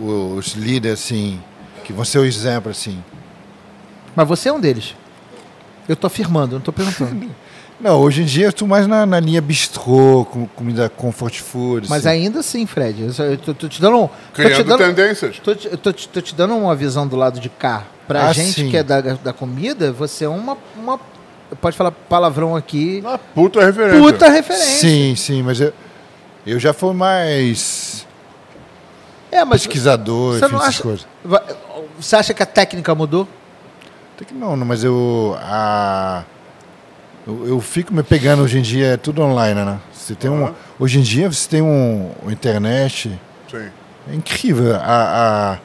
os 0.00 0.52
líderes, 0.54 1.00
assim, 1.00 1.40
que 1.84 1.92
vão 1.92 2.04
ser 2.04 2.18
o 2.18 2.24
exemplo, 2.24 2.70
assim. 2.70 3.02
Mas 4.14 4.26
você 4.28 4.48
é 4.48 4.52
um 4.52 4.60
deles. 4.60 4.94
Eu 5.88 5.96
tô 5.96 6.06
afirmando, 6.06 6.54
não 6.54 6.60
tô 6.62 6.72
perguntando. 6.72 7.30
Não, 7.80 8.00
hoje 8.00 8.22
em 8.22 8.24
dia 8.24 8.46
eu 8.46 8.50
estou 8.50 8.68
mais 8.68 8.86
na, 8.86 9.04
na 9.04 9.18
linha 9.18 9.42
bistrô, 9.42 10.24
com 10.30 10.46
comida 10.46 10.88
comfort 10.88 11.40
food. 11.40 11.88
Mas 11.90 12.06
assim. 12.06 12.16
ainda 12.22 12.38
assim, 12.38 12.64
Fred, 12.66 13.10
eu 13.18 13.36
tô, 13.36 13.52
tô 13.52 13.68
te 13.68 13.80
dando 13.80 13.96
um. 13.98 14.06
Tô 14.06 14.12
te 14.14 14.32
Criando 14.32 14.64
dando, 14.64 14.78
tendências. 14.78 15.38
tô 15.40 15.54
te, 15.56 15.66
eu 15.66 15.76
tô 15.76 15.92
te- 15.92 16.08
tô 16.08 16.20
te 16.20 16.34
dando 16.36 16.54
uma 16.56 16.74
visão 16.76 17.06
do 17.06 17.16
lado 17.16 17.40
de 17.40 17.48
cá. 17.48 17.82
Pra 18.06 18.28
Ah, 18.28 18.32
gente 18.32 18.52
sim. 18.52 18.70
que 18.70 18.76
é 18.76 18.82
da, 18.84 19.00
da 19.00 19.32
comida, 19.32 19.92
você 19.92 20.24
é 20.24 20.28
uma, 20.28 20.56
uma. 20.76 21.00
Pode 21.60 21.76
falar 21.76 21.90
palavrão 21.90 22.54
aqui. 22.54 23.00
Uma 23.04 23.18
puta 23.18 23.62
referência. 23.66 24.00
Puta 24.00 24.28
referência. 24.30 24.78
Sim, 24.78 25.14
sim, 25.16 25.42
mas 25.42 25.60
eu, 25.60 25.72
eu 26.46 26.58
já 26.58 26.72
fui 26.72 26.92
mais 26.94 28.06
É, 29.30 29.44
mas 29.44 29.62
pesquisador, 29.66 30.34
você 30.38 30.44
enfim, 30.44 30.54
não 30.54 30.60
essas 30.60 30.68
acha- 30.74 30.82
coisas. 30.82 31.06
Você 31.98 32.16
acha 32.16 32.34
que 32.34 32.42
a 32.42 32.46
técnica 32.46 32.94
mudou? 32.94 33.26
Até 34.16 34.24
que 34.26 34.34
não, 34.34 34.56
mas 34.58 34.84
eu, 34.84 35.36
a, 35.40 36.22
eu. 37.26 37.48
eu 37.48 37.60
fico 37.60 37.92
me 37.92 38.02
pegando 38.02 38.42
hoje 38.42 38.58
em 38.58 38.62
dia, 38.62 38.88
é 38.88 38.96
tudo 38.96 39.22
online, 39.22 39.64
né? 39.64 39.78
Você 39.92 40.14
tem 40.14 40.30
um, 40.30 40.44
Aham. 40.44 40.54
hoje 40.78 40.98
em 40.98 41.02
dia 41.02 41.30
você 41.32 41.48
tem 41.48 41.62
um, 41.62 42.12
um 42.24 42.30
internet. 42.30 43.18
Sim. 43.50 43.68
É 44.10 44.14
incrível. 44.14 44.76
A, 44.76 45.52
a, 45.54 45.58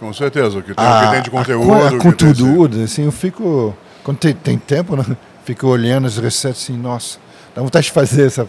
Com 0.00 0.12
certeza. 0.12 0.58
O 0.58 0.62
que 0.62 0.74
tem, 0.74 0.84
o 0.84 0.88
a, 0.88 1.00
que 1.04 1.10
tem 1.10 1.22
de 1.22 1.28
a 1.28 1.32
conteúdo. 1.32 1.66
co- 1.68 1.72
o 1.72 1.76
a 1.76 1.82
que 1.82 1.88
tem 1.90 1.98
conteúdo, 1.98 2.82
assim, 2.82 3.04
eu 3.04 3.12
fico. 3.12 3.76
Quando 4.02 4.16
tem, 4.18 4.32
tem 4.34 4.58
tempo, 4.58 4.96
né? 4.96 5.04
Fico 5.44 5.66
olhando 5.68 6.06
as 6.06 6.16
receitas 6.16 6.62
assim, 6.62 6.76
nossa, 6.76 7.18
dá 7.54 7.62
vontade 7.62 7.86
de 7.86 7.92
fazer, 7.92 8.30
sabe? 8.30 8.48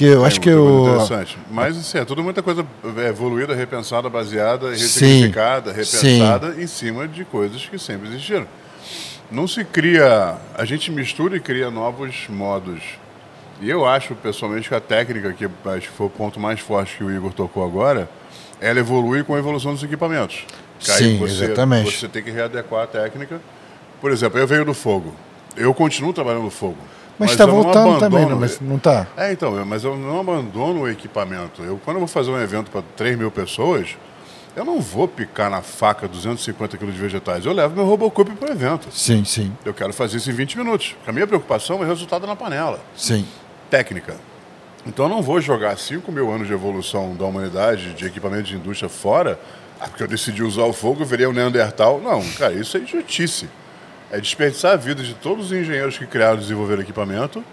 Porque 0.00 0.14
eu 0.14 0.18
Tem 0.18 0.26
acho 0.26 0.40
que 0.40 0.48
eu. 0.48 0.86
Interessante. 0.86 1.38
Mas 1.50 1.76
assim, 1.76 1.98
é 1.98 2.04
tudo 2.06 2.22
muita 2.22 2.42
coisa 2.42 2.64
evoluída, 3.06 3.54
repensada, 3.54 4.08
baseada, 4.08 4.74
Sim. 4.74 4.82
ressignificada, 4.82 5.72
repensada 5.72 6.54
em 6.58 6.66
cima 6.66 7.06
de 7.06 7.22
coisas 7.22 7.66
que 7.66 7.78
sempre 7.78 8.08
existiram. 8.08 8.46
Não 9.30 9.46
se 9.46 9.62
cria. 9.62 10.38
A 10.56 10.64
gente 10.64 10.90
mistura 10.90 11.36
e 11.36 11.40
cria 11.40 11.70
novos 11.70 12.28
modos. 12.30 12.80
E 13.60 13.68
eu 13.68 13.84
acho, 13.84 14.14
pessoalmente, 14.14 14.70
que 14.70 14.74
a 14.74 14.80
técnica, 14.80 15.34
que 15.34 15.44
acho 15.44 15.88
que 15.90 15.94
foi 15.94 16.06
o 16.06 16.10
ponto 16.10 16.40
mais 16.40 16.60
forte 16.60 16.96
que 16.96 17.04
o 17.04 17.14
Igor 17.14 17.34
tocou 17.34 17.62
agora, 17.62 18.08
ela 18.58 18.78
evolui 18.78 19.22
com 19.22 19.34
a 19.34 19.38
evolução 19.38 19.74
dos 19.74 19.82
equipamentos. 19.82 20.46
Aí 20.88 20.96
Sim, 20.96 21.18
você, 21.18 21.44
exatamente. 21.44 21.94
Você 21.94 22.08
tem 22.08 22.22
que 22.22 22.30
readequar 22.30 22.84
a 22.84 22.86
técnica. 22.86 23.38
Por 24.00 24.10
exemplo, 24.10 24.38
eu 24.38 24.46
venho 24.46 24.64
do 24.64 24.72
fogo. 24.72 25.14
Eu 25.54 25.74
continuo 25.74 26.14
trabalhando 26.14 26.44
no 26.44 26.50
fogo. 26.50 26.78
Mas 27.20 27.30
está 27.32 27.46
não 27.46 27.62
voltando 27.62 27.98
também, 28.00 28.18
né? 28.20 28.24
abandono- 28.26 28.40
Mas 28.40 28.60
não 28.60 28.78
tá. 28.78 29.06
é, 29.16 29.30
então, 29.32 29.64
mas 29.64 29.84
eu 29.84 29.96
não 29.96 30.20
abandono 30.20 30.80
o 30.82 30.88
equipamento. 30.88 31.62
Eu, 31.62 31.78
quando 31.84 31.96
eu 31.96 32.00
vou 32.00 32.08
fazer 32.08 32.30
um 32.30 32.40
evento 32.40 32.70
para 32.70 32.82
3 32.96 33.16
mil 33.18 33.30
pessoas, 33.30 33.96
eu 34.56 34.64
não 34.64 34.80
vou 34.80 35.06
picar 35.06 35.48
na 35.50 35.62
faca 35.62 36.08
250 36.08 36.76
quilos 36.76 36.94
de 36.94 37.00
vegetais. 37.00 37.46
Eu 37.46 37.52
levo 37.52 37.76
meu 37.76 37.84
Robocop 37.86 38.30
para 38.32 38.48
o 38.50 38.52
evento. 38.52 38.88
Sim, 38.90 39.24
sim, 39.24 39.52
Eu 39.64 39.72
quero 39.72 39.92
fazer 39.92 40.16
isso 40.16 40.30
em 40.30 40.34
20 40.34 40.58
minutos. 40.58 40.96
A 41.06 41.12
minha 41.12 41.26
preocupação 41.26 41.78
é 41.80 41.84
o 41.84 41.86
resultado 41.86 42.26
na 42.26 42.34
panela. 42.34 42.80
sim. 42.96 43.24
Técnica. 43.70 44.16
Então 44.84 45.04
eu 45.04 45.08
não 45.10 45.22
vou 45.22 45.40
jogar 45.40 45.76
5 45.78 46.10
mil 46.10 46.28
anos 46.32 46.46
de 46.48 46.52
evolução 46.52 47.14
da 47.14 47.24
humanidade, 47.26 47.92
de 47.94 48.06
equipamento 48.06 48.44
de 48.44 48.56
indústria 48.56 48.88
fora, 48.88 49.38
ah, 49.78 49.86
porque 49.86 50.02
eu 50.02 50.08
decidi 50.08 50.42
usar 50.42 50.64
o 50.64 50.72
fogo, 50.72 51.02
eu 51.02 51.06
virei 51.06 51.26
um 51.26 51.32
Neandertal. 51.32 52.00
Não, 52.02 52.20
cara, 52.38 52.52
isso 52.54 52.76
é 52.76 52.80
idiotice. 52.80 53.48
É 54.10 54.20
desperdiçar 54.20 54.72
a 54.72 54.76
vida 54.76 55.02
de 55.02 55.14
todos 55.14 55.46
os 55.46 55.52
engenheiros 55.52 55.96
que 55.96 56.06
criaram 56.06 56.36
e 56.36 56.40
desenvolveram 56.40 56.82
equipamento, 56.82 57.44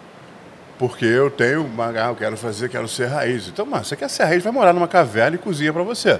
porque 0.80 1.05
eu 1.05 1.30
tenho 1.30 1.64
uma. 1.64 1.89
Ah, 1.89 2.10
eu 2.10 2.16
quero 2.16 2.36
fazer, 2.36 2.70
quero 2.70 2.88
ser 2.88 3.08
raiz. 3.08 3.47
Então, 3.47 3.66
mas 3.66 3.88
você 3.88 3.95
quer 3.95 4.10
ser 4.10 4.24
raiz, 4.24 4.43
vai 4.43 4.51
morar 4.51 4.74
numa 4.74 4.88
caverna 4.88 5.36
e 5.36 5.39
cozinha 5.39 5.72
pra 5.72 5.84
você. 5.84 6.20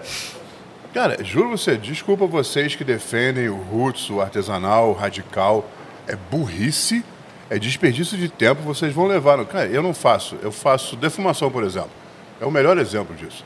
Cara, 0.94 1.24
juro 1.24 1.50
você, 1.50 1.76
desculpa 1.76 2.26
vocês 2.26 2.76
que 2.76 2.84
defendem 2.84 3.50
o 3.50 3.56
roots, 3.56 4.10
o 4.10 4.22
artesanal, 4.22 4.90
o 4.90 4.94
radical. 4.94 5.70
É 6.08 6.16
burrice, 6.16 7.04
é 7.50 7.60
desperdício 7.60 8.18
de 8.18 8.30
tempo, 8.30 8.62
vocês 8.62 8.94
vão 8.94 9.08
levar. 9.08 9.44
Cara, 9.46 9.68
eu 9.68 9.84
não 9.84 9.94
faço. 9.94 10.38
Eu 10.42 10.52
faço 10.52 10.96
defumação, 10.96 11.52
por 11.52 11.64
exemplo. 11.64 11.92
É 12.40 12.46
o 12.46 12.52
melhor 12.52 12.78
exemplo 12.78 13.16
disso. 13.16 13.44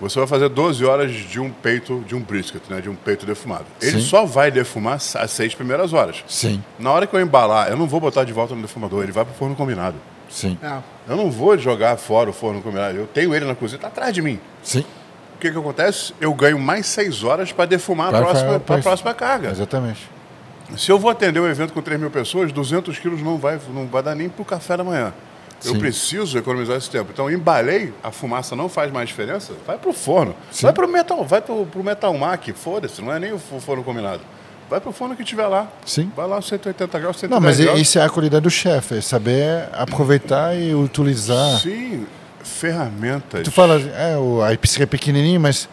Você 0.00 0.18
vai 0.18 0.26
fazer 0.26 0.48
12 0.48 0.84
horas 0.84 1.12
de 1.12 1.38
um 1.38 1.50
peito, 1.50 2.02
de 2.06 2.14
um 2.14 2.20
brisket, 2.20 2.62
né? 2.70 2.80
De 2.80 2.88
um 2.88 2.94
peito 2.94 3.26
defumado. 3.26 3.66
Ele 3.82 4.00
Sim. 4.00 4.06
só 4.06 4.24
vai 4.24 4.50
defumar 4.50 4.94
as 4.94 5.30
seis 5.30 5.54
primeiras 5.54 5.92
horas. 5.92 6.24
Sim, 6.26 6.62
Na 6.78 6.90
hora 6.90 7.06
que 7.06 7.14
eu 7.14 7.20
embalar, 7.20 7.68
eu 7.68 7.76
não 7.76 7.86
vou 7.86 8.00
botar 8.00 8.24
de 8.24 8.32
volta 8.32 8.54
no 8.54 8.62
defumador, 8.62 9.02
ele 9.02 9.12
vai 9.12 9.24
pro 9.24 9.34
forno 9.34 9.54
combinado. 9.54 9.96
sim, 10.30 10.56
É. 10.62 10.78
Eu 11.08 11.16
não 11.16 11.30
vou 11.30 11.58
jogar 11.58 11.96
fora 11.98 12.30
o 12.30 12.32
forno 12.32 12.62
combinado. 12.62 12.96
Eu 12.96 13.06
tenho 13.06 13.34
ele 13.34 13.44
na 13.44 13.54
cozinha, 13.54 13.78
tá 13.80 13.88
atrás 13.88 14.14
de 14.14 14.22
mim. 14.22 14.40
sim. 14.62 14.84
O 15.36 15.40
que, 15.40 15.50
que 15.50 15.56
acontece? 15.58 16.12
Eu 16.20 16.34
ganho 16.34 16.58
mais 16.58 16.84
seis 16.84 17.24
horas 17.24 17.50
para 17.50 17.64
defumar 17.64 18.08
a 18.08 18.10
Pra- 18.10 18.20
próxima, 18.20 18.50
pra- 18.50 18.60
pra 18.60 18.78
próxima 18.78 19.14
carga. 19.14 19.48
Exatamente. 19.50 20.00
Se 20.76 20.92
eu 20.92 20.98
vou 20.98 21.10
atender 21.10 21.40
um 21.40 21.46
evento 21.48 21.72
com 21.72 21.80
3 21.80 21.98
mil 21.98 22.10
pessoas, 22.10 22.52
200 22.52 22.98
quilos 22.98 23.22
não 23.22 23.38
vai, 23.38 23.58
não 23.72 23.86
vai 23.86 24.02
dar 24.02 24.14
nem 24.14 24.28
pro 24.28 24.44
café 24.44 24.76
da 24.76 24.84
manhã. 24.84 25.14
Eu 25.64 25.72
Sim. 25.74 25.78
preciso 25.78 26.38
economizar 26.38 26.76
esse 26.78 26.88
tempo. 26.88 27.10
Então, 27.12 27.30
embalei, 27.30 27.92
a 28.02 28.10
fumaça 28.10 28.56
não 28.56 28.68
faz 28.68 28.90
mais 28.90 29.08
diferença, 29.08 29.52
vai 29.66 29.76
pro 29.76 29.92
forno. 29.92 30.34
Sim. 30.50 30.62
Vai 30.62 30.72
pro 30.72 30.88
metal, 30.88 31.24
vai 31.24 31.40
pro, 31.42 31.66
pro 31.66 31.84
metal 31.84 32.16
mac, 32.16 32.48
foda-se, 32.54 33.02
não 33.02 33.12
é 33.12 33.18
nem 33.18 33.32
o 33.32 33.38
fo- 33.38 33.60
forno 33.60 33.82
combinado. 33.84 34.20
Vai 34.70 34.80
pro 34.80 34.90
forno 34.92 35.14
que 35.16 35.24
tiver 35.24 35.46
lá. 35.48 35.68
Sim. 35.84 36.10
Vai 36.16 36.26
lá 36.28 36.40
180 36.40 36.98
graus, 36.98 37.18
110 37.18 37.30
Não, 37.30 37.40
mas 37.46 37.58
graus. 37.60 37.78
isso 37.80 37.98
é 37.98 38.02
a 38.02 38.08
qualidade 38.08 38.42
do 38.44 38.50
chefe, 38.50 38.96
é 38.98 39.00
saber 39.00 39.68
aproveitar 39.72 40.56
e 40.56 40.74
utilizar. 40.74 41.58
Sim, 41.60 42.06
ferramentas. 42.42 43.42
Tu 43.42 43.50
fala, 43.50 43.80
é, 43.80 44.16
o, 44.16 44.42
a 44.42 44.56
piscina 44.56 44.84
é 44.84 44.86
pequenininha, 44.86 45.40
mas 45.40 45.68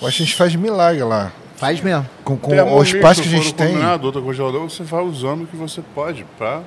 eu 0.00 0.06
acho 0.06 0.18
que 0.18 0.22
a 0.22 0.26
gente 0.26 0.36
faz 0.36 0.54
milagre 0.54 1.02
lá. 1.02 1.32
Faz 1.56 1.80
mesmo. 1.80 2.06
Com, 2.22 2.36
com 2.36 2.52
o 2.54 2.82
espaço 2.82 3.22
que 3.22 3.28
a 3.28 3.30
gente 3.30 3.54
forno 3.54 3.72
tem. 3.72 4.04
Outro 4.04 4.22
congelador, 4.22 4.68
você 4.68 4.82
vai 4.82 5.02
usando 5.02 5.44
o 5.44 5.46
que 5.46 5.56
você 5.56 5.80
pode 5.94 6.24
para 6.36 6.60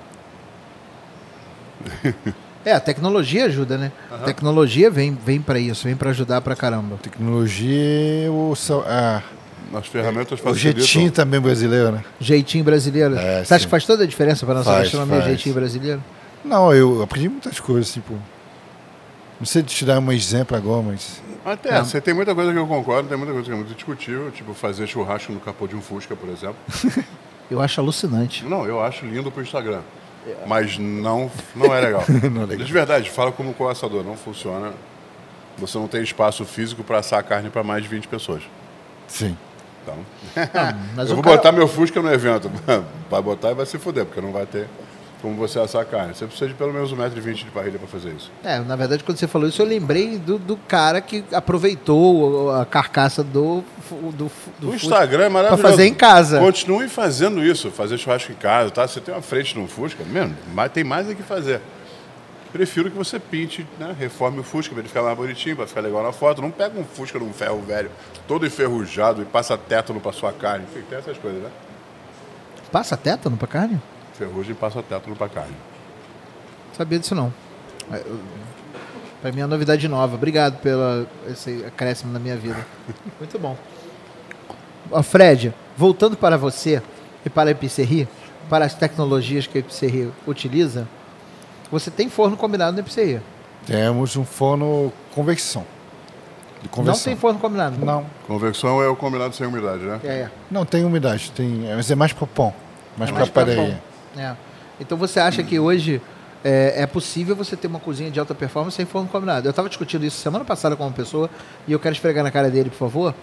É, 2.70 2.74
a 2.74 2.80
tecnologia 2.80 3.46
ajuda, 3.46 3.78
né? 3.78 3.92
A 4.12 4.18
tecnologia 4.20 4.92
vem, 4.92 5.14
vem 5.26 5.42
para 5.42 5.60
isso, 5.60 5.86
vem 5.86 5.96
para 5.96 6.10
ajudar 6.12 6.42
pra 6.42 6.56
caramba. 6.56 6.98
Tecnologia, 7.02 8.32
o, 8.32 8.56
sal- 8.56 8.86
a, 8.88 9.24
as 9.78 9.88
ferramentas 9.88 10.40
o 10.40 10.44
facilitam. 10.44 10.82
jeitinho 10.82 11.12
também 11.12 11.40
brasileiro, 11.40 11.92
né? 11.92 12.04
Jeitinho 12.20 12.64
brasileiro. 12.64 13.16
É, 13.18 13.44
Você 13.44 13.54
acha 13.54 13.66
que 13.66 13.72
faz 13.72 13.86
toda 13.86 14.04
a 14.04 14.08
diferença 14.08 14.46
pra 14.46 14.56
nossa 14.56 14.70
Faz, 14.70 14.84
gastronomia, 14.84 15.16
faz. 15.16 15.26
jeitinho 15.26 15.56
brasileiro? 15.56 16.04
Não, 16.46 16.74
eu 16.74 17.02
aprendi 17.02 17.28
muitas 17.30 17.60
coisas, 17.60 17.92
tipo. 17.92 18.14
Não 19.40 19.46
sei 19.46 19.64
te 19.64 19.86
dar 19.86 20.00
um 20.00 20.12
exemplo 20.12 20.56
agora, 20.56 20.84
mas. 20.84 21.22
Até, 21.46 21.72
Não. 21.78 21.86
você 21.86 22.00
tem 22.02 22.14
muita 22.14 22.36
coisa 22.36 22.52
que 22.52 22.58
eu 22.60 22.68
concordo, 22.68 23.08
tem 23.10 23.18
muita 23.18 23.32
coisa 23.34 23.48
que 23.48 23.52
é 23.54 23.56
muito 23.56 23.74
discutível, 23.74 24.30
tipo 24.32 24.54
fazer 24.54 24.86
churrasco 24.86 25.32
no 25.32 25.40
capô 25.40 25.66
de 25.66 25.76
um 25.76 25.82
Fusca, 25.82 26.16
por 26.16 26.30
exemplo. 26.30 26.58
Eu 27.50 27.60
acho 27.60 27.82
alucinante. 27.82 28.46
Não, 28.46 28.64
eu 28.68 28.80
acho 28.80 29.08
lindo 29.08 29.32
pro 29.32 29.42
Instagram. 29.42 29.80
Mas 30.46 30.78
não, 30.78 31.32
não 31.56 31.74
é 31.74 31.80
legal. 31.82 32.04
Não 32.32 32.44
é 32.44 32.46
legal. 32.46 32.66
De 32.66 32.74
verdade, 32.74 33.10
fala 33.10 33.32
como 33.32 33.54
com 33.54 33.68
assador, 33.68 34.04
não 34.04 34.16
funciona. 34.18 34.74
Você 35.58 35.78
não 35.78 35.88
tem 35.88 36.02
espaço 36.04 36.46
físico 36.46 36.84
para 36.84 37.00
assar 37.00 37.20
a 37.20 37.24
carne 37.24 37.50
para 37.50 37.64
mais 37.64 37.84
de 37.84 37.90
20 37.90 38.08
pessoas. 38.08 38.44
Sim. 39.08 39.36
Então, 39.82 39.96
mas 40.96 41.08
eu 41.10 41.14
o 41.14 41.16
vou 41.16 41.24
cara- 41.24 41.38
botar 41.38 41.52
meu 41.52 41.68
Fusca 41.68 42.02
no 42.02 42.12
evento. 42.14 42.52
Vai 43.10 43.22
botar 43.22 43.52
e 43.52 43.54
vai 43.56 43.66
se 43.66 43.80
fuder, 43.80 44.06
porque 44.06 44.22
não 44.22 44.32
vai 44.32 44.46
ter 44.46 44.68
como 45.22 45.36
você 45.36 45.60
assar 45.60 45.86
carne. 45.86 46.16
Você 46.16 46.26
precisa 46.26 46.48
de 46.48 46.54
pelo 46.54 46.74
menos 46.74 46.94
1,20m 46.94 47.34
de 47.34 47.46
parrilha 47.46 47.78
para 47.78 47.88
fazer 47.88 48.10
isso. 48.12 48.32
É, 48.44 48.60
na 48.60 48.76
verdade, 48.76 49.04
quando 49.04 49.18
você 49.18 49.28
falou 49.28 49.48
isso, 49.48 49.62
eu 49.62 49.66
lembrei 49.66 50.18
do, 50.18 50.38
do 50.38 50.56
cara 50.56 51.02
que 51.02 51.24
aproveitou 51.32 52.52
a 52.52 52.66
carcaça 52.66 53.24
do, 53.24 53.64
do, 53.90 54.32
do 54.60 54.70
O 54.70 54.76
Instagram 54.76 55.26
é 55.26 55.30
maravilhoso. 55.30 55.62
fazer 55.62 55.86
em 55.86 55.94
casa. 55.94 56.40
Continue 56.40 56.88
fazendo 56.88 57.44
isso, 57.44 57.70
fazer 57.72 57.98
churrasco 57.98 58.32
em 58.32 58.36
casa, 58.36 58.72
tá? 58.72 58.88
Você 58.88 59.02
tem 59.02 59.14
uma 59.14 59.22
frente 59.22 59.58
no 59.58 59.68
Fusca, 59.68 60.04
mesmo, 60.06 60.36
mas 60.54 60.72
tem 60.72 60.84
mais 60.84 61.10
o 61.10 61.16
que 61.16 61.24
fazer. 61.24 61.62
Prefiro 62.52 62.90
que 62.90 62.98
você 62.98 63.20
pinte, 63.20 63.68
né? 63.78 63.96
Reforme 63.98 64.40
o 64.40 64.44
Fusca 64.44 64.74
para 64.74 64.80
ele 64.80 64.88
ficar 64.88 65.04
mais 65.04 65.16
bonitinho, 65.16 65.56
para 65.56 65.68
ficar 65.68 65.82
legal 65.82 66.02
na 66.02 66.12
foto. 66.12 66.42
Não 66.42 66.50
pega 66.50 66.80
um 66.80 66.84
Fusca 66.84 67.20
num 67.20 67.32
ferro 67.32 67.62
velho, 67.62 67.92
todo 68.28 68.46
enferrujado 68.46 69.22
e 69.22 69.26
passa 69.26 69.56
tétano 69.58 70.00
para 70.00 70.12
sua 70.12 70.34
carne. 70.34 70.66
Enfim, 70.70 70.84
tem 70.90 70.98
essas 70.98 71.18
coisas, 71.18 71.44
né? 71.44 71.50
Passa 72.72 72.98
tétano 72.98 73.38
pra 73.38 73.48
carne? 73.48 73.80
Ferrugem 74.20 74.54
passa 74.54 74.84
tétano 74.84 75.16
para 75.16 75.30
carne. 75.30 75.56
Sabia 76.78 77.00
disso 77.00 77.16
não. 77.16 77.34
É, 77.92 78.04
Pra 79.22 79.32
mim 79.32 79.40
é 79.42 79.44
uma 79.44 79.50
novidade 79.50 79.88
nova. 79.88 80.16
Obrigado 80.16 80.60
pelo 80.62 81.06
esse 81.28 81.64
acréscimo 81.66 82.12
na 82.14 82.20
minha 82.20 82.38
vida. 82.38 82.66
Muito 83.20 83.38
bom. 83.38 83.56
Ó, 84.92 85.02
Fred, 85.04 85.54
voltando 85.76 86.16
para 86.16 86.38
você 86.38 86.82
e 87.26 87.30
para 87.30 87.50
a 87.50 87.52
Epicerri, 87.52 88.08
para 88.50 88.66
as 88.66 88.74
tecnologias 88.74 89.46
que 89.46 89.58
a 89.58 89.62
Epicerri 89.62 90.12
utiliza, 90.26 90.88
você 91.72 91.92
tem 91.92 92.10
forno 92.10 92.38
combinado 92.38 92.74
na 92.74 92.80
Epicerri. 92.80 93.22
Temos 93.66 94.16
um 94.16 94.24
forno 94.24 94.92
convecção. 95.14 95.66
De 96.62 96.70
Não 96.82 96.98
tem 96.98 97.16
forno 97.16 97.40
combinado? 97.40 97.78
Não. 97.86 98.06
Convecção 98.28 98.82
é 98.82 98.88
o 98.88 98.96
combinado 98.96 99.34
sem 99.34 99.48
umidade, 99.48 99.84
né? 99.84 100.00
É, 100.04 100.08
é. 100.08 100.32
Não, 100.52 100.66
tem 100.66 100.84
umidade. 100.84 101.32
Tem, 101.32 101.66
mas 101.76 101.90
é 101.90 101.96
mais 101.96 102.12
para 102.12 102.28
pão. 102.28 102.54
Mais 102.98 103.12
para 103.12 103.26
pra 103.28 103.46
padaria. 103.46 103.64
pão. 103.64 103.89
É. 104.18 104.36
Então 104.80 104.98
você 104.98 105.20
acha 105.20 105.44
que 105.44 105.60
hoje 105.60 106.02
é, 106.44 106.84
é 106.84 106.88
possível 106.88 107.36
você 107.36 107.56
ter 107.56 107.68
uma 107.68 107.80
cozinha 107.80 108.10
de 108.10 108.20
alta 108.20 108.34
performance 108.34 108.78
sem 108.78 108.86
forno 108.86 109.10
combinado? 109.10 109.48
Eu 109.48 109.52
estava 109.52 109.68
discutindo 109.68 110.06
isso 110.06 110.18
semana 110.18 110.46
passada 110.46 110.76
com 110.76 110.84
uma 110.84 110.92
pessoa 110.92 111.30
e 111.68 111.72
eu 111.72 111.80
quero 111.80 111.94
esfregar 111.94 112.24
na 112.24 112.32
cara 112.32 112.50
dele, 112.50 112.70
por 112.70 112.78
favor. 112.78 113.16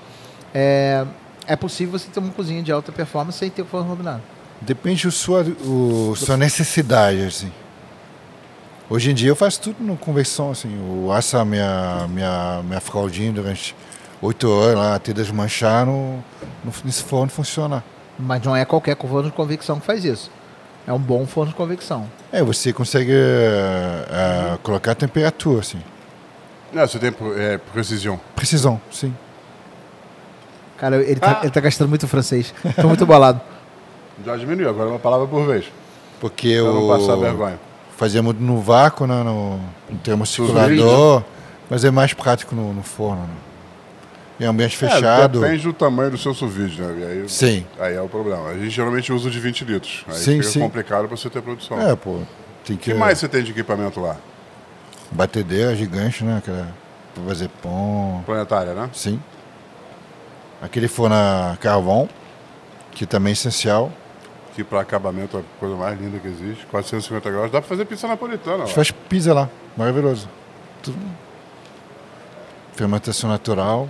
É, 0.54 1.04
é 1.46 1.56
possível 1.56 1.98
você 1.98 2.08
ter 2.10 2.18
uma 2.18 2.32
cozinha 2.32 2.62
de 2.62 2.72
alta 2.72 2.92
performance 2.92 3.38
sem 3.38 3.50
ter 3.50 3.64
forno 3.64 3.88
combinado? 3.88 4.22
Depende 4.60 5.04
da 5.04 5.10
sua, 5.10 5.42
o, 5.42 6.14
sua 6.16 6.36
necessidade, 6.36 7.22
assim. 7.22 7.52
Hoje 8.88 9.10
em 9.10 9.14
dia 9.14 9.30
eu 9.30 9.36
faço 9.36 9.60
tudo 9.60 9.82
no 9.82 9.96
conversão, 9.96 10.50
assim. 10.50 10.76
Eu 10.78 11.12
asso 11.12 11.36
a 11.36 11.44
minha, 11.44 12.06
minha, 12.08 12.62
minha 12.64 12.80
fraldinha 12.80 13.32
durante 13.32 13.74
oito 14.22 14.48
horas 14.48 14.76
lá, 14.76 14.94
até 14.94 15.12
desmanchar 15.12 15.84
no, 15.84 16.16
no, 16.64 16.72
nesse 16.84 17.02
forno 17.02 17.30
funcionar. 17.30 17.84
Mas 18.18 18.42
não 18.42 18.56
é 18.56 18.64
qualquer 18.64 18.96
forno 18.96 19.24
de 19.24 19.36
convecção 19.36 19.78
que 19.78 19.86
faz 19.86 20.04
isso. 20.04 20.30
É 20.86 20.92
um 20.92 20.98
bom 20.98 21.26
forno 21.26 21.50
de 21.50 21.56
convecção. 21.56 22.08
É, 22.30 22.42
você 22.42 22.72
consegue 22.72 23.12
eh, 23.12 24.58
colocar 24.62 24.92
a 24.92 24.94
temperatura, 24.94 25.60
assim. 25.60 25.80
Não, 26.72 26.86
você 26.86 26.98
tem 26.98 27.12
é, 27.38 27.58
precisão. 27.58 28.20
Precisão, 28.36 28.80
sim. 28.90 29.12
Cara, 30.78 30.96
ele 31.02 31.18
tá, 31.18 31.38
Ah. 31.38 31.40
ele 31.42 31.50
tá 31.50 31.60
gastando 31.60 31.88
muito 31.88 32.06
francês. 32.06 32.54
Tô 32.80 32.86
muito 32.86 33.04
bolado. 33.06 33.40
Já 34.24 34.36
diminuiu, 34.36 34.68
agora 34.68 34.88
é 34.88 34.92
uma 34.92 34.98
palavra 34.98 35.26
por 35.26 35.44
vez. 35.46 35.64
Porque 36.20 36.54
Pra 36.62 36.72
não 36.72 36.82
eu 36.82 36.88
passar 36.98 37.16
vergonha. 37.16 37.58
fazemos 37.96 38.34
no 38.38 38.60
vácuo, 38.60 39.06
né, 39.06 39.22
no, 39.22 39.56
no 39.90 39.98
termocirculador, 40.02 41.22
mas 41.68 41.84
é 41.84 41.90
mais 41.90 42.14
prático 42.14 42.54
no, 42.54 42.72
no 42.72 42.82
forno. 42.82 43.22
Né? 43.22 43.28
Em 44.38 44.44
ambiente 44.44 44.76
fechado. 44.76 45.38
É, 45.38 45.40
depende 45.40 45.62
do 45.62 45.72
tamanho 45.72 46.10
do 46.10 46.18
seu 46.18 46.34
sous 46.34 46.52
vide, 46.52 46.80
né? 46.80 47.06
Aí, 47.08 47.28
Sim. 47.28 47.64
aí 47.80 47.94
é 47.94 48.00
o 48.02 48.08
problema. 48.08 48.48
A 48.48 48.54
gente 48.54 48.70
geralmente 48.70 49.10
usa 49.12 49.28
o 49.28 49.30
de 49.30 49.40
20 49.40 49.64
litros. 49.64 50.04
Aí 50.06 50.14
Sim, 50.14 50.32
fica 50.38 50.42
sim. 50.44 50.60
complicado 50.60 51.08
para 51.08 51.16
você 51.16 51.30
ter 51.30 51.40
produção. 51.40 51.80
É, 51.80 51.96
pô. 51.96 52.18
Tem 52.64 52.76
O 52.76 52.78
que. 52.78 52.92
que 52.92 52.94
mais 52.94 53.18
você 53.18 53.28
tem 53.28 53.42
de 53.42 53.52
equipamento 53.52 53.98
lá? 54.00 54.16
Batedeira 55.10 55.74
gigante, 55.74 56.22
né? 56.22 56.36
Aquela, 56.38 56.68
pra 57.14 57.24
fazer 57.24 57.48
pão. 57.62 58.22
Planetária, 58.26 58.74
né? 58.74 58.90
Sim. 58.92 59.18
Aquele 60.60 60.88
forno 60.88 61.14
a 61.14 61.56
carvão, 61.58 62.08
que 62.92 63.06
também 63.06 63.30
é 63.30 63.32
essencial. 63.32 63.90
Que 64.54 64.64
para 64.64 64.80
acabamento 64.80 65.36
é 65.36 65.40
a 65.40 65.42
coisa 65.60 65.76
mais 65.76 65.98
linda 65.98 66.18
que 66.18 66.28
existe. 66.28 66.66
450 66.66 67.30
graus. 67.30 67.50
Dá 67.50 67.60
para 67.60 67.68
fazer 67.68 67.84
pizza 67.84 68.06
napolitana 68.08 68.64
A 68.64 68.66
gente 68.66 68.74
faz 68.74 68.90
pizza 68.90 69.32
lá, 69.32 69.48
maravilhoso. 69.76 70.28
Tudo. 70.82 70.98
Fermentação 72.74 73.30
natural. 73.30 73.88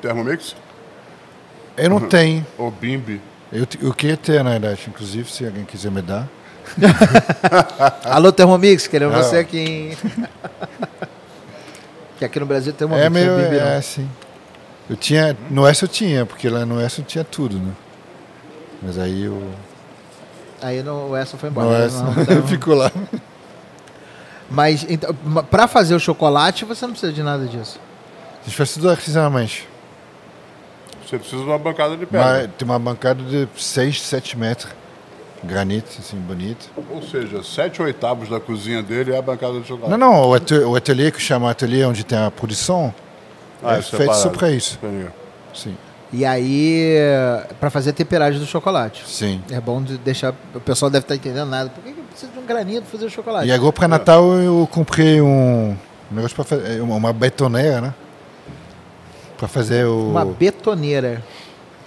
Thermomix 0.00 0.54
Eu 1.76 1.90
não 1.90 2.00
tenho. 2.00 2.46
ou 2.58 2.70
bimbi? 2.70 3.20
Eu, 3.52 3.66
eu 3.82 3.92
queria 3.94 4.16
ter, 4.16 4.42
na 4.44 4.50
verdade. 4.50 4.82
Inclusive, 4.88 5.30
se 5.30 5.44
alguém 5.44 5.64
quiser 5.64 5.90
me 5.90 6.02
dar. 6.02 6.28
Alô, 8.04 8.30
Thermomix, 8.32 8.86
queremos 8.86 9.14
Ah. 9.16 9.22
você 9.22 9.38
aqui 9.38 9.58
em... 9.58 9.96
que 12.18 12.24
aqui 12.24 12.38
no 12.40 12.46
Brasil 12.46 12.72
tem 12.72 12.86
uma 12.86 12.98
é 12.98 13.08
meio. 13.10 13.36
Bibi, 13.36 13.56
não. 13.56 13.66
É, 13.66 13.80
sim. 13.80 14.08
Eu 14.88 14.96
tinha. 14.96 15.36
No 15.50 15.66
S 15.66 15.82
eu 15.82 15.88
tinha, 15.88 16.26
porque 16.26 16.48
lá 16.48 16.64
no 16.66 16.80
S 16.80 16.98
eu 17.00 17.04
tinha 17.04 17.24
tudo, 17.24 17.56
né? 17.58 17.72
Mas 18.82 18.98
aí 18.98 19.24
eu. 19.24 19.42
Aí 20.62 20.82
no, 20.82 21.08
o 21.10 21.16
essa 21.16 21.36
foi 21.38 21.48
embora. 21.48 21.78
No? 21.78 21.84
S 21.84 22.02
Não, 22.02 22.12
então- 22.22 22.46
ficou 22.46 22.74
lá. 22.74 22.90
Mas 24.50 24.84
então, 24.88 25.14
pra 25.44 25.68
fazer 25.68 25.94
o 25.94 26.00
chocolate, 26.00 26.64
você 26.64 26.84
não 26.84 26.92
precisa 26.92 27.12
de 27.12 27.22
nada 27.22 27.46
disso. 27.46 27.78
A 28.42 28.44
gente 28.44 28.56
faz 28.56 28.74
tudo 28.74 28.90
artesanalmente. 28.90 29.68
Você 31.10 31.18
precisa 31.18 31.42
de 31.42 31.48
uma 31.48 31.58
bancada 31.58 31.96
de 31.96 32.06
pedra. 32.06 32.24
Mas 32.24 32.50
tem 32.56 32.64
uma 32.68 32.78
bancada 32.78 33.20
de 33.24 33.48
6, 33.56 34.00
7 34.00 34.38
metros. 34.38 34.72
Granito, 35.42 35.88
assim, 35.98 36.16
bonito. 36.18 36.70
Ou 36.90 37.02
seja, 37.02 37.42
7 37.42 37.82
oitavos 37.82 38.28
da 38.28 38.38
cozinha 38.38 38.80
dele 38.82 39.12
é 39.12 39.18
a 39.18 39.22
bancada 39.22 39.58
de 39.58 39.66
chocolate. 39.66 39.90
Não, 39.90 39.98
não, 39.98 40.28
o 40.28 40.34
ateliê, 40.34 40.64
o 40.64 40.76
ateliê 40.76 41.10
que 41.10 41.20
chama 41.20 41.50
ateliê 41.50 41.84
onde 41.84 42.04
tem 42.04 42.16
a 42.18 42.30
produção 42.30 42.94
Ah, 43.62 43.74
é 43.74 43.78
é 43.78 43.82
feito 43.82 44.14
só 44.14 44.28
pra 44.28 44.50
isso. 44.52 44.78
Entendi. 44.82 45.08
Sim, 45.52 45.76
E 46.12 46.24
aí, 46.24 46.94
pra 47.58 47.70
fazer 47.70 47.90
a 47.90 47.92
temperagem 47.92 48.38
do 48.38 48.46
chocolate. 48.46 49.02
sim. 49.06 49.42
É 49.50 49.60
bom 49.60 49.82
de 49.82 49.98
deixar. 49.98 50.32
O 50.54 50.60
pessoal 50.60 50.90
deve 50.90 51.04
estar 51.04 51.16
entendendo 51.16 51.48
nada. 51.48 51.70
Por 51.70 51.82
que, 51.82 51.90
que 51.92 52.02
precisa 52.02 52.30
de 52.30 52.38
um 52.38 52.46
granito 52.46 52.82
pra 52.82 52.90
fazer 52.92 53.06
o 53.06 53.10
chocolate? 53.10 53.48
E 53.48 53.52
agora 53.52 53.72
para 53.72 53.88
Natal 53.88 54.32
eu 54.34 54.68
comprei 54.70 55.20
um 55.20 55.74
negócio 56.10 56.36
para 56.36 56.44
fazer 56.44 56.80
uma- 56.82 56.96
uma 56.96 57.12
betoneira, 57.12 57.80
né? 57.80 57.94
Para 59.40 59.48
fazer 59.48 59.86
o 59.86 60.10
Uma 60.10 60.24
betoneira. 60.24 61.20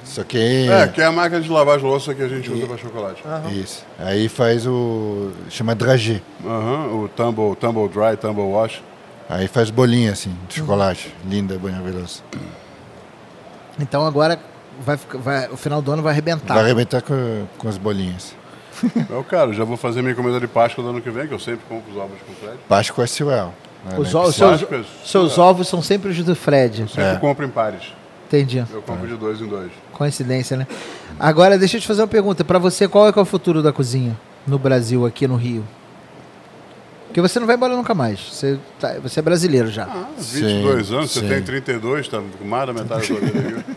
Só 0.03 0.23
que 0.23 0.67
É, 0.67 0.87
que 0.87 0.99
é 0.99 1.05
a 1.05 1.11
máquina 1.11 1.39
de 1.39 1.49
lavar 1.49 1.77
as 1.77 1.81
louças 1.83 2.13
que 2.13 2.21
a 2.21 2.27
gente 2.27 2.51
usa 2.51 2.65
para 2.67 2.77
chocolate. 2.77 3.23
isso. 3.53 3.85
Aí 3.99 4.27
faz 4.27 4.65
o 4.67 5.31
chama 5.49 5.73
dragê. 5.75 6.19
Aham, 6.45 6.87
o 7.03 7.07
tumble, 7.15 7.55
tumble 7.55 7.87
dry, 7.87 8.17
tumble 8.19 8.43
wash. 8.43 8.81
Aí 9.29 9.47
faz 9.47 9.69
bolinha 9.69 10.11
assim, 10.11 10.35
de 10.49 10.55
chocolate. 10.55 11.13
Linda, 11.25 11.57
maravilhosa. 11.61 12.21
Então 13.79 14.05
agora 14.05 14.39
vai, 14.81 14.97
ficar- 14.97 15.17
vai, 15.19 15.47
o 15.49 15.55
final 15.55 15.81
do 15.81 15.91
ano 15.91 16.01
vai 16.03 16.11
arrebentar. 16.11 16.55
Vai 16.55 16.63
arrebentar 16.63 17.01
com, 17.01 17.45
com 17.57 17.69
as 17.69 17.77
bolinhas. 17.77 18.35
Eu 19.09 19.23
quero, 19.23 19.53
já 19.53 19.63
vou 19.63 19.77
fazer 19.77 20.01
minha 20.01 20.15
comida 20.15 20.39
de 20.39 20.47
Páscoa 20.47 20.83
do 20.83 20.89
ano 20.89 21.01
que 21.01 21.09
vem, 21.11 21.27
que 21.27 21.33
eu 21.33 21.39
sempre 21.39 21.61
compro 21.69 21.91
os 21.91 21.97
ovos 21.97 22.17
com 22.27 22.33
Fred. 22.33 22.57
Páscoa 22.67 23.03
é 23.03 23.07
Silel. 23.07 23.53
Né, 23.85 23.95
Os 23.97 24.13
ovos, 24.15 24.35
seus, 24.35 24.63
é 24.63 24.67
seus 25.05 25.31
surreal. 25.33 25.49
ovos 25.49 25.67
são 25.67 25.81
sempre 25.81 26.09
os 26.09 26.17
do 26.23 26.35
Fred. 26.35 26.87
Sempre 26.87 27.03
É. 27.03 27.15
compro 27.17 27.45
em 27.45 27.49
pares. 27.49 27.93
Entendi. 28.27 28.63
Eu 28.73 28.81
compro 28.81 29.07
de 29.07 29.15
dois 29.15 29.39
em 29.41 29.47
dois. 29.47 29.71
Coincidência, 29.91 30.57
né? 30.57 30.65
Agora, 31.19 31.57
deixa 31.57 31.77
eu 31.77 31.81
te 31.81 31.87
fazer 31.87 32.01
uma 32.01 32.07
pergunta. 32.07 32.43
Pra 32.43 32.57
você, 32.57 32.87
qual 32.87 33.07
é, 33.07 33.13
que 33.13 33.19
é 33.19 33.21
o 33.21 33.25
futuro 33.25 33.61
da 33.61 33.71
cozinha 33.71 34.17
no 34.47 34.57
Brasil, 34.57 35.05
aqui 35.05 35.27
no 35.27 35.35
Rio? 35.35 35.63
Porque 37.07 37.21
você 37.21 37.39
não 37.39 37.45
vai 37.45 37.55
embora 37.55 37.75
nunca 37.75 37.93
mais. 37.93 38.19
Você, 38.19 38.57
tá- 38.79 38.95
você 39.03 39.19
é 39.19 39.21
brasileiro 39.21 39.69
já. 39.69 39.83
Ah, 39.83 40.07
22 40.17 40.87
Sim, 40.87 40.95
anos, 40.95 41.11
você 41.11 41.19
sim. 41.19 41.27
tem 41.27 41.43
32, 41.43 42.07
tá 42.07 42.19
com 42.39 42.43
mais 42.45 42.65
da 42.65 42.73
metade 42.73 43.13
da 43.13 43.19
vida 43.19 43.39
aqui. 43.59 43.75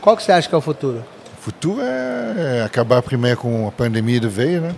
Qual 0.00 0.16
que 0.16 0.22
você 0.24 0.32
acha 0.32 0.48
que 0.48 0.54
é 0.54 0.58
o 0.58 0.60
futuro? 0.60 1.04
O 1.38 1.42
futuro 1.42 1.80
é 1.82 2.64
acabar 2.64 3.00
primeiro 3.02 3.36
com 3.38 3.68
a 3.68 3.70
pandemia 3.70 4.20
do 4.20 4.28
veio, 4.28 4.60
né? 4.62 4.74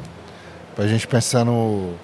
Pra 0.77 0.87
gente 0.87 1.07
pensar 1.07 1.45
no, 1.47 1.95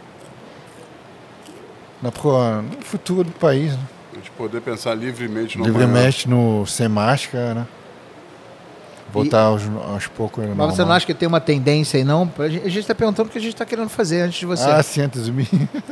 na, 2.03 2.11
pro- 2.13 2.63
no 2.63 2.81
futuro 2.83 3.25
do 3.25 3.33
país, 3.33 3.73
né? 3.73 3.81
A 4.13 4.17
gente 4.17 4.31
poder 4.33 4.61
pensar 4.61 4.95
livremente 4.95 5.59
no. 5.59 5.65
Livremente 5.65 6.29
no 6.29 6.67
sem 6.67 6.89
máscara, 6.89 7.55
né? 7.55 7.67
Voltar 9.13 9.41
aos, 9.45 9.63
aos 9.91 10.07
poucos. 10.07 10.45
Mas 10.55 10.75
você 10.75 10.85
não 10.85 10.93
acha 10.93 11.07
que 11.07 11.15
tem 11.15 11.27
uma 11.27 11.41
tendência 11.41 11.97
aí, 11.97 12.05
não? 12.05 12.31
A 12.39 12.49
gente, 12.49 12.67
a 12.67 12.71
gente 12.71 12.87
tá 12.87 12.95
perguntando 12.95 13.29
o 13.29 13.33
que 13.33 13.39
a 13.39 13.41
gente 13.41 13.57
tá 13.57 13.65
querendo 13.65 13.89
fazer 13.89 14.21
antes 14.21 14.39
de 14.39 14.45
você. 14.45 14.69
Ah, 14.69 14.83
sim, 14.83 15.01
antes 15.01 15.25
de 15.25 15.33
mim. 15.33 15.47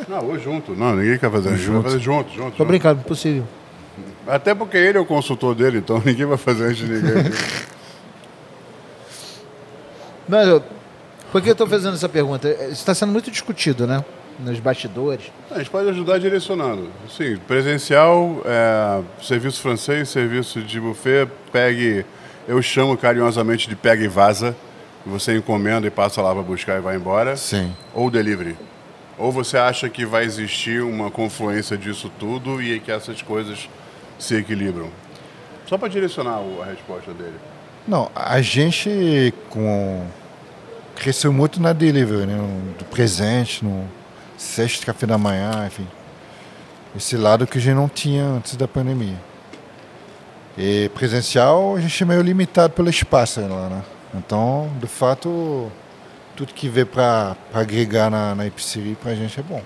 Não, 0.07 0.23
ou 0.27 0.39
junto. 0.39 0.73
Não, 0.75 0.95
ninguém 0.95 1.19
quer 1.19 1.31
fazer. 1.31 1.49
Vai 1.49 1.59
Junto. 1.59 1.83
fazer 1.85 1.99
junto, 1.99 2.29
junto. 2.31 2.51
Tô 2.51 2.59
junto. 2.59 2.65
brincando, 2.67 3.01
impossível. 3.01 3.45
Até 4.27 4.55
porque 4.55 4.77
ele 4.77 4.99
é 4.99 5.01
o 5.01 5.07
consultor 5.07 5.55
dele, 5.55 5.79
então 5.79 6.01
ninguém 6.05 6.27
vai 6.27 6.37
fazer 6.37 6.65
antes 6.65 6.77
de 6.79 6.93
ninguém. 6.93 7.33
Mas 10.29 10.49
eu, 10.49 10.63
por 11.33 11.41
que 11.41 11.51
eu 11.51 11.55
tô 11.55 11.67
fazendo 11.67 11.95
essa 11.95 12.09
pergunta? 12.09 12.49
Está 12.71 12.95
sendo 12.95 13.13
muito 13.13 13.31
discutido, 13.31 13.87
né? 13.87 14.05
Nos 14.39 14.59
bastidores? 14.61 15.25
A 15.51 15.59
gente 15.59 15.71
pode 15.71 15.89
ajudar 15.89 16.19
direcionando. 16.19 16.89
Sim, 17.09 17.37
presencial, 17.49 18.43
é, 18.45 19.03
serviço 19.23 19.61
francês, 19.61 20.09
serviço 20.09 20.61
de 20.61 20.81
buffet, 20.81 21.29
pegue, 21.53 22.05
eu 22.47 22.61
chamo 22.63 22.97
carinhosamente 22.97 23.69
de 23.69 23.77
pega 23.77 24.05
e 24.05 24.09
vaza. 24.09 24.55
Você 25.07 25.37
encomenda 25.37 25.87
e 25.87 25.91
passa 25.91 26.21
lá 26.21 26.33
para 26.35 26.43
buscar 26.43 26.79
e 26.79 26.81
vai 26.81 26.97
embora. 26.97 27.37
Sim. 27.37 27.73
Ou 27.95 28.11
delivery. 28.11 28.57
Ou 29.17 29.31
você 29.33 29.57
acha 29.57 29.89
que 29.89 30.05
vai 30.05 30.25
existir 30.25 30.83
uma 30.83 31.11
confluência 31.11 31.77
disso 31.77 32.11
tudo 32.19 32.61
e 32.61 32.81
que 32.81 32.91
essas 32.91 33.23
coisas 33.23 33.69
se 34.19 34.35
equilibram? 34.37 34.89
Só 35.67 35.79
para 35.79 35.89
direcionar 35.89 36.39
a 36.63 36.65
resposta 36.67 37.13
dele. 37.15 37.37
Não, 37.87 38.11
a 38.15 38.41
gente 38.43 39.33
com... 39.49 40.05
cresceu 40.97 41.33
muito 41.33 41.63
na 41.63 41.73
delivery, 41.73 42.27
né? 42.27 42.35
no- 42.37 42.73
do 42.75 42.85
presente, 42.85 43.65
no 43.65 43.89
sexto 44.37 44.85
café 44.87 45.07
da 45.07 45.19
manhã, 45.19 45.67
enfim. 45.67 45.87
Esse 46.97 47.17
lado 47.17 47.47
que 47.47 47.59
a 47.59 47.61
gente 47.61 47.75
não 47.75 47.89
tinha 47.89 48.25
antes 48.25 48.57
da 48.57 48.67
pandemia. 48.67 49.21
E 50.57 50.89
presencial 50.95 51.77
a 51.77 51.81
gente 51.81 52.03
é 52.03 52.07
meio 52.07 52.23
limitado 52.23 52.73
pelo 52.73 52.89
espaço 52.89 53.41
lá, 53.41 53.69
né? 53.69 53.83
Então, 54.15 54.71
de 54.81 54.87
fato, 54.87 55.71
tudo 56.35 56.55
que 56.55 56.69
vê 56.69 56.85
para 56.87 57.37
agregar 57.53 58.11
na, 58.11 58.35
na 58.35 58.47
Epiceria 58.47 58.97
pra 59.03 59.15
gente 59.15 59.39
é 59.39 59.43
bom. 59.43 59.63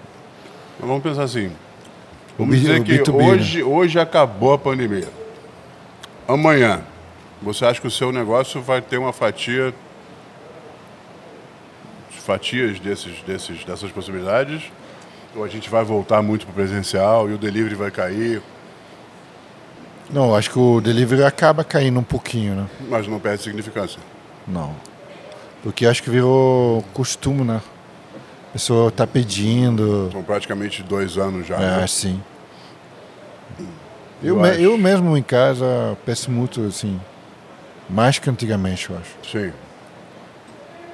Mas 0.79 0.89
vamos 0.89 1.03
pensar 1.03 1.23
assim. 1.23 1.53
Vamos 2.37 2.55
B- 2.57 2.61
dizer 2.61 2.83
que 2.83 2.99
B2B, 2.99 3.17
né? 3.19 3.25
hoje, 3.29 3.63
hoje 3.63 4.01
acabou 4.01 4.53
a 4.55 4.59
pandemia. 4.59 5.09
Amanhã, 6.27 6.81
você 7.41 7.65
acha 7.65 7.81
que 7.81 7.87
o 7.87 7.91
seu 7.91 8.11
negócio 8.11 8.61
vai 8.61 8.81
ter 8.81 8.99
uma 8.99 9.13
fatia, 9.13 9.73
fatias 12.31 12.79
desses, 12.79 13.21
desses, 13.27 13.65
dessas 13.65 13.91
possibilidades? 13.91 14.63
Ou 15.35 15.43
a 15.45 15.49
gente 15.49 15.69
vai 15.69 15.83
voltar 15.85 16.23
muito 16.23 16.47
para 16.47 16.53
o 16.53 16.55
presencial 16.55 17.29
e 17.29 17.35
o 17.35 17.39
delivery 17.39 17.75
vai 17.75 17.91
cair, 17.91 18.41
Não, 20.13 20.35
acho 20.35 20.51
que 20.51 20.59
o 20.59 20.81
delivery 20.81 21.25
acaba 21.25 21.65
caindo 21.65 21.99
um 21.99 22.05
pouquinho, 22.05 22.55
né? 22.55 22.67
mas 22.89 23.07
não 23.09 23.19
perde 23.21 23.43
significância? 23.43 24.01
Não. 24.47 24.75
Porque 25.63 25.87
acho 25.87 26.03
que 26.03 26.11
virou 26.11 26.83
costume, 26.95 27.43
né? 27.45 27.61
A 28.49 28.53
pessoa 28.53 28.91
tá 28.91 29.07
pedindo. 29.07 30.09
São 30.13 30.23
praticamente 30.23 30.83
dois 30.83 31.17
anos 31.19 31.47
já. 31.47 31.57
É, 31.57 31.59
né? 31.79 31.85
assim. 31.85 32.21
Eu 34.23 34.37
Eu, 34.37 34.37
me- 34.41 34.63
eu 34.63 34.79
mesmo 34.79 35.17
em 35.17 35.23
casa 35.23 35.97
peço 36.07 36.31
muito, 36.31 36.61
assim. 36.67 37.01
Mais 37.89 38.19
que 38.19 38.29
antigamente, 38.31 38.89
eu 38.91 38.97
acho. 38.97 39.11
Sim. 39.31 39.53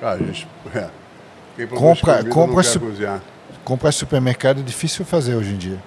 Cara, 0.00 0.14
a 0.14 0.18
gente. 0.18 0.46
É. 0.74 0.90
Quem 1.56 1.66
Compra- 1.66 2.16
comida 2.18 2.30
compra 2.30 2.62
su- 2.62 2.80
cozinhar. 2.80 3.20
Comprar 3.64 3.92
supermercado 3.92 4.60
é 4.60 4.62
difícil 4.62 5.04
fazer 5.04 5.34
hoje 5.34 5.50
em 5.52 5.56
dia. 5.56 5.78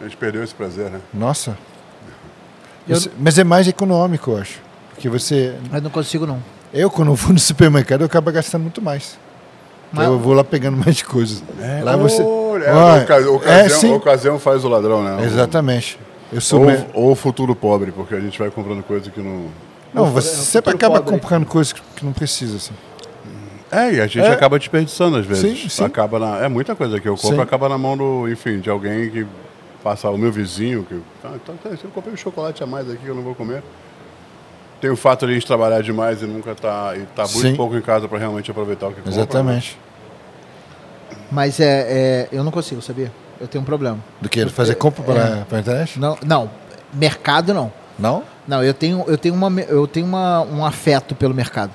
A 0.00 0.04
gente 0.04 0.16
perdeu 0.16 0.42
esse 0.42 0.54
prazer, 0.54 0.90
né? 0.90 1.00
Nossa. 1.12 1.56
Eu- 2.88 2.98
mas 3.18 3.38
é 3.38 3.44
mais 3.44 3.66
econômico, 3.66 4.32
eu 4.32 4.38
acho. 4.38 4.60
Porque 4.90 5.08
você. 5.08 5.54
Eu 5.72 5.80
não 5.80 5.90
consigo, 5.90 6.26
não. 6.26 6.42
Eu, 6.72 6.90
quando 6.90 7.08
eu 7.12 7.14
vou 7.14 7.32
no 7.32 7.38
supermercado, 7.38 8.00
eu 8.02 8.06
acabo 8.06 8.30
gastando 8.32 8.62
muito 8.62 8.82
mais. 8.82 9.18
Mas- 9.92 10.06
Eu 10.06 10.18
vou 10.18 10.34
lá 10.34 10.42
pegando 10.42 10.76
mais 10.76 11.00
coisas. 11.02 11.42
lá 11.82 11.96
você. 11.96 12.20
Olha, 12.22 12.74
Olha, 12.74 13.02
oca- 13.04 13.14
é, 13.14 13.26
ocasião, 13.26 13.80
sim. 13.80 13.92
ocasião 13.92 14.38
faz 14.38 14.64
o 14.64 14.68
ladrão, 14.68 15.02
né? 15.04 15.24
Exatamente. 15.24 15.98
Eu 16.32 16.40
sou. 16.40 16.60
Ou, 16.60 16.66
me- 16.66 16.86
ou 16.92 17.12
o 17.12 17.14
futuro 17.14 17.54
pobre, 17.54 17.92
porque 17.92 18.14
a 18.14 18.20
gente 18.20 18.38
vai 18.38 18.50
comprando 18.50 18.82
coisa 18.82 19.08
que 19.10 19.20
não. 19.20 19.46
Não, 19.92 20.06
você 20.06 20.30
um 20.30 20.42
sempre 20.42 20.74
acaba 20.74 20.96
pobre. 20.96 21.12
comprando 21.12 21.46
coisas 21.46 21.72
que 21.72 21.80
que 21.96 22.04
não 22.04 22.12
precisa, 22.12 22.56
assim. 22.56 22.72
É, 23.70 23.92
e 23.94 24.00
a 24.00 24.06
gente 24.06 24.20
É. 24.26 24.30
acaba 24.32 24.58
desperdiçando 24.58 25.16
às 25.16 25.26
vezes. 25.26 25.58
Sim, 25.62 25.68
sim. 25.68 25.84
Acaba 25.84 26.18
na... 26.18 26.44
É 26.44 26.48
muita 26.48 26.74
coisa 26.76 27.00
que 27.00 27.08
eu 27.08 27.16
compro, 27.16 27.36
Sim. 27.36 27.42
acaba 27.42 27.68
na 27.68 27.78
mão 27.78 27.96
do, 27.96 28.28
enfim, 28.28 28.60
de 28.60 28.70
alguém 28.70 29.10
que 29.10 29.26
passa 29.82 30.08
o 30.10 30.16
meu 30.16 30.30
vizinho, 30.32 30.84
que. 30.84 31.00
Ah, 31.24 31.32
então, 31.34 31.56
tá, 31.62 31.70
eu 31.70 31.90
comprei 31.90 32.14
um 32.14 32.16
chocolate 32.16 32.62
a 32.62 32.66
mais 32.66 32.88
aqui 32.88 32.98
que 33.02 33.08
eu 33.08 33.14
não 33.14 33.22
vou 33.22 33.34
comer. 33.34 33.62
Tem 34.80 34.90
o 34.90 34.96
fato 34.96 35.26
de 35.26 35.32
a 35.32 35.34
gente 35.34 35.46
trabalhar 35.46 35.82
demais 35.82 36.22
e 36.22 36.26
nunca 36.26 36.54
tá. 36.54 36.92
E 36.96 37.00
tá 37.16 37.22
muito 37.22 37.40
Sim. 37.40 37.56
pouco 37.56 37.74
em 37.76 37.80
casa 37.80 38.06
para 38.06 38.18
realmente 38.18 38.50
aproveitar 38.50 38.86
o 38.86 38.90
que 38.90 38.96
compra. 38.96 39.10
né? 39.10 39.16
Exatamente. 39.18 39.78
Mas 41.30 41.58
é, 41.58 41.64
é, 41.88 42.28
eu 42.30 42.44
não 42.44 42.50
consigo, 42.52 42.80
sabia? 42.82 43.10
Eu 43.40 43.48
tenho 43.48 43.62
um 43.62 43.64
problema. 43.64 43.98
Do 44.20 44.28
que? 44.28 44.46
Fazer 44.48 44.74
compra 44.76 45.02
para 45.02 45.56
a 45.56 45.60
internet? 45.60 45.98
Não, 45.98 46.16
não, 46.24 46.50
mercado 46.92 47.52
não. 47.52 47.72
Não? 47.98 48.22
Não, 48.46 48.62
eu 48.62 48.74
tenho, 48.74 49.04
eu 49.06 49.16
tenho, 49.16 49.34
uma, 49.34 49.50
eu 49.62 49.86
tenho 49.86 50.06
uma, 50.06 50.42
um 50.42 50.64
afeto 50.64 51.14
pelo 51.14 51.32
mercado. 51.34 51.72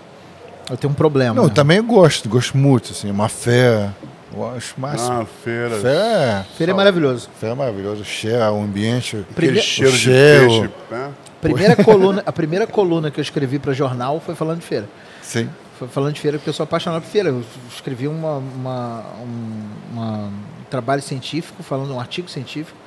Eu 0.70 0.78
tenho 0.78 0.92
um 0.92 0.96
problema. 0.96 1.36
Não, 1.36 1.44
eu 1.44 1.48
né? 1.50 1.54
também 1.56 1.78
eu 1.78 1.84
gosto, 1.84 2.28
gosto 2.30 2.58
muito, 2.58 2.92
assim, 2.92 3.10
uma 3.10 3.28
feira. 3.30 3.96
Eu 4.32 4.48
acho 4.56 4.80
máximo. 4.80 5.22
Ah, 5.22 5.26
feira. 5.44 5.76
feira, 5.80 6.46
Feira 6.58 6.72
é 6.72 6.76
maravilhoso. 6.76 7.30
é, 7.36 7.40
feira 7.40 7.56
é 7.56 7.58
maravilhoso, 7.58 8.02
o 8.02 8.06
cheiro, 8.06 8.40
o 8.54 8.62
ambiente. 8.64 9.18
Aquele 9.32 9.34
Prime- 9.36 9.62
cheiro 9.62 9.90
o 9.92 9.94
de 9.96 10.00
cheiro. 10.00 10.48
peixe. 10.48 10.70
Né? 10.92 11.12
Primeira 11.42 11.76
coluna, 11.84 12.24
a 12.26 12.32
primeira 12.32 12.68
coluna 12.68 13.10
que 13.10 13.20
eu 13.20 13.22
escrevi 13.24 13.58
para 13.58 13.74
jornal 13.74 14.20
foi 14.20 14.36
falando 14.36 14.60
de 14.60 14.66
feira. 14.66 14.88
Sim. 15.24 15.50
Foi 15.80 15.88
falando 15.88 16.14
de 16.14 16.20
feira 16.22 16.38
porque 16.38 16.50
eu 16.50 16.54
sou 16.54 16.64
apaixonado 16.66 17.02
por 17.02 17.10
feira. 17.10 17.30
Eu 17.30 17.44
escrevi 17.74 18.08
uma, 18.08 18.36
uma- 18.38 19.06
um, 19.24 19.94
uma- 19.94 20.18
um 20.28 20.64
trabalho 20.70 21.02
científico, 21.02 21.64
falando 21.64 21.92
um 21.94 22.00
artigo 22.00 22.30
científico, 22.30 22.78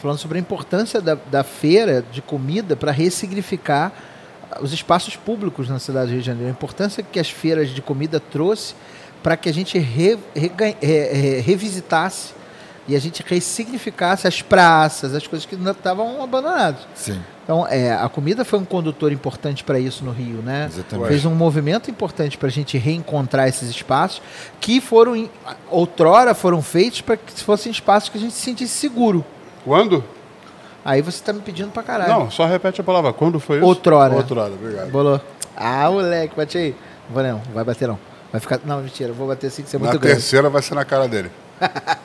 falando 0.00 0.18
sobre 0.18 0.38
a 0.38 0.40
importância 0.40 1.00
da, 1.00 1.16
da 1.30 1.42
feira 1.42 2.04
de 2.12 2.20
comida 2.22 2.76
para 2.76 2.92
ressignificar 2.92 3.90
os 4.60 4.72
espaços 4.72 5.16
públicos 5.16 5.68
na 5.68 5.78
cidade 5.78 6.06
do 6.06 6.12
Rio 6.12 6.20
de 6.20 6.26
Janeiro. 6.26 6.48
A 6.48 6.52
importância 6.52 7.02
que 7.02 7.18
as 7.18 7.30
feiras 7.30 7.70
de 7.70 7.80
comida 7.82 8.20
trouxe 8.20 8.74
para 9.22 9.36
que 9.36 9.48
a 9.48 9.54
gente 9.54 9.78
re- 9.78 10.18
re- 10.34 10.50
re- 10.80 11.40
revisitasse 11.40 12.34
e 12.88 12.96
a 12.96 12.98
gente 12.98 13.22
ressignificasse 13.24 14.26
as 14.26 14.42
praças, 14.42 15.14
as 15.14 15.24
coisas 15.24 15.46
que 15.46 15.54
ainda 15.54 15.70
estavam 15.70 16.20
abandonadas. 16.22 16.80
Sim. 16.96 17.20
Então, 17.44 17.64
é, 17.68 17.92
a 17.92 18.08
comida 18.08 18.44
foi 18.44 18.58
um 18.58 18.64
condutor 18.64 19.12
importante 19.12 19.62
para 19.62 19.78
isso 19.78 20.04
no 20.04 20.10
Rio, 20.10 20.42
né? 20.42 20.66
Exatamente. 20.68 21.08
Fez 21.08 21.24
um 21.24 21.34
movimento 21.34 21.88
importante 21.90 22.36
para 22.36 22.48
a 22.48 22.50
gente 22.50 22.76
reencontrar 22.78 23.48
esses 23.48 23.70
espaços 23.70 24.20
que 24.60 24.80
foram, 24.80 25.28
outrora, 25.70 26.34
foram 26.34 26.60
feitos 26.60 27.00
para 27.00 27.16
que 27.16 27.32
fossem 27.44 27.70
espaços 27.70 28.08
que 28.08 28.18
a 28.18 28.20
gente 28.20 28.34
se 28.34 28.40
sentisse 28.40 28.74
seguro. 28.74 29.24
Quando? 29.64 30.02
Aí 30.84 31.00
você 31.00 31.18
está 31.18 31.32
me 31.32 31.40
pedindo 31.40 31.70
para 31.70 31.82
caralho. 31.82 32.12
Não, 32.12 32.30
só 32.30 32.44
repete 32.44 32.80
a 32.80 32.84
palavra. 32.84 33.12
Quando 33.12 33.38
foi 33.38 33.58
isso? 33.58 33.66
Outrora. 33.66 34.14
Outrora, 34.14 34.52
obrigado. 34.52 34.90
Bolou. 34.90 35.20
Ah, 35.56 35.88
moleque, 35.90 36.34
bate 36.36 36.58
aí. 36.58 36.74
Não 37.08 37.14
vai 37.14 37.30
não, 37.30 37.42
vai 37.54 37.64
bater 37.64 37.86
não. 37.88 37.98
Vai 38.32 38.40
ficar. 38.40 38.60
Não, 38.64 38.80
mentira, 38.80 39.10
eu 39.10 39.14
vou 39.14 39.28
bater 39.28 39.46
assim 39.48 39.62
que 39.62 39.68
você 39.70 39.76
é 39.76 39.78
Na 39.78 39.86
muito 39.86 40.00
grande. 40.00 40.16
terceira 40.16 40.48
vai 40.50 40.62
ser 40.62 40.74
na 40.74 40.84
cara 40.84 41.06
dele. 41.06 41.30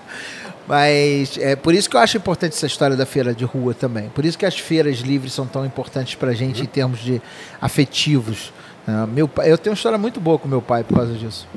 Mas 0.67 1.37
é 1.37 1.55
por 1.55 1.73
isso 1.73 1.89
que 1.89 1.95
eu 1.95 1.99
acho 2.01 2.17
importante 2.17 2.53
essa 2.53 2.65
história 2.65 2.95
da 2.97 3.05
feira 3.05 3.33
de 3.33 3.45
rua 3.45 3.73
também. 3.73 4.09
Por 4.09 4.25
isso 4.25 4.37
que 4.37 4.45
as 4.45 4.59
feiras 4.59 4.97
livres 4.97 5.31
são 5.31 5.47
tão 5.47 5.65
importantes 5.65 6.15
pra 6.15 6.33
gente 6.33 6.61
em 6.61 6.65
termos 6.65 6.99
de 6.99 7.21
afetivos. 7.61 8.51
Ah, 8.85 9.07
meu 9.07 9.27
pai, 9.29 9.49
eu 9.51 9.57
tenho 9.57 9.71
uma 9.71 9.77
história 9.77 9.97
muito 9.97 10.19
boa 10.19 10.37
com 10.37 10.47
meu 10.47 10.61
pai 10.61 10.83
por 10.83 10.95
causa 10.95 11.13
disso. 11.13 11.47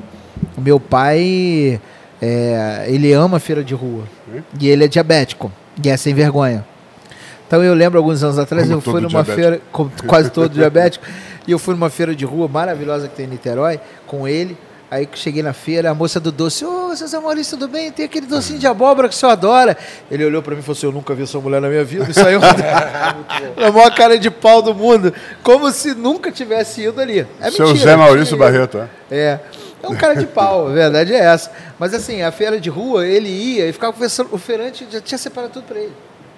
O 0.57 0.61
meu 0.61 0.79
pai, 0.79 1.79
é, 2.21 2.85
ele 2.87 3.11
ama 3.11 3.37
feira 3.37 3.63
de 3.63 3.73
rua. 3.73 4.05
Hum? 4.33 4.41
E 4.59 4.69
ele 4.69 4.85
é 4.85 4.87
diabético. 4.87 5.51
E 5.83 5.89
é 5.89 5.97
sem 5.97 6.13
vergonha. 6.13 6.65
Então 7.51 7.61
eu 7.61 7.73
lembro 7.73 7.99
alguns 7.99 8.23
anos 8.23 8.39
atrás, 8.39 8.63
Como 8.63 8.77
eu 8.77 8.81
fui 8.81 9.01
numa 9.01 9.09
diabético. 9.09 9.35
feira, 9.35 9.61
como 9.73 9.91
quase 10.07 10.29
todo 10.31 10.53
diabético, 10.53 11.05
e 11.45 11.51
eu 11.51 11.59
fui 11.59 11.73
numa 11.73 11.89
feira 11.89 12.15
de 12.15 12.23
rua 12.23 12.47
maravilhosa 12.47 13.09
que 13.09 13.15
tem 13.17 13.25
em 13.25 13.29
Niterói, 13.29 13.77
com 14.07 14.25
ele. 14.25 14.57
Aí 14.89 15.05
que 15.05 15.19
cheguei 15.19 15.43
na 15.43 15.51
feira, 15.51 15.91
a 15.91 15.93
moça 15.93 16.17
do 16.17 16.31
doce, 16.31 16.63
ô, 16.63 16.95
seu 16.95 17.05
Zé 17.09 17.19
Maurício, 17.19 17.57
tudo 17.57 17.69
bem? 17.69 17.91
Tem 17.91 18.05
aquele 18.05 18.25
docinho 18.25 18.57
de 18.57 18.67
abóbora 18.67 19.09
que 19.09 19.15
o 19.15 19.17
senhor 19.17 19.33
adora. 19.33 19.75
Ele 20.09 20.23
olhou 20.23 20.41
pra 20.41 20.53
mim 20.55 20.61
e 20.61 20.63
falou 20.63 20.77
assim, 20.77 20.85
eu 20.85 20.93
nunca 20.93 21.13
vi 21.13 21.23
essa 21.23 21.39
mulher 21.39 21.59
na 21.59 21.67
minha 21.67 21.83
vida. 21.83 22.07
E 22.09 22.13
saiu 22.13 22.39
na 22.39 23.69
maior 23.69 23.93
cara 23.95 24.17
de 24.17 24.31
pau 24.31 24.61
do 24.61 24.73
mundo, 24.73 25.13
como 25.43 25.69
se 25.71 25.93
nunca 25.93 26.31
tivesse 26.31 26.81
ido 26.83 27.01
ali. 27.01 27.27
É 27.41 27.51
Seu 27.51 27.67
mentira, 27.67 27.83
Zé 27.83 27.97
não 27.97 28.03
Maurício. 28.05 28.37
Barreto, 28.37 28.77
é? 28.77 28.87
É. 29.13 29.39
É 29.83 29.87
um 29.89 29.95
cara 29.95 30.15
de 30.15 30.25
pau, 30.25 30.67
a 30.69 30.71
verdade 30.71 31.13
é 31.13 31.19
essa. 31.19 31.51
Mas 31.77 31.93
assim, 31.93 32.21
a 32.21 32.31
feira 32.31 32.61
de 32.61 32.69
rua, 32.69 33.05
ele 33.05 33.27
ia 33.27 33.67
e 33.67 33.73
ficava 33.73 33.91
conversando. 33.91 34.29
O 34.31 34.37
feirante 34.37 34.87
já 34.89 35.01
tinha 35.01 35.17
separado 35.17 35.51
tudo 35.51 35.63
pra 35.63 35.77
ele. 35.77 35.91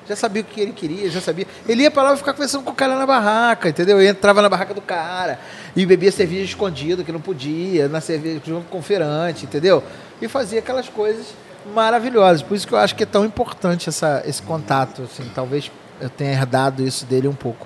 Já 0.07 0.15
sabia 0.15 0.41
o 0.41 0.45
que 0.45 0.59
ele 0.59 0.73
queria, 0.73 1.09
já 1.09 1.21
sabia. 1.21 1.47
Ele 1.67 1.83
ia 1.83 1.91
pra 1.91 2.03
lá 2.03 2.13
e 2.13 2.17
ficava 2.17 2.35
conversando 2.35 2.63
com 2.63 2.71
o 2.71 2.75
cara 2.75 2.97
na 2.97 3.05
barraca, 3.05 3.69
entendeu? 3.69 3.99
Ele 3.99 4.09
entrava 4.09 4.41
na 4.41 4.49
barraca 4.49 4.73
do 4.73 4.81
cara 4.81 5.39
e 5.75 5.85
bebia 5.85 6.11
cerveja 6.11 6.43
escondido, 6.43 7.03
que 7.03 7.11
não 7.11 7.21
podia, 7.21 7.87
na 7.87 8.01
cerveja 8.01 8.41
junto 8.45 8.67
com 8.69 8.79
o 8.79 8.81
feirante, 8.81 9.45
entendeu? 9.45 9.81
E 10.21 10.27
fazia 10.27 10.59
aquelas 10.59 10.89
coisas 10.89 11.27
maravilhosas. 11.73 12.41
Por 12.41 12.55
isso 12.55 12.67
que 12.67 12.73
eu 12.73 12.77
acho 12.77 12.95
que 12.95 13.03
é 13.03 13.05
tão 13.05 13.23
importante 13.23 13.87
essa, 13.87 14.21
esse 14.25 14.41
contato. 14.41 15.03
Assim, 15.03 15.29
talvez 15.33 15.71
eu 16.01 16.09
tenha 16.09 16.31
herdado 16.33 16.85
isso 16.85 17.05
dele 17.05 17.27
um 17.27 17.35
pouco. 17.35 17.65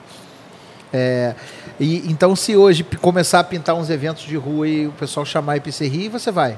É, 0.94 1.36
e, 1.80 2.10
então, 2.10 2.36
se 2.36 2.56
hoje 2.56 2.84
começar 3.02 3.40
a 3.40 3.44
pintar 3.44 3.76
uns 3.76 3.90
eventos 3.90 4.24
de 4.24 4.36
rua 4.36 4.68
e 4.68 4.88
o 4.88 4.92
pessoal 4.92 5.26
chamar 5.26 5.54
a 5.54 5.58
Epicerri, 5.58 6.08
você 6.08 6.32
vai. 6.32 6.58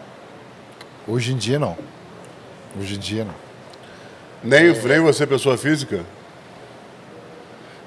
Hoje 1.08 1.34
em 1.34 1.38
dia 1.38 1.58
não. 1.58 1.78
Hoje 2.80 2.96
em 2.96 3.00
dia 3.00 3.24
não. 3.24 3.49
Nem, 4.44 4.74
nem 4.74 5.00
você, 5.00 5.26
pessoa 5.28 5.58
física? 5.58 6.02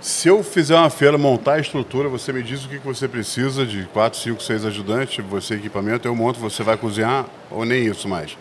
Se 0.01 0.27
eu 0.29 0.43
fizer 0.43 0.75
uma 0.75 0.91
feira, 0.91 1.17
montar 1.17 1.55
a 1.55 1.61
estrutura, 1.61 2.09
você 2.09 2.33
me 2.33 2.43
diz 2.43 2.65
o 2.65 2.69
que 2.69 2.79
você 2.79 3.07
precisa 3.07 3.65
de 3.65 3.85
4, 3.93 4.19
5, 4.19 4.43
6 4.43 4.65
ajudantes, 4.67 5.25
você 5.25 5.55
equipamento, 5.55 6.09
eu 6.09 6.15
monto, 6.17 6.41
você 6.41 6.63
vai 6.65 6.77
cozinhar 6.77 7.25
ou 7.51 7.65
nem 7.65 7.87
isso 7.87 8.09
mais? 8.09 8.37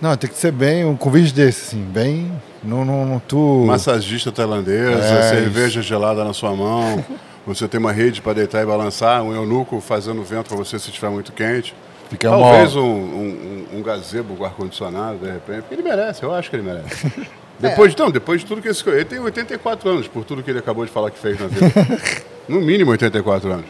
Não, 0.00 0.14
tem 0.16 0.28
que 0.28 0.36
ser 0.36 0.52
bem 0.52 0.84
um 0.84 0.96
convite 0.96 1.32
desse, 1.32 1.68
assim, 1.76 1.82
bem. 1.82 2.30
Não, 2.62 2.84
não, 2.84 3.06
não 3.06 3.18
tu. 3.18 3.64
Massagista 3.66 4.30
tailandesa, 4.30 5.02
É, 5.02 5.22
cerveja 5.30 5.80
gelada 5.82 6.22
na 6.24 6.32
sua 6.34 6.54
mão. 6.54 7.02
Você 7.46 7.66
tem 7.66 7.80
uma 7.80 7.90
rede 7.92 8.20
para 8.20 8.34
deitar 8.34 8.62
e 8.62 8.66
balançar, 8.66 9.22
um 9.22 9.34
eunuco 9.34 9.80
fazendo 9.80 10.22
vento 10.22 10.48
para 10.48 10.56
você 10.58 10.78
se 10.78 10.90
estiver 10.90 11.08
muito 11.10 11.32
quente. 11.32 11.74
Fica 12.10 12.28
Talvez 12.28 12.76
um, 12.76 12.82
um, 12.82 13.66
um- 13.72 13.78
um 13.78 13.82
gazebo 13.82 14.36
com 14.36 14.44
ar-condicionado, 14.44 15.18
de 15.18 15.26
repente. 15.32 15.62
Porque 15.62 15.74
ele 15.74 15.82
merece, 15.82 16.22
eu 16.22 16.34
acho 16.34 16.50
que 16.50 16.56
ele 16.56 16.62
merece. 16.70 17.10
Depois, 17.60 17.94
não, 17.94 18.10
depois 18.10 18.40
de 18.40 18.46
tudo 18.46 18.62
que 18.62 18.68
esse. 18.68 18.88
Ele 18.88 19.04
tem 19.04 19.18
84 19.18 19.88
anos, 19.88 20.08
por 20.08 20.24
tudo 20.24 20.42
que 20.42 20.50
ele 20.50 20.58
acabou 20.58 20.84
de 20.84 20.90
falar 20.90 21.10
que 21.10 21.18
fez 21.18 21.38
na 21.38 21.46
vida. 21.46 21.66
no 22.48 22.60
mínimo 22.60 22.90
84 22.90 23.52
anos. 23.52 23.66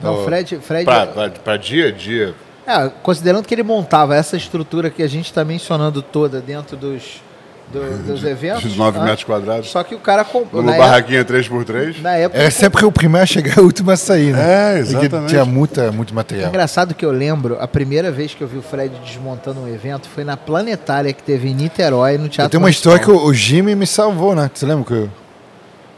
Não, 0.00 0.24
Fred, 0.24 0.58
Fred 0.60 0.84
pra, 0.84 1.30
pra 1.30 1.56
dia 1.56 1.88
a 1.88 1.90
dia. 1.92 2.34
É, 2.66 2.88
considerando 3.02 3.46
que 3.46 3.54
ele 3.54 3.62
montava 3.62 4.14
essa 4.14 4.36
estrutura 4.36 4.90
que 4.90 5.02
a 5.02 5.08
gente 5.08 5.26
está 5.26 5.44
mencionando 5.44 6.02
toda 6.02 6.40
dentro 6.40 6.76
dos, 6.76 7.22
do- 7.70 8.02
dos 8.06 8.24
eventos. 8.24 8.62
Dos 8.62 8.76
9 8.76 8.98
tá? 8.98 9.04
metros 9.04 9.24
quadrados. 9.24 9.70
Só 9.70 9.82
que 9.82 9.94
o 9.94 9.98
cara 9.98 10.24
comprou. 10.24 10.62
Numa 10.62 10.74
época- 10.74 10.88
barraquinha 10.88 11.24
3x3. 11.24 12.00
na 12.02 12.16
época. 12.16 12.40
É 12.42 12.50
sempre 12.50 12.84
o 12.84 12.92
primeiro 12.92 13.22
a 13.22 13.26
chegar 13.26 13.56
e 13.58 13.60
o 13.60 13.64
último 13.64 13.90
a 13.90 13.96
sair, 13.96 14.32
né? 14.32 14.40
É, 14.80 14.82
Porque 14.84 14.96
exatamente. 15.06 15.28
tinha 15.30 15.44
muita, 15.44 15.90
muito 15.92 16.12
É 16.12 16.14
material. 16.16 16.48
engraçado 16.48 16.94
que 16.94 17.04
eu 17.04 17.10
lembro, 17.12 17.56
a 17.60 17.68
primeira 17.68 18.10
vez 18.10 18.34
que 18.34 18.42
eu 18.42 18.48
vi 18.48 18.58
o 18.58 18.62
Fred 18.62 18.94
desmontando 19.04 19.60
um 19.60 19.68
evento 19.68 20.08
foi 20.08 20.24
na 20.24 20.36
Planetária 20.36 21.12
que 21.12 21.22
teve 21.22 21.48
em 21.48 21.54
Niterói, 21.54 22.18
no 22.18 22.28
Teatro 22.28 22.44
Eu 22.44 22.50
tenho 22.50 22.62
uma 22.62 22.70
história 22.70 22.98
que 23.02 23.10
o, 23.10 23.24
o 23.24 23.32
Jimmy 23.34 23.74
me 23.74 23.86
salvou, 23.86 24.34
né? 24.34 24.50
Você 24.52 24.66
lembra 24.66 24.84
que 24.84 24.92
eu, 24.92 25.08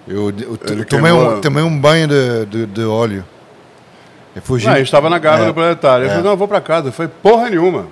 eu, 0.07 0.31
eu, 0.39 0.77
eu 0.79 0.85
tomei, 0.85 1.13
um, 1.13 1.41
tomei 1.41 1.63
um 1.63 1.79
banho 1.79 2.07
de, 2.07 2.47
de, 2.47 2.67
de 2.67 2.85
óleo. 2.85 3.25
Eu 4.37 4.43
fugi. 4.43 4.67
Não, 4.67 4.73
a 4.75 4.77
gente 4.79 4.87
estava 4.87 5.09
na 5.09 5.19
garra 5.19 5.45
É. 5.45 5.47
do 5.47 5.55
planetário. 5.55 6.03
Ele 6.05 6.07
É. 6.07 6.11
falou, 6.11 6.25
não, 6.25 6.31
eu 6.33 6.37
vou 6.37 6.49
pra 6.49 6.61
casa. 6.61 6.89
Eu 6.89 6.93
falei, 6.93 7.11
porra 7.23 7.49
nenhuma. 7.51 7.87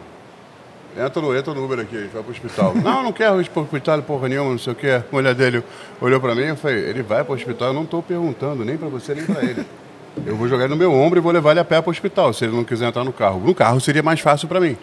Entra 0.97 1.23
no, 1.23 1.37
entra 1.37 1.55
no 1.55 1.65
Uber 1.65 1.81
aqui, 1.81 1.97
a 1.97 2.01
gente 2.01 2.13
vai 2.13 2.23
pro 2.23 2.33
hospital. 2.33 2.75
não, 2.83 3.03
não 3.03 3.13
quero 3.13 3.41
ir 3.41 3.49
pro 3.49 3.63
hospital, 3.63 4.03
porra 4.03 4.29
nenhuma, 4.29 4.51
não 4.51 4.59
sei 4.59 4.73
o 4.73 4.77
quê. 4.77 4.91
A 4.91 5.05
mulher 5.11 5.35
dele 5.35 5.65
olhou 6.01 6.21
pra 6.21 6.35
mim 6.35 6.43
e 6.43 6.57
falei, 6.57 6.79
ele 6.79 7.03
vai 7.03 7.25
pro 7.25 7.35
hospital, 7.35 7.69
eu 7.69 7.75
não 7.75 7.87
tô 7.87 8.03
perguntando, 8.03 8.65
nem 8.65 8.77
pra 8.77 8.89
você, 8.89 9.15
nem 9.15 9.25
pra 9.25 9.43
ele. 9.43 9.65
Eu 10.27 10.37
vou 10.37 10.47
jogar 10.47 10.65
ele 10.65 10.75
no 10.75 10.77
meu 10.77 10.93
ombro 10.93 11.19
e 11.19 11.23
vou 11.23 11.33
levar 11.33 11.53
ele 11.53 11.61
a 11.61 11.65
pé 11.65 11.81
pro 11.81 11.91
hospital, 11.91 12.35
se 12.35 12.45
ele 12.45 12.55
não 12.55 12.65
quiser 12.65 12.87
entrar 12.87 13.03
no 13.03 13.15
carro. 13.15 13.41
No 13.41 13.55
carro 13.55 13.81
seria 13.81 14.03
mais 14.03 14.21
fácil 14.21 14.47
pra 14.47 14.61
mim. 14.61 14.77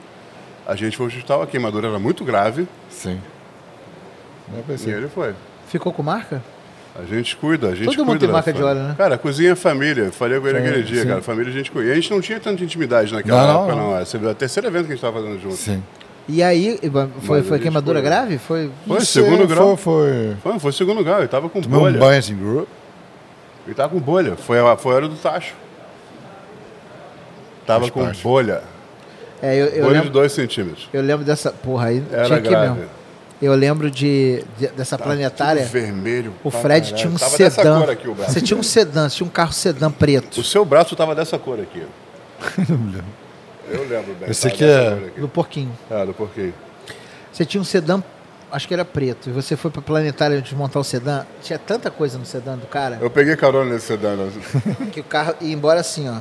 A 0.65 0.75
gente 0.75 0.97
foi 0.97 1.05
ao 1.05 1.07
hospital, 1.09 1.43
a 1.43 1.47
queimadura 1.47 1.87
era 1.87 1.99
muito 1.99 2.25
grave, 2.25 2.67
Sim. 2.89 3.21
Não 4.51 4.75
e 4.75 4.89
ele 4.89 5.07
foi. 5.07 5.35
Ficou 5.67 5.93
com 5.93 6.01
marca? 6.01 6.41
A 6.99 7.05
gente 7.05 7.35
cuida, 7.37 7.67
a 7.69 7.75
gente 7.75 7.85
Todo 7.85 7.99
mundo 7.99 8.07
cuida 8.07 8.19
tem 8.19 8.27
da 8.27 8.33
marca 8.33 8.51
de 8.51 8.63
óleo, 8.63 8.79
né? 8.79 8.95
Cara, 8.97 9.17
cozinha 9.17 9.51
é 9.51 9.55
família. 9.55 10.11
Falei 10.11 10.39
com 10.39 10.47
ele 10.47 10.57
aquele 10.57 10.83
dia, 10.83 11.03
sim. 11.03 11.07
cara. 11.07 11.21
Família 11.21 11.51
a 11.51 11.55
gente 11.55 11.71
cuida. 11.71 11.89
E 11.89 11.91
a 11.91 11.95
gente 11.95 12.11
não 12.11 12.19
tinha 12.19 12.39
tanta 12.39 12.63
intimidade 12.63 13.13
naquela 13.13 13.45
Não, 13.45 13.59
época, 13.61 13.75
não. 13.75 13.91
não. 13.91 14.01
Esse 14.01 14.17
é 14.17 14.19
o 14.19 14.35
terceiro 14.35 14.67
evento 14.67 14.87
que 14.87 14.93
a 14.93 14.95
gente 14.95 15.05
estava 15.05 15.21
fazendo 15.21 15.41
junto. 15.41 15.55
Sim. 15.55 15.83
E 16.31 16.43
aí, 16.43 16.79
foi, 17.23 17.41
foi 17.41 17.57
queimadura 17.59 17.99
foi- 17.99 18.07
grave? 18.07 18.37
Foi. 18.37 18.69
Foi, 18.87 18.97
Não 18.99 19.03
segundo 19.05 19.37
sei, 19.39 19.47
grau. 19.47 19.75
Foi, 19.75 20.09
foi. 20.11 20.35
Foi, 20.51 20.59
foi 20.59 20.71
segundo 20.71 21.03
grau, 21.03 21.19
ele 21.19 21.27
tava 21.27 21.49
com 21.49 21.59
Tomei 21.59 21.79
bolha. 21.79 21.95
um 21.95 21.99
banho 21.99 22.19
assim. 22.19 22.35
grup. 22.37 22.67
Ele 23.65 23.75
tava 23.75 23.89
com 23.93 23.99
bolha. 23.99 24.35
Foi 24.35 24.59
a, 24.59 24.77
foi 24.77 24.91
a 24.93 24.95
hora 24.95 25.07
do 25.07 25.15
tacho. 25.15 25.53
Tava 27.65 27.79
Faz 27.81 27.91
com 27.91 28.03
parte. 28.05 28.21
bolha. 28.23 28.61
É, 29.41 29.55
eu, 29.55 29.65
eu 29.67 29.71
bolha 29.85 29.87
de 29.87 29.93
lembro, 30.05 30.09
2 30.11 30.31
centímetros. 30.31 30.87
eu 30.93 31.01
lembro 31.01 31.25
dessa. 31.25 31.51
Porra, 31.51 31.87
aí 31.87 32.03
Era 32.11 32.25
tinha 32.25 32.41
que 32.41 32.49
grave. 32.49 32.73
mesmo. 32.79 32.89
Eu 33.41 33.55
lembro 33.55 33.89
de, 33.89 34.43
de- 34.57 34.67
dessa 34.67 34.97
planetária. 34.97 35.61
Tudo 35.63 35.71
vermelho. 35.71 36.33
O 36.43 36.51
Fred 36.51 36.91
caralho. 36.91 36.95
tinha 36.95 37.09
um 37.11 37.15
tava 37.17 37.37
dessa 37.37 37.61
sedã. 37.61 37.79
cor 37.79 37.89
aqui 37.89 38.07
o 38.07 38.13
braço. 38.13 38.33
Você 38.33 38.41
tinha 38.41 38.59
um 38.59 38.63
sedã, 38.63 39.07
você 39.09 39.15
tinha 39.15 39.27
um 39.27 39.31
carro 39.31 39.53
sedã 39.53 39.89
preto. 39.89 40.41
O 40.41 40.43
seu 40.43 40.65
braço 40.65 40.95
tava 40.95 41.15
dessa 41.15 41.39
cor 41.39 41.59
aqui. 41.59 41.81
Eu 43.69 43.87
lembro 43.87 44.13
bem. 44.15 44.29
Esse 44.29 44.41
tava 44.43 44.53
aqui 44.53 44.63
é- 44.63 45.07
aqui. 45.07 45.21
Do 45.21 45.27
porquinho. 45.29 45.71
É, 45.89 46.05
do 46.05 46.13
porquinho. 46.13 46.53
Você 47.31 47.45
tinha 47.45 47.61
um 47.61 47.63
sedã, 47.63 48.01
acho 48.51 48.67
que 48.67 48.73
era 48.73 48.83
preto. 48.85 49.29
E 49.29 49.33
você 49.33 49.55
foi 49.55 49.71
pra 49.71 49.81
planetária 49.81 50.41
desmontar 50.41 50.81
o 50.81 50.83
sedã. 50.83 51.25
Tinha 51.41 51.59
tanta 51.59 51.89
coisa 51.91 52.17
no 52.17 52.25
sedã 52.25 52.57
do 52.57 52.67
cara 52.67 52.97
Eu 53.01 53.09
peguei 53.09 53.35
carona 53.35 53.73
nesse 53.73 53.87
sedã. 53.87 54.15
né? 54.15 54.31
que 54.91 54.99
o 54.99 55.03
carro 55.03 55.35
ia 55.41 55.53
embora 55.53 55.79
assim, 55.79 56.09
ó. 56.09 56.19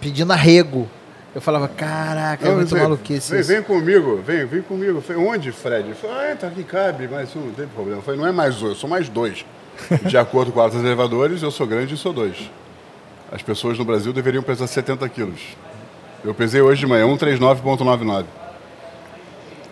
Pedindo 0.00 0.32
arrego. 0.32 0.88
Eu 1.34 1.40
falava, 1.40 1.68
caraca, 1.68 2.44
é 2.44 2.48
Não, 2.48 2.56
muito 2.56 2.74
vem, 2.74 2.82
maluquice 2.82 3.32
Vem, 3.32 3.42
vem 3.42 3.62
comigo, 3.62 4.16
vem, 4.20 4.44
vem 4.46 4.62
comigo. 4.62 5.00
Falei, 5.00 5.24
onde, 5.24 5.52
Fred? 5.52 5.86
Ele 5.86 5.94
falou, 5.94 6.16
ah, 6.16 6.34
tá 6.34 6.48
aqui, 6.48 6.64
cabe, 6.64 7.06
mas 7.06 7.36
um, 7.36 7.40
não 7.40 7.52
tem 7.52 7.68
problema. 7.68 7.98
Eu 7.98 8.02
falei, 8.02 8.18
não 8.18 8.26
é 8.26 8.32
mais 8.32 8.60
um, 8.60 8.66
eu 8.68 8.74
sou 8.74 8.90
mais 8.90 9.08
dois. 9.08 9.44
De 10.06 10.18
acordo 10.18 10.50
com 10.50 10.60
os 10.64 10.74
elevadores, 10.74 11.42
eu 11.42 11.50
sou 11.52 11.68
grande 11.68 11.94
e 11.94 11.96
sou 11.96 12.12
dois. 12.12 12.50
As 13.30 13.42
pessoas 13.42 13.78
no 13.78 13.84
Brasil 13.84 14.12
deveriam 14.12 14.42
pesar 14.42 14.66
70 14.66 15.08
quilos. 15.08 15.40
Eu 16.24 16.34
pesei 16.34 16.60
hoje 16.60 16.80
de 16.80 16.86
manhã, 16.86 17.06
139,99. 17.06 18.24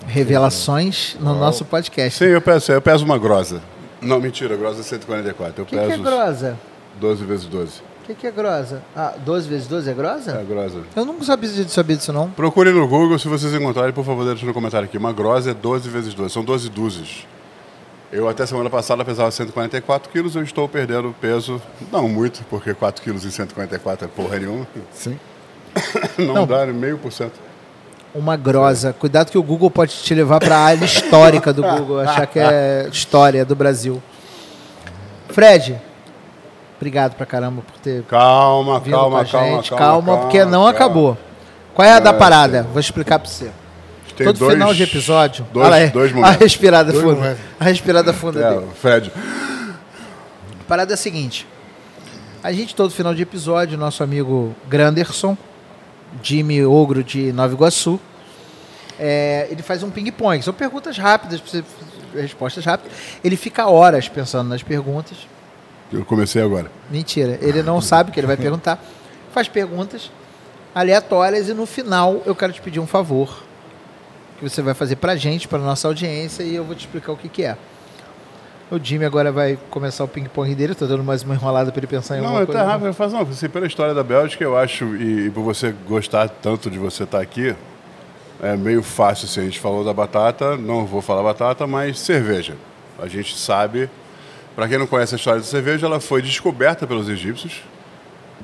Revelações 0.07 1.17
no 1.21 1.35
nosso 1.35 1.65
podcast. 1.65 2.19
Sim, 2.19 2.31
eu 2.31 2.41
peso, 2.41 2.73
eu 2.73 2.81
peso 2.81 3.05
uma 3.05 3.19
grosa. 3.19 3.61
Não, 4.01 4.21
mentira, 4.21 4.57
grosa 4.57 4.81
é 4.81 4.83
144. 4.83 5.61
Eu 5.61 5.65
O 5.65 5.67
que, 5.67 5.77
que 5.77 5.83
é 5.83 5.89
peso 5.89 6.03
grosa? 6.03 6.59
12 7.01 7.25
vezes 7.25 7.47
12. 7.47 7.73
O 8.03 8.07
que, 8.07 8.15
que 8.15 8.27
é 8.27 8.31
grosa? 8.31 8.83
Ah, 8.97 9.13
12 9.19 9.49
vezes 9.49 9.67
12 9.67 9.91
é 9.91 9.93
grosa? 9.93 10.33
É 10.41 10.45
grosa. 10.45 10.81
Eu 10.97 11.05
nunca 11.05 11.25
sabia, 11.25 11.51
disso- 11.51 11.69
sabia 11.69 11.97
disso, 11.97 12.11
não. 12.13 12.31
Procure 12.31 12.71
no 12.73 12.89
Google, 12.89 13.19
se 13.19 13.29
vocês 13.29 13.53
encontrarem, 13.53 13.93
por 13.93 14.05
favor, 14.05 14.25
deixe 14.25 14.47
no 14.47 14.55
comentário 14.55 14.87
aqui. 14.87 14.97
Uma 14.97 15.13
grosa 15.13 15.51
é 15.51 15.55
12 15.55 15.91
vezes 15.91 16.15
12, 16.15 16.33
são 16.33 16.43
12 16.43 16.71
dúzias. 16.71 17.27
Eu 18.11 18.27
até 18.27 18.47
semana 18.47 18.71
passada 18.71 19.05
pesava 19.05 19.31
144 19.31 20.09
quilos, 20.11 20.35
eu 20.35 20.43
estou 20.43 20.67
perdendo 20.67 21.15
peso, 21.21 21.61
não 21.93 22.09
muito, 22.09 22.43
porque 22.49 22.73
4 22.73 23.03
quilos 23.03 23.27
em 23.27 23.31
144 23.31 24.07
é 24.07 24.09
porra 24.09 24.39
nenhuma. 24.39 24.67
Sim. 24.95 25.21
Não, 26.19 26.35
Não. 26.35 26.47
dá 26.47 26.67
meio 26.67 26.99
por 26.99 27.13
cento. 27.13 27.35
Uma 28.15 28.37
grosa. 28.37 28.93
Cuidado 28.93 29.31
que 29.31 29.39
o 29.39 29.43
Google 29.43 29.71
pode 29.71 29.93
te 29.95 30.15
levar 30.15 30.41
para 30.41 30.57
a 30.57 30.61
área 30.61 30.85
histórica 30.85 31.53
do 31.53 31.63
Google, 31.63 32.01
achar 32.01 32.27
que 32.27 32.39
é 32.39 32.89
história 32.91 33.45
do 33.45 33.55
Brasil. 33.55 34.03
Fred, 35.29 35.79
obrigado 36.77 37.15
pra 37.15 37.27
caramba 37.27 37.63
por 37.63 37.79
ter 37.81 38.03
Calma, 38.05 38.81
vindo 38.81 38.95
calma, 38.95 39.17
com 39.19 39.23
a 39.23 39.25
calma, 39.31 39.57
gente. 39.57 39.71
calma, 39.75 40.17
porque 40.19 40.45
não 40.45 40.51
calma. 40.63 40.71
acabou. 40.71 41.19
Qual 41.75 41.87
é 41.87 41.93
a 41.93 42.01
da 42.01 42.11
É, 42.11 42.13
parada? 42.15 42.63
Vou 42.73 42.81
explicar 42.81 43.19
pra 43.19 43.29
você. 43.29 43.51
Tem 44.17 44.27
Todo 44.27 44.39
dois- 44.39 44.53
final 44.55 44.75
de 44.75 44.83
episódio. 44.83 45.47
Dois, 45.53 45.67
olha 45.67 45.77
aí, 45.77 45.91
dois 45.91 46.11
a 46.13 46.15
momentos. 46.17 46.37
respirada 46.41 46.91
Dois 46.93 47.05
funda. 47.05 47.17
momentos. 47.21 47.41
A 47.61 47.65
respirada 47.65 48.13
funda 48.13 48.41
É, 48.41 48.51
dele. 48.51 48.67
Fred, 48.81 49.13
A 49.15 50.65
parada 50.67 50.93
é 50.93 50.95
a 50.95 50.97
seguinte. 50.97 51.47
A 52.43 52.53
gente, 52.53 52.75
todo 52.75 52.91
final 52.91 53.15
de 53.15 53.23
episódio, 53.23 53.79
nosso 53.79 54.03
amigo 54.03 54.55
Granderson, 54.69 55.37
Jimmy 56.23 56.65
Ogro 56.65 57.05
de 57.05 57.33
Nova 57.33 57.53
Iguaçu, 57.53 58.01
é, 58.99 59.47
ele 59.51 59.63
faz 59.63 59.83
um 59.83 59.91
ping-pong. 59.91 60.43
São 60.43 60.53
perguntas 60.53 60.99
rápidas, 60.99 61.43
respostas 62.15 62.65
rápidas. 62.65 62.93
Ele 63.23 63.37
fica 63.37 63.67
horas 63.67 64.09
pensando 64.09 64.49
nas 64.49 64.63
perguntas. 64.63 65.17
eu 65.93 66.05
comecei 66.05 66.43
agora. 66.43 66.71
Mentira, 66.91 67.39
ele 67.41 67.63
não 67.63 67.81
sabe 67.81 68.11
o 68.11 68.13
que 68.13 68.21
ele 68.21 68.27
vai 68.27 68.37
perguntar. 68.37 68.83
Faz 69.33 69.49
perguntas 69.49 70.11
aleatórias 70.75 71.49
e 71.49 71.55
no 71.55 71.67
final 71.67 72.23
eu 72.27 72.35
quero 72.35 72.53
te 72.53 72.61
pedir 72.61 72.81
um 72.81 72.87
favor 72.87 73.43
que 74.39 74.49
você 74.49 74.63
vai 74.63 74.75
fazer 74.75 74.97
pra 74.97 75.17
gente, 75.17 75.49
pra 75.49 75.59
nossa 75.59 75.89
audiência 75.89 76.43
e 76.43 76.55
eu 76.55 76.65
vou 76.65 76.75
te 76.75 76.81
explicar 76.81 77.13
o 77.13 77.17
que, 77.17 77.29
que 77.29 77.43
é. 77.43 77.57
O 78.71 78.79
Jimmy 78.79 79.07
agora 79.07 79.33
vai 79.33 79.59
começar 79.71 80.05
o 80.05 80.09
ping-pong 80.09 80.55
dele, 80.55 80.75
tô 80.75 80.87
dando 80.87 81.03
mais 81.03 81.23
uma 81.23 81.35
enrolada 81.35 81.73
pra 81.73 81.81
ele 81.81 81.87
pensar 81.87 82.17
em 82.17 82.21
Não, 82.21 82.27
alguma 82.27 82.43
eu 82.43 82.47
coisa. 82.47 82.61
tá 82.63 82.67
rápido, 82.71 82.87
eu 82.89 82.95
faço, 82.95 83.15
não, 83.15 83.23
assim, 83.23 83.49
pela 83.49 83.67
história 83.67 83.95
da 83.95 84.03
Bélgica, 84.03 84.45
eu 84.45 84.59
acho, 84.59 84.85
e, 84.97 85.27
e 85.27 85.31
por 85.31 85.43
você 85.43 85.75
gostar 85.87 86.29
tanto 86.29 86.69
de 86.71 86.79
você 86.79 87.05
estar 87.05 87.21
aqui, 87.21 87.55
é 88.43 88.57
meio 88.57 88.83
fácil, 88.83 89.25
assim, 89.25 89.41
a 89.41 89.45
gente 89.45 89.59
falou 89.59 89.83
da 89.85 89.95
batata, 89.95 90.55
não 90.59 90.85
vou 90.85 91.01
falar 91.01 91.23
batata, 91.23 91.67
mas 91.67 91.99
cerveja. 91.99 92.57
A 92.99 93.07
gente 93.09 93.39
sabe, 93.39 93.89
para 94.55 94.69
quem 94.69 94.77
não 94.79 94.87
conhece 94.87 95.15
a 95.15 95.17
história 95.17 95.41
da 95.41 95.47
cerveja, 95.47 95.87
ela 95.87 95.99
foi 95.99 96.21
descoberta 96.21 96.87
pelos 96.87 97.09
egípcios, 97.09 97.63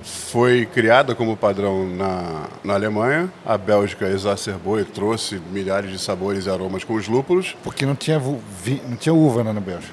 foi 0.03 0.65
criada 0.65 1.15
como 1.15 1.37
padrão 1.37 1.87
na, 1.87 2.45
na 2.65 2.73
Alemanha, 2.75 3.31
a 3.45 3.59
Bélgica 3.59 4.07
exacerbou 4.09 4.81
e 4.81 4.85
trouxe 4.85 5.39
milhares 5.53 5.91
de 5.91 5.99
sabores 5.99 6.47
e 6.47 6.51
aromas 6.51 6.83
com 6.83 6.95
os 6.95 7.07
lúpulos, 7.09 7.55
Porque 7.63 7.85
não 7.85 7.95
tinha, 7.95 8.19
vi- 8.63 8.81
não 8.89 8.97
tinha 8.97 9.13
uva 9.15 9.45
né, 9.45 9.53
na 9.53 9.61
Bélgica. 9.61 9.93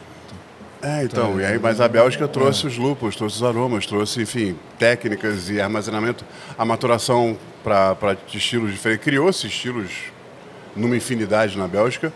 É, 0.84 1.04
então, 1.04 1.40
e 1.40 1.46
aí, 1.46 1.60
mas 1.60 1.80
a 1.80 1.88
Bélgica 1.88 2.28
trouxe 2.28 2.66
os 2.66 2.76
lúpulos, 2.76 3.16
trouxe 3.16 3.36
os 3.36 3.44
aromas, 3.44 3.86
trouxe, 3.86 4.22
enfim, 4.22 4.58
técnicas 4.80 5.48
e 5.50 5.62
armazenamento, 5.62 6.26
a 6.58 6.66
maturação 6.66 7.38
para 7.64 8.18
estilos 8.34 8.72
diferentes. 8.72 9.04
Criou-se 9.04 9.46
estilos 9.46 9.92
numa 10.76 10.98
infinidade 10.98 11.56
na 11.56 11.68
Bélgica. 11.68 12.12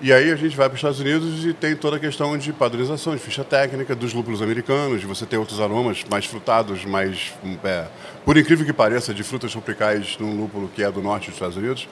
E 0.00 0.12
aí 0.12 0.30
a 0.30 0.36
gente 0.36 0.56
vai 0.56 0.68
para 0.68 0.74
os 0.74 0.78
Estados 0.78 1.00
Unidos 1.00 1.44
e 1.44 1.52
tem 1.52 1.74
toda 1.74 1.96
a 1.96 2.00
questão 2.00 2.36
de 2.36 2.52
padronização, 2.52 3.14
de 3.14 3.20
ficha 3.20 3.42
técnica 3.42 3.94
dos 3.94 4.12
lúpulos 4.12 4.42
americanos, 4.42 5.00
de 5.00 5.06
você 5.06 5.24
ter 5.24 5.38
outros 5.38 5.60
aromas 5.60 6.04
mais 6.10 6.26
frutados, 6.26 6.84
mais, 6.84 7.32
é, 7.64 7.86
por 8.24 8.36
incrível 8.36 8.66
que 8.66 8.72
pareça, 8.72 9.14
de 9.14 9.22
frutas 9.22 9.52
tropicais 9.52 10.16
num 10.20 10.36
lúpulo 10.36 10.68
que 10.68 10.82
é 10.82 10.90
do 10.90 11.00
norte 11.00 11.26
dos 11.26 11.34
Estados 11.34 11.56
Unidos. 11.56 11.88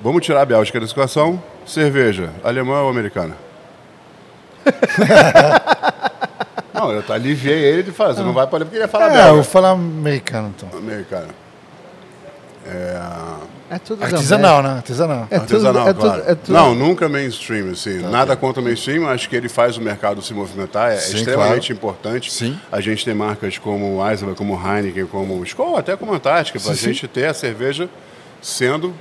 Vamos 0.00 0.24
tirar 0.24 0.42
a 0.42 0.46
Bélgica 0.46 0.80
da 0.80 0.86
equação. 0.86 1.42
Cerveja, 1.66 2.32
alemã 2.42 2.80
ou 2.80 2.90
americana? 2.90 3.51
Não, 6.74 6.90
eu 6.90 7.02
tá- 7.02 7.14
aliviei 7.14 7.58
ele 7.64 7.82
de 7.82 7.92
falar, 7.92 8.14
você 8.14 8.22
não 8.22 8.32
vai 8.32 8.46
para 8.46 8.64
porque 8.64 8.76
ele 8.76 8.84
ia 8.84 8.88
falar 8.88 9.04
É, 9.04 9.08
eu 9.08 9.12
vou 9.24 9.32
belga. 9.34 9.44
falar 9.44 9.70
americano 9.72 10.54
então. 10.56 10.78
Americana. 10.78 11.28
É, 12.66 12.98
É 13.70 13.78
tudo 13.78 14.02
Artesanal, 14.04 14.62
né? 14.62 14.70
Artesanal. 14.70 15.26
É 15.30 15.38
tudo, 15.38 15.42
Artesanal, 15.42 15.88
é 15.88 15.92
tudo, 15.92 16.02
claro. 16.04 16.22
é 16.26 16.34
tudo- 16.34 16.52
Não, 16.52 16.74
nunca 16.74 17.08
mainstream, 17.08 17.70
assim. 17.70 17.98
Nada 18.02 18.34
contra 18.36 18.60
o 18.60 18.64
mainstream, 18.64 19.08
acho 19.08 19.28
que 19.28 19.36
ele 19.36 19.48
faz 19.48 19.76
o 19.76 19.80
mercado 19.82 20.22
se 20.22 20.32
movimentar, 20.34 20.92
é 20.92 20.96
Sim, 20.96 21.18
extremamente 21.18 21.72
claro. 21.74 21.76
importante. 21.94 22.32
Sim. 22.32 22.58
A 22.70 22.80
gente 22.80 23.04
tem 23.04 23.14
marcas 23.14 23.58
como 23.58 24.06
Eisenbahn, 24.08 24.34
como 24.34 24.54
Heineken, 24.54 25.06
como 25.06 25.42
Skol, 25.44 25.76
até 25.76 25.96
como 25.96 26.12
Antártica, 26.14 26.58
para 26.58 26.72
a 26.72 26.74
gente 26.74 27.06
ter 27.08 27.26
a 27.26 27.34
cerveja 27.34 27.88
sendo 28.40 28.94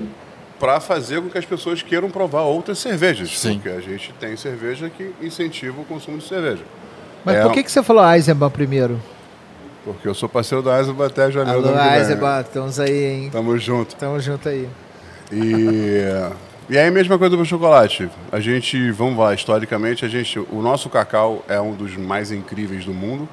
para 0.62 0.80
fazer 0.80 1.20
com 1.20 1.28
que 1.28 1.40
as 1.40 1.46
pessoas 1.46 1.82
queiram 1.82 2.12
provar 2.12 2.44
outras 2.44 2.78
cervejas. 2.78 3.36
Sim. 3.36 3.56
Porque 3.56 3.70
a 3.70 3.82
gente 3.82 4.14
tem 4.20 4.38
cerveja 4.38 4.92
que 4.96 5.12
incentiva 5.20 5.82
o 5.82 5.84
consumo 5.86 6.20
de 6.20 6.28
cerveja. 6.28 6.62
Mas 7.26 7.38
É, 7.38 7.42
por 7.42 7.52
que, 7.52 7.64
que 7.64 7.72
você 7.72 7.82
falou 7.82 8.08
Eisenbahn 8.14 8.52
primeiro? 8.52 9.02
Porque 9.84 10.08
eu 10.08 10.14
sou 10.14 10.30
parceiro 10.30 10.64
da 10.64 10.78
Eisenbahn 10.78 11.08
até 11.08 11.32
janeiro 11.32 11.64
do 11.64 11.70
Alô, 11.70 11.78
ano 11.78 11.84
que 11.84 11.90
vem. 11.90 12.00
Eisenbahn, 12.00 12.42
estamos 12.42 12.80
aí, 12.80 13.04
hein? 13.06 13.30
Tamo 13.32 13.58
junto. 13.58 13.96
Tamo 13.96 14.20
junto 14.20 14.48
aí. 14.48 14.70
E, 15.32 16.04
e 16.70 16.78
aí, 16.78 16.92
mesma 16.92 17.18
coisa 17.18 17.36
do 17.36 17.44
chocolate. 17.44 18.08
A 18.32 18.40
gente, 18.40 18.92
vamos 18.92 19.18
lá, 19.18 19.34
historicamente, 19.34 20.06
a 20.06 20.08
gente, 20.08 20.38
o 20.38 20.62
nosso 20.62 20.90
cacau 20.92 21.44
é 21.48 21.60
um 21.60 21.74
dos 21.74 21.98
mais 21.98 22.32
incríveis 22.32 22.86
do 22.86 22.94
mundo. 22.94 23.28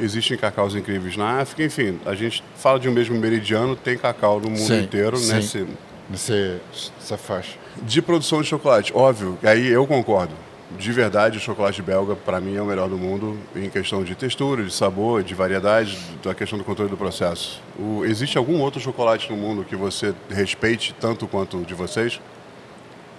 Existem 0.00 0.36
cacaus 0.36 0.74
incríveis 0.74 1.16
na 1.16 1.42
África, 1.42 1.62
enfim, 1.62 2.00
a 2.04 2.14
gente 2.14 2.42
fala 2.56 2.80
de 2.80 2.88
um 2.88 2.92
mesmo 2.92 3.14
meridiano, 3.16 3.76
tem 3.76 3.96
cacau 3.96 4.40
no 4.40 4.48
mundo 4.50 4.58
Sim, 4.58 4.82
inteiro 4.82 5.16
sim. 5.18 5.34
nesse 5.34 5.66
Nesse, 6.10 6.58
essa 7.00 7.16
faixa. 7.16 7.56
de 7.82 8.02
produção 8.02 8.42
de 8.42 8.48
chocolate. 8.48 8.92
Óbvio, 8.94 9.38
e 9.42 9.46
aí 9.46 9.68
eu 9.68 9.86
concordo. 9.86 10.32
De 10.78 10.90
verdade, 10.90 11.36
o 11.36 11.40
chocolate 11.40 11.82
belga, 11.82 12.14
para 12.16 12.40
mim, 12.40 12.56
é 12.56 12.62
o 12.62 12.64
melhor 12.64 12.88
do 12.88 12.96
mundo 12.96 13.38
em 13.54 13.68
questão 13.68 14.02
de 14.02 14.14
textura, 14.14 14.64
de 14.64 14.72
sabor, 14.72 15.22
de 15.22 15.34
variedade, 15.34 15.98
da 16.24 16.34
questão 16.34 16.58
do 16.58 16.64
controle 16.64 16.90
do 16.90 16.96
processo. 16.96 17.60
O- 17.78 18.04
existe 18.06 18.38
algum 18.38 18.58
outro 18.60 18.80
chocolate 18.80 19.30
no 19.30 19.36
mundo 19.36 19.64
que 19.64 19.76
você 19.76 20.14
respeite 20.30 20.94
tanto 20.98 21.26
quanto 21.26 21.58
o 21.58 21.62
de 21.64 21.74
vocês? 21.74 22.18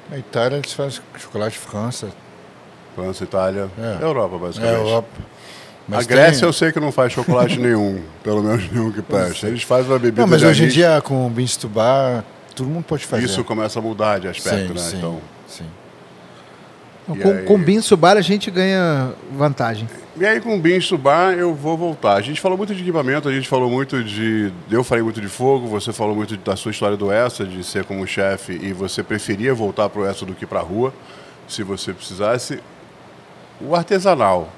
Na 0.10 0.18
Itália 0.18 0.58
eles 0.58 0.74
fazem 0.74 1.02
chocolate 1.18 1.58
França. 1.58 2.10
França, 2.96 3.24
Itália, 3.24 3.70
É. 3.80 4.04
Europa, 4.04 4.36
É, 4.36 4.40
basicamente. 4.40 4.76
Europa. 4.80 5.08
a 5.20 5.24
Mas 5.88 6.08
Grécia 6.08 6.40
tem- 6.42 6.50
eu 6.50 6.54
sei 6.54 6.72
que 6.72 6.80
não 6.80 6.92
faz 6.92 7.14
chocolate 7.14 7.58
nenhum, 7.60 8.02
pelo 8.24 8.42
menos 8.42 8.70
nenhum 8.72 8.92
que 8.92 9.02
presta. 9.04 9.48
Eles 9.48 9.62
fazem 9.64 9.92
uma 9.92 10.00
bebida 10.00 10.22
Não, 10.24 10.28
mas 10.28 10.42
hoje 10.42 10.66
em 10.66 10.68
dia 10.70 11.00
com 11.04 11.28
o 11.28 11.68
Bar, 11.70 12.24
todo 12.56 12.68
mundo 12.68 12.84
pode 12.84 13.06
fazer. 13.06 13.26
isso 13.26 13.44
começa 13.44 13.80
a 13.80 13.82
mudar 13.82 14.20
de 14.20 14.28
aspecto, 14.28 14.68
sim, 14.68 14.74
né? 14.74 14.80
sim, 14.80 14.98
Então, 14.98 15.22
sim. 15.48 15.66
Então, 17.04 17.18
com, 17.18 17.38
aí? 17.38 17.46
com 17.46 17.58
Bin 17.58 17.82
Subar 17.82 18.18
a 18.18 18.22
gente 18.22 18.50
ganha 18.50 19.14
vantagem. 19.32 19.88
E 20.16 20.24
aí 20.24 20.40
com 20.40 20.56
o 20.56 20.60
Beans 20.60 20.88
to 20.88 20.96
Bar 20.96 21.34
eu 21.34 21.56
vou 21.56 21.76
voltar. 21.76 22.14
A 22.14 22.22
gente 22.22 22.40
falou 22.40 22.56
muito 22.56 22.76
de 22.76 22.84
equipamento, 22.84 23.28
a 23.28 23.34
gente 23.34 23.48
falou 23.48 23.68
muito 23.68 24.04
de. 24.04 24.54
Eu 24.70 24.84
falei 24.84 25.04
muito 25.04 25.20
de 25.20 25.28
fogo, 25.28 25.68
você 25.68 25.92
falou 25.92 26.16
muito 26.16 26.38
da 26.38 26.56
sua 26.56 26.70
história 26.70 26.96
do 26.96 27.12
ESA, 27.12 27.46
de 27.46 27.64
ser 27.64 27.84
como 27.84 28.06
chefe, 28.06 28.54
e 28.54 28.72
você 28.74 29.02
preferia 29.02 29.56
voltar 29.56 29.90
pro 29.90 30.08
ESA 30.08 30.24
do 30.24 30.36
que 30.36 30.46
pra 30.46 30.60
rua, 30.62 30.94
se 31.48 31.64
você 31.64 31.94
precisasse. 31.94 32.60
O 33.60 33.76
artesanal. 33.76 34.50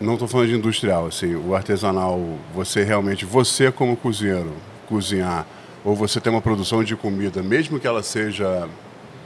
Não 0.00 0.14
estou 0.14 0.26
falando 0.26 0.48
de 0.48 0.54
industrial, 0.54 1.06
assim, 1.06 1.36
o 1.36 1.54
artesanal, 1.54 2.20
você 2.54 2.82
realmente, 2.82 3.24
você 3.24 3.70
como 3.70 3.96
cozinheiro, 3.96 4.52
cozinhar, 4.88 5.46
ou 5.84 5.94
você 5.94 6.20
ter 6.20 6.30
uma 6.30 6.40
produção 6.40 6.82
de 6.82 6.96
comida, 6.96 7.42
mesmo 7.42 7.78
que 7.78 7.86
ela 7.86 8.02
seja, 8.02 8.68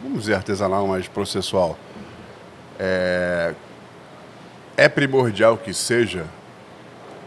vamos 0.03 0.21
dizer, 0.21 0.35
artesanal, 0.35 0.87
mas 0.87 1.07
processual, 1.07 1.79
é 4.77 4.89
primordial 4.89 5.57
que 5.57 5.73
seja 5.73 6.27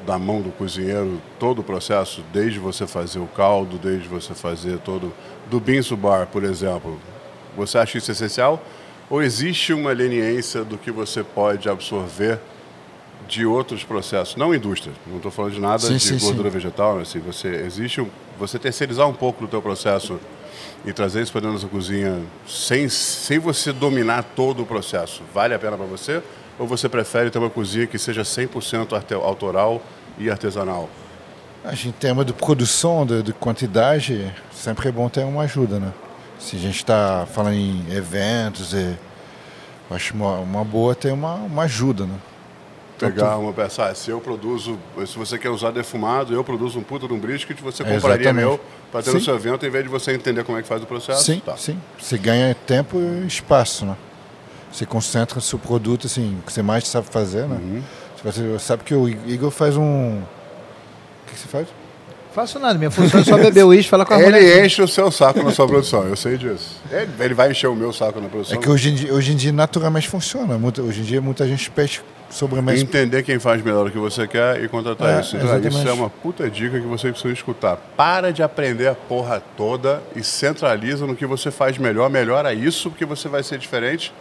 da 0.05 0.17
mão 0.17 0.41
do 0.41 0.51
cozinheiro 0.51 1.21
todo 1.39 1.59
o 1.59 1.63
processo, 1.63 2.23
desde 2.33 2.59
você 2.59 2.87
fazer 2.87 3.19
o 3.19 3.27
caldo, 3.27 3.77
desde 3.77 4.07
você 4.07 4.33
fazer 4.33 4.79
todo. 4.79 5.13
Do 5.49 5.59
Binso 5.59 5.95
Bar, 5.95 6.27
por 6.27 6.43
exemplo. 6.43 6.99
Você 7.55 7.77
acha 7.77 7.97
isso 7.97 8.11
essencial? 8.11 8.63
Ou 9.09 9.21
existe 9.21 9.73
uma 9.73 9.91
leniência 9.91 10.63
do 10.63 10.77
que 10.77 10.89
você 10.89 11.23
pode 11.23 11.67
absorver 11.69 12.39
de 13.27 13.45
outros 13.45 13.83
processos? 13.83 14.37
Não 14.37 14.55
indústria, 14.55 14.93
não 15.05 15.17
estou 15.17 15.31
falando 15.31 15.53
de 15.53 15.59
nada 15.59 15.79
Sim, 15.79 15.97
de 15.97 15.99
sim, 15.99 16.17
gordura 16.17 16.49
sim. 16.49 16.53
vegetal, 16.53 16.99
assim, 16.99 17.19
você 17.19 17.49
existe 17.49 17.99
um, 17.99 18.07
você 18.39 18.57
terceirizar 18.59 19.07
um 19.07 19.13
pouco 19.13 19.41
do 19.41 19.47
teu 19.47 19.61
processo 19.61 20.19
e 20.85 20.91
trazer 20.91 21.21
isso 21.21 21.31
para 21.31 21.41
dentro 21.41 21.55
da 21.55 21.59
sua 21.61 21.69
cozinha 21.69 22.21
sem, 22.47 22.89
sem 22.89 23.39
você 23.39 23.71
dominar 23.71 24.23
todo 24.35 24.63
o 24.63 24.65
processo. 24.65 25.21
Vale 25.33 25.53
a 25.53 25.59
pena 25.59 25.77
para 25.77 25.85
você? 25.85 26.21
Ou 26.59 26.67
você 26.67 26.89
prefere 26.89 27.29
ter 27.29 27.39
uma 27.39 27.49
cozinha 27.49 27.87
que 27.87 27.97
seja 27.97 28.21
100% 28.23 28.93
arte- 28.95 29.13
autoral 29.13 29.81
e 30.17 30.29
artesanal? 30.29 30.89
A 31.63 31.71
gente, 31.75 31.89
em 31.89 31.91
termos 31.91 32.25
de 32.25 32.33
produção, 32.33 33.05
de, 33.05 33.21
de 33.21 33.33
quantidade, 33.33 34.33
sempre 34.51 34.89
é 34.89 34.91
bom 34.91 35.07
ter 35.09 35.23
uma 35.23 35.43
ajuda, 35.43 35.79
né? 35.79 35.93
Se 36.39 36.55
a 36.55 36.59
gente 36.59 36.77
está 36.77 37.27
falando 37.31 37.53
em 37.55 37.85
eventos, 37.91 38.73
é, 38.73 38.95
acho 39.91 40.15
uma, 40.15 40.37
uma 40.39 40.63
boa 40.65 40.95
ter 40.95 41.11
uma, 41.13 41.35
uma 41.35 41.63
ajuda, 41.63 42.05
né? 42.05 42.15
Pegar 43.07 43.37
uma 43.37 43.51
peça, 43.53 43.85
ah, 43.85 43.95
se 43.95 44.09
eu 44.11 44.19
produzo, 44.21 44.77
se 45.07 45.17
você 45.17 45.37
quer 45.37 45.49
usar 45.49 45.71
defumado, 45.71 46.33
eu 46.33 46.43
produzo 46.43 46.77
um 46.79 46.83
puta 46.83 47.07
de 47.07 47.13
um 47.13 47.19
brisket, 47.19 47.59
você 47.61 47.83
É, 47.83 47.85
compraria 47.95 48.21
exatamente. 48.27 48.45
meu 48.45 48.59
para 48.91 49.01
ter 49.03 49.11
no 49.13 49.19
Sim. 49.19 49.25
seu 49.25 49.35
evento, 49.35 49.65
em 49.65 49.69
vez 49.69 49.83
de 49.83 49.89
você 49.89 50.11
entender 50.13 50.43
como 50.43 50.57
é 50.57 50.61
que 50.61 50.67
faz 50.67 50.81
o 50.83 50.85
processo. 50.85 51.23
Sim, 51.23 51.41
Tá. 51.45 51.55
sim. 51.57 51.77
Você 51.99 52.17
ganha 52.17 52.53
tempo 52.67 52.97
e 52.99 53.25
espaço, 53.27 53.85
né? 53.85 53.95
Você 54.71 54.85
concentra 54.85 55.39
seu 55.41 55.57
produto, 55.59 56.07
assim, 56.07 56.37
o 56.39 56.45
que 56.45 56.53
você 56.53 56.61
mais 56.61 56.87
sabe 56.87 57.07
fazer, 57.09 57.47
né? 57.47 57.57
Uhum. 57.61 57.81
Você 58.23 58.59
sabe 58.59 58.83
que 58.83 58.93
o 58.93 59.09
Igor 59.09 59.49
faz 59.51 59.75
um... 59.75 60.17
O 60.19 60.23
que 61.27 61.33
que 61.33 61.39
você 61.39 61.47
faz? 61.47 61.67
Faço 62.33 62.59
nada, 62.59 62.77
minha 62.79 62.89
função 62.91 63.19
é 63.19 63.23
só 63.25 63.35
beber 63.37 63.65
uísque, 63.65 63.89
falar 63.89 64.05
com 64.05 64.13
a 64.13 64.19
mulher. 64.19 64.41
Ele 64.41 64.65
enche 64.65 64.81
o 64.81 64.87
seu 64.87 65.11
saco 65.11 65.43
na 65.43 65.51
sua 65.51 65.67
produção, 65.67 66.07
eu 66.07 66.15
sei 66.15 66.37
disso. 66.37 66.79
Ele, 66.89 67.09
ele 67.19 67.33
vai 67.33 67.51
encher 67.51 67.67
o 67.67 67.75
meu 67.75 67.91
saco 67.91 68.21
na 68.21 68.29
produção. 68.29 68.55
É 68.57 68.61
que 68.61 68.69
hoje 68.69 68.89
em 68.89 68.95
dia, 68.95 69.13
hoje 69.13 69.33
em 69.33 69.35
dia 69.35 69.51
naturalmente 69.51 70.07
funciona. 70.07 70.57
Muita- 70.57 70.81
hoje 70.81 71.01
em 71.01 71.03
dia 71.03 71.19
muita 71.21 71.45
gente 71.45 71.69
pede 71.71 72.01
sobremesa. 72.31 72.81
Entender 72.81 73.23
quem 73.23 73.37
faz 73.39 73.61
melhor 73.61 73.87
o 73.87 73.91
que 73.91 73.97
você 73.97 74.27
quer 74.27 74.63
e 74.63 74.67
contratar 74.67 75.17
É, 75.17 75.19
isso. 75.21 75.35
Então, 75.35 75.47
isso 75.47 75.57
exatamente. 75.67 75.89
é 75.89 75.93
uma 75.93 76.09
puta 76.09 76.49
dica 76.49 76.79
que 76.79 76.87
você 76.87 77.09
precisa 77.11 77.33
escutar. 77.33 77.77
Para 77.95 78.31
de 78.33 78.41
aprender 78.41 78.87
a 78.87 78.95
porra 78.95 79.41
toda 79.55 80.01
e 80.15 80.23
centraliza 80.23 81.05
no 81.05 81.15
que 81.15 81.25
você 81.25 81.51
faz 81.51 81.77
melhor. 81.77 82.09
Melhora 82.09 82.53
isso, 82.53 82.89
porque 82.89 83.05
você 83.05 83.27
vai 83.27 83.43
ser 83.43 83.57
diferente. 83.57 84.13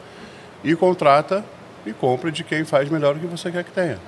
E 0.62 0.74
contrata 0.76 1.44
e 1.86 1.92
compra 1.92 2.30
de 2.30 2.44
quem 2.44 2.64
faz 2.64 2.88
melhor 2.90 3.16
o 3.16 3.18
que 3.18 3.26
você 3.26 3.50
quer 3.50 3.64
que 3.64 3.70
tenha. 3.70 3.98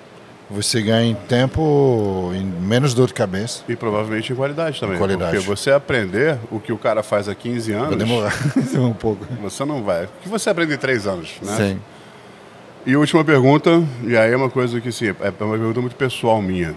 Você 0.50 0.82
ganha 0.82 1.06
em 1.10 1.14
tempo, 1.14 2.30
em 2.34 2.44
menos 2.44 2.92
dor 2.92 3.06
de 3.06 3.14
cabeça. 3.14 3.62
E 3.66 3.74
provavelmente 3.74 4.32
em 4.32 4.36
qualidade 4.36 4.78
também. 4.78 4.98
Qualidade. 4.98 5.34
Porque 5.36 5.46
você 5.46 5.70
aprender 5.70 6.36
o 6.50 6.60
que 6.60 6.72
o 6.72 6.76
cara 6.76 7.02
faz 7.02 7.26
há 7.26 7.34
15 7.34 7.72
anos, 7.72 7.88
Vai 7.88 7.96
demorar 7.96 8.34
um 8.76 8.92
pouco. 8.92 9.24
você 9.40 9.64
não 9.64 9.82
vai. 9.82 10.04
O 10.04 10.08
que 10.22 10.28
você 10.28 10.50
aprende 10.50 10.74
em 10.74 10.76
3 10.76 11.06
anos, 11.06 11.30
né? 11.40 11.56
Sim. 11.56 11.80
E 12.84 12.96
última 12.96 13.24
pergunta, 13.24 13.80
e 14.02 14.16
aí 14.16 14.32
é 14.32 14.36
uma 14.36 14.50
coisa 14.50 14.80
que 14.80 14.90
sim, 14.90 15.06
é 15.06 15.44
uma 15.44 15.56
pergunta 15.56 15.80
muito 15.80 15.94
pessoal 15.94 16.42
minha. 16.42 16.74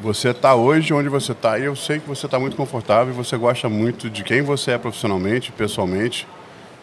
Você 0.00 0.30
está 0.30 0.54
hoje 0.54 0.94
onde 0.94 1.10
você 1.10 1.32
está 1.32 1.58
e 1.58 1.64
eu 1.64 1.76
sei 1.76 2.00
que 2.00 2.08
você 2.08 2.24
está 2.24 2.38
muito 2.38 2.56
confortável 2.56 3.12
e 3.12 3.16
você 3.16 3.36
gosta 3.36 3.68
muito 3.68 4.08
de 4.08 4.24
quem 4.24 4.40
você 4.40 4.70
é 4.70 4.78
profissionalmente, 4.78 5.52
pessoalmente 5.52 6.26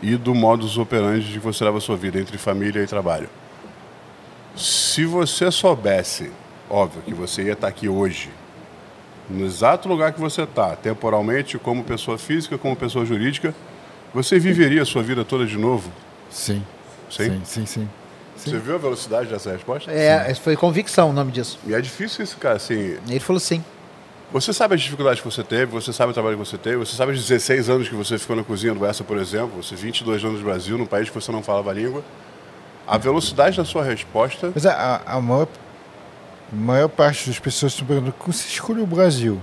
e 0.03 0.16
do 0.16 0.36
modus 0.36 0.78
operandi 0.78 1.26
de 1.26 1.40
que 1.40 1.45
você 1.45 1.64
leva 1.64 1.80
a 1.80 1.82
sua 1.82 1.98
vida 1.98 2.20
entre 2.20 2.38
família 2.38 2.84
e 2.84 2.86
trabalho. 2.86 3.28
Se 4.56 5.03
você 5.03 5.49
soubesse, 5.49 6.30
óbvio 6.70 7.02
que 7.02 7.14
você 7.16 7.41
ia 7.41 7.53
estar 7.53 7.68
aqui 7.68 7.90
hoje, 7.90 8.30
no 9.28 9.44
exato 9.44 9.90
lugar 9.90 10.14
que 10.14 10.20
você 10.20 10.44
está, 10.44 10.76
temporalmente, 10.76 11.57
como 11.57 11.84
pessoa 11.84 12.20
física, 12.20 12.56
como 12.56 12.76
pessoa 12.76 13.03
jurídica, 13.03 13.52
você 14.14 14.38
viveria 14.38 14.84
a 14.84 14.86
sua 14.86 15.02
vida 15.02 15.26
toda 15.26 15.44
de 15.44 15.57
novo? 15.57 15.91
Sim. 16.30 16.64
Sim? 17.10 17.41
Sim, 17.44 17.65
sim, 17.65 17.65
sim. 17.65 17.90
Você 18.38 18.57
viu 18.57 18.76
a 18.76 18.77
velocidade 18.77 19.30
dessa 19.30 19.52
resposta? 19.52 19.91
É, 19.91 20.34
foi 20.36 20.56
convicção 20.56 21.10
o 21.10 21.14
nome 21.14 21.31
disso. 21.31 21.60
E 21.68 21.73
é 21.73 21.81
difícil 21.81 22.23
isso, 22.23 22.38
cara. 22.38 22.56
Assim, 22.56 22.98
Ele 23.07 23.19
falou 23.19 23.40
sim. 23.40 23.64
você 24.31 24.53
sabe 24.53 24.76
as 24.76 24.81
dificuldades 24.81 25.22
que 25.22 25.30
você 25.30 25.44
teve, 25.44 25.65
você 25.65 25.91
sabe 25.91 26.11
o 26.11 26.14
trabalho 26.14 26.38
que 26.38 26.45
você 26.45 26.57
teve, 26.57 26.77
você 26.77 26.95
sabe 26.95 27.11
os 27.11 27.19
16 27.27 27.69
anos 27.69 27.90
que 27.90 27.95
você 27.95 28.18
ficou 28.18 28.36
na 28.36 28.44
cozinha 28.44 28.73
do 28.73 28.86
Essa, 28.86 29.03
por 29.03 29.18
exemplo, 29.18 29.61
você 29.61 29.76
22 29.76 30.23
anos 30.23 30.40
no 30.40 30.45
Brasil, 30.45 30.77
num 30.77 30.86
país 30.86 31.10
que 31.10 31.15
você 31.15 31.31
não 31.31 31.44
falava 31.44 31.69
a 31.72 31.73
língua. 31.73 32.03
A 32.88 32.98
velocidade 32.98 33.57
da 33.57 33.65
sua 33.65 33.84
resposta. 33.84 34.52
Mas 34.53 34.65
a, 34.65 35.02
a 35.06 35.22
maior, 35.22 35.48
maior 36.52 36.88
parte 36.88 37.27
das 37.27 37.40
pessoas 37.40 37.73
estão 37.73 37.86
perguntando 37.86 38.14
como 38.18 38.34
você 38.34 38.48
escolheu 38.48 38.84
o 38.84 38.88
Brasil? 38.88 39.40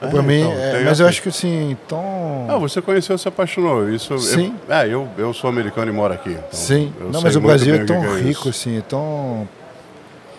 Para 0.00 0.22
mim, 0.22 0.40
então, 0.40 0.52
é, 0.52 0.72
mas 0.84 0.98
eu 0.98 1.06
essa- 1.06 1.10
acho 1.10 1.22
que 1.22 1.28
assim, 1.28 1.76
tão. 1.86 2.46
Ah, 2.48 2.56
você 2.56 2.80
conheceu, 2.80 3.18
se 3.18 3.28
apaixonou. 3.28 3.88
Isso, 3.90 4.18
Sim. 4.18 4.54
Eu, 4.66 4.74
é, 4.74 4.88
eu, 4.88 5.08
eu 5.18 5.34
sou 5.34 5.50
americano 5.50 5.90
e 5.90 5.94
moro 5.94 6.14
aqui. 6.14 6.30
então 6.30 6.42
Sim, 6.52 6.92
não, 7.12 7.20
mas 7.20 7.36
o 7.36 7.40
Brasil 7.40 7.74
é 7.74 7.84
tão 7.84 8.02
é 8.16 8.20
rico, 8.20 8.48
assim, 8.48 8.78
é 8.78 8.82
tão. 8.82 9.46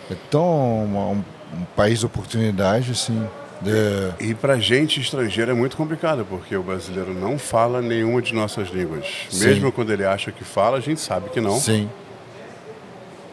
É 0.09 0.15
tão 0.29 0.43
um, 0.43 1.23
um 1.53 1.63
país 1.75 1.99
de 1.99 2.05
oportunidade, 2.07 2.91
assim. 2.91 3.23
De, 3.61 3.71
E 4.25 4.33
pra 4.33 4.57
gente 4.57 4.99
estrangeira 4.99 5.51
é 5.51 5.53
muito 5.53 5.77
complicado, 5.77 6.25
porque 6.27 6.55
o 6.55 6.63
brasileiro 6.63 7.13
não 7.13 7.37
fala 7.37 7.79
nenhuma 7.81 8.19
de 8.21 8.33
nossas 8.33 8.69
línguas. 8.69 9.05
Sim. 9.29 9.45
Mesmo 9.45 9.71
quando 9.71 9.93
ele 9.93 10.03
acha 10.03 10.31
que 10.31 10.43
fala, 10.43 10.77
a 10.77 10.81
gente 10.81 10.99
sabe 10.99 11.29
que 11.29 11.39
não. 11.39 11.59
Sim, 11.59 11.87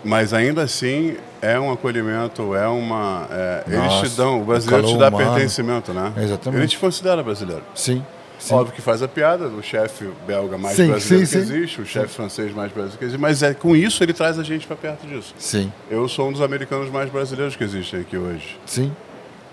Mas 0.04 0.32
ainda 0.34 0.62
assim, 0.62 1.16
é 1.42 1.58
um 1.58 1.70
acolhimento, 1.72 2.54
é 2.54 2.66
uma. 2.68 3.26
é, 3.30 3.64
eles 3.68 4.10
te 4.10 4.16
dão, 4.16 4.38
o 4.38 4.42
o 4.42 4.44
brasileiro 4.44 4.86
te 4.86 4.96
dá 4.98 5.08
humano. 5.08 5.32
pertencimento, 5.32 5.92
né? 5.92 6.12
Exatamente. 6.16 6.60
Ele 6.60 6.68
te 6.68 6.78
considera 6.78 7.22
brasileiro. 7.22 7.62
Sim. 7.74 8.04
sim. 8.38 8.54
Óbvio 8.54 8.74
que 8.74 8.82
faz 8.82 9.02
a 9.02 9.08
piada 9.08 9.48
do 9.48 9.62
chefe 9.62 10.08
belga 10.26 10.56
mais 10.58 10.76
Sim, 10.76 10.88
brasileiro 10.88 11.26
sim, 11.26 11.38
que 11.40 11.44
sim. 11.46 11.54
existe, 11.54 11.80
o 11.80 11.86
chefe 11.86 12.14
francês 12.14 12.52
mais 12.54 12.70
brasileiro 12.72 12.98
que 12.98 13.04
existe, 13.04 13.20
mas 13.20 13.42
é, 13.42 13.54
com 13.54 13.74
isso 13.76 14.02
ele 14.02 14.12
traz 14.12 14.38
a 14.38 14.42
gente 14.42 14.66
para 14.66 14.76
perto 14.76 15.06
disso. 15.06 15.34
Sim. 15.38 15.72
Eu 15.90 16.08
sou 16.08 16.28
um 16.28 16.32
dos 16.32 16.40
americanos 16.42 16.90
mais 16.90 17.10
brasileiros 17.10 17.54
que 17.56 17.64
existem 17.64 18.00
aqui 18.00 18.16
hoje. 18.16 18.58
Sim. 18.66 18.92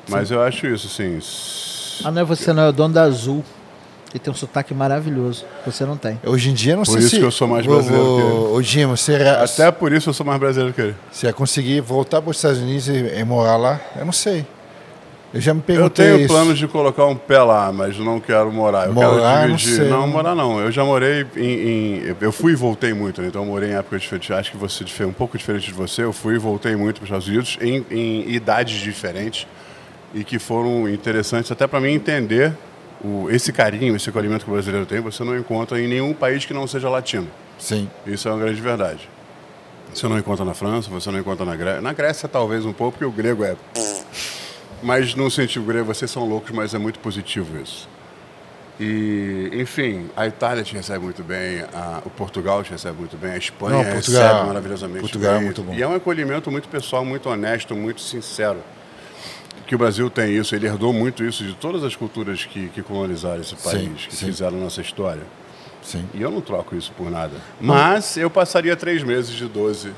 Mas 0.07 0.30
eu 0.32 0.41
acho 0.41 0.68
isso, 0.68 0.88
assim. 0.88 1.18
s- 1.18 2.02
Ah, 2.03 2.12
não 2.12 2.22
é 2.22 2.26
você, 2.26 2.53
não, 2.53 2.64
é 2.64 2.70
o 2.70 2.72
dono 2.72 2.94
da 2.94 3.03
Azul. 3.03 3.44
Tem 4.19 4.31
um 4.31 4.35
sotaque 4.35 4.73
maravilhoso. 4.73 5.45
Você 5.65 5.85
não 5.85 5.97
tem. 5.97 6.19
Hoje 6.25 6.49
em 6.49 6.53
dia, 6.53 6.75
não 6.75 6.83
Por 6.83 6.91
sei 6.93 6.99
isso 7.01 7.09
se... 7.09 7.17
que 7.19 7.23
eu 7.23 7.31
sou 7.31 7.47
mais 7.47 7.65
brasileiro 7.65 8.05
ô, 8.05 8.15
que 8.15 8.21
ele. 8.21 8.53
Ô, 8.57 8.61
Dima, 8.61 8.97
você, 8.97 9.15
Até 9.15 9.71
por 9.71 9.91
isso 9.91 10.09
eu 10.09 10.13
sou 10.13 10.25
mais 10.25 10.39
brasileiro 10.39 10.73
que 10.73 10.81
ele. 10.81 10.95
você 11.11 11.27
ia 11.27 11.33
conseguir 11.33 11.81
voltar 11.81 12.21
para 12.21 12.31
os 12.31 12.37
Estados 12.37 12.59
Unidos 12.59 12.87
e, 12.87 12.93
e 13.19 13.23
morar 13.23 13.57
lá? 13.57 13.79
Eu 13.97 14.05
não 14.05 14.13
sei. 14.13 14.45
Eu 15.33 15.41
já 15.41 15.53
me 15.53 15.59
Eu 15.59 15.63
perguntei 15.65 16.05
tenho 16.05 16.19
isso. 16.19 16.27
planos 16.33 16.57
de 16.57 16.65
colocar 16.65 17.05
um 17.07 17.15
pé 17.15 17.39
lá, 17.41 17.69
mas 17.73 17.97
não 17.99 18.21
quero 18.21 18.49
morar. 18.53 18.87
Eu 18.87 18.93
Morar, 18.93 19.39
quero 19.39 19.49
não 19.49 19.55
dividir. 19.57 19.75
sei. 19.81 19.89
Não, 19.89 20.07
morar 20.07 20.33
não. 20.33 20.59
Eu 20.61 20.71
já 20.71 20.85
morei 20.85 21.25
em, 21.35 21.41
em- 22.07 22.15
Eu 22.21 22.31
fui 22.31 22.53
e 22.53 22.55
voltei 22.55 22.93
muito, 22.93 23.21
né? 23.21 23.27
Então 23.27 23.41
eu 23.41 23.45
morei 23.47 23.71
em 23.71 23.73
épocas 23.75 24.01
diferentes. 24.01 24.31
Acho 24.31 24.51
que 24.51 24.57
você 24.57 24.85
é 25.03 25.05
um 25.05 25.11
pouco 25.11 25.37
diferente 25.37 25.65
de 25.67 25.73
você. 25.73 26.03
Eu 26.03 26.13
fui 26.13 26.35
e 26.35 26.37
voltei 26.37 26.73
muito 26.77 27.01
para 27.01 27.03
os 27.03 27.09
Estados 27.09 27.27
Unidos 27.27 27.57
em, 27.59 27.85
em 27.91 28.31
idades 28.31 28.79
diferentes 28.79 29.45
e 30.13 30.23
que 30.23 30.39
foram 30.39 30.87
interessantes 30.87 31.51
até 31.51 31.67
para 31.67 31.81
mim 31.81 31.91
entender 31.91 32.53
o, 33.06 33.30
esse 33.30 33.52
carinho, 33.53 33.95
esse 33.95 34.10
acolhimento 34.10 34.44
que 34.45 34.49
o 34.52 34.53
brasileiro 34.53 34.86
tem. 34.86 34.99
Você 35.02 35.23
não 35.23 35.38
encontra 35.38 35.80
em 35.80 35.88
nenhum 35.88 36.14
país 36.14 36.45
que 36.45 36.53
não 36.53 36.65
seja 36.68 36.90
latino. 36.90 37.27
Sim. 37.60 37.90
Isso 38.06 38.27
é 38.27 38.32
uma 38.32 38.40
grande 38.44 38.60
verdade. 38.61 39.10
Você 39.94 40.07
não 40.07 40.18
encontra 40.18 40.44
na 40.44 40.53
França, 40.53 40.90
você 40.90 41.10
não 41.11 41.19
encontra 41.19 41.45
na 41.45 41.56
Grécia. 41.56 41.82
Na 41.82 41.94
Grécia, 41.94 42.27
talvez 42.27 42.65
um 42.65 42.73
pouco, 42.73 42.94
porque 42.98 43.06
o 43.06 43.11
grego 43.11 43.44
é. 43.45 43.56
Mas 44.84 45.15
no 45.15 45.30
sentido 45.32 45.64
grego, 45.65 45.86
vocês 45.86 46.11
são 46.11 46.27
loucos, 46.27 46.52
mas 46.52 46.73
é 46.73 46.77
muito 46.77 46.99
positivo 46.99 47.57
isso. 47.60 47.88
E, 48.80 49.49
enfim, 49.53 50.10
a 50.18 50.27
Itália 50.27 50.61
te 50.64 50.73
recebe 50.76 51.03
muito 51.06 51.23
bem, 51.23 51.61
a- 51.73 52.02
o 52.06 52.10
Portugal 52.10 52.61
te 52.61 52.72
recebe 52.72 52.99
muito 52.99 53.15
bem, 53.15 53.32
a 53.32 53.38
Espanha 53.38 53.77
Não, 53.84 53.91
Portugal- 53.94 54.22
recebe 54.34 54.48
maravilhosamente 54.48 54.99
Portugal 54.99 55.32
é 55.32 55.36
bem. 55.38 55.45
muito 55.45 55.61
bom. 55.64 55.73
E 55.73 55.82
é 55.82 55.88
um 55.88 55.95
acolhimento 55.95 56.52
muito 56.52 56.68
pessoal, 56.68 57.06
muito 57.06 57.30
honesto, 57.30 57.73
muito 57.73 58.02
sincero. 58.02 58.57
Que 59.65 59.73
o 59.75 59.77
Brasil 59.77 60.09
tem 60.09 60.35
isso, 60.35 60.55
ele 60.55 60.67
herdou 60.67 60.93
muito 60.93 61.23
isso 61.23 61.43
de 61.43 61.53
todas 61.53 61.83
as 61.83 61.95
culturas 61.95 62.45
que, 62.45 62.67
que 62.69 62.81
colonizaram 62.83 63.41
esse 63.41 63.55
país, 63.55 64.05
que 64.07 64.15
sim. 64.15 64.27
fizeram 64.27 64.59
nossa 64.59 64.79
história. 64.81 65.23
Sim. 65.81 66.05
E 66.13 66.21
eu 66.21 66.29
não 66.31 66.41
troco 66.41 66.75
isso 66.75 66.91
por 66.95 67.09
nada. 67.09 67.33
Mas 67.59 68.15
eu 68.17 68.29
passaria 68.29 68.75
três 68.75 69.01
meses 69.03 69.31
de 69.35 69.45
12 69.47 69.91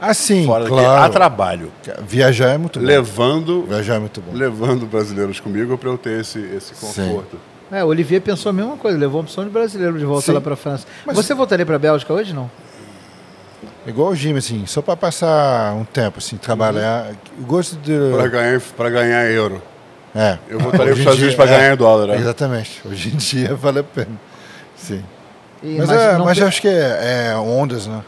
Ah, 0.00 0.14
sim, 0.14 0.44
fora 0.46 0.64
daqui, 0.64 0.74
claro. 0.76 1.02
a 1.02 1.08
trabalho, 1.10 1.70
Viajar 2.06 2.48
é 2.54 2.58
muito 2.58 2.78
bom. 2.80 2.86
levando, 2.86 3.62
Viajar 3.66 3.94
é 3.96 3.98
muito 3.98 4.20
bom. 4.22 4.32
levando 4.34 4.86
brasileiros 4.86 5.38
comigo 5.40 5.76
para 5.76 5.88
eu 5.90 5.98
ter 5.98 6.20
esse, 6.20 6.38
esse 6.38 6.74
Sim. 6.74 6.86
conforto. 7.08 7.38
É, 7.70 7.84
o 7.84 7.88
Olivier 7.88 8.20
pensou 8.20 8.50
a 8.50 8.52
mesma 8.52 8.76
coisa, 8.76 8.98
levou 8.98 9.20
uma 9.20 9.24
opção 9.24 9.44
de 9.44 9.50
brasileiro 9.50 9.96
de 9.98 10.04
volta 10.04 10.26
Sim. 10.26 10.32
lá 10.32 10.40
pra 10.40 10.56
França. 10.56 10.86
Mas- 11.06 11.14
Você 11.16 11.34
voltaria 11.34 11.64
pra 11.64 11.78
Bélgica 11.78 12.12
hoje, 12.12 12.32
não? 12.34 12.50
Igual 13.86 14.10
o 14.10 14.14
Jimmy, 14.14 14.38
assim, 14.38 14.64
só 14.66 14.82
para 14.82 14.96
passar 14.96 15.72
um 15.74 15.84
tempo, 15.84 16.18
assim, 16.18 16.36
trabalhar. 16.36 17.08
Eu 17.38 17.44
gosto 17.46 17.76
de. 17.76 17.92
Para 18.14 18.28
ganhar, 18.28 18.60
pra 18.76 18.90
ganhar 18.90 19.30
euro. 19.30 19.62
É. 20.14 20.38
Eu 20.48 20.58
voltaria 20.58 20.86
para 20.86 20.92
os 20.92 20.98
Estados 20.98 21.18
Unidos 21.18 21.36
para 21.36 21.46
ganhar 21.46 21.76
dólar. 21.76 22.08
né? 22.08 22.16
Exatamente. 22.16 22.80
Hoje 22.84 23.08
em 23.08 23.16
dia 23.16 23.54
vale 23.56 23.78
a 23.78 23.82
pena. 23.84 24.10
Sim. 24.76 25.02
E- 25.62 25.76
Mas, 25.78 25.90
é, 25.90 26.16
não 26.18 26.24
mas 26.24 26.38
eu 26.38 26.46
acho 26.46 26.60
que 26.60 26.68
é, 26.68 27.28
é 27.32 27.36
ondas, 27.36 27.86
né? 27.86 28.00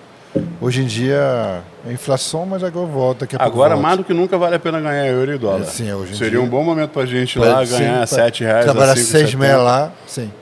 Hoje 0.60 0.82
em 0.82 0.86
dia 0.86 1.60
é 1.86 1.92
inflação, 1.92 2.46
mas 2.46 2.64
agora 2.64 2.86
volta. 2.86 3.20
Daqui 3.20 3.36
a 3.36 3.38
pouco 3.38 3.52
Agora, 3.54 3.74
volta. 3.74 3.82
mais 3.82 3.98
do 3.98 4.04
que 4.04 4.14
nunca, 4.14 4.36
vale 4.38 4.56
a 4.56 4.58
pena 4.58 4.80
ganhar 4.80 5.06
euro 5.06 5.34
e 5.34 5.38
dólar. 5.38 5.60
É, 5.60 5.64
sim, 5.64 5.92
hoje 5.92 6.12
em 6.12 6.16
Seria 6.16 6.30
dia. 6.32 6.40
um 6.40 6.48
bom 6.48 6.62
momento 6.64 6.90
para 6.90 7.02
a 7.02 7.06
gente 7.06 7.36
ir 7.36 7.40
Pra- 7.40 7.50
lá 7.60 7.66
sim, 7.66 7.78
ganhar 7.78 7.96
pra 7.98 8.06
7 8.06 8.44
reais 8.44 8.64
Trabalhar 8.64 8.92
a 8.92 8.96
5, 8.96 9.06
seis 9.08 9.34
meses 9.34 9.56
lá, 9.58 9.92
sim. 10.06 10.32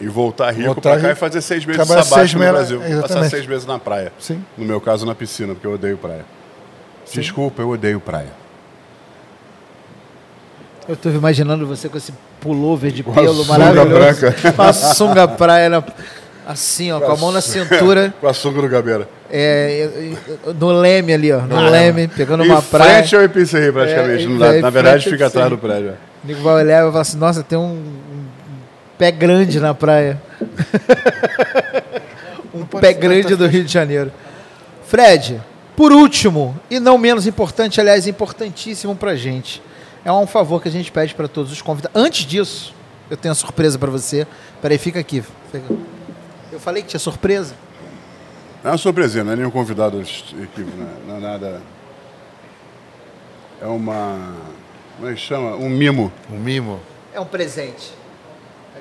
E 0.00 0.06
voltar 0.08 0.50
rico 0.50 0.66
Voltar 0.66 0.80
para 0.90 1.00
cá 1.00 1.08
rico. 1.08 1.12
e 1.12 1.20
fazer 1.20 1.40
seis 1.40 1.64
meses 1.64 1.76
Trabalhar 1.82 2.02
sabático 2.04 2.28
seis 2.28 2.34
no 2.34 2.38
meses- 2.40 2.52
Brasil. 2.54 2.78
Passar 2.80 2.94
exatamente. 3.06 3.30
seis 3.30 3.46
meses 3.46 3.66
na 3.66 3.78
praia. 3.78 4.12
Sim. 4.18 4.44
No 4.58 4.64
meu 4.66 4.80
caso, 4.80 5.06
na 5.06 5.14
piscina, 5.14 5.54
porque 5.54 5.66
eu 5.66 5.72
odeio 5.72 5.96
praia. 5.96 6.24
Desculpa, 7.12 7.62
eu 7.62 7.70
odeio 7.70 7.98
praia. 8.00 8.28
Eu 10.88 10.96
tô 10.96 11.08
imaginando 11.08 11.66
você 11.66 11.88
com 11.88 11.96
esse 11.96 12.12
pullover 12.40 12.92
de 12.92 13.02
Com 13.02 13.10
a 13.10 13.14
pelo 13.14 13.42
sunga 13.44 13.58
maravilhoso. 13.58 14.20
branca. 14.20 14.52
Com 14.52 14.62
a 14.62 14.72
sunga 14.72 15.26
praia, 15.28 15.68
na- 15.68 15.82
assim, 16.46 16.92
ó, 16.92 17.00
com 17.00 17.10
a 17.10 17.16
mão 17.16 17.32
na 17.32 17.40
cintura, 17.40 18.14
Com 18.20 18.28
a 18.28 18.32
sunga 18.34 18.62
do 18.62 18.68
Gabeira. 18.68 19.08
é, 19.28 20.14
é, 20.46 20.52
no 20.52 20.70
leme 20.70 21.12
ali, 21.12 21.32
ó, 21.32 21.40
no 21.40 21.60
leme, 21.70 22.06
pegando 22.06 22.44
em 22.44 22.48
uma 22.50 22.62
praia. 22.62 22.98
frente 22.98 23.16
ao 23.16 23.24
Ipiceri, 23.24 23.72
praticamente. 23.72 24.24
É, 24.24 24.28
na, 24.28 24.54
é, 24.54 24.58
em 24.58 24.62
na 24.62 24.70
verdade, 24.70 25.10
fica 25.10 25.26
atrás 25.26 25.50
do 25.50 25.58
prédio. 25.58 25.88
é. 25.90 25.92
O 26.22 26.26
Nico 26.28 26.40
vai 26.42 26.54
olhar 26.62 26.78
e 26.80 26.82
vai 26.82 26.90
falar 26.92 27.02
assim, 27.02 27.18
nossa, 27.18 27.42
tem 27.42 27.58
um 27.58 27.82
pé 28.98 29.10
grande 29.10 29.60
na 29.60 29.74
praia. 29.74 30.20
um 32.54 32.64
pé 32.64 32.92
grande 32.92 33.34
do 33.36 33.46
Rio 33.46 33.64
de 33.64 33.72
Janeiro. 33.72 34.12
Fred, 34.86 35.42
por 35.76 35.92
último, 35.92 36.58
e 36.70 36.80
não 36.80 36.96
menos 36.96 37.26
importante, 37.26 37.80
aliás, 37.80 38.06
importantíssimo 38.06 38.96
pra 38.96 39.14
gente, 39.14 39.62
é 40.04 40.12
um 40.12 40.26
favor 40.26 40.62
que 40.62 40.68
a 40.68 40.72
gente 40.72 40.90
pede 40.90 41.14
para 41.14 41.28
todos 41.28 41.52
os 41.52 41.60
convidados. 41.60 42.00
Antes 42.00 42.24
disso, 42.24 42.74
eu 43.10 43.16
tenho 43.16 43.30
uma 43.30 43.36
surpresa 43.36 43.78
para 43.78 43.90
você. 43.90 44.26
Peraí, 44.62 44.78
fica 44.78 45.00
aqui. 45.00 45.22
Eu 46.50 46.60
falei 46.60 46.82
que 46.82 46.88
tinha 46.88 47.00
surpresa? 47.00 47.54
Não 48.62 48.70
é 48.70 48.72
uma 48.72 48.78
surpresinha, 48.78 49.22
não 49.22 49.32
é 49.32 49.36
nenhum 49.36 49.50
convidado 49.50 50.00
equipe, 50.00 50.62
né? 50.76 50.88
não 51.06 51.16
é 51.16 51.20
nada. 51.20 51.62
É 53.60 53.66
uma. 53.66 54.34
Como 54.96 55.10
é 55.10 55.14
que 55.14 55.20
chama? 55.20 55.56
Um 55.56 55.68
mimo. 55.68 56.12
Um 56.30 56.38
mimo. 56.38 56.80
É 57.12 57.20
um 57.20 57.26
presente. 57.26 57.92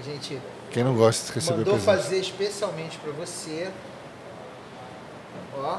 Gente 0.05 0.39
Quem 0.71 0.83
não 0.83 0.93
gosta 0.95 1.27
de 1.27 1.33
receber 1.33 1.57
mandou 1.59 1.73
presente? 1.79 1.85
fazer 2.03 2.19
especialmente 2.19 2.97
para 2.97 3.11
você. 3.13 3.67
Ó. 5.57 5.77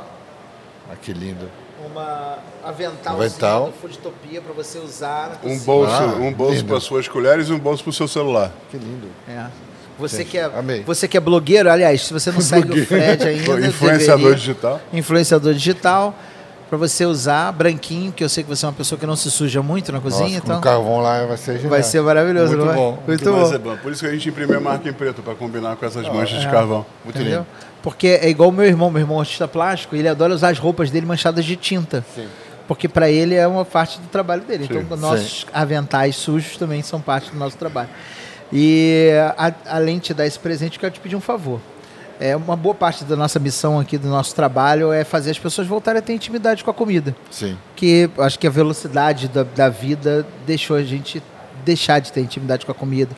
Ah, 0.90 0.94
que 1.00 1.12
lindo. 1.12 1.48
uma 1.84 2.38
avental, 2.64 3.16
Avental. 3.16 3.66
do 3.66 3.72
Foodtopia 3.72 4.40
para 4.40 4.52
você 4.52 4.78
usar. 4.78 5.40
Um 5.44 5.58
bolso, 5.58 5.92
Ah, 5.92 6.06
um 6.20 6.32
bolso 6.32 6.64
para 6.64 6.80
suas 6.80 7.06
colheres 7.08 7.48
e 7.48 7.52
um 7.52 7.58
bolso 7.58 7.82
para 7.82 7.90
o 7.90 7.92
seu 7.92 8.08
celular. 8.08 8.52
Que 8.70 8.78
lindo. 8.78 9.08
É. 9.28 9.46
Você 9.98 10.18
Gente, 10.18 10.30
que 10.30 10.38
é, 10.38 10.44
amei. 10.44 10.82
você 10.84 11.08
que 11.08 11.16
é 11.16 11.20
blogueiro, 11.20 11.70
aliás, 11.70 12.02
se 12.02 12.12
você 12.12 12.30
não 12.30 12.40
segue 12.42 12.80
o 12.80 12.86
Fred 12.86 13.26
ainda, 13.28 13.66
Influenciador 13.66 14.16
deveria. 14.18 14.34
digital. 14.36 14.80
influenciador 14.92 15.54
digital, 15.54 16.14
para 16.68 16.76
você 16.78 17.04
usar 17.06 17.52
branquinho, 17.52 18.10
que 18.12 18.24
eu 18.24 18.28
sei 18.28 18.42
que 18.42 18.48
você 18.50 18.64
é 18.64 18.68
uma 18.68 18.74
pessoa 18.74 18.98
que 18.98 19.06
não 19.06 19.14
se 19.16 19.30
suja 19.30 19.62
muito 19.62 19.92
na 19.92 20.00
cozinha, 20.00 20.24
Nossa, 20.28 20.40
com 20.40 20.46
então 20.46 20.58
o 20.58 20.62
carvão 20.62 20.98
lá 21.00 21.24
vai 21.24 21.36
ser 21.36 21.52
genial. 21.54 21.70
vai 21.70 21.82
ser 21.82 22.00
maravilhoso, 22.02 22.48
Muito 22.48 22.58
não 22.60 22.66
vai? 22.66 22.76
bom. 22.76 22.98
Muito 23.06 23.24
bom. 23.32 23.54
é 23.54 23.58
bom. 23.58 23.76
Por 23.76 23.92
isso 23.92 24.00
que 24.02 24.08
a 24.08 24.12
gente 24.12 24.28
imprimiu 24.28 24.56
a 24.56 24.60
marca 24.60 24.88
em 24.88 24.92
preto, 24.92 25.22
para 25.22 25.34
combinar 25.34 25.76
com 25.76 25.86
essas 25.86 26.08
manchas 26.08 26.40
de 26.40 26.48
carvão. 26.48 26.84
Muito 27.04 27.16
Entendeu? 27.18 27.38
lindo. 27.40 27.46
Porque 27.82 28.08
é 28.20 28.28
igual 28.28 28.48
o 28.48 28.52
meu 28.52 28.64
irmão, 28.66 28.90
meu 28.90 29.00
irmão 29.02 29.18
é 29.18 29.20
artista 29.20 29.46
plástico, 29.46 29.94
ele 29.94 30.08
adora 30.08 30.34
usar 30.34 30.48
as 30.50 30.58
roupas 30.58 30.90
dele 30.90 31.06
manchadas 31.06 31.44
de 31.44 31.54
tinta. 31.54 32.04
Sim. 32.14 32.26
Porque 32.66 32.88
para 32.88 33.08
ele 33.08 33.36
é 33.36 33.46
uma 33.46 33.64
parte 33.64 34.00
do 34.00 34.08
trabalho 34.08 34.42
dele. 34.42 34.66
Sim. 34.66 34.78
Então, 34.78 34.96
nossos 34.96 35.46
aventais 35.52 36.16
sujos 36.16 36.56
também 36.56 36.82
são 36.82 37.00
parte 37.00 37.30
do 37.30 37.38
nosso 37.38 37.56
trabalho. 37.56 37.88
E 38.52 39.10
a- 39.36 39.52
além 39.66 39.96
de 39.98 40.06
te 40.06 40.14
dar 40.14 40.26
esse 40.26 40.38
presente, 40.38 40.74
eu 40.76 40.80
quero 40.80 40.92
te 40.94 40.98
pedir 41.00 41.14
um 41.16 41.20
favor. 41.20 41.60
É 42.18 42.34
uma 42.34 42.56
boa 42.56 42.74
parte 42.74 43.04
da 43.04 43.14
nossa 43.14 43.38
missão 43.38 43.78
aqui, 43.78 43.98
do 43.98 44.08
nosso 44.08 44.34
trabalho, 44.34 44.90
é 44.92 45.04
fazer 45.04 45.30
as 45.30 45.38
pessoas 45.38 45.66
voltarem 45.66 45.98
a 45.98 46.02
ter 46.02 46.14
intimidade 46.14 46.64
com 46.64 46.70
a 46.70 46.74
comida. 46.74 47.14
Sim. 47.30 47.58
Que 47.74 48.08
acho 48.18 48.38
que 48.38 48.46
a 48.46 48.50
velocidade 48.50 49.28
da, 49.28 49.42
da 49.42 49.68
vida 49.68 50.26
deixou 50.46 50.76
a 50.76 50.82
gente 50.82 51.22
deixar 51.64 51.98
de 51.98 52.10
ter 52.12 52.20
intimidade 52.20 52.64
com 52.64 52.72
a 52.72 52.74
comida. 52.74 53.14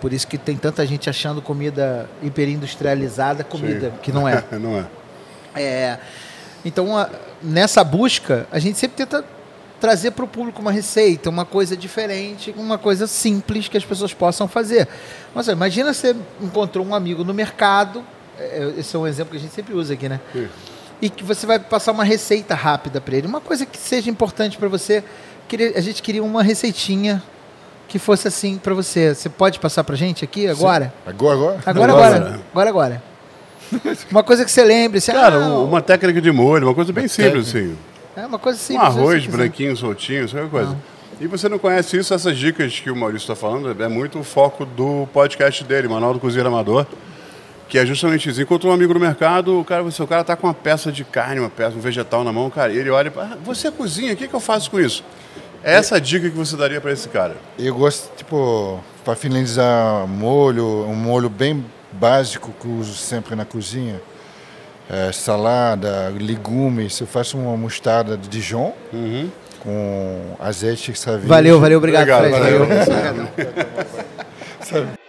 Por 0.00 0.12
isso 0.12 0.26
que 0.26 0.36
tem 0.36 0.56
tanta 0.56 0.84
gente 0.84 1.08
achando 1.08 1.40
comida 1.40 2.08
hiperindustrializada 2.22 3.44
comida, 3.44 3.90
Sim. 3.90 3.96
que 4.02 4.12
não 4.12 4.28
é. 4.28 4.42
não 4.58 4.76
é. 4.78 4.86
É, 5.54 5.98
então, 6.64 6.96
a- 6.98 7.08
nessa 7.42 7.84
busca, 7.84 8.46
a 8.50 8.58
gente 8.58 8.78
sempre 8.78 8.96
tenta 8.96 9.24
trazer 9.80 10.12
para 10.12 10.24
o 10.24 10.28
público 10.28 10.60
uma 10.60 10.72
receita, 10.72 11.28
uma 11.30 11.44
coisa 11.44 11.76
diferente, 11.76 12.54
uma 12.56 12.78
coisa 12.78 13.06
simples 13.06 13.68
que 13.68 13.76
as 13.76 13.84
pessoas 13.84 14.12
possam 14.14 14.48
fazer. 14.48 14.88
Mas 15.34 15.46
imagina 15.48 15.92
você 15.92 16.16
encontrou 16.40 16.84
um 16.86 16.94
amigo 16.94 17.22
no 17.22 17.34
mercado, 17.34 18.02
esse 18.78 18.94
é 18.94 18.98
um 18.98 19.06
exemplo 19.06 19.32
que 19.32 19.36
a 19.36 19.40
gente 19.40 19.52
sempre 19.52 19.74
usa 19.74 19.94
aqui, 19.94 20.08
né? 20.08 20.20
Sim. 20.32 20.48
E 21.02 21.10
que 21.10 21.22
você 21.24 21.46
vai 21.46 21.58
passar 21.58 21.92
uma 21.92 22.04
receita 22.04 22.54
rápida 22.54 23.00
para 23.00 23.16
ele, 23.16 23.26
uma 23.26 23.40
coisa 23.40 23.66
que 23.66 23.76
seja 23.76 24.10
importante 24.10 24.56
para 24.56 24.68
você. 24.68 25.02
A 25.76 25.80
gente 25.80 26.02
queria 26.02 26.22
uma 26.22 26.42
receitinha 26.42 27.22
que 27.88 27.98
fosse 27.98 28.26
assim 28.26 28.56
para 28.56 28.72
você. 28.74 29.14
Você 29.14 29.28
pode 29.28 29.60
passar 29.60 29.84
para 29.84 29.94
gente 29.96 30.24
aqui 30.24 30.48
agora? 30.48 30.92
Agora, 31.06 31.34
agora? 31.36 31.60
Agora, 31.66 31.92
Agora. 31.92 32.16
agora. 32.16 32.40
Agora, 32.52 32.70
agora. 32.70 33.02
Uma 34.10 34.22
coisa 34.22 34.44
que 34.44 34.50
você 34.50 34.62
lembre. 34.62 34.98
Assim, 34.98 35.12
Cara, 35.12 35.36
ah, 35.36 35.58
uma 35.58 35.80
técnica 35.80 36.20
de 36.20 36.30
molho, 36.30 36.66
uma 36.68 36.74
coisa 36.74 36.92
bem 36.92 37.08
simples, 37.08 37.48
assim. 37.48 37.76
É 38.16 38.24
uma 38.26 38.38
coisa 38.38 38.58
Um 38.58 38.62
simples. 38.62 38.92
se 38.92 38.98
arroz 38.98 39.26
branquinho, 39.26 39.76
soltinho, 39.76 40.28
qualquer 40.28 40.50
coisa. 40.50 40.76
E 41.20 41.26
você 41.26 41.48
não 41.48 41.58
conhece 41.58 41.96
isso, 41.96 42.12
essas 42.12 42.36
dicas 42.36 42.78
que 42.78 42.90
o 42.90 42.96
Maurício 42.96 43.24
está 43.32 43.34
falando, 43.34 43.82
é 43.82 43.88
muito 43.88 44.18
o 44.18 44.24
foco 44.24 44.64
do 44.66 45.08
podcast 45.12 45.64
dele, 45.64 45.88
Manual 45.88 46.12
do 46.14 46.20
Cozinheiro 46.20 46.48
Amador, 46.48 46.86
Que 47.68 47.78
é 47.78 47.86
justamente 47.86 48.28
isso. 48.28 48.40
Encontrou 48.40 48.72
um 48.72 48.74
amigo 48.74 48.92
no 48.94 49.00
mercado, 49.00 49.58
o 49.58 49.64
cara, 49.64 49.82
você, 49.82 50.02
o 50.02 50.06
cara 50.06 50.22
tá 50.22 50.36
com 50.36 50.46
uma 50.46 50.54
peça 50.54 50.92
de 50.92 51.04
carne, 51.04 51.40
uma 51.40 51.50
peça, 51.50 51.76
um 51.76 51.80
vegetal 51.80 52.22
na 52.22 52.32
mão, 52.32 52.50
cara, 52.50 52.72
e 52.72 52.78
ele 52.78 52.90
olha, 52.90 53.12
ah, 53.16 53.36
você 53.42 53.70
cozinha, 53.70 54.12
o 54.12 54.16
que, 54.16 54.28
que 54.28 54.34
eu 54.34 54.40
faço 54.40 54.70
com 54.70 54.78
isso? 54.78 55.02
É 55.62 55.74
essa 55.74 55.96
a 55.96 55.98
dica 55.98 56.28
que 56.28 56.36
você 56.36 56.56
daria 56.56 56.80
para 56.80 56.92
esse 56.92 57.08
cara. 57.08 57.36
Eu 57.58 57.74
gosto, 57.74 58.14
tipo, 58.16 58.84
para 59.02 59.16
finalizar 59.16 60.06
molho, 60.06 60.84
um 60.86 60.94
molho 60.94 61.30
bem 61.30 61.64
básico 61.90 62.52
que 62.60 62.66
eu 62.66 62.72
uso 62.72 62.94
sempre 62.94 63.34
na 63.34 63.46
cozinha. 63.46 64.00
É, 64.90 65.10
salada, 65.12 66.12
legumes. 66.20 67.00
Eu 67.00 67.06
faço 67.06 67.38
uma 67.38 67.56
mostarda 67.56 68.18
de 68.18 68.28
Dijon 68.28 68.74
com 69.60 70.36
azeite 70.38 70.92
virgem. 70.92 71.20
Valeu, 71.26 71.58
valeu, 71.58 71.78
obrigado, 71.78 72.10
Obrigado, 72.10 72.28
Fred. 72.28 72.58
valeu. 72.58 72.66
Valeu. 74.70 74.88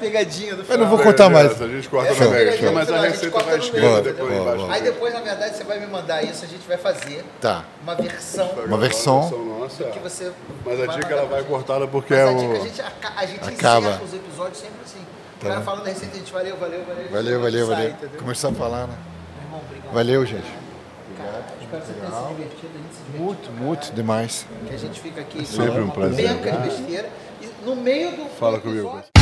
pegadinha 0.00 0.56
do 0.56 0.64
Eu 0.72 0.78
não 0.78 0.88
vou 0.88 0.98
contar 0.98 1.28
mais. 1.28 1.60
A 1.62 1.68
gente 1.68 1.88
corta 1.88 2.10
Essa 2.12 2.24
no 2.24 2.30
meio. 2.30 2.46
Mas 2.46 2.54
a 2.54 2.86
final, 2.86 3.02
gente 3.04 3.12
receita 3.12 3.42
vai 3.42 3.58
escrita 3.58 4.02
depois 4.02 4.32
embaixo. 4.36 4.66
Aí 4.70 4.82
depois, 4.82 5.14
na 5.14 5.20
verdade, 5.20 5.56
você 5.56 5.64
vai 5.64 5.78
me 5.78 5.86
mandar 5.86 6.22
isso, 6.24 6.44
a 6.44 6.48
gente 6.48 6.66
vai 6.66 6.76
fazer 6.78 7.24
Tá. 7.40 7.64
uma 7.82 7.94
versão 7.94 8.48
Uma 8.66 8.78
versão. 8.78 9.30
Nossa, 9.60 9.84
que 9.84 9.98
você. 9.98 10.32
Mas 10.64 10.80
a 10.80 10.86
dica 10.86 11.12
ela 11.14 11.26
vai 11.26 11.42
cortada 11.44 11.86
porque 11.86 12.14
Mas 12.14 12.22
é 12.22 12.28
a 12.28 12.32
dica 12.32 12.52
a 12.54 12.58
o. 12.58 12.64
gente, 12.66 12.82
a 13.16 13.26
gente 13.26 13.40
Acaba. 13.54 13.86
encerra 13.90 14.02
os 14.04 14.14
episódios 14.14 14.58
sempre 14.58 14.76
assim. 14.84 15.00
O 15.40 15.46
cara 15.46 15.60
falando 15.62 15.84
da 15.84 15.90
receita, 15.90 16.14
a 16.16 16.18
gente 16.18 16.32
valeu, 16.32 16.56
valeu, 16.56 16.84
valeu. 16.84 17.08
Valeu, 17.10 17.40
valeu, 17.40 17.66
valeu. 17.66 17.94
Começar 18.18 18.48
a 18.48 18.52
falar, 18.52 18.86
né? 18.86 18.94
Meu 19.36 19.44
irmão, 19.46 19.60
obrigado. 19.66 19.92
Valeu, 19.94 20.26
gente. 20.26 20.60
Espero 21.62 21.82
que 21.82 21.86
você 21.86 21.92
tenha 21.92 22.10
se 22.10 22.28
divertido, 22.28 22.72
a 22.74 22.78
gente 22.82 22.94
se 22.94 23.02
divertiu. 23.04 23.24
Muito, 23.24 23.52
muito 23.52 23.92
demais. 23.94 24.46
Que 24.66 24.74
a 24.74 24.78
gente 24.78 25.00
fica 25.00 25.20
aqui 25.20 25.46
Sempre 25.46 25.80
um 25.80 25.84
uma 25.84 25.92
prazer. 25.94 26.28
penca 26.28 26.50
de 26.52 26.58
besteira. 26.68 27.08
E 27.40 27.48
no 27.64 27.76
meio 27.76 28.10
do 28.10 28.24
Fala 28.38 28.56
episódio, 28.58 28.82
comigo. 28.88 29.19